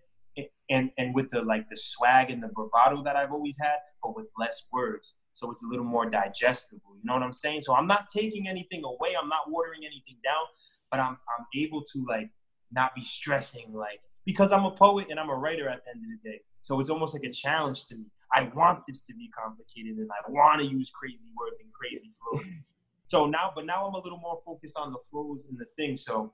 and 0.71 0.91
and 0.99 1.15
with 1.15 1.31
the 1.31 1.43
like 1.43 1.69
the 1.69 1.77
swag 1.77 2.31
and 2.31 2.43
the 2.43 2.49
bravado 2.49 3.03
that 3.05 3.17
I've 3.17 3.33
always 3.33 3.59
had, 3.61 3.77
but 4.03 4.17
with 4.17 4.31
less 4.39 4.65
words. 4.73 5.17
So 5.33 5.51
it's 5.51 5.63
a 5.63 5.67
little 5.67 5.85
more 5.85 6.09
digestible. 6.09 6.97
You 6.97 7.03
know 7.05 7.15
what 7.15 7.23
I'm 7.23 7.33
saying? 7.33 7.61
So 7.63 7.75
I'm 7.75 7.87
not 7.87 8.09
taking 8.09 8.49
anything 8.49 8.83
away. 8.85 9.15
I'm 9.21 9.29
not 9.29 9.51
watering 9.51 9.81
anything 9.85 10.17
down, 10.25 10.45
but 10.91 11.01
I'm 11.01 11.19
I'm 11.39 11.47
able 11.55 11.83
to 11.93 12.05
like 12.09 12.31
not 12.73 12.95
be 12.95 13.01
stressing 13.01 13.73
like 13.73 14.01
because 14.25 14.53
I'm 14.53 14.65
a 14.65 14.71
poet 14.71 15.09
and 15.11 15.19
I'm 15.19 15.31
a 15.31 15.35
writer 15.35 15.69
at 15.69 15.85
the 15.85 15.91
end 15.91 16.05
of 16.05 16.23
the 16.23 16.31
day. 16.31 16.41
So 16.63 16.79
it's 16.79 16.91
almost 16.91 17.15
like 17.15 17.25
a 17.25 17.33
challenge 17.33 17.87
to 17.87 17.97
me. 17.97 18.05
I 18.33 18.51
want 18.55 18.85
this 18.87 19.03
to 19.07 19.15
be 19.15 19.29
complicated 19.37 19.97
and 19.97 20.09
I 20.11 20.31
want 20.31 20.61
to 20.61 20.67
use 20.67 20.91
crazy 20.91 21.31
words 21.37 21.59
and 21.61 21.73
crazy 21.73 22.11
flows. 22.19 22.51
So 23.11 23.27
now, 23.27 23.51
but 23.53 23.67
now 23.67 23.85
I'm 23.89 23.95
a 23.95 24.01
little 24.01 24.21
more 24.21 24.39
focused 24.47 24.77
on 24.77 24.93
the 24.93 24.99
flows 25.11 25.49
and 25.51 25.59
the 25.59 25.65
thing. 25.77 25.97
So 25.97 26.33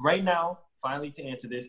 right 0.00 0.24
now, 0.24 0.58
finally 0.82 1.12
to 1.12 1.24
answer 1.24 1.46
this, 1.46 1.68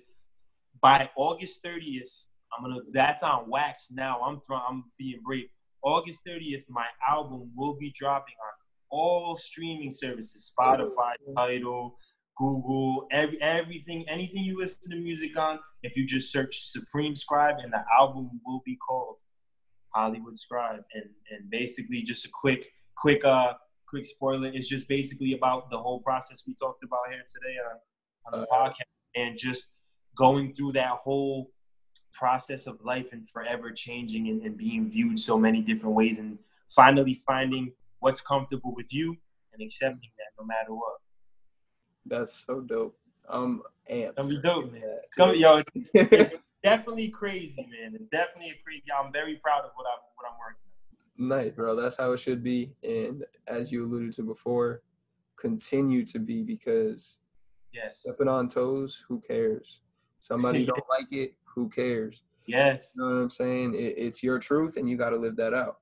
by 0.82 1.10
August 1.16 1.64
30th, 1.64 2.26
I'm 2.52 2.64
gonna. 2.64 2.82
That's 2.92 3.24
on 3.24 3.50
wax 3.50 3.90
now. 3.92 4.20
I'm 4.22 4.40
throwing. 4.42 4.64
I'm 4.68 4.84
being 4.98 5.22
brave. 5.24 5.46
August 5.82 6.22
30th, 6.28 6.64
my 6.70 6.86
album 7.08 7.52
will 7.56 7.76
be 7.76 7.94
dropping 7.96 8.36
on 8.44 8.54
all 8.90 9.36
streaming 9.36 9.92
services: 9.92 10.52
Spotify, 10.52 11.14
Tidal, 11.36 11.96
Google, 12.38 13.08
every, 13.12 13.40
everything, 13.42 14.06
anything 14.10 14.44
you 14.44 14.58
listen 14.58 14.92
to 14.92 14.98
music 14.98 15.38
on, 15.38 15.60
if 15.84 15.96
you 15.96 16.06
just 16.06 16.32
search 16.32 16.68
Supreme 16.68 17.16
Scribe 17.16 17.58
and 17.62 17.72
the 17.72 17.84
album 17.98 18.42
will 18.46 18.62
be 18.66 18.78
called 18.78 19.18
Hollywood 19.94 20.38
Scribe. 20.38 20.84
And 20.94 21.06
and 21.32 21.50
basically 21.50 22.02
just 22.02 22.26
a 22.26 22.30
quick, 22.34 22.68
quick 22.96 23.24
uh 23.24 23.54
quick 23.90 24.06
spoiler, 24.06 24.48
it's 24.54 24.68
just 24.68 24.88
basically 24.88 25.34
about 25.34 25.70
the 25.70 25.78
whole 25.78 26.00
process 26.02 26.44
we 26.48 26.54
talked 26.54 26.84
about 26.84 27.00
here 27.10 27.24
today 27.28 27.56
on, 27.70 28.34
on 28.34 28.42
the 28.42 28.48
uh, 28.48 28.68
podcast 28.68 28.84
and 29.16 29.38
just 29.38 29.68
going 30.20 30.54
through 30.54 30.74
that 30.74 30.90
whole 30.90 31.50
process 32.12 32.68
of 32.68 32.78
life 32.84 33.14
and 33.14 33.28
forever 33.28 33.72
changing 33.72 34.28
and, 34.28 34.42
and 34.42 34.58
being 34.58 34.90
viewed 34.90 35.18
so 35.18 35.38
many 35.38 35.62
different 35.62 35.96
ways 35.96 36.20
and 36.20 36.38
finally 36.68 37.14
finding 37.26 37.72
what's 38.00 38.20
comfortable 38.20 38.76
with 38.76 38.94
you 38.94 39.16
and 39.54 39.62
accepting 39.62 40.10
that 40.18 40.42
no 40.42 40.46
matter 40.46 40.74
what. 40.74 40.98
That's 42.06 42.44
so 42.46 42.60
dope. 42.60 42.98
Um, 43.30 43.62
amped. 43.90 44.16
Gonna 44.16 44.28
be 44.28 44.42
dope, 44.42 44.72
man. 44.74 44.82
It's 45.04 45.16
gonna, 45.16 45.36
yo, 45.36 45.62
it's, 45.76 45.90
it's, 45.94 46.36
definitely 46.64 47.08
crazy, 47.08 47.66
man. 47.70 47.94
It's 47.96 48.10
definitely 48.12 48.50
a 48.50 48.64
crazy. 48.64 48.84
I'm 48.92 49.14
very 49.14 49.36
proud 49.36 49.64
of 49.64 49.72
what 49.76 49.86
I'm 49.86 50.00
what 50.16 50.30
I'm 50.30 50.38
working 50.38 51.30
on. 51.32 51.46
Nice, 51.46 51.56
bro. 51.56 51.76
That's 51.76 51.96
how 51.96 52.12
it 52.12 52.18
should 52.18 52.44
be. 52.44 52.74
And 52.84 53.24
as 53.48 53.72
you 53.72 53.86
alluded 53.86 54.14
to 54.14 54.24
before, 54.24 54.82
continue 55.38 56.04
to 56.08 56.20
be 56.20 56.42
because 56.42 57.20
Yes. 57.72 58.02
stepping 58.02 58.28
on 58.28 58.50
toes, 58.50 59.04
who 59.08 59.20
cares? 59.20 59.82
Somebody 60.22 60.66
don't 60.68 60.84
like 60.90 61.12
it, 61.12 61.36
who 61.44 61.70
cares? 61.70 62.24
Yes. 62.46 62.94
You 62.96 63.04
know 63.04 63.10
what 63.10 63.22
I'm 63.22 63.30
saying? 63.30 63.76
It, 63.76 63.96
it's 63.98 64.24
your 64.24 64.40
truth, 64.40 64.78
and 64.78 64.90
you 64.90 64.98
got 64.98 65.12
to 65.12 65.18
live 65.18 65.36
that 65.38 65.54
out. 65.54 65.78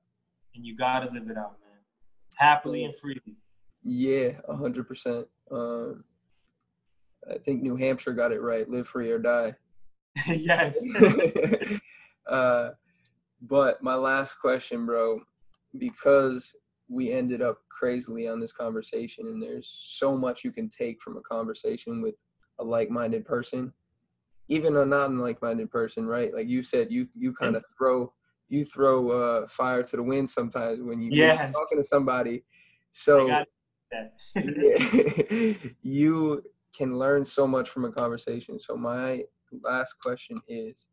And 0.54 0.66
you 0.66 0.76
gotta 0.76 1.06
live 1.12 1.30
it 1.30 1.38
out, 1.38 1.56
man. 1.60 1.78
Happily 2.34 2.84
and 2.84 2.94
freely. 2.94 3.36
Yeah, 3.84 4.32
a 4.48 4.56
hundred 4.56 4.88
percent. 4.88 5.26
Um, 5.50 6.02
I 7.30 7.38
think 7.38 7.62
New 7.62 7.76
Hampshire 7.76 8.12
got 8.12 8.32
it 8.32 8.40
right. 8.40 8.68
Live 8.68 8.88
free 8.88 9.10
or 9.10 9.18
die. 9.18 9.54
yes. 10.26 10.78
uh, 12.28 12.70
but 13.42 13.82
my 13.82 13.94
last 13.94 14.34
question, 14.40 14.84
bro, 14.84 15.20
because 15.76 16.52
we 16.88 17.12
ended 17.12 17.40
up 17.42 17.58
crazily 17.68 18.26
on 18.26 18.40
this 18.40 18.52
conversation, 18.52 19.28
and 19.28 19.42
there's 19.42 19.68
so 19.80 20.16
much 20.16 20.42
you 20.42 20.50
can 20.50 20.68
take 20.68 21.00
from 21.00 21.16
a 21.16 21.20
conversation 21.20 22.02
with 22.02 22.16
a 22.58 22.64
like-minded 22.64 23.24
person, 23.24 23.72
even 24.48 24.76
a 24.76 24.84
non-like-minded 24.84 25.70
person, 25.70 26.06
right? 26.06 26.34
Like 26.34 26.48
you 26.48 26.62
said, 26.62 26.90
you 26.90 27.08
you 27.14 27.32
kind 27.32 27.56
of 27.56 27.64
throw 27.76 28.12
you 28.48 28.64
throw 28.64 29.10
uh, 29.10 29.46
fire 29.46 29.82
to 29.82 29.96
the 29.96 30.02
wind 30.02 30.28
sometimes 30.28 30.80
when 30.80 31.00
you 31.02 31.12
Yes. 31.12 31.54
talking 31.54 31.78
to 31.78 31.84
somebody. 31.84 32.44
So 32.90 33.28
got 33.28 33.46
that. 33.92 34.14
yeah, 34.34 35.70
you 35.82 36.42
can 36.74 36.98
learn 36.98 37.24
so 37.24 37.46
much 37.46 37.68
from 37.68 37.84
a 37.84 37.92
conversation. 37.92 38.58
So 38.58 38.76
my 38.76 39.24
last 39.62 39.94
question 40.00 40.40
is 40.48 40.86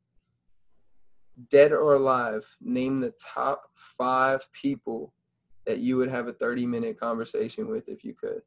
dead 1.50 1.72
or 1.72 1.96
alive, 1.96 2.46
name 2.62 3.00
the 3.00 3.14
top 3.34 3.64
five 3.76 4.46
people 4.54 5.14
that 5.66 5.80
you 5.80 5.98
would 5.98 6.10
have 6.10 6.28
a 6.28 6.34
30 6.34 6.66
minute 6.66 7.00
conversation 7.00 7.68
with 7.68 7.88
if 7.88 8.04
you 8.04 8.14
could. 8.14 8.42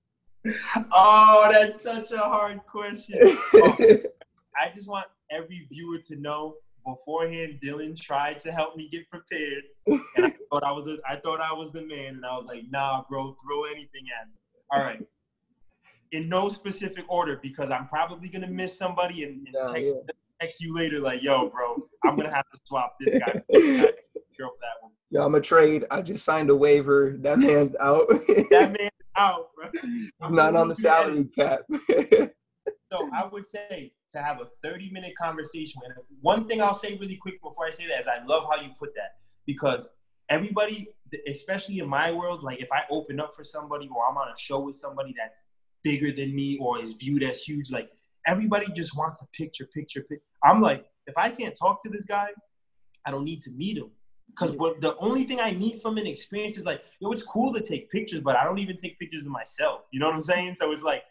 oh, 0.93 1.49
that's 1.51 1.83
such 1.83 2.13
a 2.13 2.19
hard 2.19 2.61
question. 2.67 3.19
Oh, 3.55 3.77
I 4.59 4.71
just 4.73 4.89
want 4.89 5.07
every 5.31 5.67
viewer 5.71 5.99
to 6.07 6.17
know 6.17 6.57
beforehand 6.87 7.61
Dylan 7.63 8.01
tried 8.01 8.39
to 8.41 8.53
help 8.53 8.77
me 8.77 8.89
get 8.91 9.09
prepared. 9.11 9.65
And 9.87 10.27
I 10.27 10.35
thought 10.51 10.65
I 10.65 10.73
was 10.73 10.89
a, 10.89 10.99
I 11.09 11.17
thought 11.17 11.41
I 11.41 11.53
was 11.53 11.71
the 11.73 11.83
man 11.83 12.17
and 12.17 12.27
I 12.27 12.37
was 12.37 12.47
like, 12.47 12.65
nah, 12.71 13.05
bro, 13.09 13.37
throw 13.45 13.65
anything 13.65 14.05
at 14.21 14.29
me. 14.29 14.35
All 14.73 14.81
right. 14.81 15.05
In 16.13 16.29
no 16.29 16.49
specific 16.49 17.05
order 17.09 17.39
because 17.43 17.71
I'm 17.71 17.87
probably 17.87 18.29
gonna 18.29 18.49
miss 18.49 18.77
somebody 18.77 19.25
and, 19.25 19.47
and 19.47 19.75
text, 19.75 19.95
yeah. 19.95 20.13
text 20.41 20.61
you 20.61 20.75
later 20.75 21.01
like, 21.01 21.23
yo, 21.23 21.51
bro, 21.51 21.77
I'm 22.05 22.17
gonna 22.17 22.35
have 22.35 22.49
to 22.49 22.59
swap 22.65 22.97
this 22.99 23.19
guy. 23.19 23.43
Girl 24.39 24.51
for 24.51 24.61
that 24.61 24.81
one. 24.81 24.93
Yo, 25.11 25.25
I'm 25.25 25.35
a 25.35 25.41
trade. 25.41 25.85
I 25.91 26.01
just 26.01 26.25
signed 26.25 26.49
a 26.49 26.57
waiver. 26.57 27.17
That 27.21 27.39
man's 27.39 27.75
out. 27.81 28.07
That 28.51 28.77
man's 28.79 28.91
out, 29.17 29.49
bro. 29.55 29.69
He's 29.83 30.13
not 30.31 30.55
on 30.55 30.69
the 30.69 30.75
salary 30.75 31.29
cap. 31.37 31.61
So 32.91 33.11
I 33.13 33.27
would 33.31 33.45
say 33.45 33.93
to 34.13 34.23
have 34.23 34.41
a 34.41 34.49
30 34.63 34.91
minute 34.91 35.13
conversation. 35.21 35.81
And 35.85 35.95
one 36.21 36.47
thing 36.47 36.63
I'll 36.63 36.75
say 36.75 36.97
really 36.99 37.17
quick 37.17 37.43
before 37.43 37.67
I 37.67 37.71
say 37.71 37.87
that 37.89 38.01
is 38.01 38.09
I 38.09 38.25
love 38.25 38.45
how 38.51 38.61
you 38.61 38.71
put 38.79 38.95
that 38.95 39.17
because 39.47 39.89
everybody, 40.29 40.89
especially 41.27 41.79
in 41.79 41.89
my 41.89 42.13
world, 42.13 42.43
like 42.43 42.61
if 42.61 42.69
I 42.73 42.83
open 42.91 43.21
up 43.21 43.35
for 43.35 43.45
somebody 43.45 43.89
or 43.89 44.09
I'm 44.09 44.17
on 44.17 44.29
a 44.29 44.39
show 44.39 44.61
with 44.61 44.77
somebody 44.77 45.15
that's 45.17 45.45
bigger 45.83 46.13
than 46.13 46.35
me 46.35 46.59
or 46.59 46.81
is 46.81 46.93
viewed 46.93 47.23
as 47.23 47.43
huge, 47.43 47.71
like 47.71 47.91
everybody 48.27 48.67
just 48.73 48.97
wants 48.97 49.23
a 49.23 49.27
picture, 49.29 49.67
picture, 49.67 50.01
picture. 50.03 50.25
I'm 50.45 50.61
like, 50.61 50.85
if 51.07 51.17
I 51.17 51.31
can't 51.31 51.57
talk 51.57 51.83
to 51.83 51.89
this 51.89 52.07
guy, 52.07 52.29
I 53.05 53.11
don't 53.11 53.25
need 53.25 53.43
to 53.43 53.51
meet 53.51 53.79
him. 53.79 53.91
Because 54.29 54.53
what 54.53 54.81
the 54.81 54.97
only 54.99 55.25
thing 55.25 55.41
I 55.41 55.51
need 55.51 55.81
from 55.81 55.97
an 55.97 56.07
experience 56.07 56.59
is 56.59 56.65
like, 56.65 56.85
yo, 57.01 57.11
it's 57.13 57.23
cool 57.23 57.53
to 57.55 57.61
take 57.61 57.91
pictures, 57.91 58.21
but 58.21 58.37
I 58.37 58.45
don't 58.45 58.59
even 58.59 58.77
take 58.77 58.99
pictures 58.99 59.27
of 59.27 59.33
myself. 59.33 59.81
You 59.91 60.01
know 60.01 60.07
what 60.07 60.15
I'm 60.15 60.23
saying? 60.23 60.55
So 60.55 60.71
it's 60.71 60.83
like, 60.83 61.03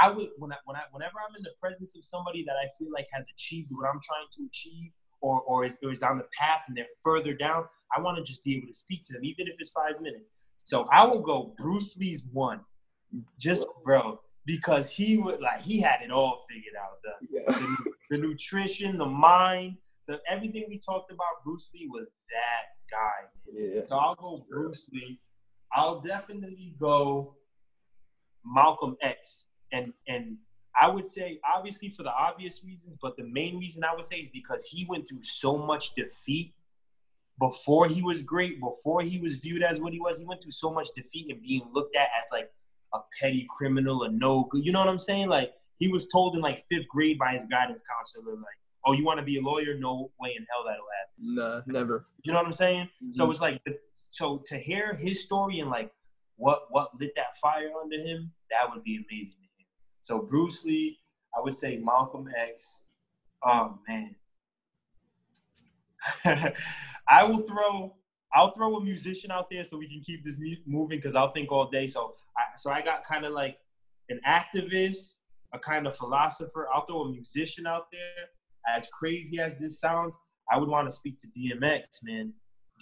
I 0.00 0.10
would 0.10 0.30
when 0.38 0.52
I, 0.52 0.56
when 0.64 0.76
I 0.76 0.82
whenever 0.92 1.14
I'm 1.26 1.34
in 1.36 1.42
the 1.42 1.52
presence 1.60 1.96
of 1.96 2.04
somebody 2.04 2.44
that 2.44 2.54
I 2.54 2.68
feel 2.78 2.88
like 2.92 3.06
has 3.12 3.26
achieved 3.32 3.68
what 3.70 3.86
I'm 3.86 4.00
trying 4.02 4.26
to 4.32 4.46
achieve, 4.46 4.90
or 5.20 5.40
or 5.42 5.64
is, 5.64 5.78
or 5.82 5.90
is 5.90 6.02
on 6.02 6.18
the 6.18 6.26
path 6.38 6.62
and 6.68 6.76
they're 6.76 6.86
further 7.02 7.34
down, 7.34 7.64
I 7.96 8.00
want 8.00 8.16
to 8.18 8.22
just 8.22 8.44
be 8.44 8.56
able 8.56 8.68
to 8.68 8.74
speak 8.74 9.02
to 9.04 9.12
them, 9.12 9.24
even 9.24 9.46
if 9.46 9.54
it's 9.58 9.70
five 9.70 10.00
minutes. 10.00 10.24
So 10.64 10.84
I 10.92 11.04
will 11.04 11.20
go 11.20 11.54
Bruce 11.58 11.96
Lee's 11.96 12.26
one, 12.32 12.60
just 13.38 13.66
bro, 13.84 14.20
because 14.46 14.90
he 14.90 15.18
would 15.18 15.40
like 15.40 15.60
he 15.60 15.80
had 15.80 16.02
it 16.02 16.10
all 16.10 16.44
figured 16.48 16.74
out. 16.80 16.98
The 17.02 17.28
yeah. 17.30 17.46
the, 17.46 17.92
the 18.10 18.18
nutrition, 18.18 18.96
the 18.96 19.06
mind, 19.06 19.76
the 20.06 20.20
everything 20.28 20.66
we 20.68 20.78
talked 20.78 21.10
about. 21.10 21.44
Bruce 21.44 21.70
Lee 21.74 21.88
was 21.90 22.06
that 22.30 22.90
guy. 22.90 23.28
yeah. 23.52 23.82
So 23.84 23.98
I'll 23.98 24.14
go 24.14 24.46
Bruce 24.48 24.88
Lee. 24.92 25.20
I'll 25.72 26.00
definitely 26.00 26.74
go 26.80 27.36
Malcolm 28.44 28.96
X. 29.02 29.46
And 29.72 29.92
and 30.08 30.36
I 30.80 30.88
would 30.88 31.06
say 31.06 31.40
obviously 31.44 31.88
for 31.90 32.02
the 32.02 32.12
obvious 32.12 32.62
reasons, 32.64 32.96
but 33.00 33.16
the 33.16 33.24
main 33.24 33.58
reason 33.58 33.84
I 33.84 33.94
would 33.94 34.04
say 34.04 34.16
is 34.16 34.28
because 34.28 34.64
he 34.64 34.86
went 34.88 35.08
through 35.08 35.22
so 35.22 35.56
much 35.56 35.94
defeat 35.94 36.54
before 37.38 37.86
he 37.88 38.02
was 38.02 38.22
great, 38.22 38.60
before 38.60 39.02
he 39.02 39.18
was 39.18 39.36
viewed 39.36 39.62
as 39.62 39.80
what 39.80 39.92
he 39.92 40.00
was. 40.00 40.18
He 40.18 40.24
went 40.26 40.42
through 40.42 40.52
so 40.52 40.70
much 40.70 40.88
defeat 40.94 41.30
and 41.30 41.42
being 41.42 41.62
looked 41.72 41.96
at 41.96 42.08
as 42.18 42.26
like 42.30 42.50
a 42.92 42.98
petty 43.20 43.46
criminal, 43.48 44.02
a 44.02 44.10
no 44.10 44.44
good. 44.50 44.64
You 44.64 44.72
know 44.72 44.80
what 44.80 44.88
I'm 44.88 44.98
saying? 44.98 45.28
Like 45.28 45.52
he 45.78 45.88
was 45.88 46.08
told 46.08 46.36
in 46.36 46.42
like 46.42 46.64
fifth 46.70 46.88
grade 46.88 47.18
by 47.18 47.32
his 47.32 47.46
guidance 47.46 47.82
counselor, 47.82 48.34
like, 48.34 48.58
"Oh, 48.84 48.92
you 48.92 49.04
want 49.04 49.18
to 49.20 49.24
be 49.24 49.38
a 49.38 49.42
lawyer? 49.42 49.74
No 49.78 50.10
way 50.20 50.34
in 50.36 50.46
hell 50.50 50.64
that'll 50.64 50.84
happen." 50.98 51.34
Nah, 51.34 51.62
never. 51.66 52.06
You 52.22 52.32
know 52.32 52.38
what 52.38 52.46
I'm 52.46 52.52
saying? 52.52 52.88
So 53.12 53.26
Mhm. 53.26 53.30
it's 53.30 53.40
like, 53.40 53.62
so 54.10 54.38
to 54.46 54.58
hear 54.58 54.94
his 54.94 55.24
story 55.24 55.60
and 55.60 55.70
like 55.70 55.92
what 56.36 56.66
what 56.70 56.98
lit 57.00 57.14
that 57.16 57.36
fire 57.38 57.70
under 57.82 57.96
him, 57.98 58.32
that 58.50 58.70
would 58.72 58.84
be 58.84 58.96
amazing. 58.96 59.36
So 60.00 60.20
Bruce 60.20 60.64
Lee, 60.64 60.98
I 61.36 61.40
would 61.40 61.54
say 61.54 61.76
Malcolm 61.76 62.28
X. 62.36 62.84
Oh 63.44 63.78
man, 63.88 64.14
I 67.08 67.24
will 67.24 67.42
throw. 67.42 67.94
I'll 68.32 68.52
throw 68.52 68.76
a 68.76 68.84
musician 68.84 69.32
out 69.32 69.50
there 69.50 69.64
so 69.64 69.76
we 69.76 69.88
can 69.88 70.00
keep 70.00 70.24
this 70.24 70.38
moving 70.64 70.98
because 70.98 71.16
I'll 71.16 71.32
think 71.32 71.50
all 71.50 71.68
day. 71.68 71.86
So 71.86 72.14
I 72.36 72.56
so 72.56 72.70
I 72.70 72.80
got 72.80 73.04
kind 73.04 73.24
of 73.24 73.32
like 73.32 73.58
an 74.08 74.20
activist, 74.26 75.14
a 75.52 75.58
kind 75.58 75.86
of 75.86 75.96
philosopher. 75.96 76.68
I'll 76.72 76.86
throw 76.86 77.02
a 77.02 77.10
musician 77.10 77.66
out 77.66 77.86
there. 77.90 78.00
As 78.68 78.88
crazy 78.92 79.40
as 79.40 79.58
this 79.58 79.80
sounds, 79.80 80.18
I 80.50 80.58
would 80.58 80.68
want 80.68 80.88
to 80.88 80.94
speak 80.94 81.16
to 81.18 81.28
DMX, 81.28 81.82
man. 82.04 82.34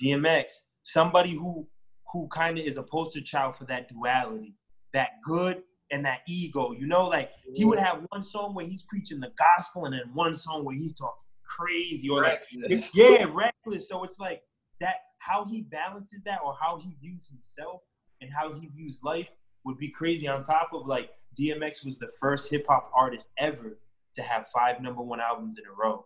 DMX, 0.03 0.47
somebody 0.82 1.32
who 1.32 1.66
who 2.12 2.28
kind 2.28 2.59
of 2.59 2.65
is 2.65 2.77
a 2.78 2.82
poster 2.82 3.20
child 3.20 3.57
for 3.57 3.65
that 3.66 3.89
duality, 3.89 4.55
that 4.93 5.11
good 5.24 5.62
and 5.90 6.05
that 6.05 6.20
ego. 6.28 6.73
You 6.73 6.86
know, 6.86 7.05
like 7.06 7.31
he 7.55 7.65
would 7.65 7.78
have 7.78 8.05
one 8.10 8.23
song 8.23 8.55
where 8.55 8.66
he's 8.66 8.82
preaching 8.82 9.20
the 9.20 9.32
gospel, 9.39 9.85
and 9.86 9.94
then 9.94 10.10
one 10.15 10.35
song 10.35 10.65
where 10.65 10.77
he's 10.77 10.94
talking 10.98 11.15
crazy 11.44 12.09
or 12.10 12.23
like 12.23 12.40
Reckless. 12.60 12.93
yeah, 12.97 13.27
reckless. 13.32 13.89
So 13.89 14.05
it's 14.05 14.19
like 14.19 14.43
that 14.81 14.97
how 15.19 15.44
he 15.47 15.62
balances 15.62 16.20
that 16.24 16.40
or 16.44 16.55
how 16.60 16.78
he 16.78 16.97
views 17.01 17.27
himself 17.27 17.82
and 18.20 18.31
how 18.32 18.52
he 18.52 18.66
views 18.69 19.01
life 19.02 19.28
would 19.65 19.78
be 19.78 19.89
crazy. 19.90 20.28
On 20.28 20.43
top 20.43 20.70
of 20.74 20.86
like 20.86 21.10
DMX 21.39 21.85
was 21.85 21.98
the 21.98 22.10
first 22.20 22.51
hip 22.51 22.66
hop 22.69 22.90
artist 22.94 23.31
ever 23.39 23.78
to 24.15 24.23
have 24.23 24.47
five 24.48 24.81
number 24.81 25.02
one 25.02 25.20
albums 25.20 25.59
in 25.59 25.65
a 25.65 25.73
row. 25.73 26.05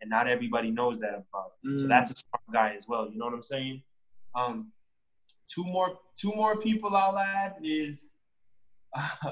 And 0.00 0.10
not 0.10 0.26
everybody 0.28 0.70
knows 0.70 0.98
that 1.00 1.10
about. 1.14 1.52
him. 1.64 1.78
So 1.78 1.84
Mm. 1.86 1.88
that's 1.88 2.10
a 2.10 2.14
strong 2.16 2.42
guy 2.52 2.74
as 2.74 2.86
well. 2.88 3.08
You 3.10 3.16
know 3.18 3.24
what 3.24 3.34
I'm 3.34 3.42
saying? 3.42 3.82
Um 4.34 4.72
two 5.48 5.64
more 5.64 5.98
two 6.16 6.32
more 6.34 6.56
people 6.56 6.94
I'll 6.96 7.18
add 7.18 7.54
is 7.62 8.13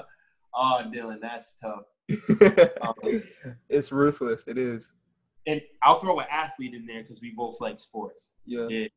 oh 0.55 0.81
Dylan, 0.93 1.19
that's 1.21 1.55
tough. 1.59 1.83
it's 3.69 3.91
ruthless. 3.91 4.45
It 4.47 4.57
is. 4.57 4.93
And 5.45 5.61
I'll 5.81 5.99
throw 5.99 6.19
an 6.19 6.27
athlete 6.31 6.73
in 6.73 6.85
there 6.85 7.01
because 7.01 7.21
we 7.21 7.31
both 7.35 7.59
like 7.59 7.77
sports. 7.77 8.31
Yeah. 8.45 8.67
Yeah. 8.69 8.87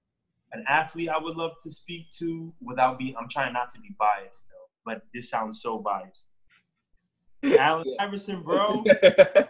an 0.53 0.65
athlete 0.69 1.09
I 1.09 1.19
would 1.19 1.37
love 1.37 1.53
to 1.65 1.71
speak 1.71 2.11
to 2.19 2.53
without 2.61 2.99
being 2.99 3.15
I'm 3.19 3.29
trying 3.29 3.53
not 3.53 3.71
to 3.71 3.81
be 3.81 3.95
biased 3.99 4.49
though, 4.49 4.69
but 4.85 5.03
this 5.13 5.31
sounds 5.31 5.61
so 5.63 5.79
biased. 5.79 6.29
Allen 7.59 7.85
Yeah. 7.87 8.05
Iverson, 8.05 8.43
bro. 8.43 8.85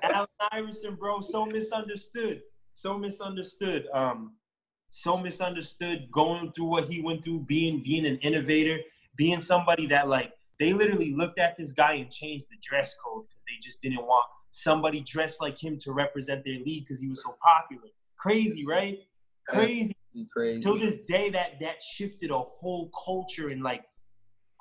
Allen 0.03 0.29
Iverson, 0.53 0.95
bro, 0.97 1.21
so 1.21 1.47
misunderstood. 1.47 2.43
So 2.73 2.99
misunderstood. 2.99 3.87
Um 3.93 4.35
so 4.91 5.19
misunderstood 5.21 6.09
going 6.11 6.53
through 6.53 6.67
what 6.67 6.85
he 6.89 7.03
went 7.03 7.25
through, 7.25 7.41
being 7.41 7.83
being 7.83 8.07
an 8.07 8.19
innovator, 8.19 8.79
being 9.17 9.41
somebody 9.41 9.87
that 9.89 10.09
like 10.09 10.33
they 10.59 10.73
literally 10.73 11.15
looked 11.15 11.39
at 11.39 11.57
this 11.57 11.73
guy 11.73 11.95
and 11.95 12.11
changed 12.11 12.47
the 12.51 12.57
dress 12.63 12.95
code 13.05 13.25
because 13.29 13.45
they 13.45 13.61
just 13.63 13.81
didn't 13.81 14.07
want 14.07 14.27
somebody 14.53 15.01
dressed 15.01 15.41
like 15.41 15.63
him 15.63 15.77
to 15.79 15.93
represent 15.93 16.45
their 16.45 16.59
league 16.65 16.85
because 16.85 17.01
he 17.01 17.09
was 17.09 17.23
so 17.23 17.37
popular. 17.43 17.89
Crazy, 18.17 18.65
right? 18.67 18.99
Crazy 19.47 19.95
crazy. 20.33 20.61
till 20.61 20.79
this 20.79 21.01
day 21.01 21.31
that 21.31 21.61
that 21.61 21.83
shifted 21.83 22.31
a 22.31 22.39
whole 22.39 22.91
culture 23.05 23.49
and 23.49 23.63
like 23.63 23.85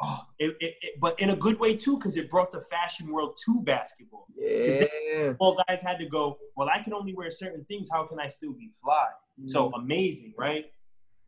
oh, 0.01 0.19
it, 0.39 0.55
it, 0.59 0.76
it, 0.81 0.99
but 0.99 1.19
in 1.19 1.30
a 1.30 1.35
good 1.35 1.59
way 1.59 1.73
too, 1.73 1.97
because 1.97 2.17
it 2.17 2.30
brought 2.30 2.51
the 2.51 2.61
fashion 2.61 3.11
world 3.11 3.38
to 3.45 3.61
basketball. 3.61 4.27
Yeah. 4.38 5.34
All 5.39 5.61
guys 5.67 5.81
had 5.81 5.99
to 5.99 6.05
go. 6.05 6.38
Well, 6.57 6.69
I 6.69 6.84
can 6.84 6.93
only 6.93 7.13
wear 7.13 7.31
certain 7.31 7.63
things. 7.65 7.89
How 7.91 8.05
can 8.05 8.19
I 8.19 8.27
still 8.27 8.53
be 8.53 8.72
fly? 8.84 9.07
Mm-hmm. 9.39 9.47
So 9.47 9.72
amazing, 9.72 10.34
right? 10.38 10.65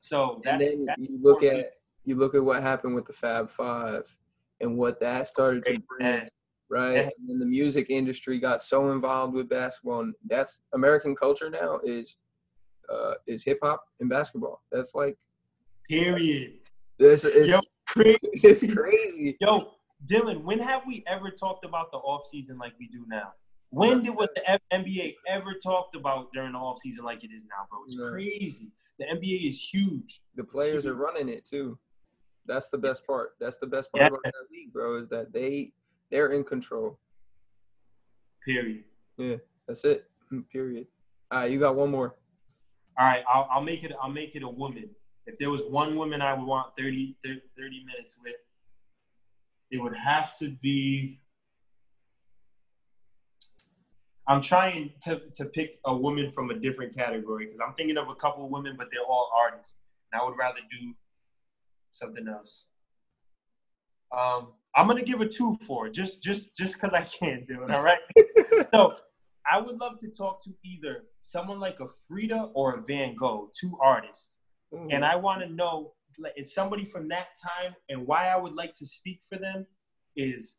So 0.01 0.41
and 0.45 0.61
then 0.61 0.87
you 0.97 1.19
look 1.21 1.43
at 1.43 1.73
you 2.03 2.15
look 2.15 2.35
at 2.35 2.43
what 2.43 2.61
happened 2.61 2.95
with 2.95 3.05
the 3.05 3.13
Fab 3.13 3.49
Five 3.49 4.13
and 4.61 4.77
what 4.77 4.99
that 4.99 5.27
started 5.27 5.63
to 5.65 5.79
bring, 5.87 6.27
right? 6.69 6.97
And 6.97 7.11
then 7.27 7.39
the 7.39 7.45
music 7.45 7.87
industry 7.89 8.39
got 8.39 8.61
so 8.61 8.91
involved 8.91 9.33
with 9.33 9.49
basketball, 9.49 10.01
and 10.01 10.13
that's 10.27 10.61
American 10.73 11.15
culture 11.15 11.49
now 11.49 11.79
is 11.83 12.17
uh, 12.89 13.13
is 13.27 13.43
hip 13.43 13.59
hop 13.61 13.83
and 13.99 14.09
basketball. 14.09 14.61
That's 14.71 14.95
like 14.95 15.17
period. 15.89 16.59
This 16.97 17.25
is 17.25 17.49
Yo, 17.49 17.59
crazy. 17.87 18.17
It's 18.33 18.73
crazy. 18.73 19.37
Yo, 19.39 19.73
Dylan, 20.05 20.43
when 20.43 20.59
have 20.59 20.85
we 20.85 21.03
ever 21.07 21.29
talked 21.29 21.65
about 21.65 21.91
the 21.91 21.97
off 21.97 22.27
season 22.27 22.57
like 22.57 22.73
we 22.79 22.87
do 22.87 23.05
now? 23.07 23.33
When 23.69 24.01
did 24.01 24.15
was 24.15 24.29
the 24.35 24.59
NBA 24.71 25.15
ever 25.27 25.53
talked 25.61 25.95
about 25.95 26.31
during 26.33 26.53
the 26.53 26.57
off 26.57 26.79
season 26.79 27.03
like 27.03 27.23
it 27.23 27.31
is 27.31 27.45
now, 27.45 27.67
bro? 27.69 27.83
It's 27.83 27.99
crazy. 28.09 28.71
The 28.97 29.05
NBA 29.05 29.47
is 29.47 29.61
huge. 29.61 30.21
The 30.35 30.43
players 30.43 30.85
are 30.87 30.95
running 30.95 31.29
it 31.29 31.45
too. 31.45 31.77
That's 32.47 32.69
the 32.69 32.77
best 32.77 33.05
part. 33.05 33.35
That's 33.39 33.57
the 33.57 33.67
best 33.67 33.91
part 33.91 34.03
yeah. 34.03 34.07
about 34.07 34.23
that 34.23 34.33
league, 34.51 34.71
bro, 34.71 34.97
is 34.97 35.09
that 35.09 35.33
they 35.33 35.73
they're 36.09 36.29
in 36.29 36.43
control. 36.43 36.97
Period. 38.45 38.83
Yeah, 39.17 39.35
that's 39.67 39.83
it. 39.83 40.09
Mm, 40.31 40.49
period. 40.49 40.87
All 41.29 41.41
right, 41.41 41.51
you 41.51 41.59
got 41.59 41.75
one 41.75 41.91
more. 41.91 42.15
All 42.97 43.05
right, 43.05 43.23
I'll, 43.29 43.47
I'll 43.51 43.61
make 43.61 43.83
it. 43.83 43.91
I'll 44.01 44.11
make 44.11 44.35
it 44.35 44.43
a 44.43 44.49
woman. 44.49 44.89
If 45.25 45.37
there 45.37 45.49
was 45.49 45.63
one 45.63 45.97
woman 45.97 46.21
I 46.21 46.33
would 46.33 46.45
want 46.45 46.75
30, 46.77 47.17
30, 47.23 47.41
30 47.57 47.83
minutes 47.85 48.17
with, 48.23 48.35
it 49.71 49.81
would 49.81 49.95
have 49.95 50.37
to 50.39 50.51
be. 50.61 51.19
I'm 54.29 54.41
trying 54.41 54.91
to, 55.05 55.21
to 55.35 55.45
pick 55.45 55.77
a 55.85 55.95
woman 55.95 56.31
from 56.31 56.49
a 56.49 56.53
different 56.53 56.93
category 56.93 57.45
because 57.45 57.61
I'm 57.65 57.73
thinking 57.75 57.97
of 57.97 58.09
a 58.09 58.15
couple 58.15 58.45
of 58.45 58.51
women, 58.51 58.75
but 58.77 58.87
they're 58.91 59.05
all 59.07 59.29
artists. 59.37 59.75
And 60.11 60.21
I 60.21 60.25
would 60.25 60.37
rather 60.37 60.59
do 60.69 60.93
something 61.97 62.27
else. 62.27 62.65
Um, 64.15 64.53
I'm 64.75 64.87
gonna 64.87 65.03
give 65.03 65.21
a 65.21 65.27
two 65.27 65.57
for 65.65 65.89
just 65.89 66.21
just 66.21 66.55
just 66.55 66.73
because 66.75 66.93
I 66.93 67.01
can't 67.01 67.45
do 67.45 67.63
it. 67.63 67.71
All 67.71 67.83
right. 67.83 67.99
so 68.73 68.95
I 69.49 69.59
would 69.59 69.77
love 69.79 69.97
to 69.99 70.09
talk 70.09 70.43
to 70.43 70.51
either 70.63 71.05
someone 71.21 71.59
like 71.59 71.79
a 71.79 71.87
Frida 72.07 72.51
or 72.53 72.75
a 72.75 72.81
Van 72.81 73.15
Gogh, 73.15 73.49
two 73.59 73.77
artists, 73.81 74.37
mm. 74.73 74.87
and 74.91 75.03
I 75.03 75.15
want 75.15 75.41
to 75.41 75.49
know 75.49 75.93
is 76.35 76.53
somebody 76.53 76.85
from 76.85 77.07
that 77.09 77.27
time 77.43 77.75
and 77.89 78.05
why 78.05 78.27
I 78.27 78.37
would 78.37 78.53
like 78.53 78.73
to 78.75 78.85
speak 78.85 79.21
for 79.27 79.37
them 79.37 79.65
is, 80.15 80.57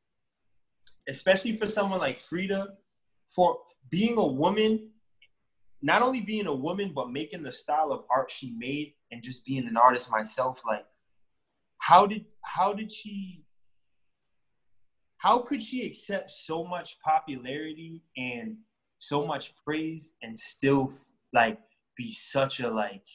especially 1.09 1.57
for 1.57 1.69
someone 1.69 1.99
like 1.99 2.19
Frida, 2.19 2.69
for 3.27 3.59
being 3.91 4.19
a 4.19 4.27
woman, 4.27 4.91
not 5.83 6.03
only 6.03 6.21
being 6.21 6.47
a 6.47 6.55
woman 6.55 6.93
but 6.95 7.11
making 7.11 7.43
the 7.43 7.53
style 7.53 7.93
of 7.93 8.05
art 8.11 8.31
she 8.31 8.55
made 8.57 8.95
and 9.11 9.23
just 9.23 9.45
being 9.45 9.67
an 9.67 9.77
artist 9.77 10.11
myself, 10.11 10.63
like 10.67 10.85
how 11.89 12.07
did 12.07 12.27
how 12.43 12.75
did 12.75 12.93
she 12.93 13.47
how 15.17 15.39
could 15.39 15.63
she 15.63 15.87
accept 15.87 16.31
so 16.31 16.63
much 16.63 16.99
popularity 17.01 18.03
and 18.15 18.57
so 18.99 19.27
much 19.27 19.55
praise 19.65 20.13
and 20.23 20.39
still 20.39 20.93
like 21.33 21.59
be 21.97 22.13
such 22.13 22.61
a 22.61 22.69
like 22.69 23.07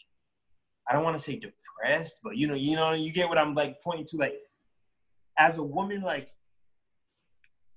I 0.90 0.94
don't 0.94 1.04
want 1.04 1.18
to 1.18 1.24
say 1.24 1.40
depressed, 1.40 2.20
but 2.24 2.36
you 2.36 2.46
know, 2.48 2.56
you 2.56 2.76
know, 2.76 2.92
you 2.92 3.14
get 3.14 3.30
what 3.30 3.38
I'm 3.38 3.56
like 3.56 3.82
pointing 3.82 4.06
to. 4.08 4.18
Like, 4.18 4.34
as 5.38 5.58
a 5.58 5.64
woman, 5.64 6.02
like 6.02 6.28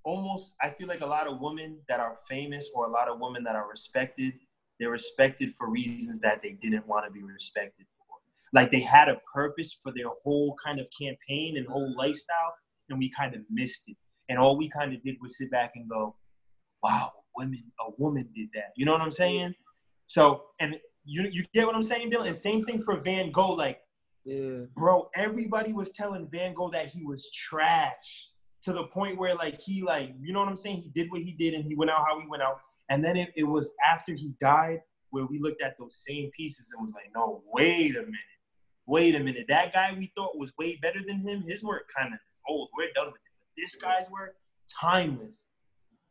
almost, 0.02 0.54
I 0.60 0.70
feel 0.70 0.88
like 0.88 1.02
a 1.02 1.06
lot 1.06 1.28
of 1.28 1.40
women 1.40 1.78
that 1.88 2.00
are 2.00 2.16
famous 2.28 2.68
or 2.74 2.86
a 2.86 2.90
lot 2.90 3.06
of 3.06 3.20
women 3.20 3.44
that 3.44 3.54
are 3.54 3.68
respected, 3.68 4.32
they're 4.80 4.90
respected 4.90 5.52
for 5.52 5.70
reasons 5.70 6.18
that 6.20 6.42
they 6.42 6.58
didn't 6.60 6.88
want 6.88 7.06
to 7.06 7.12
be 7.12 7.22
respected 7.22 7.86
like 8.52 8.70
they 8.70 8.80
had 8.80 9.08
a 9.08 9.20
purpose 9.32 9.78
for 9.82 9.92
their 9.94 10.08
whole 10.22 10.56
kind 10.64 10.80
of 10.80 10.86
campaign 10.98 11.56
and 11.56 11.66
whole 11.66 11.94
lifestyle, 11.96 12.54
and 12.88 12.98
we 12.98 13.10
kind 13.10 13.34
of 13.34 13.42
missed 13.50 13.82
it. 13.86 13.96
And 14.28 14.38
all 14.38 14.56
we 14.56 14.68
kind 14.68 14.92
of 14.92 15.02
did 15.02 15.16
was 15.20 15.38
sit 15.38 15.50
back 15.50 15.72
and 15.74 15.88
go, 15.88 16.16
"Wow, 16.82 17.12
women, 17.36 17.62
a 17.80 17.90
woman 17.98 18.28
did 18.34 18.48
that." 18.54 18.72
You 18.76 18.86
know 18.86 18.92
what 18.92 19.00
I'm 19.00 19.10
saying? 19.10 19.54
So, 20.06 20.44
and 20.60 20.76
you 21.04 21.28
you 21.30 21.44
get 21.54 21.66
what 21.66 21.74
I'm 21.74 21.82
saying, 21.82 22.10
Dylan? 22.10 22.26
And 22.26 22.36
same 22.36 22.64
thing 22.64 22.82
for 22.82 22.96
Van 22.98 23.30
Gogh. 23.30 23.54
Like, 23.54 23.80
yeah. 24.24 24.64
bro, 24.76 25.08
everybody 25.14 25.72
was 25.72 25.90
telling 25.90 26.28
Van 26.30 26.54
Gogh 26.54 26.70
that 26.70 26.88
he 26.88 27.04
was 27.04 27.30
trash 27.32 28.30
to 28.62 28.72
the 28.72 28.84
point 28.84 29.18
where 29.18 29.34
like 29.34 29.60
he 29.60 29.82
like 29.82 30.14
you 30.20 30.32
know 30.32 30.40
what 30.40 30.48
I'm 30.48 30.56
saying? 30.56 30.78
He 30.78 30.90
did 30.90 31.10
what 31.10 31.22
he 31.22 31.32
did 31.32 31.54
and 31.54 31.64
he 31.64 31.74
went 31.74 31.90
out 31.90 32.04
how 32.06 32.20
he 32.20 32.26
went 32.28 32.42
out. 32.42 32.58
And 32.88 33.04
then 33.04 33.16
it, 33.16 33.30
it 33.34 33.42
was 33.42 33.74
after 33.84 34.12
he 34.12 34.32
died 34.40 34.78
where 35.10 35.26
we 35.26 35.40
looked 35.40 35.60
at 35.60 35.74
those 35.78 36.04
same 36.06 36.30
pieces 36.36 36.70
and 36.72 36.80
was 36.80 36.94
like, 36.94 37.10
no, 37.14 37.42
wait 37.52 37.96
a 37.96 38.00
minute 38.00 38.35
wait 38.86 39.14
a 39.14 39.20
minute, 39.20 39.46
that 39.48 39.72
guy 39.72 39.94
we 39.96 40.12
thought 40.16 40.38
was 40.38 40.52
way 40.58 40.78
better 40.80 41.00
than 41.06 41.20
him, 41.20 41.42
his 41.42 41.62
work 41.62 41.90
kind 41.94 42.14
of 42.14 42.20
is 42.32 42.40
old. 42.48 42.68
We're 42.76 42.92
done 42.94 43.06
with 43.06 43.16
it. 43.16 43.32
But 43.42 43.62
this 43.62 43.74
guy's 43.76 44.10
work, 44.10 44.36
timeless. 44.80 45.46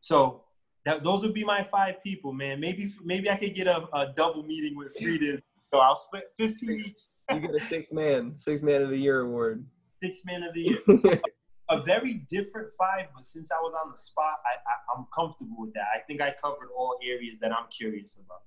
So 0.00 0.44
that 0.84 1.02
those 1.02 1.22
would 1.22 1.34
be 1.34 1.44
my 1.44 1.64
five 1.64 2.02
people, 2.02 2.32
man. 2.32 2.60
Maybe 2.60 2.92
maybe 3.04 3.30
I 3.30 3.36
could 3.36 3.54
get 3.54 3.66
a, 3.66 3.88
a 3.92 4.12
double 4.14 4.44
meeting 4.44 4.76
with 4.76 4.96
Frida. 4.96 5.40
So 5.74 5.80
I'll 5.80 5.96
split 5.96 6.30
15 6.38 6.70
each. 6.80 7.00
You 7.32 7.40
get 7.40 7.54
a 7.54 7.60
six 7.60 7.90
man, 7.90 8.36
six 8.36 8.62
man 8.62 8.82
of 8.82 8.90
the 8.90 8.98
year 8.98 9.22
award. 9.22 9.66
Six 10.02 10.22
man 10.24 10.42
of 10.44 10.54
the 10.54 10.60
year. 11.04 11.20
a 11.68 11.82
very 11.82 12.24
different 12.30 12.70
five, 12.78 13.06
but 13.14 13.24
since 13.24 13.50
I 13.50 13.56
was 13.60 13.74
on 13.84 13.90
the 13.90 13.96
spot, 13.96 14.34
I, 14.44 14.54
I 14.54 14.96
I'm 14.96 15.06
comfortable 15.12 15.56
with 15.58 15.74
that. 15.74 15.86
I 15.94 16.00
think 16.06 16.20
I 16.20 16.32
covered 16.40 16.68
all 16.76 16.96
areas 17.02 17.38
that 17.40 17.50
I'm 17.50 17.66
curious 17.76 18.16
about. 18.24 18.42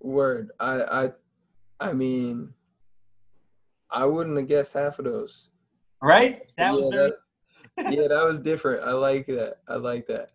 Word. 0.00 0.50
I 0.60 0.82
I 1.04 1.10
I 1.80 1.92
mean 1.92 2.54
I 3.92 4.06
wouldn't 4.06 4.36
have 4.36 4.48
guessed 4.48 4.72
half 4.72 4.98
of 4.98 5.04
those. 5.04 5.50
Right? 6.00 6.42
That 6.56 6.70
yeah, 6.70 6.72
was 6.72 6.88
very- 6.88 7.12
that, 7.76 7.92
yeah, 7.92 8.08
that 8.08 8.24
was 8.24 8.40
different. 8.40 8.84
I 8.84 8.92
like 8.92 9.26
that. 9.26 9.58
I 9.68 9.76
like 9.76 10.06
that. 10.08 10.30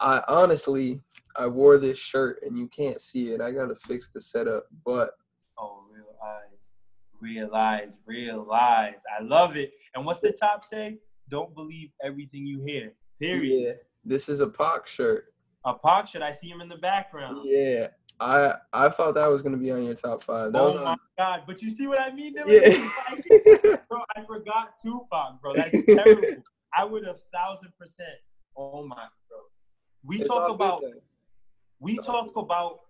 I 0.00 0.22
honestly, 0.28 1.00
I 1.36 1.46
wore 1.46 1.78
this 1.78 1.98
shirt 1.98 2.40
and 2.42 2.56
you 2.56 2.68
can't 2.68 3.00
see 3.00 3.32
it. 3.32 3.40
I 3.40 3.50
gotta 3.50 3.74
fix 3.74 4.08
the 4.08 4.20
setup, 4.20 4.66
but 4.84 5.10
oh, 5.58 5.84
real 5.92 6.04
eyes, 6.24 6.72
realize, 7.20 7.96
realize, 8.06 8.38
realize. 8.38 9.02
I 9.18 9.22
love 9.22 9.56
it. 9.56 9.72
And 9.94 10.04
what's 10.06 10.20
the 10.20 10.32
top 10.32 10.64
say? 10.64 10.98
Don't 11.28 11.54
believe 11.54 11.90
everything 12.02 12.46
you 12.46 12.60
hear. 12.64 12.92
Period. 13.20 13.66
Yeah, 13.66 13.72
this 14.04 14.28
is 14.28 14.40
a 14.40 14.48
Pac 14.48 14.86
shirt. 14.86 15.34
A 15.64 15.74
Pac 15.74 16.06
shirt. 16.06 16.22
I 16.22 16.30
see 16.30 16.48
him 16.48 16.60
in 16.60 16.68
the 16.68 16.76
background. 16.78 17.40
Yeah, 17.44 17.88
I 18.20 18.54
I 18.72 18.88
thought 18.88 19.14
that 19.14 19.28
was 19.28 19.42
gonna 19.42 19.56
be 19.56 19.70
on 19.70 19.84
your 19.84 19.94
top 19.94 20.22
five. 20.22 20.52
That 20.52 20.60
oh 20.60 20.74
my 20.74 20.92
on... 20.92 20.98
god! 21.16 21.42
But 21.46 21.62
you 21.62 21.70
see 21.70 21.86
what 21.86 22.00
I 22.00 22.12
mean? 22.12 22.34
Yeah. 22.46 22.70
bro, 23.88 24.02
I 24.16 24.24
forgot 24.26 24.74
Tupac, 24.82 25.40
bro. 25.40 25.50
That's 25.54 25.84
terrible. 25.86 26.42
I 26.76 26.84
would 26.84 27.04
a 27.04 27.16
thousand 27.32 27.72
percent. 27.78 28.08
Oh 28.56 28.84
my, 28.84 28.96
bro. 29.28 29.38
We 30.04 30.20
it's 30.20 30.28
talk 30.28 30.50
about. 30.50 30.82
we 31.78 31.98
it's 31.98 32.06
talk 32.06 32.36
about. 32.36 32.80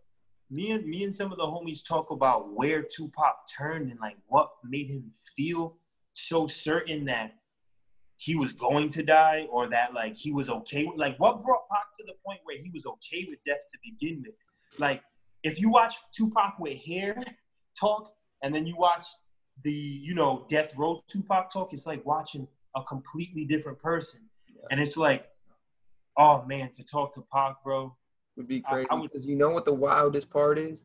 Me 0.51 0.71
and 0.71 0.87
me 0.87 1.05
and 1.05 1.15
some 1.15 1.31
of 1.31 1.37
the 1.37 1.45
homies 1.45 1.87
talk 1.87 2.11
about 2.11 2.55
where 2.55 2.83
Tupac 2.83 3.35
turned 3.55 3.91
and 3.91 4.01
like 4.01 4.17
what 4.29 4.49
made 4.65 4.89
him 4.89 5.11
feel 5.37 5.77
so 6.15 6.47
certain 6.47 7.05
that 7.05 7.35
he 8.17 8.35
was 8.35 8.53
going 8.53 8.89
to 8.89 9.03
die 9.03 9.47
or 9.51 9.69
that 9.69 9.95
like 9.95 10.17
he 10.17 10.33
was 10.33 10.49
okay 10.49 10.85
with 10.85 10.99
like 10.99 11.17
what 11.19 11.43
brought 11.43 11.69
Pac 11.71 11.85
to 11.99 12.05
the 12.05 12.15
point 12.25 12.41
where 12.45 12.59
he 12.59 12.71
was 12.71 12.87
okay 12.87 13.27
with 13.29 13.43
death 13.45 13.61
to 13.71 13.79
begin 13.85 14.23
with. 14.23 14.35
Like 14.79 15.03
if 15.43 15.61
you 15.61 15.71
watch 15.71 15.95
Tupac 16.13 16.59
with 16.59 16.79
hair 16.85 17.21
talk, 17.79 18.13
and 18.43 18.55
then 18.55 18.67
you 18.67 18.77
watch 18.77 19.05
the 19.65 19.73
you 19.73 20.15
know 20.15 20.47
Death 20.49 20.75
Row 20.77 21.03
Tupac 21.09 21.53
talk, 21.53 21.73
it's 21.73 21.87
like 21.87 22.05
watching 22.05 22.47
a 22.77 22.83
completely 22.83 23.45
different 23.45 23.79
person, 23.79 24.21
yeah. 24.49 24.63
and 24.71 24.81
it's 24.81 24.97
like, 24.97 25.27
oh 26.17 26.45
man, 26.47 26.71
to 26.73 26.85
talk 26.85 27.15
to 27.15 27.25
Pac, 27.33 27.63
bro, 27.65 27.97
would 28.37 28.49
be 28.49 28.61
crazy. 28.61 28.89
because 29.03 29.27
you 29.27 29.37
know 29.37 29.51
what 29.51 29.65
the 29.65 29.75
wildest 29.75 30.31
part 30.31 30.59
is? 30.59 30.85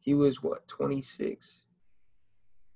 He 0.00 0.14
was 0.14 0.42
what 0.42 0.66
26. 0.68 1.62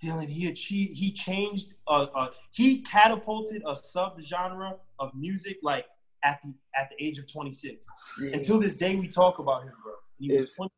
Dylan, 0.03 0.29
he 0.29 0.49
achieved, 0.49 0.97
he 0.97 1.11
changed, 1.11 1.75
uh, 1.87 2.07
uh, 2.15 2.29
he 2.51 2.83
catapulted 2.83 3.63
a 3.67 3.75
sub-genre 3.75 4.77
of 4.99 5.11
music 5.15 5.57
like 5.63 5.87
at 6.23 6.39
the 6.43 6.55
at 6.79 6.91
the 6.91 7.05
age 7.05 7.19
of 7.19 7.31
26. 7.31 7.87
Yeah. 8.21 8.31
Until 8.37 8.61
this 8.61 8.75
day, 8.75 8.97
we 8.97 9.09
talk 9.09 9.39
about 9.39 9.63
him, 9.63 9.73
bro. 9.83 9.95
He 10.19 10.33
was 10.33 10.55
20, 10.55 10.73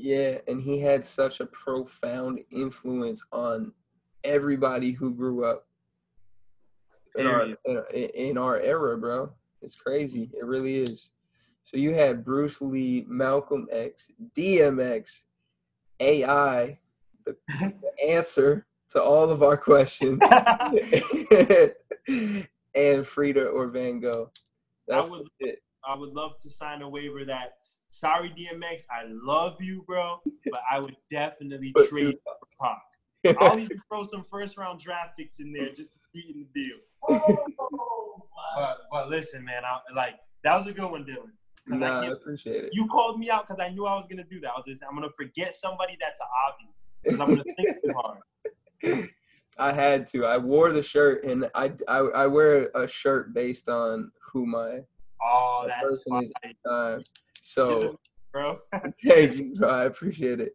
yeah, 0.00 0.38
and 0.48 0.62
he 0.62 0.80
had 0.80 1.04
such 1.04 1.40
a 1.40 1.46
profound 1.46 2.40
influence 2.50 3.22
on 3.32 3.72
everybody 4.24 4.92
who 4.92 5.12
grew 5.12 5.44
up 5.44 5.66
in 7.16 7.26
our 7.26 7.48
in 7.92 8.38
our 8.38 8.58
era, 8.58 8.96
bro. 8.96 9.30
It's 9.62 9.76
crazy. 9.76 10.30
It 10.32 10.44
really 10.44 10.76
is. 10.76 11.10
So 11.64 11.76
you 11.76 11.92
had 11.94 12.24
Bruce 12.24 12.62
Lee, 12.62 13.04
Malcolm 13.06 13.68
X, 13.70 14.10
DMX, 14.34 15.24
AI, 16.00 16.78
the, 17.26 17.36
the 17.48 17.92
answer 18.08 18.66
to 18.90 19.02
all 19.02 19.30
of 19.30 19.42
our 19.42 19.56
questions. 19.56 20.20
and 22.74 23.06
Frida 23.06 23.46
or 23.46 23.68
Van 23.68 24.00
Gogh. 24.00 24.30
That's 24.88 25.06
I 25.06 25.10
would, 25.10 25.28
it. 25.40 25.62
I 25.84 25.94
would 25.94 26.10
love 26.10 26.40
to 26.42 26.50
sign 26.50 26.82
a 26.82 26.88
waiver 26.88 27.24
that 27.26 27.60
sorry 28.00 28.30
DMX, 28.30 28.84
I 28.90 29.04
love 29.08 29.60
you, 29.60 29.84
bro, 29.86 30.20
but 30.50 30.62
I 30.70 30.78
would 30.78 30.96
definitely 31.10 31.72
trade 31.88 32.16
for 32.24 32.48
Pac. 32.60 33.36
I'll 33.40 33.58
even 33.58 33.80
throw 33.88 34.02
some 34.02 34.24
first 34.30 34.56
round 34.56 34.80
draft 34.80 35.18
picks 35.18 35.40
in 35.40 35.52
there 35.52 35.68
just 35.74 35.94
to 35.94 36.08
sweeten 36.10 36.46
the 36.54 36.60
deal. 36.60 36.78
Oh, 37.08 37.46
but, 38.56 38.78
but 38.90 39.10
listen, 39.10 39.44
man, 39.44 39.62
I, 39.64 39.78
like 39.94 40.14
that 40.42 40.56
was 40.56 40.66
a 40.66 40.72
good 40.72 40.90
one, 40.90 41.04
Dylan. 41.04 41.32
Nah, 41.66 42.00
I, 42.00 42.04
I, 42.04 42.06
appreciate 42.08 42.64
it. 42.64 42.70
You 42.72 42.86
called 42.88 43.18
me 43.18 43.28
out 43.30 43.46
because 43.46 43.60
I 43.60 43.68
knew 43.68 43.84
I 43.84 43.94
was 43.94 44.06
gonna 44.08 44.24
do 44.24 44.40
that. 44.40 44.52
I 44.52 44.56
was 44.56 44.64
just, 44.66 44.82
I'm 44.82 44.94
gonna 44.94 45.10
forget 45.10 45.54
somebody 45.54 45.98
that's 46.00 46.18
obvious 46.48 46.92
because 47.04 47.20
I'm 47.20 47.28
gonna 47.28 47.44
think 47.44 47.82
too 47.84 47.92
hard. 48.94 49.08
I 49.58 49.72
had 49.72 50.06
to. 50.08 50.24
I 50.24 50.38
wore 50.38 50.72
the 50.72 50.82
shirt, 50.82 51.24
and 51.24 51.50
I, 51.54 51.72
I, 51.86 51.98
I 51.98 52.26
wear 52.26 52.70
a 52.74 52.88
shirt 52.88 53.34
based 53.34 53.68
on 53.68 54.10
who 54.32 54.46
my 54.46 54.80
oh 55.22 55.66
that's 55.68 55.82
person 55.82 56.30
is 56.44 57.04
so, 57.42 57.98
bro. 58.32 58.58
thank 58.72 59.38
you, 59.38 59.52
bro. 59.54 59.68
I 59.68 59.84
appreciate 59.84 60.40
it. 60.40 60.54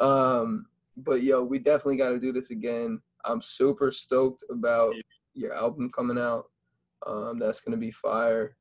Um, 0.00 0.66
but 0.96 1.22
yo, 1.22 1.42
we 1.42 1.58
definitely 1.58 1.96
got 1.96 2.10
to 2.10 2.20
do 2.20 2.32
this 2.32 2.50
again. 2.50 3.00
I'm 3.24 3.42
super 3.42 3.90
stoked 3.90 4.44
about 4.50 4.94
your 5.34 5.52
album 5.52 5.90
coming 5.90 6.18
out. 6.18 6.46
Um, 7.06 7.38
that's 7.38 7.60
gonna 7.60 7.76
be 7.76 7.90
fire. 7.90 8.56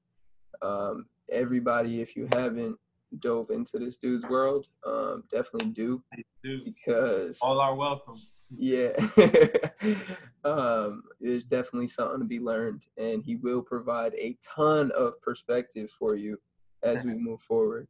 Um, 0.61 1.07
everybody, 1.29 2.01
if 2.01 2.15
you 2.15 2.27
haven't 2.33 2.77
dove 3.19 3.49
into 3.49 3.79
this 3.79 3.95
dude's 3.95 4.25
world, 4.25 4.67
um, 4.85 5.23
definitely 5.31 5.69
do, 5.69 6.03
do. 6.43 6.61
because 6.65 7.39
all 7.41 7.61
our 7.61 7.75
welcomes. 7.75 8.45
Yeah, 8.55 8.91
um, 10.43 11.03
there's 11.21 11.45
definitely 11.45 11.87
something 11.87 12.19
to 12.19 12.25
be 12.25 12.39
learned, 12.39 12.83
and 12.97 13.23
he 13.23 13.37
will 13.37 13.61
provide 13.61 14.13
a 14.15 14.37
ton 14.43 14.91
of 14.91 15.19
perspective 15.21 15.89
for 15.91 16.15
you 16.15 16.37
as 16.85 17.03
we 17.03 17.13
move 17.13 17.41
forward. 17.41 17.87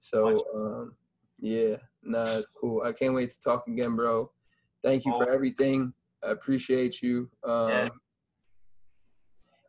So, 0.00 0.44
um, 0.54 0.94
yeah, 1.38 1.76
nah, 2.02 2.38
it's 2.38 2.48
cool. 2.48 2.82
I 2.82 2.92
can't 2.92 3.14
wait 3.14 3.30
to 3.30 3.40
talk 3.40 3.66
again, 3.68 3.94
bro. 3.94 4.30
Thank 4.82 5.04
you 5.04 5.12
for 5.12 5.30
everything. 5.30 5.92
I 6.24 6.30
appreciate 6.30 7.02
you. 7.02 7.28
Um, 7.44 7.68
yeah. 7.68 7.88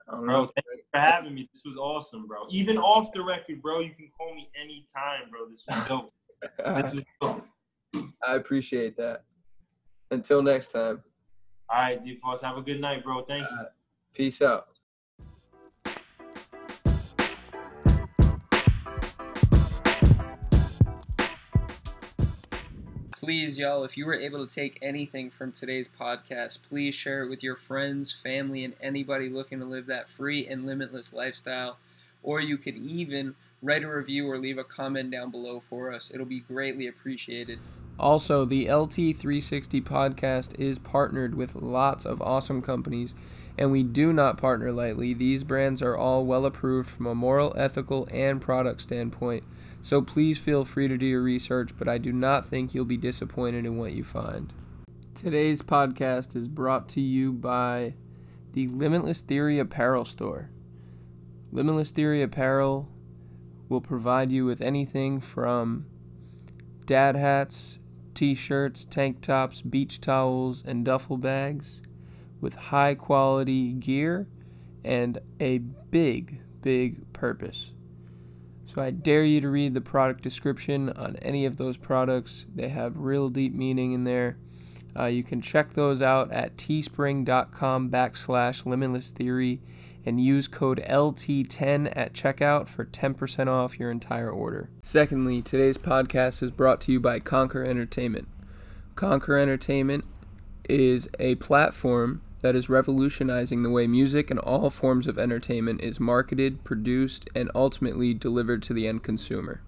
Bro, 0.07 0.45
thank 0.45 0.65
you 0.73 0.83
for 0.91 0.99
having 0.99 1.35
me. 1.35 1.47
This 1.53 1.63
was 1.65 1.77
awesome, 1.77 2.25
bro. 2.25 2.45
Even 2.49 2.77
off 2.79 3.11
the 3.11 3.21
record, 3.23 3.61
bro, 3.61 3.81
you 3.81 3.91
can 3.91 4.09
call 4.17 4.33
me 4.33 4.49
anytime, 4.59 5.29
bro. 5.29 5.47
This 5.47 5.63
was 5.67 5.87
dope. 5.87 6.13
this 6.57 6.95
was 6.95 7.03
dope. 7.21 7.45
I 8.25 8.35
appreciate 8.35 8.97
that. 8.97 9.23
Until 10.09 10.41
next 10.41 10.71
time. 10.71 11.03
All 11.69 11.81
right, 11.81 12.03
D 12.03 12.15
Foss. 12.15 12.41
Have 12.41 12.57
a 12.57 12.63
good 12.63 12.81
night, 12.81 13.03
bro. 13.03 13.21
Thank 13.21 13.43
you. 13.49 13.65
peace 14.13 14.41
out. 14.41 14.68
Please, 23.29 23.59
y'all, 23.59 23.83
if 23.83 23.95
you 23.95 24.07
were 24.07 24.15
able 24.15 24.43
to 24.43 24.51
take 24.51 24.79
anything 24.81 25.29
from 25.29 25.51
today's 25.51 25.87
podcast, 25.87 26.57
please 26.67 26.95
share 26.95 27.21
it 27.21 27.29
with 27.29 27.43
your 27.43 27.55
friends, 27.55 28.11
family, 28.11 28.63
and 28.63 28.73
anybody 28.81 29.29
looking 29.29 29.59
to 29.59 29.65
live 29.65 29.85
that 29.85 30.09
free 30.09 30.47
and 30.47 30.65
limitless 30.65 31.13
lifestyle. 31.13 31.77
Or 32.23 32.41
you 32.41 32.57
could 32.57 32.75
even 32.77 33.35
write 33.61 33.83
a 33.83 33.87
review 33.87 34.27
or 34.27 34.39
leave 34.39 34.57
a 34.57 34.63
comment 34.63 35.11
down 35.11 35.29
below 35.29 35.59
for 35.59 35.93
us. 35.93 36.09
It'll 36.11 36.25
be 36.25 36.39
greatly 36.39 36.87
appreciated. 36.87 37.59
Also, 37.99 38.45
the 38.45 38.65
LT360 38.65 39.83
podcast 39.83 40.59
is 40.59 40.79
partnered 40.79 41.35
with 41.35 41.53
lots 41.53 42.05
of 42.05 42.23
awesome 42.23 42.63
companies, 42.63 43.13
and 43.59 43.71
we 43.71 43.83
do 43.83 44.11
not 44.11 44.39
partner 44.39 44.71
lightly. 44.71 45.13
These 45.13 45.43
brands 45.43 45.83
are 45.83 45.95
all 45.95 46.25
well 46.25 46.47
approved 46.47 46.89
from 46.89 47.05
a 47.05 47.13
moral, 47.13 47.53
ethical, 47.55 48.07
and 48.11 48.41
product 48.41 48.81
standpoint. 48.81 49.43
So 49.81 50.01
please 50.01 50.37
feel 50.37 50.65
free 50.65 50.87
to 50.87 50.97
do 50.97 51.05
your 51.05 51.21
research, 51.21 51.71
but 51.77 51.87
I 51.87 51.97
do 51.97 52.11
not 52.11 52.45
think 52.45 52.73
you'll 52.73 52.85
be 52.85 52.97
disappointed 52.97 53.65
in 53.65 53.77
what 53.77 53.93
you 53.93 54.03
find. 54.03 54.53
Today's 55.13 55.61
podcast 55.61 56.35
is 56.35 56.47
brought 56.47 56.89
to 56.89 57.01
you 57.01 57.31
by 57.31 57.95
the 58.53 58.67
Limitless 58.67 59.21
Theory 59.21 59.57
Apparel 59.57 60.05
Store. 60.05 60.49
Limitless 61.51 61.91
Theory 61.91 62.21
Apparel 62.21 62.89
will 63.67 63.81
provide 63.81 64.31
you 64.31 64.45
with 64.45 64.61
anything 64.61 65.19
from 65.19 65.85
dad 66.85 67.15
hats, 67.15 67.79
t 68.13 68.35
shirts, 68.35 68.85
tank 68.85 69.21
tops, 69.21 69.61
beach 69.61 70.01
towels, 70.01 70.63
and 70.65 70.83
duffel 70.83 71.17
bags 71.17 71.81
with 72.41 72.55
high 72.55 72.95
quality 72.95 73.73
gear 73.73 74.27
and 74.83 75.19
a 75.39 75.57
big, 75.57 76.41
big 76.61 77.11
purpose. 77.13 77.71
So 78.69 78.83
I 78.83 78.91
dare 78.91 79.23
you 79.23 79.41
to 79.41 79.49
read 79.49 79.73
the 79.73 79.81
product 79.81 80.21
description 80.21 80.89
on 80.91 81.15
any 81.23 81.43
of 81.43 81.57
those 81.57 81.75
products. 81.75 82.45
They 82.53 82.69
have 82.69 82.97
real 82.97 83.29
deep 83.29 83.51
meaning 83.51 83.93
in 83.93 84.03
there. 84.03 84.37
Uh, 84.95 85.05
you 85.05 85.23
can 85.23 85.41
check 85.41 85.73
those 85.73 86.03
out 86.03 86.31
at 86.31 86.55
teespring.com 86.55 87.89
backslash 87.89 88.67
limitless 88.67 89.09
theory 89.09 89.59
and 90.05 90.23
use 90.23 90.47
code 90.47 90.85
LT10 90.87 91.91
at 91.95 92.13
checkout 92.13 92.67
for 92.67 92.85
10% 92.85 93.47
off 93.47 93.79
your 93.79 93.89
entire 93.89 94.29
order. 94.29 94.69
Secondly, 94.83 95.41
today's 95.41 95.79
podcast 95.79 96.43
is 96.43 96.51
brought 96.51 96.79
to 96.81 96.91
you 96.91 96.99
by 96.99 97.19
Conquer 97.19 97.65
Entertainment. 97.65 98.27
Conquer 98.93 99.35
Entertainment 99.35 100.05
is 100.69 101.09
a 101.17 101.33
platform 101.35 102.21
that 102.41 102.55
is 102.55 102.69
revolutionizing 102.69 103.63
the 103.63 103.69
way 103.69 103.87
music 103.87 104.31
and 104.31 104.39
all 104.39 104.69
forms 104.69 105.07
of 105.07 105.19
entertainment 105.19 105.81
is 105.81 105.99
marketed, 105.99 106.63
produced, 106.63 107.27
and 107.35 107.51
ultimately 107.53 108.13
delivered 108.13 108.63
to 108.63 108.73
the 108.73 108.87
end 108.87 109.03
consumer. 109.03 109.61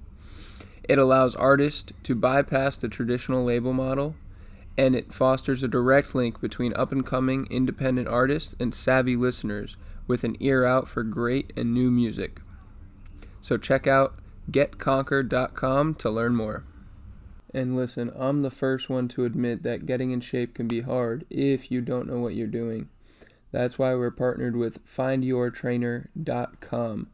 It 0.83 0.97
allows 0.97 1.35
artists 1.35 1.91
to 2.03 2.15
bypass 2.15 2.77
the 2.77 2.87
traditional 2.87 3.43
label 3.43 3.73
model, 3.73 4.15
and 4.77 4.95
it 4.95 5.13
fosters 5.13 5.63
a 5.63 5.67
direct 5.67 6.15
link 6.15 6.39
between 6.39 6.73
up 6.75 6.91
and 6.91 7.05
coming 7.05 7.45
independent 7.49 8.07
artists 8.07 8.55
and 8.59 8.73
savvy 8.73 9.15
listeners 9.15 9.77
with 10.07 10.23
an 10.23 10.35
ear 10.39 10.65
out 10.65 10.87
for 10.87 11.03
great 11.03 11.53
and 11.55 11.73
new 11.73 11.91
music. 11.91 12.41
So 13.41 13.57
check 13.57 13.85
out 13.87 14.15
getconquer.com 14.49 15.95
to 15.95 16.09
learn 16.09 16.35
more. 16.35 16.63
And 17.53 17.75
listen, 17.75 18.11
I'm 18.15 18.41
the 18.41 18.49
first 18.49 18.89
one 18.89 19.09
to 19.09 19.25
admit 19.25 19.63
that 19.63 19.85
getting 19.85 20.11
in 20.11 20.21
shape 20.21 20.53
can 20.53 20.67
be 20.67 20.79
hard 20.81 21.25
if 21.29 21.69
you 21.69 21.81
don't 21.81 22.07
know 22.07 22.19
what 22.19 22.35
you're 22.35 22.47
doing. 22.47 22.87
That's 23.51 23.77
why 23.77 23.93
we're 23.95 24.11
partnered 24.11 24.55
with 24.55 24.85
findyourtrainer.com. 24.85 27.07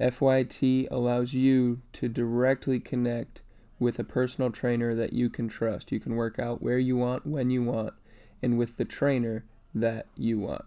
FYT 0.00 0.88
allows 0.90 1.34
you 1.34 1.82
to 1.92 2.08
directly 2.08 2.80
connect 2.80 3.42
with 3.78 3.98
a 3.98 4.04
personal 4.04 4.50
trainer 4.50 4.94
that 4.94 5.12
you 5.12 5.28
can 5.28 5.48
trust. 5.48 5.92
You 5.92 6.00
can 6.00 6.16
work 6.16 6.38
out 6.38 6.62
where 6.62 6.78
you 6.78 6.96
want, 6.96 7.26
when 7.26 7.50
you 7.50 7.62
want, 7.62 7.92
and 8.42 8.56
with 8.56 8.78
the 8.78 8.86
trainer 8.86 9.44
that 9.74 10.06
you 10.16 10.38
want. 10.38 10.64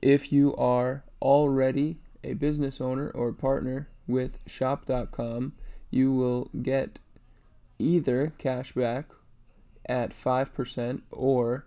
If 0.00 0.32
you 0.32 0.54
are 0.56 1.02
already 1.20 1.98
a 2.22 2.34
business 2.34 2.80
owner 2.80 3.10
or 3.10 3.32
partner 3.32 3.88
with 4.06 4.38
shop.com, 4.46 5.54
you 5.90 6.12
will 6.12 6.50
get 6.62 7.00
either 7.78 8.32
cashback 8.38 9.04
at 9.86 10.10
5% 10.10 11.02
or 11.10 11.66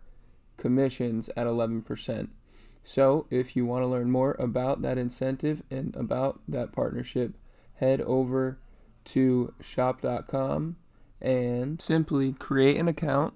commissions 0.58 1.30
at 1.36 1.48
11%. 1.48 2.30
So, 2.84 3.28
if 3.30 3.56
you 3.56 3.66
want 3.66 3.84
to 3.84 3.88
learn 3.88 4.10
more 4.10 4.36
about 4.40 4.82
that 4.82 4.98
incentive 4.98 5.64
and 5.70 5.96
about 5.96 6.42
that 6.48 6.72
partnership, 6.72 7.36
head 7.76 8.02
over 8.02 8.60
to 9.06 9.54
shop.com 9.62 10.78
and 11.22 11.82
simply 11.82 12.34
create 12.34 12.78
an 12.78 12.88
account 12.88 13.36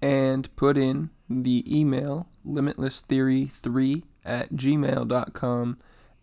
and 0.00 0.54
put 0.56 0.78
in 0.78 1.10
the 1.28 1.64
email 1.68 2.28
limitlesstheory3 2.46 4.02
at 4.24 4.52
gmail.com 4.52 5.78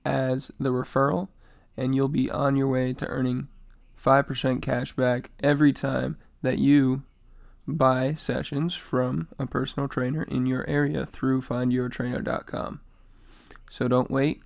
as 0.05 0.51
the 0.59 0.69
referral, 0.69 1.29
and 1.77 1.95
you'll 1.95 2.07
be 2.07 2.29
on 2.29 2.55
your 2.55 2.67
way 2.67 2.93
to 2.93 3.07
earning 3.07 3.47
5% 4.03 4.61
cash 4.61 4.93
back 4.93 5.31
every 5.41 5.71
time 5.71 6.17
that 6.41 6.59
you 6.59 7.03
buy 7.67 8.13
sessions 8.13 8.75
from 8.75 9.29
a 9.39 9.47
personal 9.47 9.87
trainer 9.87 10.23
in 10.23 10.45
your 10.45 10.67
area 10.69 11.05
through 11.05 11.41
findyourtrainer.com. 11.41 12.81
So 13.69 13.87
don't 13.87 14.11
wait, 14.11 14.41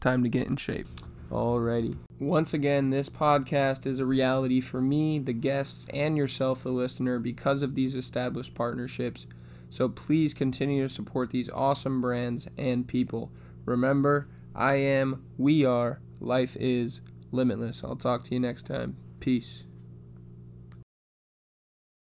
time 0.00 0.22
to 0.24 0.28
get 0.28 0.48
in 0.48 0.56
shape. 0.56 0.88
Alrighty. 1.30 1.96
Once 2.20 2.54
again, 2.54 2.90
this 2.90 3.08
podcast 3.08 3.86
is 3.86 3.98
a 3.98 4.06
reality 4.06 4.60
for 4.60 4.80
me, 4.80 5.18
the 5.18 5.32
guests, 5.32 5.86
and 5.92 6.16
yourself, 6.16 6.62
the 6.62 6.70
listener, 6.70 7.18
because 7.18 7.62
of 7.62 7.74
these 7.74 7.94
established 7.94 8.54
partnerships. 8.54 9.26
So 9.70 9.88
please 9.88 10.34
continue 10.34 10.86
to 10.86 10.92
support 10.92 11.30
these 11.30 11.50
awesome 11.50 12.00
brands 12.00 12.46
and 12.56 12.86
people. 12.86 13.32
Remember, 13.64 14.28
I 14.54 14.74
am, 14.74 15.24
we 15.36 15.64
are, 15.64 16.00
life 16.20 16.56
is 16.60 17.00
limitless. 17.30 17.84
I'll 17.84 17.96
talk 17.96 18.24
to 18.24 18.34
you 18.34 18.40
next 18.40 18.66
time. 18.66 18.96
Peace. 19.20 19.65